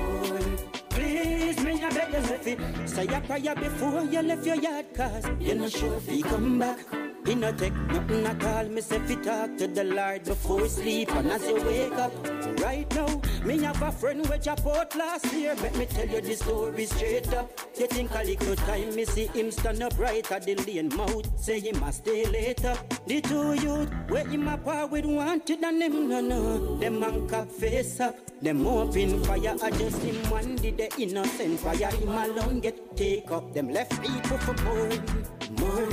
Please, 0.89 1.59
me, 1.63 1.83
I 1.83 1.89
beg 1.91 2.47
you. 2.47 2.87
Say 2.87 3.05
a 3.05 3.21
prayer 3.21 3.53
before 3.53 4.05
you 4.05 4.21
left 4.23 4.43
your 4.43 4.55
yard, 4.55 4.85
cause 4.95 5.23
you're 5.39 5.55
not 5.55 5.71
sure 5.71 5.97
if 5.97 6.11
you 6.11 6.23
come 6.23 6.57
back. 6.57 6.79
He 7.25 7.35
no 7.35 7.51
take 7.53 7.75
nothing 7.87 8.25
at 8.25 8.43
all. 8.43 8.65
Me 8.65 8.81
say 8.81 8.99
fi 8.99 9.15
talk 9.15 9.57
to 9.57 9.67
the 9.67 9.83
Lord 9.83 10.23
before 10.23 10.67
sleep 10.67 11.13
and 11.15 11.31
as 11.31 11.47
you 11.47 11.55
wake 11.63 11.93
up. 11.93 12.11
Right 12.59 12.93
now, 12.95 13.21
me 13.45 13.57
have 13.63 13.81
a 13.81 13.91
friend 13.91 14.25
which 14.27 14.47
I 14.47 14.55
bought 14.55 14.95
last 14.95 15.31
year. 15.33 15.55
Let 15.55 15.75
me 15.77 15.85
tell 15.85 16.07
you 16.07 16.21
the 16.21 16.35
story 16.35 16.85
straight 16.85 17.33
up. 17.33 17.49
You 17.77 17.87
think 17.87 18.11
a 18.13 18.23
little 18.23 18.55
time 18.55 18.95
me 18.95 19.05
see 19.05 19.27
him 19.27 19.51
stand 19.51 19.81
up 19.81 19.97
right 19.97 20.29
at 20.31 20.45
the 20.45 20.55
lane 20.55 20.89
mouth. 20.95 21.27
Say 21.39 21.59
he 21.61 21.71
must 21.71 21.99
stay 21.99 22.25
later. 22.25 22.75
The 23.07 23.21
two 23.21 23.53
youth 23.53 23.89
where 24.09 24.27
him 24.27 24.47
a 24.47 24.57
par 24.57 24.87
with 24.87 25.05
wanted 25.05 25.63
and 25.63 25.81
him 25.81 26.09
no 26.09 26.19
no. 26.19 26.77
Them 26.77 26.99
man 26.99 27.27
cap 27.29 27.49
face 27.49 27.99
up. 27.99 28.15
Them 28.41 28.67
open 28.67 29.23
fire. 29.23 29.55
I 29.63 29.71
just 29.71 30.01
him 30.01 30.29
one 30.29 30.57
did 30.57 30.77
the 30.77 30.89
innocent 31.01 31.59
fire. 31.61 31.89
Him 31.91 32.09
alone 32.09 32.59
get 32.59 32.97
take 32.97 33.31
up. 33.31 33.53
Them 33.53 33.69
left 33.69 34.01
people 34.01 34.37
for 34.39 34.53
more, 34.63 34.89
more, 35.59 35.89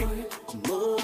more. 0.68 1.00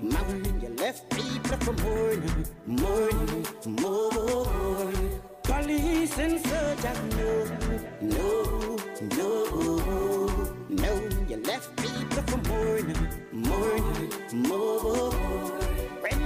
Mourn, 0.00 0.60
you 0.62 0.68
left 0.78 1.08
people 1.10 1.56
for 1.58 1.72
mourn, 1.84 2.46
mourn, 2.66 3.46
mourn. 3.66 5.20
Police 5.42 6.18
and 6.18 6.40
soldiers, 6.46 7.00
no, 7.18 7.30
no, 8.02 8.76
no, 9.16 9.34
no. 10.68 10.92
You 11.28 11.36
left 11.42 11.76
people 11.76 12.22
for 12.28 12.40
mourn, 12.48 12.94
mourn, 13.32 14.10
mourn. 14.32 15.60
When 16.02 16.20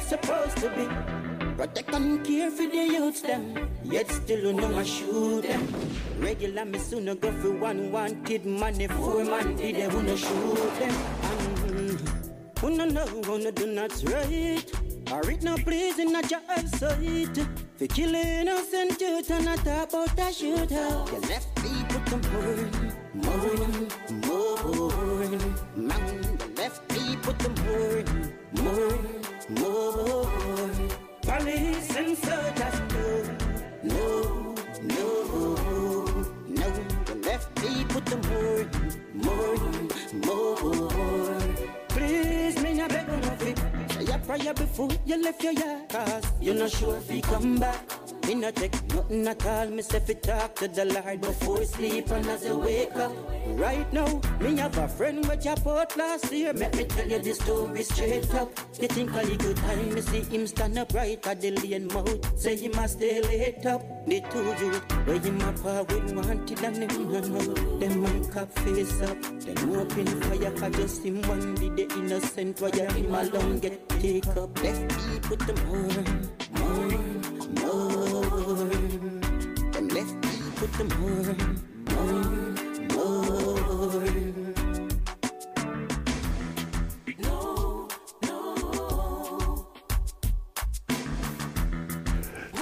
supposed 0.00 0.56
to 0.58 0.68
be 0.70 1.31
protect 1.62 1.94
and 1.94 2.24
care 2.24 2.50
for 2.50 2.66
the 2.66 2.84
youths 2.94 3.20
them, 3.20 3.68
yet 3.84 4.10
still 4.10 4.46
you 4.46 4.52
know 4.52 4.76
I 4.76 4.82
shoot 4.82 5.42
them. 5.42 5.62
Regular 6.18 6.64
me 6.64 6.78
sooner 6.80 7.14
go 7.14 7.30
for 7.40 7.52
one 7.52 7.92
wanted 7.92 8.44
money, 8.44 8.88
four 8.88 9.24
man 9.24 9.54
did 9.54 9.76
they 9.76 9.86
wanna 9.86 10.16
shoot 10.16 10.72
them. 10.80 10.94
And 11.22 12.00
who 12.58 12.70
no 12.76 12.84
know, 12.84 13.06
who 13.06 13.38
no 13.38 13.50
do 13.52 13.66
not 13.66 13.92
right. 14.06 14.68
Or 15.12 15.30
it 15.30 15.42
no 15.44 15.54
please 15.56 16.00
in 16.00 16.16
a 16.16 16.22
job 16.22 16.66
site. 16.78 17.38
For 17.76 17.86
killing 17.86 18.26
innocent 18.40 19.00
youth 19.00 19.30
and 19.30 19.44
not 19.44 19.60
about 19.60 20.18
a 20.18 20.28
shootout. 20.38 21.12
You 21.12 21.20
left 21.30 21.48
people 21.62 22.00
to 22.10 22.16
mourn, 22.32 22.70
mourn, 23.24 23.88
mourn. 24.26 25.40
Man, 25.76 26.22
you 26.40 26.54
left 26.56 26.88
people 26.88 27.34
to 27.34 27.48
mourn, 27.62 28.34
mourn, 28.52 29.22
mourn. 29.60 30.71
Police 31.32 31.96
and 31.96 32.18
soldiers, 32.18 32.76
no, 33.82 33.94
no, 33.94 34.54
no, 34.82 36.04
no. 36.46 36.66
You 37.08 37.14
left 37.22 37.54
people 37.54 38.00
to 38.02 38.16
mourn, 38.28 38.68
mourn, 39.14 39.88
mourn. 40.26 41.56
Please, 41.88 42.60
me 42.62 42.80
a 42.82 42.86
beg 42.86 43.08
you 43.08 43.16
no 43.16 43.30
fit. 43.40 43.58
Say 43.92 44.12
a 44.12 44.18
prayer 44.18 44.52
before 44.52 44.90
you 45.06 45.22
left 45.22 45.42
your 45.42 45.54
yard, 45.54 45.88
cause 45.88 46.24
you're 46.38 46.54
not 46.54 46.70
sure 46.70 46.98
if 46.98 47.10
you 47.10 47.22
come 47.22 47.56
back. 47.58 47.91
Me 48.26 48.34
not 48.34 48.54
take 48.54 48.72
nothing 48.94 49.26
at 49.26 49.46
all. 49.46 49.68
Me 49.68 49.82
say 49.82 50.00
fi 50.00 50.14
talk 50.14 50.54
to 50.56 50.68
the 50.68 50.84
Lord 50.84 51.20
before 51.20 51.64
sleep 51.64 52.10
and 52.10 52.26
as 52.26 52.44
you 52.44 52.58
wake 52.58 52.96
up. 52.96 53.12
Right 53.58 53.92
now, 53.92 54.20
me 54.40 54.56
have 54.56 54.78
a 54.78 54.88
friend 54.88 55.26
with 55.26 55.44
your 55.44 55.56
out 55.66 55.96
last 55.96 56.32
year. 56.32 56.52
Let 56.52 56.76
me 56.76 56.84
tell 56.84 57.08
you 57.08 57.18
this 57.18 57.38
story 57.38 57.82
straight 57.82 58.32
up. 58.34 58.50
You 58.80 58.88
think 58.88 59.10
a 59.12 59.22
little 59.22 59.54
time, 59.54 59.94
me 59.94 60.00
see 60.00 60.20
him 60.22 60.46
stand 60.46 60.78
up 60.78 60.94
right 60.94 61.26
at 61.26 61.40
the 61.40 61.50
lane 61.50 61.88
mouth. 61.88 62.38
Say 62.38 62.56
he 62.56 62.68
must 62.68 62.94
stay 62.98 63.20
late 63.22 63.66
up. 63.66 63.82
The 64.06 64.20
two 64.30 64.64
youth, 64.64 65.06
where 65.06 65.18
him 65.18 65.40
a 65.40 65.52
power 65.52 65.84
with 65.84 66.12
wanted 66.12 66.62
and 66.62 66.76
them 66.76 67.12
no 67.12 67.20
know. 67.20 67.78
Them 67.78 68.02
man 68.02 68.32
cap 68.32 68.52
face 68.60 69.00
up. 69.02 69.20
Them 69.40 69.76
open 69.76 70.06
fire 70.22 70.50
for 70.56 70.70
just 70.70 71.04
him 71.04 71.22
one 71.22 71.54
be 71.56 71.68
the 71.70 71.92
innocent. 71.98 72.60
Why 72.60 72.70
him 72.70 73.14
alone 73.14 73.58
get 73.58 73.88
take 73.88 74.26
up. 74.28 74.62
Left 74.62 74.92
feet 74.92 75.22
put 75.22 75.38
them 75.40 75.66
more, 75.66 77.11
left 80.78 80.88
feet 80.88 80.88
put 80.88 80.88
them 80.88 81.00
more, 81.00 81.24
more, 81.90 82.52
more. 82.94 84.02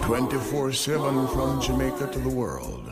24 0.02 0.72
7 0.72 1.28
from 1.28 1.60
Jamaica 1.60 2.08
to 2.12 2.18
the 2.18 2.28
world. 2.28 2.90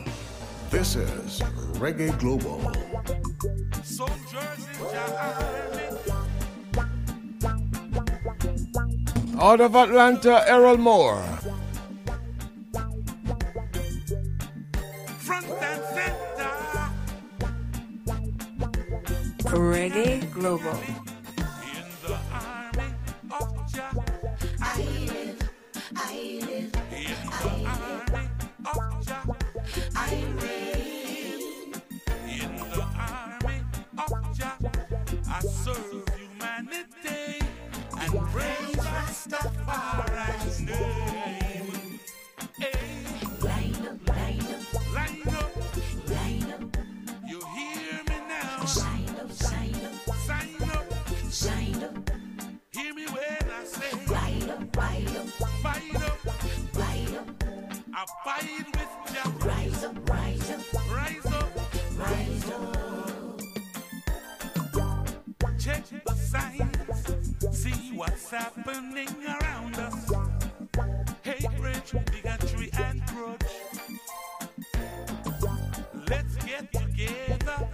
This 0.69 0.95
is 0.95 1.41
Reggae 1.73 2.17
Global. 2.19 2.61
Out 9.41 9.61
of 9.61 9.75
Atlanta, 9.75 10.43
Errol 10.47 10.77
Moore. 10.77 11.38
Reggae 19.59 20.31
Global. 20.31 20.79
I 35.31 35.41
serve 35.41 36.03
humanity 36.17 37.39
and 37.99 38.11
praise 38.31 38.75
Rastafari's 38.75 40.38
Abide 57.99 58.65
with 58.77 59.13
Jah. 59.13 59.29
Rise 59.45 59.83
up, 59.83 60.09
rise 60.09 60.51
up, 60.51 60.61
rise 60.89 61.25
up, 61.25 61.49
rise 61.97 62.51
up. 62.51 63.41
Check 65.59 65.83
the 66.05 66.13
signs, 66.13 67.57
see 67.57 67.91
what's 67.93 68.29
happening 68.29 69.09
around 69.27 69.75
us. 69.75 70.11
Hatred, 71.23 71.83
bigotry, 72.09 72.69
and 72.79 73.05
grudge. 73.07 73.55
Let's 76.07 76.35
get 76.45 76.71
together, 76.71 77.67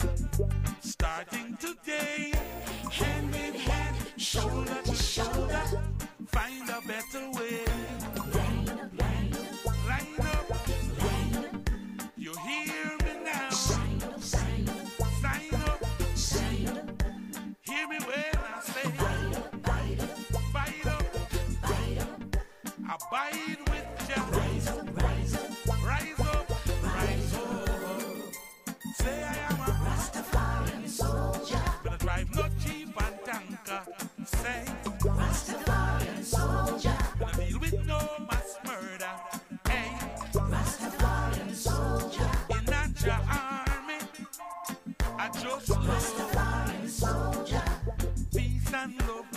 starting 0.80 1.56
today. 1.60 2.34
Hand 2.92 3.36
in 3.36 3.54
hand, 3.54 3.95
shoulder 4.18 4.82
to 4.86 4.95
shoulder, 4.95 5.62
find 6.26 6.68
a 6.68 6.82
better 6.88 7.30
way. 7.40 7.55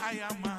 I 0.09 0.13
am 0.13 0.41
man. 0.43 0.58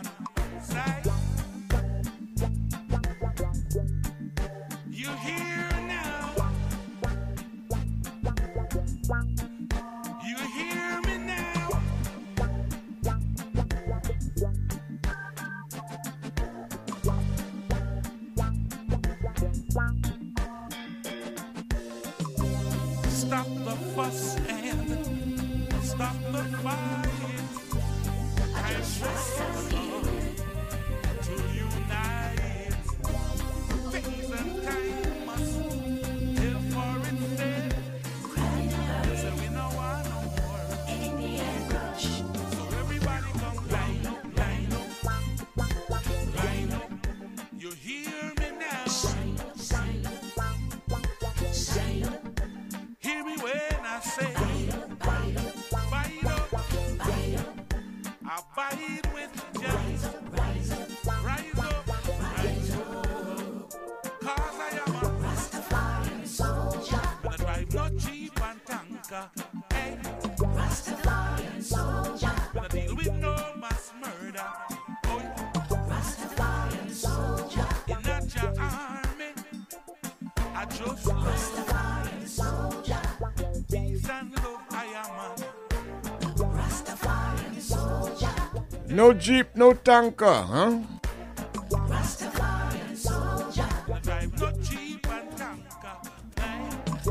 Jeep, 89.20 89.48
no 89.54 89.74
tanker, 89.74 90.26
huh? 90.26 90.80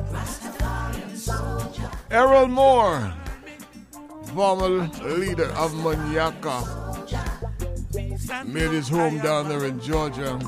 Rastafarian 0.09 1.17
soldier. 1.17 1.91
Errol 2.11 2.49
Moore, 2.49 3.13
former 4.33 4.89
leader 5.05 5.51
of 5.53 5.73
Manyaka, 5.75 6.65
made 8.47 8.71
his 8.71 8.89
home 8.89 9.19
down 9.19 9.49
there 9.51 9.67
in 9.67 9.79
Georgia. 9.81 10.39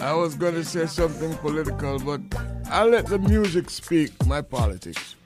I 0.00 0.12
was 0.12 0.34
going 0.34 0.54
to 0.54 0.64
say 0.64 0.84
something 0.86 1.34
political, 1.36 1.98
but 1.98 2.20
I'll 2.66 2.88
let 2.90 3.06
the 3.06 3.18
music 3.18 3.70
speak 3.70 4.12
my 4.26 4.42
politics. 4.42 5.16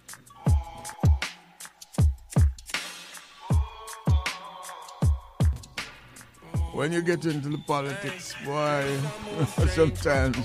When 6.75 6.93
you 6.93 7.01
get 7.03 7.25
into 7.25 7.49
the 7.49 7.59
politics, 7.59 8.35
boy, 8.45 8.85
sometimes 9.75 10.37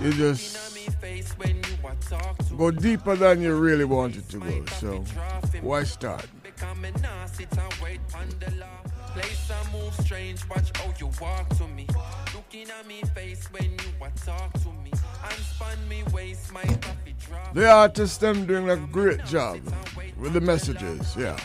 you 0.00 0.12
just 0.12 0.78
go 2.56 2.70
deeper 2.70 3.16
than 3.16 3.40
you 3.40 3.54
really 3.54 3.84
wanted 3.84 4.28
to 4.28 4.38
go. 4.38 4.64
So, 4.78 5.04
why 5.62 5.84
start? 5.84 6.26
Place 9.12 9.50
I 9.50 9.72
move 9.72 9.92
strange, 9.94 10.48
watch 10.48 10.70
how 10.76 10.92
you 11.00 11.10
walk 11.20 11.48
to 11.56 11.66
me. 11.66 11.86
Looking 12.32 12.70
at 12.70 12.86
me 12.86 13.02
face 13.12 13.50
when 13.50 13.64
you 13.64 14.08
talk 14.24 14.52
to 14.52 14.68
me. 14.84 14.92
The 17.52 17.68
artists 17.68 18.18
them 18.18 18.46
doing 18.46 18.70
a 18.70 18.76
great 18.76 19.24
job 19.24 19.58
with 20.18 20.32
the 20.32 20.40
messages. 20.40 21.16
Yeah. 21.16 21.36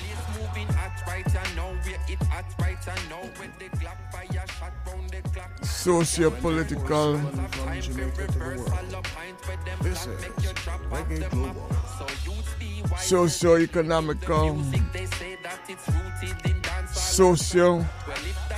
Moving 0.55 0.73
hot 0.73 1.01
right, 1.05 1.55
know 1.57 1.75
where 1.83 1.99
it 2.07 2.23
hot 2.23 2.45
right, 2.59 2.87
know 3.09 3.29
where 3.35 3.51
the 3.59 3.65
Glock 3.77 3.99
fire 4.09 4.45
shot 4.57 4.71
round 4.87 5.09
the 5.09 5.21
clock. 5.29 5.51
Socio-political. 5.65 7.17
From 7.19 7.81
Jamaica 7.81 8.27
to 8.27 8.39
the 8.39 8.39
world. 8.39 9.05
This 9.81 10.07
is 10.07 10.13
Reggae 10.89 11.29
Global. 11.29 11.69
socio-economical, 12.97 14.63
socio, 16.91 17.85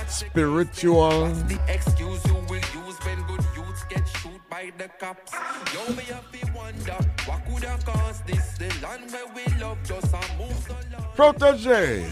spiritual, 0.06 1.34
shoot 4.60 4.78
by 4.78 4.84
the 4.84 4.90
cops. 4.98 5.32
Yo, 5.74 5.94
me 5.94 6.02
have 6.04 6.30
to 6.32 6.52
wonder 6.52 6.98
what 7.26 7.44
could 7.46 7.64
have 7.64 7.84
caused 7.84 8.26
this. 8.26 8.58
The 8.58 8.68
land 8.82 9.10
where 9.10 9.26
we 9.34 9.44
love 9.60 9.78
just 9.84 10.12
a 10.12 10.38
move 10.38 10.56
so 10.66 10.74
long. 10.92 11.06
protege. 11.14 12.02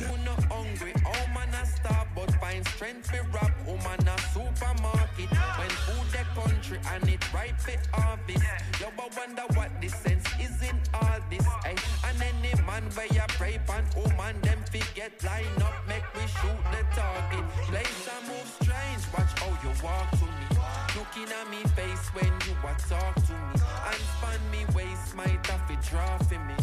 hungry, 0.50 0.92
oh 1.06 1.26
man 1.34 1.54
a 1.54 1.66
star, 1.66 2.06
but 2.14 2.30
find 2.40 2.66
strength 2.68 3.10
to 3.12 3.22
rap, 3.32 3.52
oh 3.68 3.76
man 3.76 4.08
a 4.08 4.20
supermarket. 4.32 5.30
When 5.58 5.70
food 5.86 6.06
the 6.12 6.40
country 6.40 6.78
and 6.92 7.08
it 7.08 7.32
ripe 7.32 7.58
for 7.60 7.78
harvest. 7.92 8.44
Yo, 8.80 8.88
but 8.96 9.16
wonder 9.16 9.42
what 9.54 9.70
the 9.80 9.88
sense 9.88 10.26
is 10.40 10.62
in 10.62 10.78
all 10.94 11.18
this. 11.30 11.46
Ay. 11.64 11.76
And 12.08 12.22
any 12.22 12.54
man 12.62 12.84
where 12.94 13.06
you 13.06 13.26
pray 13.28 13.58
pan, 13.66 13.84
oh 13.96 14.08
man, 14.16 14.40
them 14.42 14.60
forget 14.70 15.12
line 15.24 15.62
up, 15.62 15.74
make 15.88 16.06
we 16.14 16.22
shoot 16.22 16.62
the 16.72 16.82
target. 16.94 17.44
Place 17.68 18.08
a 18.14 18.16
move 18.28 18.50
strange, 18.60 19.02
watch 19.12 19.32
how 19.40 19.50
you 19.62 19.72
walk 19.82 20.10
to 20.10 20.24
me. 20.24 20.55
Looking 20.96 21.30
at 21.30 21.50
me 21.50 21.62
face 21.76 22.08
when 22.14 22.32
you 22.46 22.56
a 22.64 22.74
talk 22.88 23.14
to 23.14 23.32
me. 23.32 23.54
And 23.84 24.00
span 24.16 24.40
me 24.50 24.64
waist, 24.74 25.14
might 25.14 25.44
have 25.46 25.66
to 25.68 25.76
draw 25.90 26.16
for 26.16 26.38
me. 26.38 26.54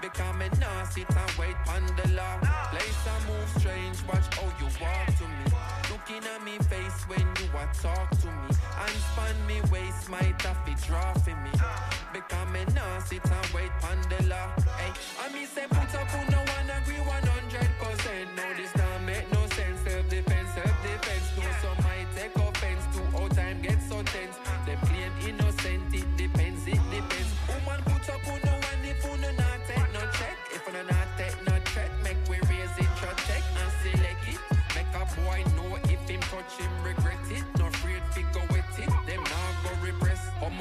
Become 0.00 0.40
a 0.40 0.48
sit 0.90 1.10
and 1.10 1.32
wait 1.38 1.56
on. 2.18 2.40
Place 2.72 3.04
a 3.04 3.16
move 3.28 3.48
strange, 3.58 3.98
watch 4.08 4.32
how 4.34 4.48
you 4.58 4.68
walk 4.80 5.06
to 5.18 5.28
me. 5.28 5.44
Looking 5.92 6.24
at 6.24 6.42
me 6.42 6.56
face 6.72 7.04
when 7.06 7.20
you 7.20 7.46
a 7.52 7.68
talk 7.82 8.10
to 8.22 8.28
me. 8.28 8.48
And 8.80 8.96
span 9.12 9.36
me 9.46 9.60
waist, 9.70 10.08
might 10.08 10.40
have 10.40 10.64
to 10.64 10.86
draw 10.86 11.12
for 11.12 11.36
me. 11.44 11.52
Become 12.14 12.56
a 12.56 12.64
sit 13.04 13.24
and 13.24 13.46
wait 13.52 13.72
on. 14.32 14.52
Hey, 14.80 14.92
I 15.20 15.32
me 15.34 15.44
say 15.44 15.66
put 15.68 15.94
up 15.94 16.14
on 16.14 16.26
no 16.30 16.45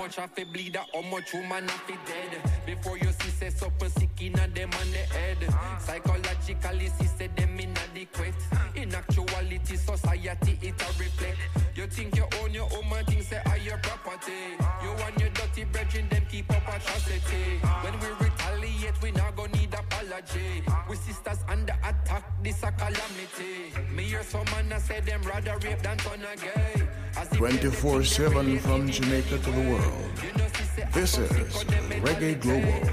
much 0.05 0.15
have 0.17 0.35
to 0.35 0.45
bleed 0.45 0.77
out, 0.77 0.85
how 0.93 1.01
much 1.01 1.33
woman 1.33 1.63
I 1.67 1.77
to 1.87 1.97
dead. 2.05 2.51
Before 2.63 2.95
you 2.95 3.11
see 3.19 3.31
say 3.31 3.49
something 3.49 3.89
sick 3.89 4.21
in 4.21 4.37
a 4.37 4.47
them 4.47 4.69
on 4.79 4.91
the 4.91 5.03
head. 5.15 5.37
Psychologically, 5.79 6.89
see 6.99 7.07
say 7.17 7.29
them 7.35 7.59
inadequate. 7.59 8.35
In 8.75 8.93
actuality, 8.93 9.75
society 9.75 10.59
it 10.61 10.79
a 10.79 10.85
reflect. 11.01 11.39
You 11.73 11.87
think 11.87 12.15
you 12.15 12.25
own 12.39 12.53
your 12.53 12.69
own 12.75 12.87
man, 12.87 13.03
think 13.05 13.23
say 13.23 13.41
are 13.47 13.57
your 13.57 13.79
property. 13.79 14.53
You 14.83 14.91
and 14.91 15.19
your 15.19 15.29
dirty 15.29 15.63
brethren, 15.63 16.07
them 16.09 16.23
keep 16.29 16.51
up 16.51 16.67
atrocity. 16.67 17.57
When 17.81 17.99
we 17.99 18.07
retaliate, 18.23 19.01
we 19.01 19.09
not 19.11 19.35
gonna 19.35 19.53
need 19.53 19.73
apology. 19.73 20.61
We 20.87 20.97
sisters 20.97 21.39
under 21.47 21.73
attack, 21.83 22.23
this 22.43 22.61
a 22.61 22.71
calamity. 22.73 23.73
Me 23.95 24.03
hear 24.03 24.21
some 24.21 24.45
man 24.51 24.71
a 24.71 24.79
say 24.79 24.99
them 24.99 25.23
rather 25.23 25.57
rape 25.63 25.81
than 25.81 25.97
turn 25.97 26.21
a 26.21 26.35
gay. 26.37 26.87
As 27.17 27.31
if 27.31 27.37
24 27.37 28.03
7 28.03 28.59
from 28.59 28.89
Jamaica 28.89 29.37
to 29.37 29.51
the 29.51 29.69
world. 29.69 30.11
This 30.91 31.17
is 31.17 31.29
Reggae 32.03 32.39
Global. 32.41 32.89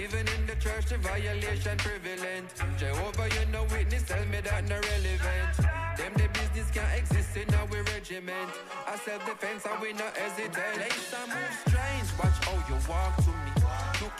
Even 0.00 0.26
in 0.28 0.46
the 0.46 0.56
church, 0.58 0.86
the 0.86 0.98
violation 0.98 1.76
prevalent. 1.78 2.48
Jehovah, 2.78 3.28
you 3.28 3.52
know 3.52 3.64
witness, 3.70 4.02
tell 4.04 4.24
me 4.26 4.40
that 4.40 4.64
no 4.68 4.76
relevant. 4.76 5.56
Them 5.96 6.12
the 6.14 6.28
business 6.32 6.70
can't 6.72 6.98
exist 6.98 7.36
in 7.36 7.54
our 7.54 7.66
regiment. 7.66 8.50
I 8.86 8.96
self-defense 8.96 9.66
and 9.66 9.82
we 9.82 9.92
not 9.92 10.16
hesitate. 10.16 10.74
Place 10.74 11.14
and 11.20 11.28
move 11.28 11.56
strange, 11.66 12.08
watch 12.18 12.44
how 12.44 12.56
you 12.68 12.78
walk 12.88 13.16
to 13.16 13.30
me. 13.30 13.49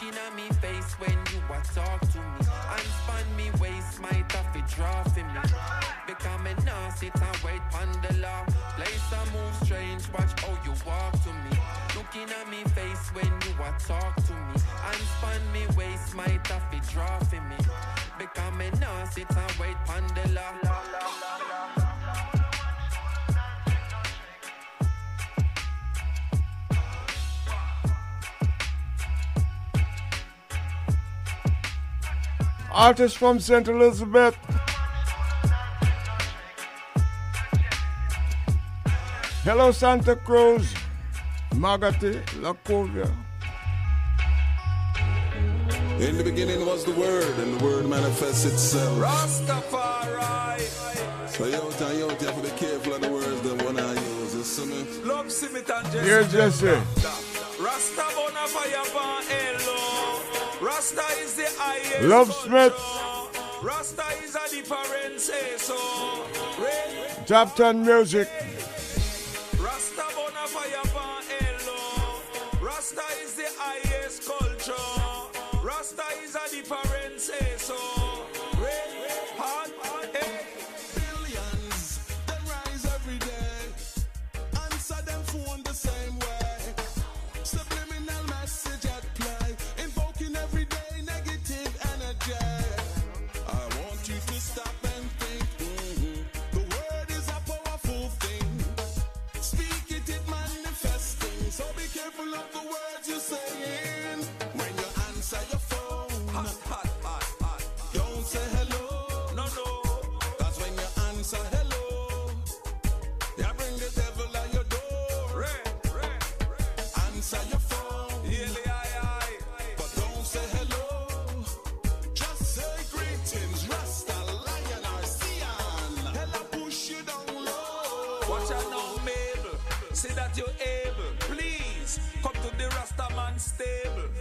Looking 0.00 0.18
at 0.18 0.34
me 0.34 0.48
face 0.62 0.92
when 0.94 1.12
you 1.30 1.42
a 1.50 1.74
talk 1.74 2.00
to 2.00 2.18
me. 2.18 2.40
And 2.72 2.86
span 3.02 3.36
me 3.36 3.50
waist, 3.60 4.00
have 4.32 4.50
to 4.54 4.74
draw 4.74 5.02
for 5.02 5.20
me. 5.20 5.40
Become 6.06 6.46
a 6.46 6.54
sit 6.96 7.12
and 7.14 7.36
wait 7.44 7.60
on 7.74 7.92
the 8.00 8.16
law. 8.22 8.46
Place 8.76 9.12
move 9.34 9.54
strange, 9.62 10.08
watch 10.14 10.32
how 10.40 10.56
you 10.64 10.72
walk 10.86 11.12
to 11.24 11.28
me. 11.28 11.52
Looking 11.94 12.30
at 12.32 12.48
me 12.48 12.64
face 12.72 13.10
when 13.12 13.26
you 13.26 13.52
a 13.60 13.78
talk 13.86 14.16
to 14.16 14.32
me. 14.32 14.56
And 14.88 15.02
span 15.18 15.52
me 15.52 15.66
waist, 15.76 16.14
have 16.46 16.70
to 16.70 16.94
draw 16.94 17.18
for 17.18 17.42
me. 17.42 17.58
Become 18.18 18.62
a 18.62 18.70
nah 18.80 19.04
sit 19.04 19.28
and 19.28 19.52
wait 19.60 19.76
law. 20.32 21.79
Artist 32.72 33.16
from 33.18 33.40
St. 33.40 33.66
Elizabeth. 33.68 34.36
Hello, 39.42 39.72
Santa 39.72 40.14
Cruz, 40.16 40.72
Maggotty, 41.52 42.22
Lacovia. 42.40 43.10
In 45.98 46.16
the 46.16 46.24
beginning 46.24 46.64
was 46.64 46.84
the 46.84 46.92
Word, 46.92 47.38
and 47.38 47.58
the 47.58 47.64
Word 47.64 47.86
manifests 47.86 48.44
itself. 48.44 48.98
Rastafari. 48.98 50.60
So 51.28 51.46
yo, 51.46 51.70
time, 51.72 51.98
yo, 51.98 52.08
you 52.08 52.26
have 52.26 52.36
to 52.36 52.42
be 52.42 52.50
careful 52.50 52.94
of 52.94 53.00
the 53.00 53.10
words 53.10 53.40
that 53.42 53.64
one 53.64 53.78
I 53.78 53.94
use. 53.94 54.34
You 54.34 54.42
see 54.42 54.66
me? 54.66 54.84
Love 55.04 55.26
Simit 55.26 55.70
and 55.70 55.92
Jesse. 55.92 56.06
Here's 56.06 56.32
Jesse. 56.32 56.66
Rasta 57.60 58.04
bona 58.14 58.46
fire 58.46 58.84
pan 58.92 59.22
hello. 59.28 59.59
Rasta 60.70 61.02
is 61.20 61.34
the 61.34 61.48
highest. 61.58 62.02
Love 62.02 62.32
Smith. 62.32 62.72
Rasta 63.60 64.04
is 64.22 64.36
a 64.36 64.48
different 64.54 65.18
say 65.18 65.56
so. 65.56 65.76
Top 67.26 67.56
10 67.56 67.84
music. 67.84 68.28
Rasta 69.58 70.04
bona 70.14 70.46
fire 70.46 70.86
pan 70.94 71.24
hello. 71.28 72.20
Rasta 72.62 73.02
is 73.20 73.34
the 73.34 73.48
highest 73.58 74.24
culture. 74.24 75.60
Rasta 75.60 76.04
is 76.22 76.36
a 76.36 76.48
different 76.54 77.18
say 77.18 77.54
so. 77.56 77.99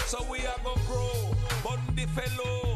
So 0.10 0.26
we 0.28 0.40
are 0.40 0.56
gonna 0.64 0.82
grow, 0.88 1.36
Bundy 1.64 2.08
fellow. 2.08 2.69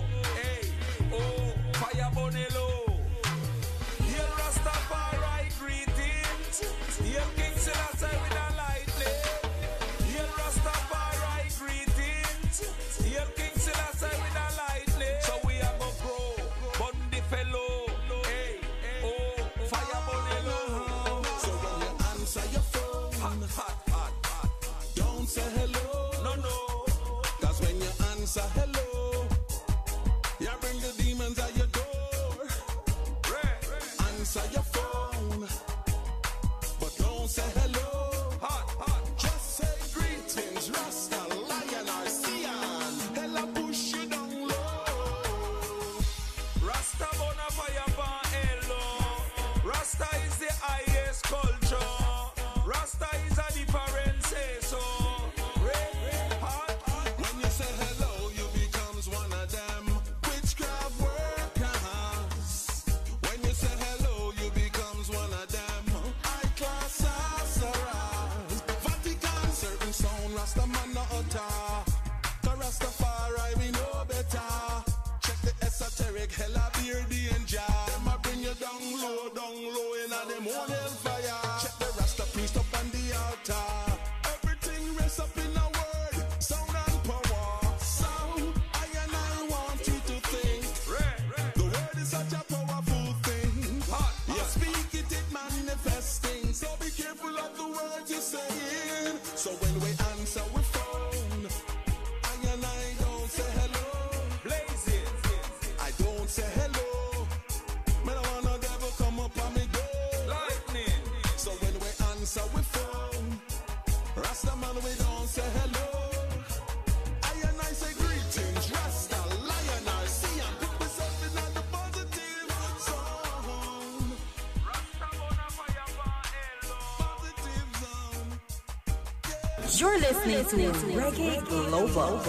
You're 129.76 129.98
listening 130.00 130.45
to 130.45 130.56
Reggae 130.95 131.43
Global. 131.48 132.19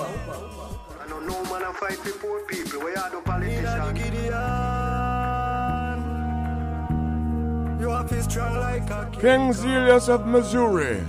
I 1.00 1.06
know 1.08 1.20
no 1.20 1.42
man 1.44 1.62
poor 1.74 2.40
people. 2.46 2.80
We 2.80 2.94
are 2.94 3.10
politicians. 3.22 4.00
King 9.20 9.52
Zealous 9.52 10.08
of 10.08 10.26
Missouri. 10.26 11.02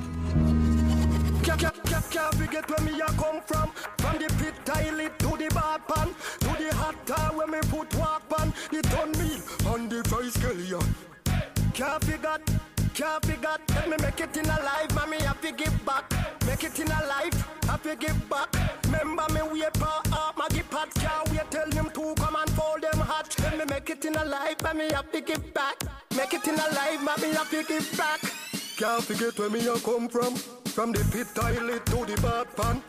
forget 29.06 29.38
where 29.38 29.50
me 29.52 29.60
I 29.70 29.78
come 29.80 30.10
from. 30.10 30.36
From 30.76 30.92
the 30.92 31.04
pit 31.12 31.28
toilet 31.36 31.86
to 31.86 32.06
the 32.06 32.20
bad 32.22 32.48
pan. 32.56 32.82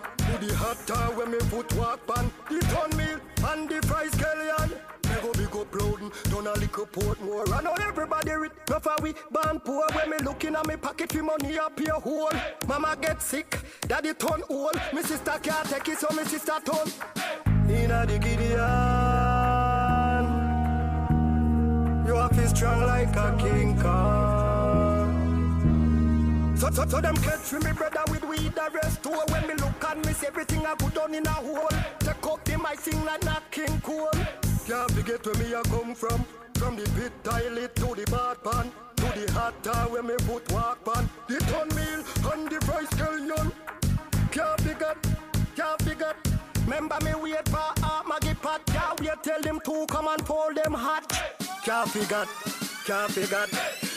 figure, 53.17 53.47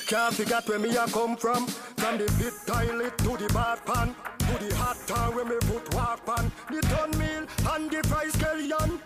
can't 0.08 0.34
figure 0.34 0.62
where 0.66 0.80
me 0.80 0.96
a 0.96 1.06
come 1.08 1.36
from. 1.36 1.68
From 1.68 2.18
the 2.18 2.26
pit 2.40 2.54
toilet 2.66 3.18
to 3.18 3.36
the 3.36 3.52
bath 3.54 3.86
pan, 3.86 4.16
to 4.48 4.66
the 4.66 4.74
hot 4.76 4.98
town 5.08 5.36
where 5.36 5.46
me 5.46 5.56
put 5.68 5.94
walk 5.94 6.26
pan. 6.26 6.50
The 6.72 6.82
ton 6.88 7.12
meal 7.20 7.46
and 7.74 7.92
the 7.92 8.02
fry 8.08 8.28
scallion, 8.28 9.00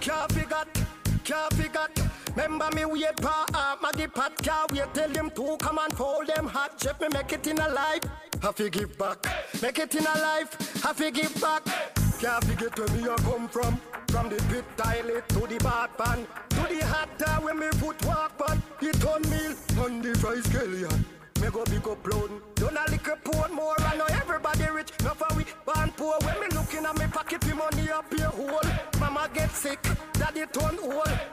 can't 0.00 0.32
figure, 0.32 0.64
can't 1.24 1.52
figure. 1.54 1.88
Remember 2.36 2.68
me 2.74 2.82
uh, 2.84 2.88
wait 2.88 3.16
pa 3.16 3.46
up 3.54 3.82
Maggie 3.82 4.06
pot 4.06 4.36
car 4.44 4.66
wait 4.70 4.94
tell 4.94 5.08
them 5.08 5.30
to 5.30 5.56
come 5.58 5.78
and 5.78 5.92
fold 5.92 6.26
them 6.28 6.46
hot 6.46 6.80
chef 6.80 7.00
me 7.00 7.08
make 7.12 7.32
it 7.32 7.46
in 7.48 7.58
a 7.58 7.68
life 7.68 8.04
have 8.42 8.54
to 8.54 8.70
give 8.70 8.96
back 8.96 9.26
make 9.60 9.78
it 9.80 9.94
in 9.96 10.06
a 10.06 10.18
life 10.20 10.82
have 10.84 10.96
to 10.98 11.10
give 11.10 11.34
back 11.40 11.64
can't 12.20 12.44
forget 12.44 12.78
where 12.78 12.88
me 12.96 13.08
a 13.08 13.16
come 13.16 13.48
from 13.48 13.80
from 14.08 14.28
the 14.28 14.36
pit 14.50 14.64
toilet 14.76 15.28
to 15.30 15.40
the 15.48 15.58
bath 15.64 15.90
pan 15.98 16.24
to 16.50 16.62
the 16.72 16.84
hot 16.86 17.08
tar 17.18 17.40
where 17.40 17.54
me 17.54 17.66
put 17.80 18.06
walk 18.06 18.27
price 20.28 20.46
Kellyan. 20.48 21.04
Me 21.40 21.48
go 21.50 21.64
big 21.64 21.88
up 21.88 22.06
loan. 22.06 22.42
Done 22.54 22.76
a 22.76 22.90
little 22.90 23.16
porn 23.24 23.54
more. 23.54 23.74
I 23.78 23.96
know 23.96 24.06
everybody 24.10 24.64
rich. 24.64 24.90
Not 25.02 25.16
for 25.16 25.34
we 25.36 25.44
born 25.64 25.90
poor. 25.96 26.16
When 26.24 26.40
me 26.40 26.46
looking 26.54 26.84
at 26.84 26.98
me 26.98 27.06
pocket, 27.06 27.40
the 27.40 27.54
money 27.54 27.88
up 27.90 28.12
here 28.12 28.26
whole. 28.26 28.70
Mama 29.00 29.30
get 29.32 29.50
sick, 29.50 29.82
daddy 30.14 30.44
turn 30.52 30.76
old 30.82 31.27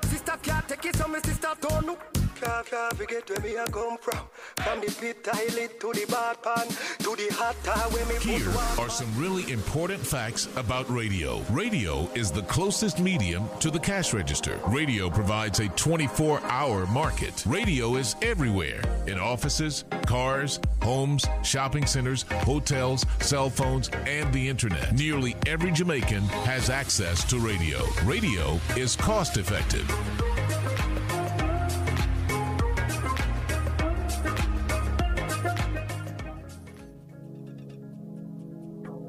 forget 2.95 3.30
where 3.30 3.40
me 3.41 3.57
I 3.57 3.65
come 3.65 3.98
from. 3.98 4.19
From 4.57 4.80
the 4.82 4.95
pit 4.99 5.24
toilet 5.24 5.80
to 5.80 5.93
the 5.93 6.06
bar 6.09 6.35
pan 6.35 6.67
to 6.99 7.15
the 7.15 7.33
hot 7.33 7.56
tub 7.64 7.91
where 7.93 8.06
me 8.06 8.15
Here 8.22 8.49
are 8.80 8.90
some 8.90 9.11
really 9.17 9.51
important 9.51 10.06
facts 10.06 10.48
about 10.56 10.90
radio. 10.90 11.41
Radio 11.49 12.09
is 12.15 12.32
the 12.32 12.41
closest 12.43 12.99
medium 12.99 13.48
to 13.59 13.69
the 13.69 13.80
cash 13.80 14.14
register. 14.14 14.59
Radio 14.67 15.09
provides 15.09 15.59
a 15.59 15.67
24 15.69 16.41
hour 16.43 16.85
market. 16.88 17.43
Radio 17.45 17.95
is 17.95 18.15
everywhere 18.22 18.82
in 19.07 19.19
offices, 19.19 19.85
cars, 20.06 20.59
homes, 20.82 21.25
shopping 21.43 21.85
centers, 21.85 22.24
hotels, 22.43 23.06
cell 23.19 23.49
phones, 23.49 23.90
and 24.06 24.32
the 24.33 24.48
internet. 24.48 24.93
Nearly 24.93 25.35
every 25.45 25.72
Jamaican 25.72 26.24
has 26.45 26.69
access 26.69 27.24
to 27.25 27.40
radio. 27.40 27.83
Radio 28.03 28.59
is 28.75 28.95
cost 28.95 29.38
effective. 29.38 29.90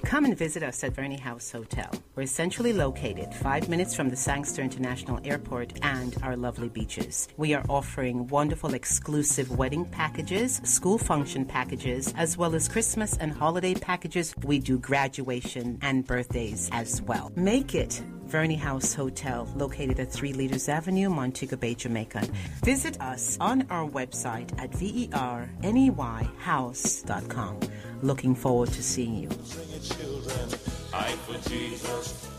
Come 0.05 0.25
and 0.25 0.37
visit 0.37 0.61
us 0.63 0.83
at 0.83 0.93
Verney 0.93 1.17
House 1.17 1.51
Hotel. 1.51 1.89
We're 2.15 2.27
centrally 2.27 2.73
located, 2.73 3.33
five 3.33 3.67
minutes 3.67 3.95
from 3.95 4.09
the 4.09 4.15
Sangster 4.15 4.61
International 4.61 5.19
Airport 5.23 5.79
and 5.81 6.15
our 6.21 6.35
lovely 6.35 6.69
beaches. 6.69 7.29
We 7.37 7.53
are 7.55 7.63
offering 7.67 8.27
wonderful 8.27 8.73
exclusive 8.73 9.57
wedding 9.57 9.85
packages, 9.85 10.61
school 10.65 10.97
function 10.97 11.45
packages, 11.45 12.13
as 12.15 12.37
well 12.37 12.53
as 12.53 12.67
Christmas 12.67 13.17
and 13.17 13.31
holiday 13.31 13.73
packages. 13.73 14.35
We 14.43 14.59
do 14.59 14.77
graduation 14.77 15.79
and 15.81 16.05
birthdays 16.05 16.69
as 16.71 17.01
well. 17.01 17.31
Make 17.35 17.73
it 17.73 18.03
Verney 18.33 18.55
House 18.55 18.95
Hotel, 18.95 19.47
located 19.55 19.99
at 19.99 20.11
3 20.11 20.33
Leaders 20.33 20.67
Avenue, 20.67 21.07
Montego 21.07 21.55
Bay, 21.55 21.75
Jamaica. 21.75 22.27
Visit 22.65 22.99
us 22.99 23.37
on 23.39 23.67
our 23.69 23.87
website 23.87 24.49
at 24.59 24.71
verneyhouse.com. 24.71 27.59
Looking 28.01 28.33
forward 28.33 28.69
to 28.69 28.81
seeing 28.81 29.13
you. 29.13 29.29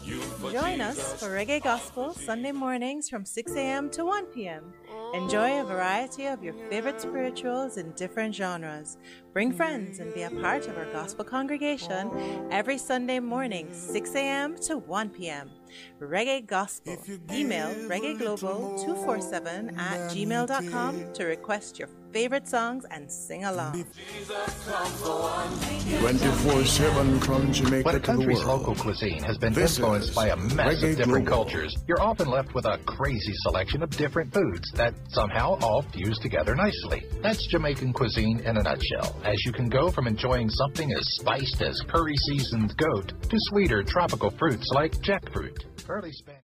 Join 0.05 0.83
us 0.83 1.15
for 1.19 1.29
Reggae 1.29 1.63
Gospel 1.63 2.13
Sunday 2.13 2.53
mornings 2.53 3.09
from 3.09 3.25
6 3.25 3.53
a.m. 3.55 3.89
to 3.91 4.05
1 4.05 4.27
p.m. 4.27 4.75
Enjoy 5.15 5.61
a 5.61 5.65
variety 5.65 6.27
of 6.27 6.45
your 6.45 6.53
favorite 6.69 7.01
spirituals 7.01 7.79
in 7.79 7.91
different 7.93 8.35
genres. 8.35 8.99
Bring 9.33 9.51
friends 9.51 10.01
and 10.01 10.13
be 10.13 10.23
a 10.23 10.31
part 10.31 10.67
of 10.69 10.77
our 10.77 10.93
gospel 10.93 11.25
congregation 11.25 12.11
every 12.51 12.77
Sunday 12.77 13.19
morning, 13.19 13.73
6 13.73 14.15
a.m. 14.15 14.57
to 14.59 14.77
1 14.77 15.09
p.m. 15.11 15.51
Reggae 16.01 16.47
Gospel. 16.47 16.97
Email 17.33 17.69
reggaeglobal247 17.89 19.79
at 19.79 20.11
gmail.com 20.11 21.13
to 21.15 21.25
request 21.25 21.79
your 21.79 21.89
favorite 22.15 22.47
songs 22.47 22.85
and 22.93 23.11
sing 23.11 23.45
along. 23.45 23.85
24-7 25.75 27.25
from 27.25 27.53
Jamaica 27.53 27.85
When 27.85 27.97
a 27.97 27.99
to 27.99 28.01
the 28.01 28.07
country's 28.07 28.45
world. 28.45 28.61
local 28.61 28.77
cuisine 28.77 29.21
has 29.25 29.37
been 29.37 29.53
This 29.53 29.77
influenced 29.79 30.15
by 30.15 30.29
a 30.29 30.37
mess 30.37 30.81
of 30.85 30.97
different 30.97 31.27
Global. 31.27 31.45
cultures, 31.45 31.75
you're 31.89 32.01
often 32.01 32.29
left 32.29 32.55
with 32.55 32.67
a 32.67 32.79
crazy 32.87 33.33
selection 33.43 33.83
of 33.83 33.91
different 33.91 34.33
foods 34.33 34.71
that 34.75 34.95
somehow 35.09 35.59
all 35.61 35.83
fuse 35.93 36.17
together 36.21 36.55
nicely. 36.55 37.03
That's 37.21 37.45
Jamaican 37.49 37.93
cuisine 37.93 38.39
in 38.39 38.59
a 38.59 38.63
nutshell, 38.63 39.21
as 39.25 39.45
you 39.45 39.51
can 39.51 39.69
go 39.69 39.91
from 39.91 40.07
enjoying 40.07 40.49
something 40.51 40.93
as 40.93 41.05
spiced 41.17 41.63
as 41.63 41.81
curry 41.89 42.15
seasoned 42.29 42.77
goat 42.77 43.13
to 43.29 43.37
sweeter 43.51 43.83
tropical 43.83 44.31
fruits 44.31 44.69
like 44.73 44.93
jackfruit. 45.03 45.65
Early 45.89 46.13
Spanish 46.13 46.44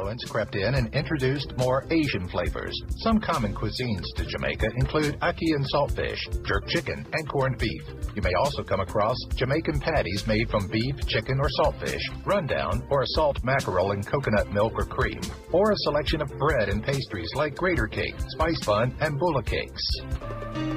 influence 0.00 0.24
crept 0.24 0.54
in 0.54 0.74
and 0.76 0.94
introduced 0.94 1.56
more 1.58 1.84
Asian 1.90 2.26
flavors. 2.28 2.74
Some 3.02 3.20
common 3.20 3.54
cuisines 3.54 4.04
to 4.16 4.24
Jamaica 4.24 4.68
include 4.76 5.20
ackee 5.20 5.54
and 5.54 5.66
saltfish, 5.72 6.18
jerk 6.46 6.66
chicken, 6.68 7.06
and 7.12 7.28
corned 7.28 7.58
beef. 7.58 7.82
You 8.14 8.22
may 8.22 8.32
also 8.34 8.62
come 8.62 8.80
across 8.80 9.16
Jamaican 9.34 9.80
patties 9.80 10.26
made 10.26 10.48
from 10.48 10.68
beef, 10.68 11.06
chicken, 11.06 11.38
or 11.38 11.48
saltfish, 11.60 12.00
rundown, 12.24 12.82
or 12.88 13.02
a 13.02 13.06
salt 13.08 13.44
mackerel 13.44 13.92
in 13.92 14.02
coconut 14.02 14.50
milk 14.50 14.72
or 14.74 14.84
cream, 14.84 15.20
or 15.52 15.70
a 15.70 15.76
selection 15.78 16.22
of 16.22 16.28
bread 16.38 16.70
and 16.70 16.82
pastries 16.82 17.30
like 17.34 17.54
grater 17.54 17.86
cake, 17.86 18.14
spice 18.28 18.64
bun, 18.64 18.94
and 19.00 19.18
bulla 19.18 19.42
cakes. 19.42 19.82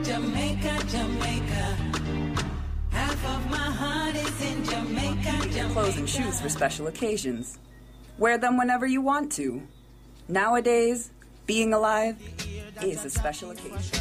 Jamaica, 0.03 0.83
Jamaica. 0.89 1.77
Half 2.89 3.25
of 3.25 3.49
my 3.49 3.57
heart 3.57 4.15
is 4.15 4.41
in 4.41 4.63
Jamaica, 4.65 5.47
Jamaica. 5.47 5.73
Clothes 5.73 5.97
and 5.97 6.09
shoes 6.09 6.41
for 6.41 6.49
special 6.49 6.87
occasions. 6.87 7.57
Wear 8.17 8.37
them 8.37 8.57
whenever 8.57 8.85
you 8.85 9.01
want 9.01 9.31
to. 9.33 9.61
Nowadays, 10.27 11.11
being 11.45 11.73
alive 11.73 12.17
is 12.81 13.03
a 13.05 13.09
special 13.09 13.51
occasion. 13.51 13.99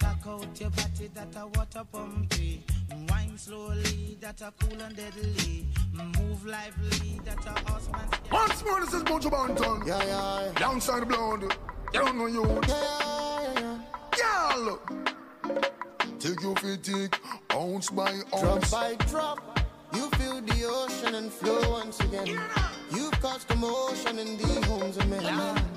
Back 0.00 0.26
out 0.26 0.60
your 0.60 0.70
body 0.70 1.10
that 1.14 1.36
a 1.36 1.46
water 1.46 1.84
pumpy. 1.92 2.62
Wine 3.08 3.36
slowly 3.36 4.16
that 4.20 4.40
a 4.40 4.52
cool 4.58 4.80
and 4.80 4.96
deadly. 4.96 5.66
Move 5.92 6.44
lively 6.46 7.20
that 7.24 7.46
a 7.46 7.70
horseman. 7.70 8.08
Once 8.32 8.64
more, 8.64 8.80
this 8.80 8.94
is 8.94 9.02
Buju 9.04 9.30
Banton. 9.30 9.86
Yeah, 9.86 10.02
yeah, 10.04 10.40
yeah. 10.40 10.58
Alongside 10.58 11.00
the 11.02 11.06
blonde. 11.06 11.42
You 11.92 12.00
don't 12.00 12.18
know 12.18 12.26
you. 12.26 12.44
Yeah, 12.66 13.52
yeah, 13.54 13.78
yeah. 14.18 14.54
Girl. 14.56 14.80
Take 16.18 16.42
your 16.42 16.56
fatigue, 16.56 17.16
ounce 17.52 17.90
by 17.90 18.10
ounce. 18.34 18.70
Drop 18.70 18.70
by 18.70 18.94
drop, 19.06 19.60
you 19.94 20.10
feel 20.10 20.40
the 20.40 20.64
ocean 20.66 21.14
and 21.14 21.32
flow 21.32 21.70
once 21.70 22.00
again. 22.00 22.38
You've 22.94 23.18
caused 23.20 23.48
commotion 23.48 24.18
in 24.18 24.36
the 24.36 24.66
homes 24.66 24.96
of 24.96 25.08
men. 25.08 25.24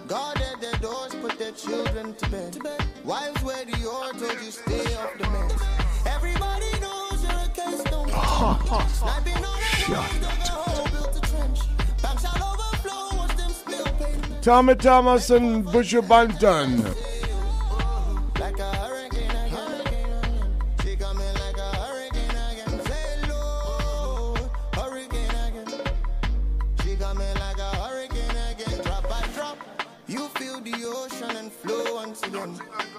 Guarded 0.07 0.59
their 0.61 0.79
doors, 0.79 1.13
put 1.15 1.37
their 1.37 1.51
children 1.51 2.15
to 2.15 2.29
bed. 2.29 2.57
Wives 3.03 3.43
wear 3.43 3.65
the 3.65 3.85
oar, 3.85 4.11
told 4.13 4.39
you 4.43 4.51
stay 4.51 4.95
off 4.95 5.17
the 5.17 5.25
meds. 5.25 5.61
Everybody 6.05 6.71
knows 6.79 7.23
you're 7.23 7.31
a 7.31 7.49
case, 7.49 7.83
don't 7.83 8.09
Sniping 8.99 9.35
on 9.35 9.41
the 9.41 9.85
walls, 9.93 10.19
dug 10.19 10.45
a 10.45 10.51
hole, 10.51 10.87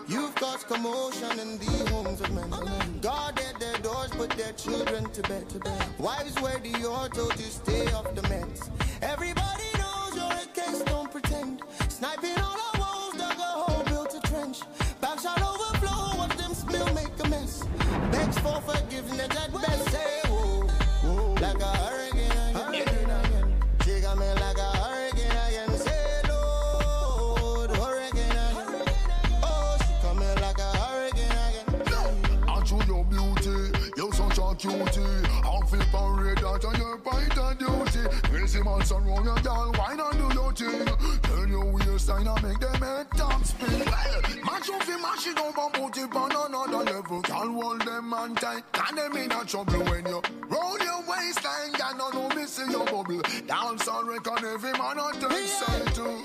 You've 0.09 0.35
caused 0.37 0.67
commotion 0.69 1.39
in 1.39 1.59
the 1.59 1.91
homes 1.91 2.21
of 2.23 2.31
men. 2.33 2.51
Guarded 3.03 3.57
their 3.61 3.77
doors, 3.79 4.11
put 4.11 4.31
their 4.31 4.53
children 4.53 5.05
to 5.11 5.23
bed. 5.23 5.45
Wives 5.99 6.35
wear 6.41 6.59
the 6.59 6.73
auto 6.87 7.29
to 7.29 7.43
stay 7.43 7.93
off 7.93 8.15
the 8.15 8.23
meds. 8.23 8.71
Everybody 9.03 9.69
knows 9.77 10.17
you're 10.17 10.25
a 10.25 10.47
case, 10.55 10.83
don't 10.85 11.11
pretend. 11.13 11.63
Sniping 11.89 12.39
all 12.39 12.57
our 12.57 12.81
walls, 12.81 13.15
dug 13.17 13.39
a 13.39 13.43
hole, 13.43 13.85
built 13.85 14.15
a 14.15 14.21
trench. 14.29 14.61
Back 15.03 15.21
shall 15.21 15.37
overflow, 15.37 16.17
watch 16.19 16.37
them 16.39 16.55
spill, 16.55 16.87
make 16.95 17.13
a 17.23 17.29
mess. 17.29 17.65
Begs 18.11 18.39
for 18.39 18.63
forgiveness 18.63 19.37
at 19.37 19.53
best, 19.53 19.91
say, 19.91 20.21
whoa, 20.25 20.67
whoa, 21.05 21.35
like 21.35 21.61
a 21.61 21.77
hurricane. 21.77 22.08
duty. 34.69 35.01
I'm 35.45 35.67
flip 35.67 35.95
and 35.95 36.21
radar 36.21 36.67
on 36.67 36.77
your 36.77 36.99
point 36.99 37.39
of 37.39 37.59
duty. 37.59 38.09
Crazy 38.29 38.63
man 38.63 38.81
roll 39.07 39.25
your 39.25 39.37
girl, 39.37 39.73
why 39.77 39.95
not 39.95 40.13
do 40.13 40.29
your 40.35 40.53
thing? 40.53 40.87
Turn 41.23 41.49
your 41.49 41.73
waistline 41.73 42.27
and 42.27 42.43
make 42.43 42.61
them 42.61 42.75
head 42.75 43.07
top 43.17 43.45
spin. 43.45 43.69
Well, 43.69 44.23
match 44.45 44.71
up 44.71 44.85
the 44.87 44.99
mash 45.01 45.27
it 45.27 45.39
up 45.39 45.59
and 45.59 45.73
put 45.75 45.97
it 45.97 46.17
on 46.17 46.33
another 46.33 46.93
level. 46.93 47.23
Can't 47.23 47.63
hold 47.63 47.81
them 47.83 48.15
on 48.15 48.35
tight, 48.35 48.65
can 48.73 48.95
them 48.97 49.17
in 49.17 49.33
a 49.33 49.45
trouble 49.45 49.85
when 49.85 50.07
you 50.07 50.23
roll 50.49 50.79
your 50.79 51.01
waistline. 51.09 51.73
Got 51.79 51.97
no 51.97 52.11
no 52.11 52.29
missing 52.35 52.71
your 52.71 52.85
bubble. 52.85 53.23
Dance 53.47 53.89
on 53.89 54.07
record, 54.07 54.45
every 54.45 54.73
man 54.73 54.99
on 54.99 55.15
turn 55.21 55.47
side 55.47 55.95
too. 55.95 56.23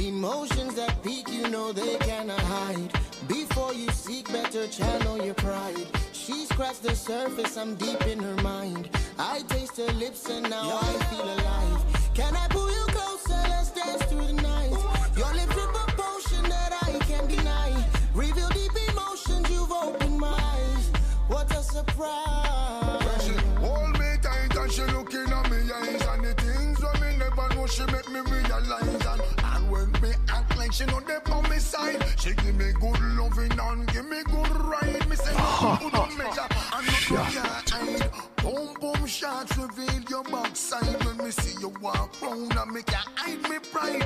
Emotions 0.00 0.74
that 0.74 1.02
peak, 1.02 1.28
you 1.28 1.48
know 1.48 1.72
they 1.72 1.96
cannot 1.98 2.40
hide. 2.40 3.11
Before 3.28 3.72
you 3.72 3.90
seek 3.90 4.30
better, 4.32 4.66
channel 4.68 5.22
your 5.24 5.34
pride. 5.34 5.86
She 6.12 6.46
scratched 6.46 6.82
the 6.82 6.94
surface, 6.94 7.56
I'm 7.56 7.74
deep 7.76 8.06
in 8.06 8.18
her 8.20 8.36
mind. 8.42 8.88
I 9.18 9.42
taste 9.48 9.76
her 9.76 9.92
lips 9.94 10.28
and 10.28 10.48
now 10.48 10.78
I 10.80 10.92
feel 11.10 11.24
alive. 11.24 11.82
Can 12.14 12.36
I 12.36 12.46
pull 12.48 12.70
you 12.70 12.84
closer? 12.88 13.40
Let's 13.48 13.70
dance 13.70 14.02
through 14.04 14.26
the 14.26 14.32
night. 14.34 14.70
Your 15.16 15.32
lips 15.34 15.54
drip 15.54 15.70
a 15.70 15.92
potion 15.92 16.42
that 16.48 16.72
I 16.82 16.98
can't 17.04 17.28
deny. 17.28 17.72
Reveal 18.14 18.48
deep 18.50 18.72
emotions, 18.90 19.48
you've 19.50 19.72
opened 19.72 20.18
my 20.18 20.28
eyes. 20.28 20.90
What 21.28 21.50
a 21.52 21.62
surprise. 21.62 23.24
She 23.24 23.32
hold 23.64 23.98
me 23.98 24.16
tight 24.20 24.56
and 24.56 24.72
she 24.72 24.82
looking 24.82 25.32
at 25.32 25.50
me 25.50 25.58
eyes 25.72 26.02
and 26.06 26.24
the 26.24 26.34
things 26.34 26.78
when 26.82 27.00
me 27.00 27.16
never 27.18 27.54
know 27.54 27.66
she 27.66 27.84
make 27.86 28.08
me 28.10 28.20
realize 28.20 29.01
like 30.72 30.88
she 30.88 30.94
know 30.94 31.00
they 31.00 31.32
on 31.32 31.50
me 31.50 31.58
side. 31.58 32.04
She 32.18 32.34
give 32.34 32.56
me 32.56 32.72
good 32.80 33.00
loving 33.16 33.58
and 33.58 33.92
give 33.92 34.08
me 34.08 34.22
good 34.24 34.56
ride. 34.56 35.08
Me 35.08 35.16
say 35.16 35.32
good 35.32 35.94
on 35.94 36.16
measure? 36.16 36.48
And 36.72 36.86
not 36.86 37.32
can't 37.32 37.70
hide. 37.70 38.10
Boom 38.36 38.74
boom 38.80 39.06
shots 39.06 39.56
reveal 39.56 40.00
your 40.08 40.24
backside. 40.24 41.04
When 41.04 41.18
me 41.18 41.30
see 41.30 41.60
you 41.60 41.68
walk 41.80 42.20
round 42.22 42.56
and 42.56 42.72
me 42.72 42.82
can't 42.82 43.08
hide 43.16 43.42
me 43.50 43.58
pride. 43.70 44.02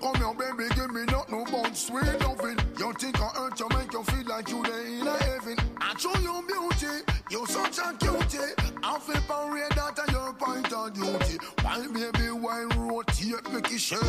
Come 0.00 0.16
here, 0.16 0.34
baby, 0.34 0.74
give 0.74 0.90
me 0.90 1.04
not 1.06 1.30
no 1.30 1.44
but 1.44 1.76
sweet 1.76 2.20
loving. 2.20 2.58
You 2.78 2.92
think 2.94 3.20
I 3.20 3.28
hurt 3.28 3.60
you, 3.60 3.68
make 3.70 3.92
you 3.92 4.02
feel 4.02 4.26
like 4.26 4.48
you 4.48 4.62
there 4.64 4.86
in 4.86 5.06
a 5.06 5.16
heaven. 5.24 5.56
I 5.80 5.96
show 5.96 6.14
you 6.18 6.42
beauty, 6.46 7.04
you 7.30 7.46
such 7.46 7.78
a 7.78 7.94
cutie. 7.98 8.71
I 8.84 8.98
feel 8.98 9.20
parade 9.28 9.70
that 9.72 9.98
are 9.98 10.12
your 10.12 10.32
point 10.34 10.72
of 10.72 10.92
duty. 10.92 11.38
Why, 11.62 11.86
baby, 11.86 12.30
why 12.32 12.64
rotate, 12.76 13.52
make 13.52 13.72
it 13.72 13.78
shake? 13.80 14.00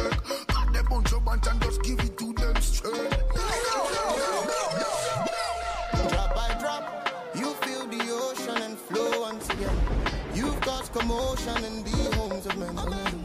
Got 0.48 0.74
the 0.74 0.84
bunch 0.90 1.14
of 1.14 1.24
bunch 1.26 1.48
and 1.48 1.62
just 1.62 1.82
give 1.84 2.00
it 2.00 2.18
to 2.18 2.34
them 2.34 2.56
straight. 2.62 3.10
Drop 6.10 6.36
by 6.36 6.58
drop, 6.60 7.10
you 7.36 7.54
feel 7.62 7.86
the 7.88 8.02
ocean 8.12 8.62
and 8.64 8.78
flow 8.78 9.22
once 9.22 9.48
again. 9.50 9.78
You've 10.34 10.60
caused 10.62 10.92
commotion 10.94 11.64
in 11.64 11.84
the 11.84 12.16
homes 12.16 12.46
of 12.48 12.58
men. 12.58 12.76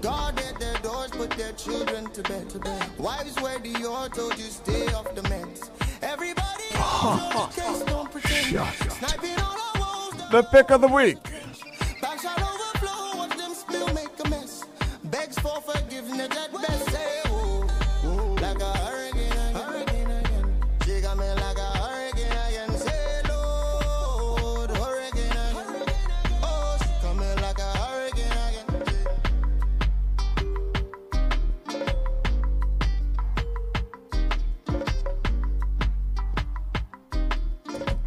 Guarded 0.02 0.56
their 0.58 0.76
doors, 0.78 1.10
put 1.10 1.30
their 1.30 1.52
children 1.52 2.10
to 2.10 2.22
bed. 2.24 2.50
To 2.50 2.58
bed. 2.58 2.98
Wives 2.98 3.40
wear 3.40 3.58
the 3.58 3.74
or 3.86 4.08
told 4.10 4.36
you 4.38 4.44
stay 4.44 4.86
off 4.92 5.14
the 5.14 5.22
meds. 5.22 5.70
Everybody 6.02 6.64
else, 6.74 7.56
case, 7.56 7.82
don't 7.84 8.10
pretend. 8.10 8.46
Sniping 8.92 9.40
all 9.40 9.52
our 9.52 9.56
walls, 9.56 9.67
The 10.30 10.42
pick 10.42 10.70
of 10.70 10.82
the 10.82 10.88
week. 10.88 11.16
For 15.42 15.60
forgiveness 15.60 16.28
best. 16.52 16.77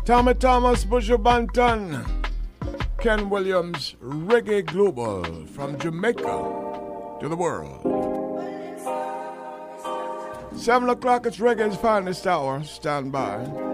Tommy 0.03 0.33
Thomas, 0.33 0.83
Buju 0.83 1.17
Banton, 1.21 2.03
Ken 2.99 3.29
Williams, 3.29 3.95
Reggae 4.01 4.65
Global 4.65 5.23
from 5.45 5.77
Jamaica 5.77 7.17
to 7.21 7.29
the 7.29 7.35
world. 7.35 7.81
Seven 10.57 10.89
o'clock, 10.89 11.27
it's 11.27 11.37
Reggae's 11.37 11.77
finest 11.77 12.25
hour. 12.25 12.63
Stand 12.63 13.11
by. 13.11 13.70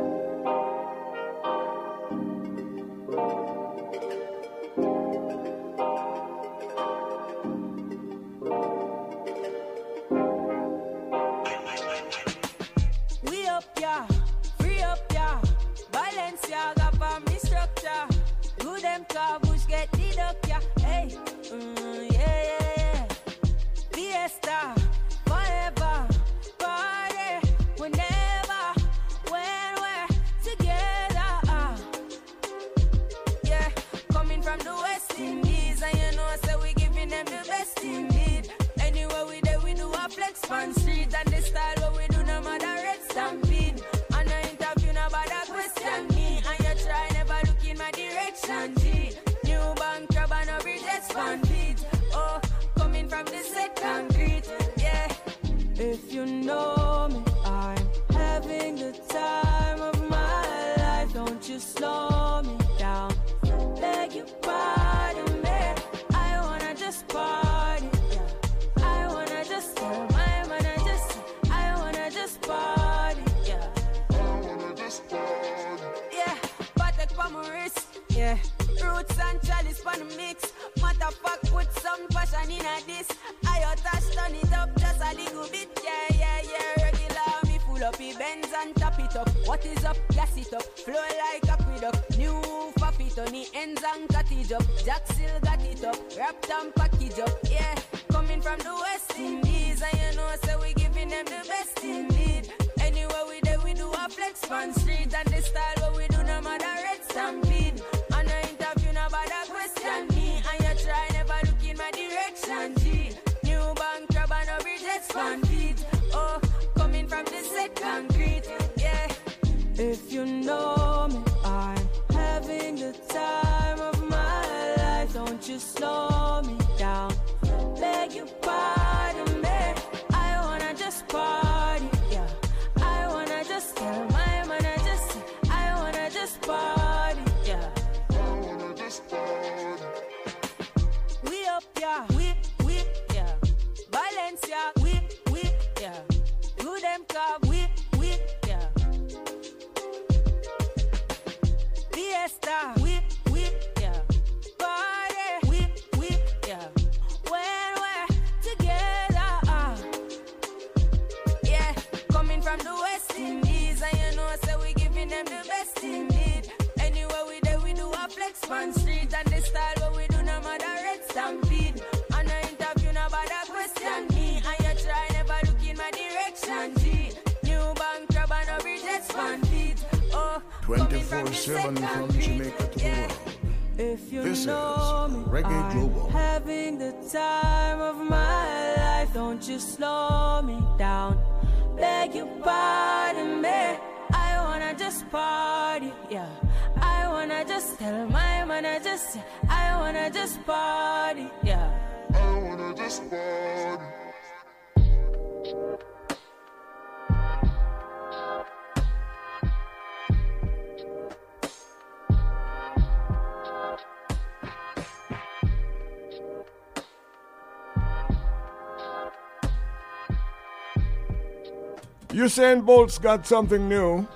Usain 222.38 222.64
Bolt's 222.64 223.00
got 223.00 223.26
something 223.26 223.68
new 223.68 224.08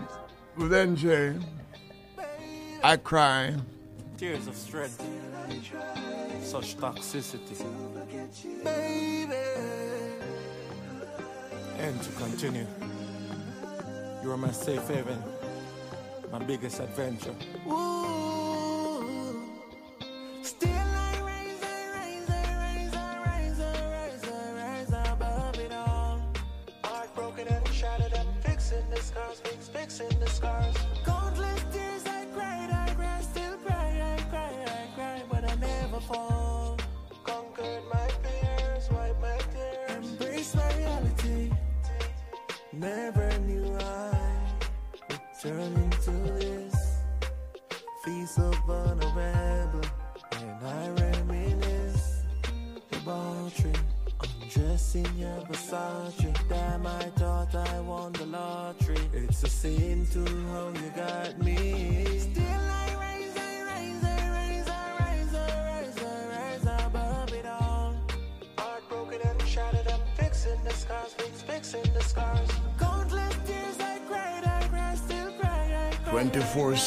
with 0.55 0.71
NJ. 0.71 1.43
I 2.83 2.97
cry. 2.97 3.55
Tears 4.15 4.45
of 4.45 4.55
strength. 4.55 5.03
Such 6.43 6.77
toxicity. 6.77 7.65
And 11.79 12.01
to 12.03 12.11
continue, 12.11 12.67
you 14.21 14.31
are 14.31 14.37
my 14.37 14.51
safe 14.51 14.87
haven, 14.87 15.17
my 16.31 16.37
biggest 16.37 16.79
adventure. 16.79 17.33
Ooh. 17.67 18.00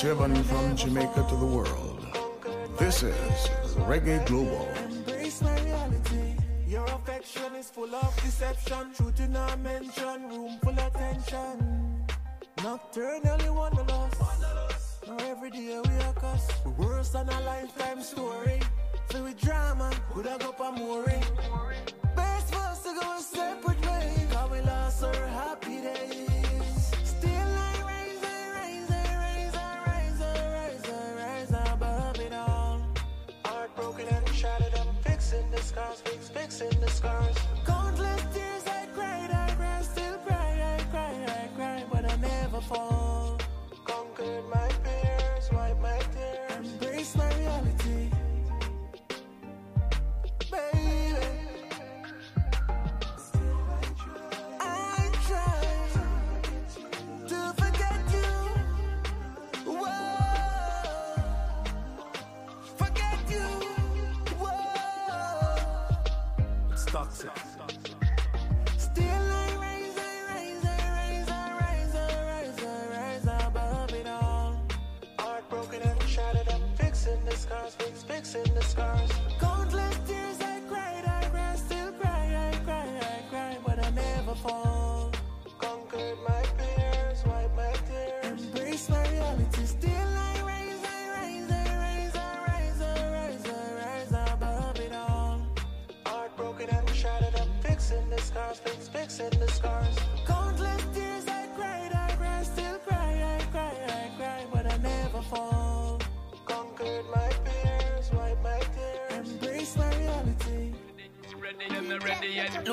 driven 0.04 0.44
from 0.44 0.76
Jamaica 0.76 1.24
to 1.30 1.36
the 1.36 1.46
world. 1.46 2.06
This 2.78 3.02
is 3.02 3.48
Reggae 3.88 4.20
Global. 4.26 4.68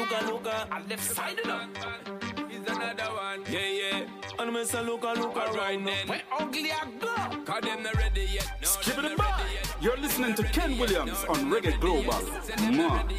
look 0.02 0.22
a 0.22 0.26
look 0.26 0.48
a. 0.48 0.68
I 0.72 0.82
left 0.90 1.04
side 1.04 1.40
it 1.40 1.50
up. 1.50 1.70
Another 2.68 3.14
one. 3.14 3.44
Yeah, 3.50 3.60
yeah. 3.60 4.06
And 4.40 4.54
me 4.54 4.66
say 4.66 4.84
look 4.84 5.04
a 5.04 5.14
look 5.14 5.36
a 5.36 5.52
right 5.54 5.84
then. 5.84 6.08
Where 6.08 6.22
ugly 6.40 6.72
I 6.72 6.86
go? 7.00 7.44
Cause 7.44 7.62
them 7.62 7.84
not 7.84 7.96
ready 7.96 8.28
yet. 8.34 8.52
No, 8.62 8.68
Skip 8.68 8.98
it 9.04 9.18
back. 9.18 9.42
You're 9.82 9.98
listening 9.98 10.36
to 10.36 10.44
Ken 10.44 10.78
Williams 10.78 11.24
on 11.26 11.52
Reggae 11.52 11.80
Global. 11.80 12.14
Come 12.58 12.80
on. 12.82 13.10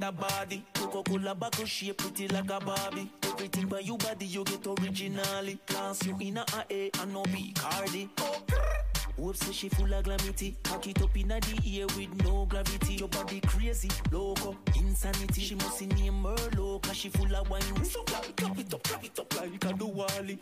that 0.00 0.18
body. 0.18 0.64
Coca-Cola 0.74 1.34
bottle 1.34 1.66
shape 1.66 1.98
pretty 1.98 2.28
like 2.28 2.50
a 2.50 2.58
Barbie. 2.60 3.10
Everything 3.22 3.66
by 3.66 3.80
you 3.80 3.96
body 3.96 4.26
you 4.26 4.44
get 4.44 4.66
originally. 4.66 5.58
Class 5.66 6.04
you 6.06 6.16
in 6.20 6.38
a 6.38 6.44
A 6.70 6.90
and 7.00 7.12
no 7.12 7.22
B 7.24 7.52
Cardi. 7.54 8.08
Whoops, 9.16 9.44
say 9.46 9.52
she 9.52 9.68
full 9.68 9.92
of 9.92 10.04
glamity. 10.04 10.56
Cock 10.62 10.86
it 10.86 11.02
up 11.02 11.14
in 11.16 11.30
a 11.30 11.40
the 11.40 11.80
air 11.80 11.86
with 11.88 12.24
no 12.24 12.46
gravity. 12.46 12.94
Your 12.94 13.08
body 13.08 13.40
crazy, 13.40 13.90
loco, 14.10 14.56
insanity. 14.76 15.42
She 15.42 15.54
must 15.56 15.78
see 15.78 15.86
name 15.86 16.22
Merlot, 16.22 16.82
cause 16.82 16.96
she 16.96 17.10
full 17.10 17.34
of 17.36 17.50
wine. 17.50 17.84
So 17.84 18.02
clap, 18.04 18.24
clap 18.36 18.58
it 18.58 18.72
up, 18.72 18.82
clap 18.82 19.04
it 19.04 19.18
up 19.18 19.36
like 19.36 19.64
a 19.64 19.74
Duwali. 19.74 20.38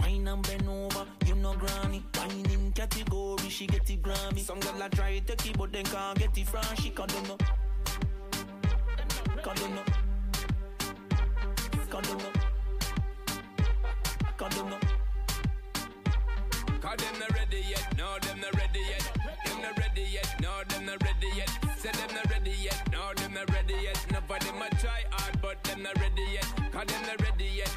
Wine 0.00 0.28
and 0.28 0.42
bend 0.46 0.68
over, 0.68 1.06
you 1.26 1.34
know 1.34 1.54
granny. 1.54 2.02
Wine 2.16 2.50
in 2.50 2.72
category, 2.72 3.48
she 3.50 3.66
get 3.66 3.90
it 3.90 4.02
Grammy. 4.02 4.38
Some 4.38 4.60
girl 4.60 4.80
a 4.82 4.88
try 4.88 5.18
to 5.18 5.36
keep, 5.36 5.58
but 5.58 5.70
then 5.72 5.84
can't 5.84 6.18
get 6.18 6.36
it 6.36 6.48
from 6.48 6.62
she 6.76 6.90
can't 6.90 7.08
do 7.08 7.28
no. 7.28 7.36
Cause 9.42 9.58
them 9.58 9.74
not 17.18 17.32
ready 17.34 17.64
yet, 17.68 17.98
no, 17.98 18.18
them 18.20 18.40
not 18.40 18.54
ready 18.56 18.80
yet. 18.88 19.02
Them 19.44 19.62
not 19.62 19.78
ready 19.78 20.02
yet, 20.12 20.34
no, 20.40 20.62
them 20.68 20.86
not 20.86 21.02
ready 21.02 21.26
yet. 21.36 21.50
Say 21.76 21.90
them 21.90 22.14
not 22.14 22.30
ready 22.30 22.54
yet, 22.62 22.82
no, 22.92 23.12
them 23.16 23.34
not 23.34 23.50
ready 23.52 23.74
yet. 23.82 24.06
Enough 24.10 24.30
of 24.30 24.38
them 24.46 24.62
a 24.62 24.70
try 24.76 25.04
hard, 25.10 25.40
but 25.42 25.62
them 25.64 25.82
not 25.82 25.98
ready 25.98 26.24
yet. 26.32 26.46
Cause 26.70 26.86
them 26.86 27.02
not 27.06 27.20
ready 27.20 27.50
yet. 27.56 27.71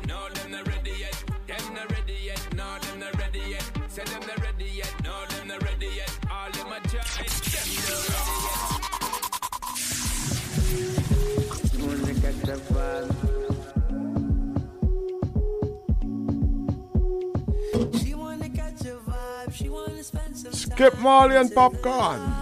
Skip 20.76 21.00
Marley 21.00 21.38
and 21.38 21.50
Popcaan. 21.52 22.36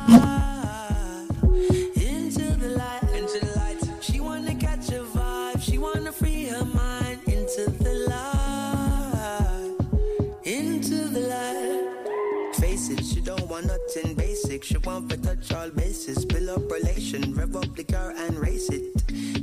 nothing 13.94 14.16
basic. 14.16 14.64
She 14.64 14.78
want 14.78 15.10
to 15.10 15.18
touch 15.18 15.54
all 15.54 15.70
bases. 15.70 16.26
Build 16.26 16.50
up 16.50 16.72
relation, 16.72 17.34
rev 17.36 17.56
up 17.56 17.76
the 17.76 17.84
car 17.84 18.14
and 18.18 18.36
race 18.36 18.70
it. 18.70 18.84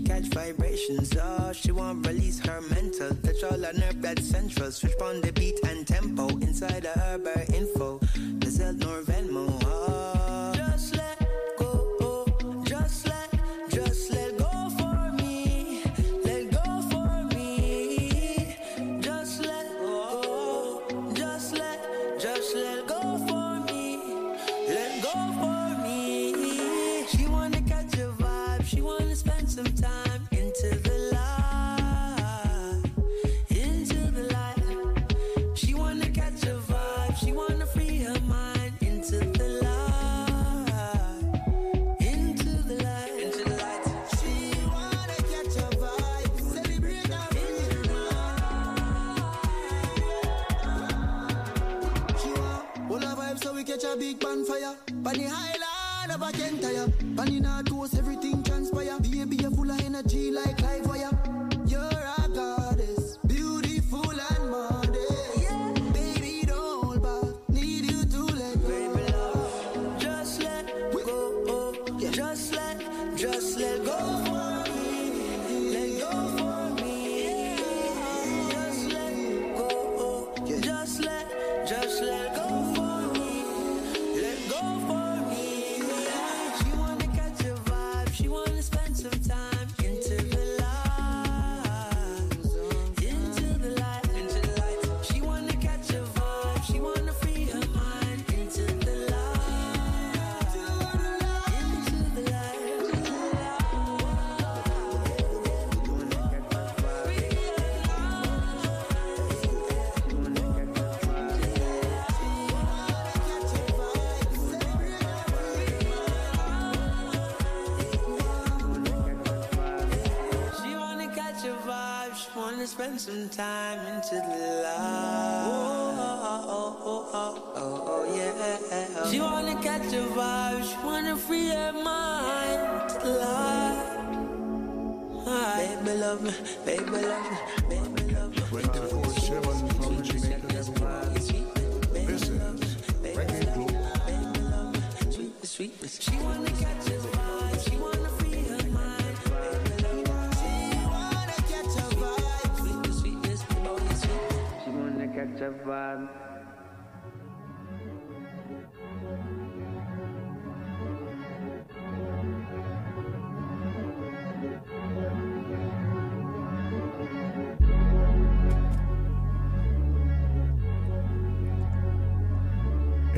Catch 0.04 0.26
vibrations, 0.34 1.12
oh, 1.16 1.52
she 1.52 1.72
want 1.72 2.06
release 2.06 2.40
her 2.40 2.60
mental. 2.62 3.14
Touch 3.16 3.42
all 3.44 3.62
her 3.62 3.72
nerve 3.72 4.02
that's 4.02 4.26
central. 4.26 4.70
Switch 4.70 5.00
on 5.02 5.20
the 5.20 5.32
beat 5.32 5.58
and 5.66 5.86
tempo. 5.86 6.28
Inside 6.38 6.86
of 6.86 6.96
her, 6.96 7.20
her 7.24 7.54
info 7.54 8.00
alone 8.70 9.09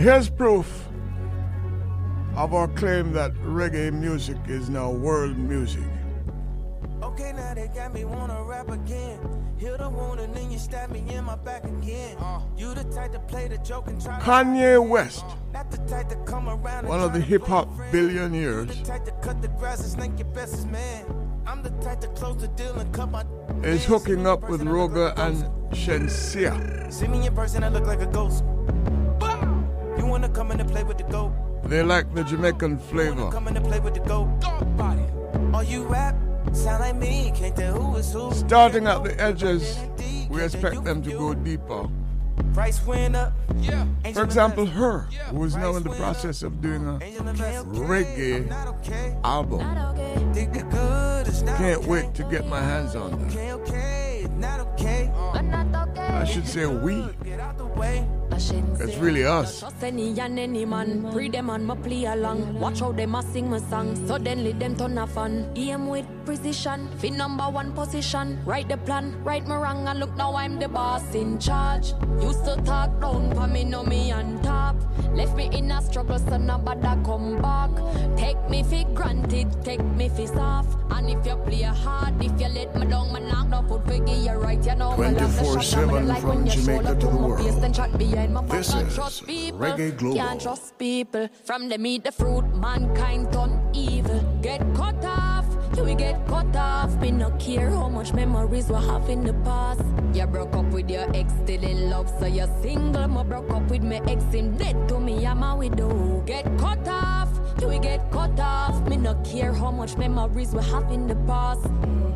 Here's 0.03 0.29
proof 0.29 0.89
of 2.35 2.55
our 2.55 2.67
claim 2.67 3.13
that 3.13 3.33
reggae 3.35 3.93
music 3.93 4.37
is 4.49 4.69
now 4.69 4.91
world 4.91 5.39
music. 5.39 5.85
Okay, 7.05 7.33
now 7.33 7.55
they 7.55 7.69
got 7.69 7.95
me 7.95 8.05
wanna 8.05 8.43
rap 8.43 8.69
again. 8.69 9.21
Heal 9.59 9.79
the 9.79 9.89
wound 9.89 10.19
and 10.19 10.35
then 10.35 10.51
you 10.51 10.59
stab 10.59 10.91
me 10.91 11.05
in 11.09 11.25
my 11.25 11.37
back 11.37 11.63
again. 11.63 12.17
Uh. 12.19 12.41
You 12.57 12.75
the 12.75 12.83
type 12.83 13.13
to 13.13 13.21
play 13.21 13.47
the 13.47 13.59
joke 13.59 13.87
and 13.87 14.03
try 14.03 14.19
Kanye 14.19 14.85
West, 14.85 15.25
Not 15.53 15.71
the 15.71 15.77
type 15.87 16.09
to 16.09 16.17
come 16.25 16.49
around 16.49 16.89
one 16.89 16.99
of 16.99 17.13
the 17.13 17.21
hip 17.21 17.45
hop 17.45 17.69
billionaires, 17.93 18.77
the 18.77 18.85
type 18.85 19.05
to 19.05 19.13
cut 19.23 19.41
the 19.41 19.47
grass 19.51 19.83
and 19.83 19.91
snake 19.91 20.19
your 20.19 20.35
bestest 20.35 20.67
man. 20.67 21.07
I'm 21.47 21.63
the 21.63 21.71
type 21.81 22.01
to 22.01 22.09
close 22.09 22.41
the 22.41 22.49
deal 22.49 22.77
and 22.77 22.93
cut 22.93 23.09
my 23.09 23.25
is 23.63 23.85
hooking 23.85 24.27
up 24.27 24.49
with 24.49 24.63
Roger 24.63 25.15
and 25.17 25.45
Shenseea. 25.73 26.93
See 26.93 27.07
me 27.07 27.25
in 27.25 27.35
person, 27.37 27.63
I 27.63 27.69
look 27.69 27.87
like 27.87 28.01
a 28.01 28.07
ghost. 28.07 28.43
You 30.13 30.21
wanna 30.21 30.29
come 30.29 30.53
in 30.53 30.61
and 30.61 30.71
play 30.71 30.85
with 30.85 30.99
the 30.99 31.05
goat? 31.05 31.33
They 31.65 31.83
like 31.83 32.15
the 32.15 32.23
Jamaican 32.23 32.81
flavor. 32.81 33.31
Come 33.31 33.49
in 33.49 33.57
and 33.57 33.65
play 33.65 33.81
with 33.81 33.95
the 33.95 34.01
goat. 34.01 34.29
Are 35.55 35.65
you 35.65 35.85
rap? 35.85 36.15
Sound 36.53 36.81
like 36.81 36.97
me, 36.97 37.33
can't 37.35 37.57
tell 37.57 37.81
who 37.81 37.97
is 37.97 38.13
who. 38.13 38.31
Starting 38.35 38.87
at 38.87 39.03
the 39.05 39.19
edges, 39.19 39.79
we 40.29 40.43
expect 40.43 40.85
them 40.85 41.01
to 41.03 41.11
go 41.13 41.33
deeper. 41.33 41.89
Price 42.53 42.85
went 42.85 43.17
up. 43.17 43.33
Yeah. 43.57 43.87
For 44.13 44.23
example, 44.23 44.67
her, 44.67 45.09
who 45.31 45.45
is 45.45 45.57
now 45.57 45.77
in 45.77 45.83
the 45.83 45.97
process 45.97 46.43
of 46.43 46.61
doing 46.61 46.87
a 46.87 46.99
reggae 47.73 48.53
album. 49.25 49.61
Can't 51.57 51.87
wait 51.87 52.13
to 52.17 52.23
get 52.25 52.47
my 52.47 52.61
hands 52.61 52.95
on 52.97 53.19
that. 53.19 53.63
I 55.97 56.25
should 56.27 56.47
say 56.47 56.67
we. 56.67 57.03
It's 58.35 58.97
really 58.97 59.25
us. 59.25 59.61
Trust 59.61 59.83
any 59.83 60.19
and 60.19 60.39
any 60.39 60.65
man. 60.65 61.11
Pre 61.13 61.29
them 61.29 61.51
and 61.51 61.67
my 61.67 61.77
play 61.77 62.05
along. 62.07 62.59
Watch 62.59 62.81
how 62.81 62.93
them 62.93 63.15
a 63.15 63.23
sing 63.23 63.51
my 63.51 63.59
song. 63.59 63.95
Suddenly 64.07 64.53
them 64.53 64.75
turn 64.75 64.97
a 64.99 65.07
fun. 65.07 65.51
Aim 65.55 65.87
with 65.87 66.07
precision. 66.25 66.89
Fit 66.99 67.13
number 67.13 67.45
one 67.45 67.73
position. 67.73 68.39
Write 68.47 68.69
the 68.69 68.77
plan, 68.79 69.23
right 69.23 69.47
my 69.47 69.57
wrong, 69.57 69.87
and 69.87 70.01
look 70.01 70.17
now 70.17 70.35
I'm 70.35 70.59
the 70.59 70.69
boss 70.69 71.15
in 71.15 71.39
charge. 71.39 71.93
Used 72.21 72.45
to 72.45 72.57
talk 72.65 73.01
down 73.01 73.35
for 73.35 73.47
me, 73.47 73.65
know 73.65 73.83
me 73.85 74.11
on 74.13 74.41
top. 74.43 74.77
Left 75.15 75.37
me 75.37 75.51
in 75.53 75.71
a 75.71 75.83
struggle, 75.83 76.19
so 76.19 76.39
nobody 76.39 76.81
come 77.05 77.41
back. 77.43 77.71
Take 78.17 78.49
me 78.49 78.63
for 78.63 78.85
granted, 78.95 79.49
take 79.63 79.85
me 79.85 80.09
for 80.09 80.27
soft. 80.27 80.79
And 80.91 81.11
if 81.11 81.27
you 81.27 81.37
play 81.37 81.63
hard, 81.63 82.23
if 82.23 82.41
you 82.41 82.49
let 82.49 82.75
me 82.77 82.87
down, 82.87 83.13
man, 83.13 83.29
knock 83.29 83.49
no 83.49 83.79
give 83.79 84.09
you 84.09 84.33
right. 84.33 84.65
You 84.65 84.75
know, 84.77 84.93
24/7 84.93 86.21
from 86.21 86.47
Jamaica 86.47 86.95
to 86.95 87.07
the 87.07 87.17
world. 87.17 87.41
Then 88.23 88.33
shot 88.35 88.35
behind 88.35 88.35
my 88.35 88.41
back, 88.43 88.59
This 88.59 88.75
is 88.75 88.95
trust 88.95 89.27
people. 89.27 89.59
Reggae 89.59 89.97
Global. 89.97 90.17
Can't 90.17 90.41
trust 90.41 90.79
people. 90.79 91.29
From 91.45 91.69
them 91.69 91.87
eat 91.87 92.05
the 92.05 92.13
fruit, 92.13 92.45
mankind 92.55 93.33
evil. 93.75 94.21
Get 94.43 94.61
cut 94.75 95.05
you 95.77 95.85
will 95.85 95.95
get 95.95 96.27
cut 96.27 96.55
off. 96.57 96.95
Me 97.01 97.11
no 97.11 97.31
care 97.33 97.71
how 97.71 97.89
much 97.89 98.13
memories 98.13 98.69
we 98.69 98.77
have 98.77 99.09
in 99.09 99.25
the 99.25 99.35
past. 99.45 99.83
You 100.13 100.27
broke 100.27 100.55
up 100.55 100.67
with 100.67 100.91
your 100.91 101.07
ex, 101.17 101.33
still 101.45 101.63
in 101.63 101.91
love, 101.91 102.09
so 102.19 102.27
you're 102.27 102.51
single. 102.63 103.09
Me 103.09 103.23
broke 103.25 103.51
up 103.51 103.71
with 103.71 103.83
my 103.83 104.01
ex, 104.07 104.23
him 104.33 104.57
dead 104.57 104.89
to 104.89 105.01
me, 105.01 105.27
I'm 105.27 105.43
a 105.43 105.57
widow. 105.57 106.23
Get 106.27 106.45
cut 106.59 106.87
off, 106.87 107.29
you 107.61 107.69
will 107.69 107.81
get 107.81 108.11
cut 108.11 108.39
off. 108.39 108.87
Me 108.89 108.97
no 108.97 109.15
care 109.25 109.53
how 109.53 109.71
much 109.71 109.97
memories 109.97 110.55
we 110.55 110.63
have 110.65 110.91
in 110.91 111.07
the 111.07 111.17
past. 111.27 111.63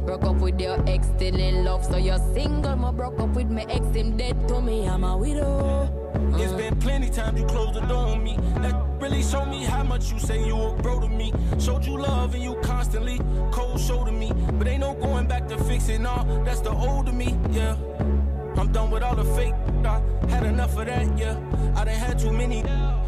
Broke 0.05 0.25
up 0.25 0.37
with 0.37 0.61
your 0.61 0.79
ex, 0.89 1.07
still 1.09 1.35
in 1.35 1.65
love, 1.65 1.85
so 1.85 1.97
you're 1.97 2.23
single. 2.35 2.77
Me 2.77 2.93
broke 2.93 3.19
up 3.19 3.31
with 3.31 3.51
my 3.51 3.63
ex, 3.69 3.85
him 3.95 4.17
dead 4.17 4.49
to 4.49 4.61
me, 4.61 4.87
I'm 4.89 5.05
a 5.05 5.17
widow. 5.17 5.91
It's 6.39 6.53
been 6.53 6.77
plenty 6.77 7.09
times 7.11 7.41
you 7.41 7.47
closed 7.47 7.75
the 7.75 7.81
door 7.81 8.09
on 8.09 8.23
me. 8.23 8.37
That 8.59 8.75
really 9.01 9.23
showed 9.23 9.47
me 9.47 9.65
how 9.65 9.83
much 9.83 10.13
you 10.13 10.19
say 10.19 10.45
you 10.45 10.57
a 10.57 10.75
bro 10.83 11.01
to 11.01 11.09
me. 11.09 11.33
Showed 11.59 11.85
you 11.85 11.99
love 11.99 12.35
and 12.35 12.43
you 12.43 12.55
constantly 12.63 13.21
cold 13.53 13.81
shoulder 13.81 14.13
me. 14.13 14.33
But 14.59 14.69
ain't 14.69 14.81
no 14.81 14.95
going 14.95 15.27
back 15.27 15.49
to 15.49 15.59
fixing 15.65 16.07
all. 16.07 16.25
That's 16.45 16.61
the 16.61 16.73
old 16.73 17.09
of 17.09 17.15
me, 17.15 17.37
yeah. 17.51 17.77
I'm 18.59 18.73
done 18.73 18.91
with 18.91 19.03
all 19.03 19.15
the 19.15 19.25
fake. 19.37 19.55
I 19.85 20.01
had 20.29 20.45
enough 20.45 20.77
of 20.79 20.87
that, 20.87 21.19
yeah. 21.19 21.39
I 21.77 21.85
done 21.85 21.95
had 21.95 22.19
too 22.19 22.33
many 22.33 22.63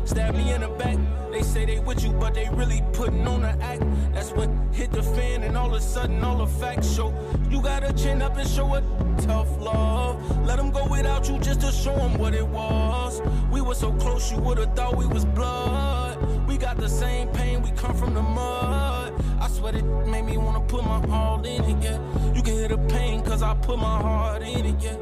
stab 0.05 0.35
me 0.35 0.53
in 0.53 0.61
the 0.61 0.69
back. 0.69 0.99
They 1.31 1.43
say 1.43 1.65
they 1.65 1.79
with 1.79 2.03
you, 2.03 2.13
but 2.13 2.35
they 2.35 2.49
really 2.53 2.83
putting 2.93 3.27
on 3.27 3.43
the 3.43 3.51
act. 3.63 3.83
That's 4.13 4.31
what 4.33 4.49
hit 4.73 4.91
the 4.91 5.03
fan, 5.03 5.43
and 5.43 5.57
all 5.57 5.75
of 5.75 5.81
a 5.81 5.81
sudden, 5.81 6.23
all 6.25 6.39
the 6.39 6.47
facts 6.47 6.95
show. 6.95 7.15
You 7.51 7.63
gotta 7.63 7.93
chin 7.93 8.23
up 8.23 8.37
and 8.37 8.49
show 8.49 8.75
a 8.75 8.83
tough 9.19 9.49
love. 9.59 10.17
Let 10.47 10.57
them 10.57 10.71
go 10.71 10.87
without 10.87 11.29
you 11.29 11.39
just 11.39 11.61
to 11.61 11.73
show 11.73 11.95
them 11.97 12.19
what 12.19 12.35
it 12.35 12.47
was. 12.47 13.21
We 13.51 13.61
were 13.61 13.75
so 13.75 13.93
close, 13.93 14.31
you 14.33 14.39
would've 14.39 14.75
thought 14.75 14.97
we 14.97 15.07
was 15.07 15.25
blood. 15.25 16.17
We 16.49 16.57
got 16.57 16.79
the 16.79 16.89
same 16.89 17.29
pain, 17.29 17.63
we 17.63 17.71
come 17.73 17.95
from 17.95 18.15
the 18.15 18.23
mud. 18.23 19.13
I 19.41 19.49
swear 19.49 19.77
it 19.77 19.85
made 20.07 20.25
me 20.25 20.39
wanna 20.39 20.61
put 20.63 20.85
my 20.85 21.05
all 21.11 21.45
in 21.45 21.63
it, 21.65 21.83
yeah. 21.83 21.99
You 22.35 22.43
can 22.43 22.55
hear 22.55 22.69
the 22.69 22.79
pain, 22.89 23.23
cause 23.23 23.43
I 23.43 23.55
put 23.55 23.79
my 23.79 24.01
heart 24.01 24.43
in 24.43 24.65
it, 24.65 24.83
yeah. 24.83 24.97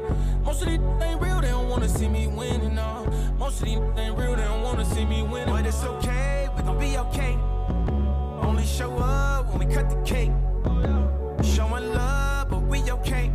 Most 0.47 0.61
of 0.61 0.69
these 0.69 0.79
ain't 1.01 1.21
real, 1.21 1.41
they 1.41 1.49
don't 1.49 1.67
wanna 1.67 1.89
see 1.89 2.07
me 2.07 2.27
winning, 2.27 2.75
no. 2.75 3.05
Most 3.37 3.59
of 3.59 3.65
these 3.65 3.79
ain't 3.97 4.17
real, 4.17 4.33
they 4.33 4.43
don't 4.43 4.63
wanna 4.63 4.85
see 4.85 5.03
me 5.03 5.21
winning. 5.21 5.53
But 5.53 5.65
it's 5.65 5.83
okay, 5.83 6.47
we 6.55 6.63
gon' 6.63 6.79
be 6.79 6.97
okay. 6.97 7.33
Only 8.47 8.65
show 8.65 8.97
up 8.97 9.49
when 9.49 9.67
we 9.67 9.75
cut 9.75 9.89
the 9.89 10.01
cake. 10.05 10.31
Showing 11.43 11.93
love, 11.93 12.49
but 12.49 12.61
we 12.61 12.79
okay. 12.89 13.29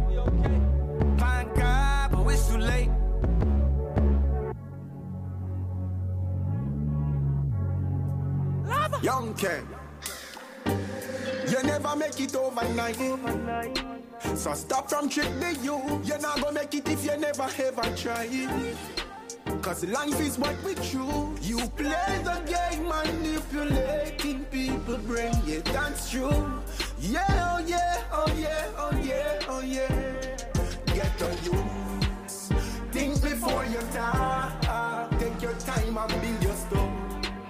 Find 1.18 1.54
God, 1.54 2.12
but 2.12 2.26
it's 2.28 2.48
too 2.48 2.56
late. 2.56 2.88
Young 9.02 9.34
Ken. 9.34 9.68
You 11.46 11.62
never 11.62 11.94
make 11.94 12.18
it 12.18 12.34
overnight. 12.34 13.81
So 14.34 14.54
stop 14.54 14.88
from 14.88 15.08
trick 15.08 15.28
the 15.38 15.56
you. 15.62 16.00
You're 16.04 16.18
not 16.18 16.40
gonna 16.40 16.52
make 16.52 16.74
it 16.74 16.88
if 16.88 17.04
you 17.04 17.16
never 17.18 17.48
ever 17.58 17.96
try. 17.96 18.26
Cause 19.60 19.84
life 19.84 20.20
is 20.20 20.38
what 20.38 20.56
we 20.64 20.74
choose. 20.74 21.48
You 21.48 21.58
play 21.76 22.20
the 22.24 22.40
game 22.46 22.88
manipulating 22.88 24.44
people 24.46 24.98
brain. 24.98 25.34
Yeah, 25.46 25.60
that's 25.64 26.10
true. 26.10 26.50
Yeah, 26.98 27.24
oh 27.28 27.64
yeah, 27.66 28.04
oh 28.12 28.32
yeah, 28.36 28.66
oh 28.78 29.00
yeah, 29.02 29.40
oh 29.48 29.60
yeah. 29.60 30.36
Get 30.86 31.22
on 31.22 31.36
you. 31.44 31.64
Think 32.90 33.22
before 33.22 33.64
you 33.66 33.80
die. 33.92 35.08
Take 35.18 35.42
your 35.42 35.54
time 35.54 35.96
and 35.96 36.22
build 36.22 36.42
your 36.42 36.54
stuff. 36.54 36.90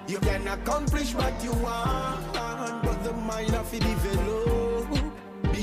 You 0.09 0.19
can 0.19 0.47
accomplish 0.49 1.15
what 1.15 1.43
you 1.43 1.53
want, 1.53 2.33
but 2.83 3.03
the 3.05 3.13
mind 3.13 3.55
of 3.55 3.73
it 3.73 3.81
develop. 3.81 4.62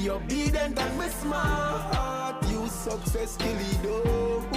Be 0.02 0.10
obedient 0.10 0.80
and 0.80 1.00
be 1.00 1.10
smart. 1.10 2.42
You 2.50 2.68
success 2.68 3.36
till 3.36 3.50
it 3.50 3.84
do. 3.84 4.48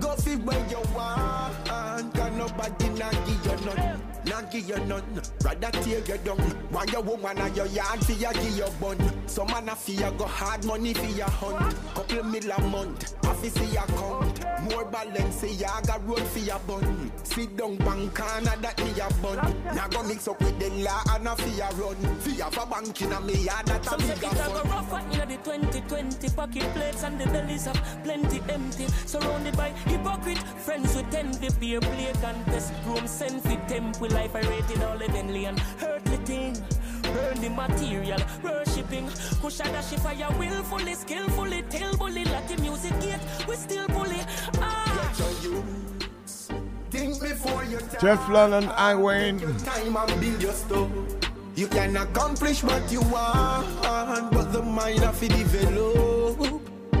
Go 0.00 0.16
see 0.16 0.34
where 0.38 0.58
you 0.68 0.82
want, 0.92 1.64
cause 1.66 2.32
nobody 2.36 2.88
not 2.98 3.12
give 3.26 3.46
you 3.46 3.66
none. 3.66 4.09
Not 4.26 4.50
give 4.50 4.68
you 4.68 4.78
none. 4.86 5.22
Rather 5.44 5.70
tear 5.70 5.98
you 5.98 6.18
down. 6.18 6.38
Why 6.70 6.84
your 6.92 7.02
woman 7.02 7.38
and 7.38 7.56
your 7.56 7.66
yard 7.66 8.04
for 8.04 8.12
you 8.12 8.32
give 8.32 8.56
your 8.56 8.70
bun. 8.80 8.98
Some 9.26 9.46
man 9.48 9.68
a 9.68 9.76
fear 9.76 10.10
go 10.12 10.26
hard 10.26 10.64
money 10.64 10.94
for 10.94 11.06
your 11.06 11.30
hunt. 11.30 11.74
Couple 11.94 12.24
mil 12.24 12.50
a 12.50 12.60
month, 12.62 13.14
half 13.24 13.44
is 13.44 13.56
your 13.72 13.82
account. 13.84 14.44
More 14.70 14.84
balance, 14.84 15.42
ya 15.60 15.80
got 15.82 16.06
road 16.06 16.22
for 16.22 16.38
your 16.38 16.58
bun. 16.60 17.10
Sit 17.22 17.56
down 17.56 17.76
bank 17.76 18.14
corner 18.14 18.56
that 18.60 18.78
me 18.78 18.90
a 19.00 19.08
bun. 19.22 19.54
Now 19.74 19.88
go 19.88 20.02
mix 20.02 20.28
up 20.28 20.40
with 20.40 20.58
the 20.58 20.70
law 20.82 21.02
and 21.10 21.26
a 21.28 21.36
fear 21.36 21.68
run. 21.76 21.96
Fear 22.20 22.50
for 22.50 22.66
bank 22.66 23.02
in 23.02 23.12
a 23.12 23.20
me 23.20 23.34
yard 23.34 23.66
that 23.66 23.86
a 23.86 23.90
Some 23.90 24.00
say 24.00 24.14
bigger 24.14 24.26
it 24.26 24.32
a 24.32 24.48
go 24.48 24.62
fun. 24.64 24.70
rough 24.70 24.92
at 25.20 25.28
the 25.28 25.36
2020 25.36 26.28
Pocket 26.30 26.74
plates 26.74 27.02
and 27.04 27.18
the 27.20 27.26
bellies 27.26 27.66
of 27.66 27.80
plenty 28.04 28.40
empty 28.48 28.86
Surrounded 29.06 29.56
by 29.56 29.70
hypocrite 29.86 30.38
friends 30.38 30.94
with 30.94 31.14
envy 31.14 31.48
Beer 31.60 31.80
play 31.80 32.12
contest, 32.20 32.72
room 32.86 33.06
send 33.06 33.42
for 33.42 33.56
temple 33.68 34.09
Life 34.12 34.34
I 34.34 34.40
rated 34.40 34.82
all 34.82 34.98
heavenly 34.98 35.44
and 35.46 35.62
earthly 35.82 36.16
thing 36.18 36.52
Burn 37.02 37.40
the 37.40 37.50
material, 37.50 38.20
worshipping 38.42 39.08
Push 39.40 39.60
a 39.60 39.64
dash 39.64 39.94
fire 40.00 40.28
willfully, 40.38 40.94
skillfully 40.94 41.62
Tell 41.70 41.96
bully 41.96 42.24
like 42.24 42.48
the 42.48 42.56
music 42.60 42.98
gate, 43.00 43.20
we 43.48 43.56
still 43.56 43.86
bully 43.88 44.20
Ah. 44.60 45.12
Think 46.90 47.20
before 47.20 47.64
you 47.64 47.78
die. 47.78 47.98
Teflon 47.98 48.58
and 48.58 48.70
I 48.70 48.94
Wayne. 48.96 49.38
time 49.58 49.96
and 49.96 50.20
build 50.20 50.42
your 50.42 50.52
stuff. 50.52 50.90
You 51.54 51.68
can 51.68 51.96
accomplish 51.96 52.64
what 52.64 52.90
you 52.90 53.00
want, 53.02 53.66
but 54.32 54.52
the 54.52 54.62
mind 54.62 55.04
of 55.04 55.22
it 55.22 55.28
develop. 55.28 56.38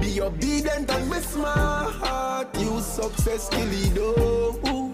Be 0.00 0.20
obedient 0.20 0.90
and 0.90 1.10
be 1.10 1.18
smart. 1.18 2.56
You 2.58 2.80
success 2.80 3.48
kill 3.48 3.68
it. 3.72 4.89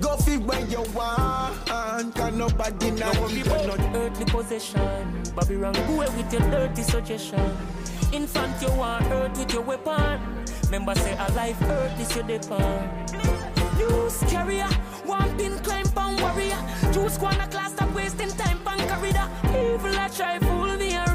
Go 0.00 0.16
fit 0.16 0.40
when 0.42 0.70
you 0.70 0.82
want. 0.94 1.66
Can 2.14 2.38
nobody 2.38 2.90
not 2.92 3.14
Don't 3.14 3.22
worry 3.22 3.40
about 3.42 3.66
nothing. 3.66 3.96
earthly 3.96 4.24
possession. 4.24 5.22
Babylon, 5.36 5.72
go 5.74 5.94
away 5.94 6.08
with 6.16 6.32
your 6.32 6.42
dirty 6.50 6.82
suggestion. 6.82 7.56
Infant, 8.12 8.60
you 8.62 8.72
want 8.72 9.04
earth 9.06 9.38
with 9.38 9.52
your 9.52 9.62
weapon. 9.62 10.20
Member 10.70 10.94
say 10.94 11.16
a 11.18 11.32
life 11.32 11.60
earth 11.62 12.00
is 12.00 12.14
your 12.14 12.24
depend. 12.24 13.12
News 13.78 14.18
carrier, 14.28 14.68
one 15.04 15.36
pin 15.36 15.58
climb 15.60 15.88
pan 15.90 16.16
warrior. 16.22 16.58
Juice 16.92 17.14
squanner 17.14 17.46
class 17.48 17.72
stop 17.72 17.94
wasting 17.94 18.30
time 18.30 18.58
pan 18.64 18.78
corridor. 18.88 19.28
Evil 19.48 19.98
I 19.98 20.08
try 20.08 20.38
fool 20.38 20.76
me 20.76 20.96
me. 20.96 21.09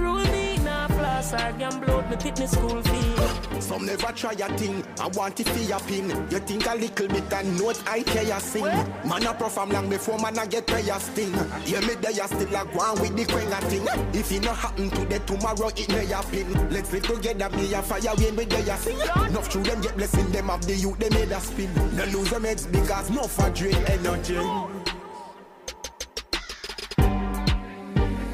I 1.33 1.51
gamble 1.53 1.91
out 1.91 2.09
me 2.09 2.15
pit 2.17 2.39
me 2.39 2.47
school 2.47 2.81
fee. 2.81 3.61
Some 3.61 3.85
never 3.85 4.11
try 4.11 4.33
a 4.33 4.57
thing. 4.57 4.83
I 4.99 5.07
want 5.07 5.39
it 5.39 5.49
for 5.49 5.59
your 5.59 5.79
pin. 5.81 6.09
You 6.29 6.39
think 6.39 6.65
a 6.67 6.75
little 6.75 7.07
bit 7.07 7.33
and 7.33 7.57
note 7.59 7.81
I 7.87 8.03
care 8.03 8.23
you 8.23 8.39
sing. 8.39 8.63
Man 8.63 9.25
a 9.25 9.33
perform 9.33 9.69
long 9.71 9.89
before 9.89 10.19
man 10.19 10.37
a 10.37 10.45
get 10.45 10.67
prayer 10.67 10.99
sting. 10.99 11.33
Yeah, 11.65 11.79
me 11.81 11.95
there 11.95 12.11
you 12.11 12.27
still 12.27 12.55
a 12.55 12.65
go 12.65 12.79
on 12.79 13.01
with 13.01 13.15
the 13.15 13.25
quenga 13.25 13.59
thing. 13.69 13.87
If 14.13 14.31
it 14.31 14.43
not 14.43 14.57
happen 14.57 14.89
today, 14.89 15.19
tomorrow 15.25 15.69
it 15.69 15.89
may 15.89 16.05
happen. 16.05 16.69
Let's 16.69 16.91
live 16.91 17.07
together, 17.07 17.49
me 17.57 17.73
a 17.73 17.81
fire 17.81 18.15
when 18.15 18.35
me 18.35 18.45
there 18.45 18.59
you 18.59 18.77
sing. 18.77 18.99
Enough 18.99 19.47
through 19.51 19.63
them 19.63 19.81
get 19.81 19.97
blessing 19.97 20.31
them 20.31 20.49
of 20.49 20.65
the 20.67 20.75
youth 20.75 20.99
they 20.99 21.09
made 21.09 21.31
a 21.31 21.39
spin. 21.39 21.73
No 21.95 22.05
lose 22.05 22.29
them 22.29 22.43
heads 22.43 22.67
because 22.67 23.09
no 23.09 23.23
for 23.23 23.49
drain 23.51 23.75
energy. 23.87 24.35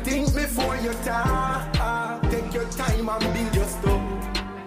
Think 0.03 0.34
before 0.34 0.76
you 0.78 0.94
talk. 1.06 2.01
And 3.02 3.34
build 3.34 3.56
your 3.56 3.66
stuff. 3.66 4.02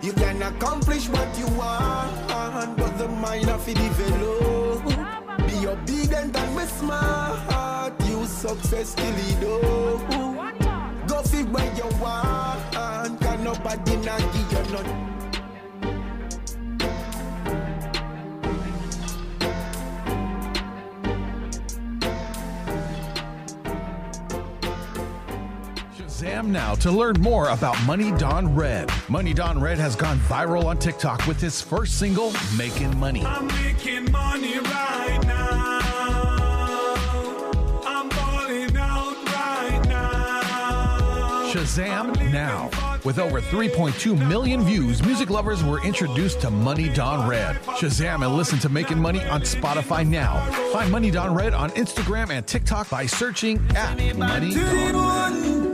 You 0.02 0.12
can 0.12 0.42
accomplish 0.42 1.08
what 1.08 1.38
you 1.38 1.46
want, 1.56 2.76
but 2.76 2.98
the 2.98 3.06
mind 3.08 3.48
of 3.48 3.66
it 3.68 3.76
develop. 3.76 4.84
Be 5.48 5.66
obedient 5.68 6.36
and 6.36 6.56
be 6.58 6.64
smart. 6.66 7.92
You 8.08 8.26
success 8.26 8.94
kill 8.96 9.06
it 9.06 9.44
oh. 9.46 11.02
Go 11.06 11.22
fit 11.22 11.48
where 11.48 11.74
you 11.76 11.86
want. 12.02 13.20
Can 13.20 13.44
nobody 13.44 13.96
not 13.98 14.18
give 14.18 14.52
you 14.52 14.72
nothing. 14.72 15.13
Shazam 26.24 26.46
now 26.46 26.74
to 26.76 26.90
learn 26.90 27.16
more 27.20 27.50
about 27.50 27.76
Money 27.84 28.10
Don 28.12 28.54
Red. 28.54 28.90
Money 29.10 29.34
Don 29.34 29.60
Red 29.60 29.76
has 29.76 29.94
gone 29.94 30.18
viral 30.20 30.64
on 30.64 30.78
TikTok 30.78 31.26
with 31.26 31.38
his 31.38 31.60
first 31.60 31.98
single, 31.98 32.32
Making 32.56 32.98
Money. 32.98 33.26
I'm 33.26 33.46
making 33.48 34.10
money 34.10 34.58
right 34.58 35.20
now. 35.26 35.80
I'm 37.86 38.08
balling 38.08 38.74
out 38.74 39.16
right 39.26 39.82
now. 39.86 41.52
Shazam 41.52 42.32
now. 42.32 42.70
With 43.04 43.18
over 43.18 43.42
3.2 43.42 44.26
million 44.26 44.64
views, 44.64 45.04
music 45.04 45.28
lovers 45.28 45.62
were 45.62 45.84
introduced 45.84 46.40
to 46.40 46.50
Money 46.50 46.88
Don 46.88 47.28
Red. 47.28 47.56
Shazam 47.76 48.24
and 48.24 48.34
listen 48.34 48.58
to 48.60 48.70
Making 48.70 48.98
Money 48.98 49.22
on 49.26 49.42
Spotify 49.42 50.06
now. 50.08 50.40
Find 50.72 50.90
Money 50.90 51.10
Don 51.10 51.34
Red 51.34 51.52
on 51.52 51.70
Instagram 51.72 52.30
and 52.30 52.46
TikTok 52.46 52.88
by 52.88 53.04
searching 53.04 53.60
at 53.76 54.16
Money 54.16 54.54
Don 54.54 55.64
Red. 55.64 55.73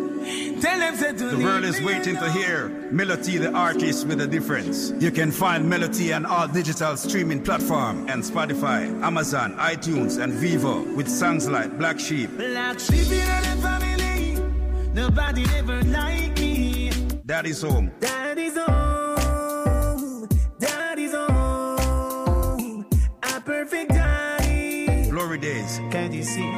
The 0.61 1.41
world 1.43 1.65
is 1.65 1.81
waiting 1.81 2.17
to 2.17 2.31
hear 2.33 2.69
Melody, 2.93 3.39
the 3.39 3.51
artist 3.51 4.07
with 4.07 4.21
a 4.21 4.27
difference. 4.27 4.93
You 4.99 5.11
can 5.11 5.31
find 5.31 5.67
Melody 5.67 6.13
on 6.13 6.27
all 6.27 6.49
digital 6.49 6.99
streaming 6.99 7.43
platform 7.43 8.07
and 8.11 8.23
Spotify, 8.23 8.83
Amazon, 9.03 9.57
iTunes, 9.57 10.23
and 10.23 10.35
Vivo 10.35 10.83
with 10.95 11.09
songs 11.09 11.49
like 11.49 11.79
Black 11.79 11.99
Sheep, 11.99 12.37
Black 12.37 12.79
sheep 12.79 13.11
in 13.11 13.43
the 13.43 13.57
family. 13.63 14.93
Nobody 14.93 15.45
ever 15.57 15.83
like 15.85 16.39
me. 16.39 16.91
Daddy's 17.25 17.63
Home, 17.63 17.91
Daddy's 17.99 18.59
home. 18.59 20.29
Daddy's 20.59 21.15
home. 21.15 22.85
A 23.23 23.41
perfect 23.41 23.93
daddy. 23.93 25.09
Glory 25.09 25.39
Days, 25.39 25.79
Can 25.91 26.13
you 26.13 26.23
see? 26.23 26.53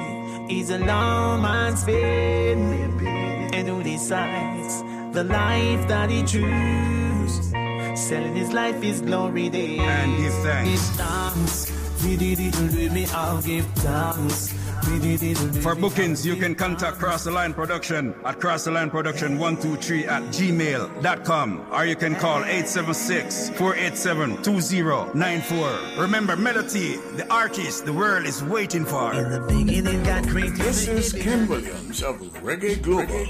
He's 0.48 0.70
a 0.70 0.78
long 0.78 1.42
man's. 1.42 1.84
And 3.62 3.68
who 3.70 3.82
decides 3.84 4.82
the 5.14 5.22
life 5.22 5.86
that 5.86 6.10
he 6.10 6.24
chooses? 6.24 7.50
Selling 7.94 8.34
his 8.34 8.52
life 8.52 8.82
is 8.82 9.00
glory 9.00 9.50
days. 9.50 9.78
And 9.78 10.16
give 10.16 10.34
thanks. 10.42 10.70
Give 10.70 10.96
thanks. 10.96 12.02
He 12.02 12.16
did 12.16 12.40
it 12.40 12.54
to 12.54 12.90
me, 12.90 13.06
I'll 13.12 13.40
give 13.40 13.64
thanks. 13.76 14.61
We 14.88 14.98
did 14.98 15.22
it 15.22 15.36
to 15.36 15.52
For 15.60 15.74
bookings, 15.74 16.26
you 16.26 16.36
can 16.36 16.54
contact 16.54 16.98
Cross 16.98 17.24
the 17.24 17.30
Line 17.30 17.54
Production 17.54 18.14
at 18.24 18.40
Cross 18.40 18.64
the 18.64 18.72
Line 18.72 18.90
Production 18.90 19.38
123 19.38 20.06
at 20.06 20.22
gmail.com 20.24 21.66
or 21.72 21.86
you 21.86 21.96
can 21.96 22.14
call 22.16 22.38
876 22.38 23.50
487 23.50 24.42
2094. 24.42 25.78
Remember, 25.98 26.36
Melody, 26.36 26.96
the 27.16 27.26
artist 27.30 27.84
the 27.86 27.92
world 27.92 28.26
is 28.26 28.42
waiting 28.42 28.84
for. 28.84 29.12
In 29.14 29.30
the 29.30 29.40
beginning, 29.40 30.02
God 30.02 30.28
created 30.28 30.56
This 30.56 30.88
is 30.88 31.12
Ken 31.12 31.46
Williams 31.48 32.02
of 32.02 32.16
Reggae 32.42 32.80
Global. 32.82 33.24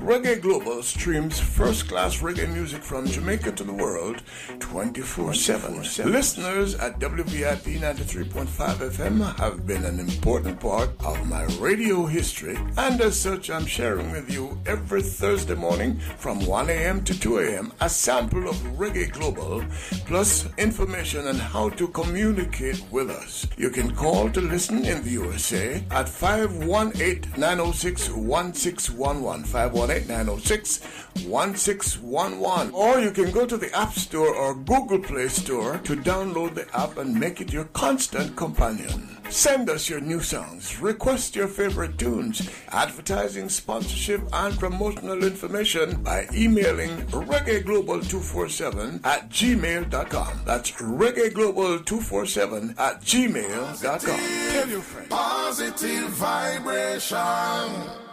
Reggae 0.00 0.40
Global 0.40 0.82
streams 0.82 1.38
first 1.38 1.88
class 1.88 2.18
reggae 2.18 2.52
music 2.52 2.82
from 2.82 3.06
Jamaica 3.06 3.52
to 3.52 3.64
the 3.64 3.72
world 3.72 4.22
24 4.58 5.34
7. 5.34 5.76
Listeners 6.10 6.74
at 6.74 6.98
WVIP 6.98 7.78
93.5 7.78 8.46
FM 8.90 9.36
have 9.38 9.66
been 9.66 9.84
an 9.84 10.00
important 10.00 10.58
part 10.58 10.87
of 11.00 11.28
my 11.28 11.44
radio 11.60 12.06
history, 12.06 12.58
and 12.76 13.00
as 13.00 13.18
such, 13.18 13.50
I'm 13.50 13.66
sharing 13.66 14.12
with 14.12 14.30
you 14.30 14.58
every 14.66 15.02
Thursday 15.02 15.54
morning 15.54 15.98
from 16.18 16.44
1 16.44 16.70
a.m. 16.70 17.04
to 17.04 17.18
2 17.18 17.38
a.m. 17.38 17.72
a 17.80 17.88
sample 17.88 18.48
of 18.48 18.56
Reggae 18.76 19.12
Global 19.12 19.64
plus 20.06 20.48
information 20.58 21.26
on 21.26 21.36
how 21.36 21.68
to 21.70 21.88
communicate 21.88 22.82
with 22.90 23.10
us. 23.10 23.46
You 23.56 23.70
can 23.70 23.94
call 23.94 24.30
to 24.30 24.40
listen 24.40 24.84
in 24.84 25.02
the 25.02 25.10
USA 25.10 25.82
at 25.90 26.08
518 26.08 27.40
906 27.40 28.10
1611. 28.10 29.44
518 29.44 30.08
906 30.08 30.80
1611. 31.26 32.72
Or 32.72 33.00
you 33.00 33.10
can 33.10 33.30
go 33.30 33.46
to 33.46 33.56
the 33.56 33.74
App 33.76 33.94
Store 33.94 34.34
or 34.34 34.54
Google 34.54 34.98
Play 34.98 35.28
Store 35.28 35.78
to 35.78 35.96
download 35.96 36.54
the 36.54 36.66
app 36.76 36.98
and 36.98 37.18
make 37.18 37.40
it 37.40 37.52
your 37.52 37.64
constant 37.66 38.36
companion. 38.36 39.16
Send 39.30 39.68
us 39.68 39.90
your 39.90 40.00
new 40.00 40.20
songs, 40.20 40.80
request 40.80 41.36
your 41.36 41.48
favorite 41.48 41.98
tunes, 41.98 42.48
advertising, 42.70 43.50
sponsorship, 43.50 44.22
and 44.32 44.58
promotional 44.58 45.22
information 45.22 46.02
by 46.02 46.26
emailing 46.32 46.96
reggaeglobal247 47.08 49.04
at 49.04 49.28
gmail.com. 49.28 50.40
That's 50.46 50.70
reggaeglobal247 50.72 52.78
at 52.78 53.02
gmail.com. 53.02 54.00
Tell 54.00 54.68
your 54.68 54.80
friends. 54.80 55.08
Positive 55.10 56.08
vibration. 56.08 58.07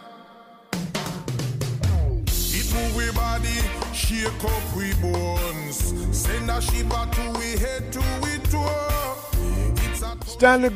Move 2.75 2.95
we 2.95 3.11
body, 3.13 3.59
shake 3.93 4.43
up 4.43 4.75
we 4.75 4.93
bones. 4.95 5.93
Send 6.11 6.51
a 6.51 6.61
shiver 6.61 7.07
to 7.11 7.39
we 7.39 7.57
head 7.57 7.91
to 7.93 8.03
we 8.21 8.37
toe. 8.49 9.15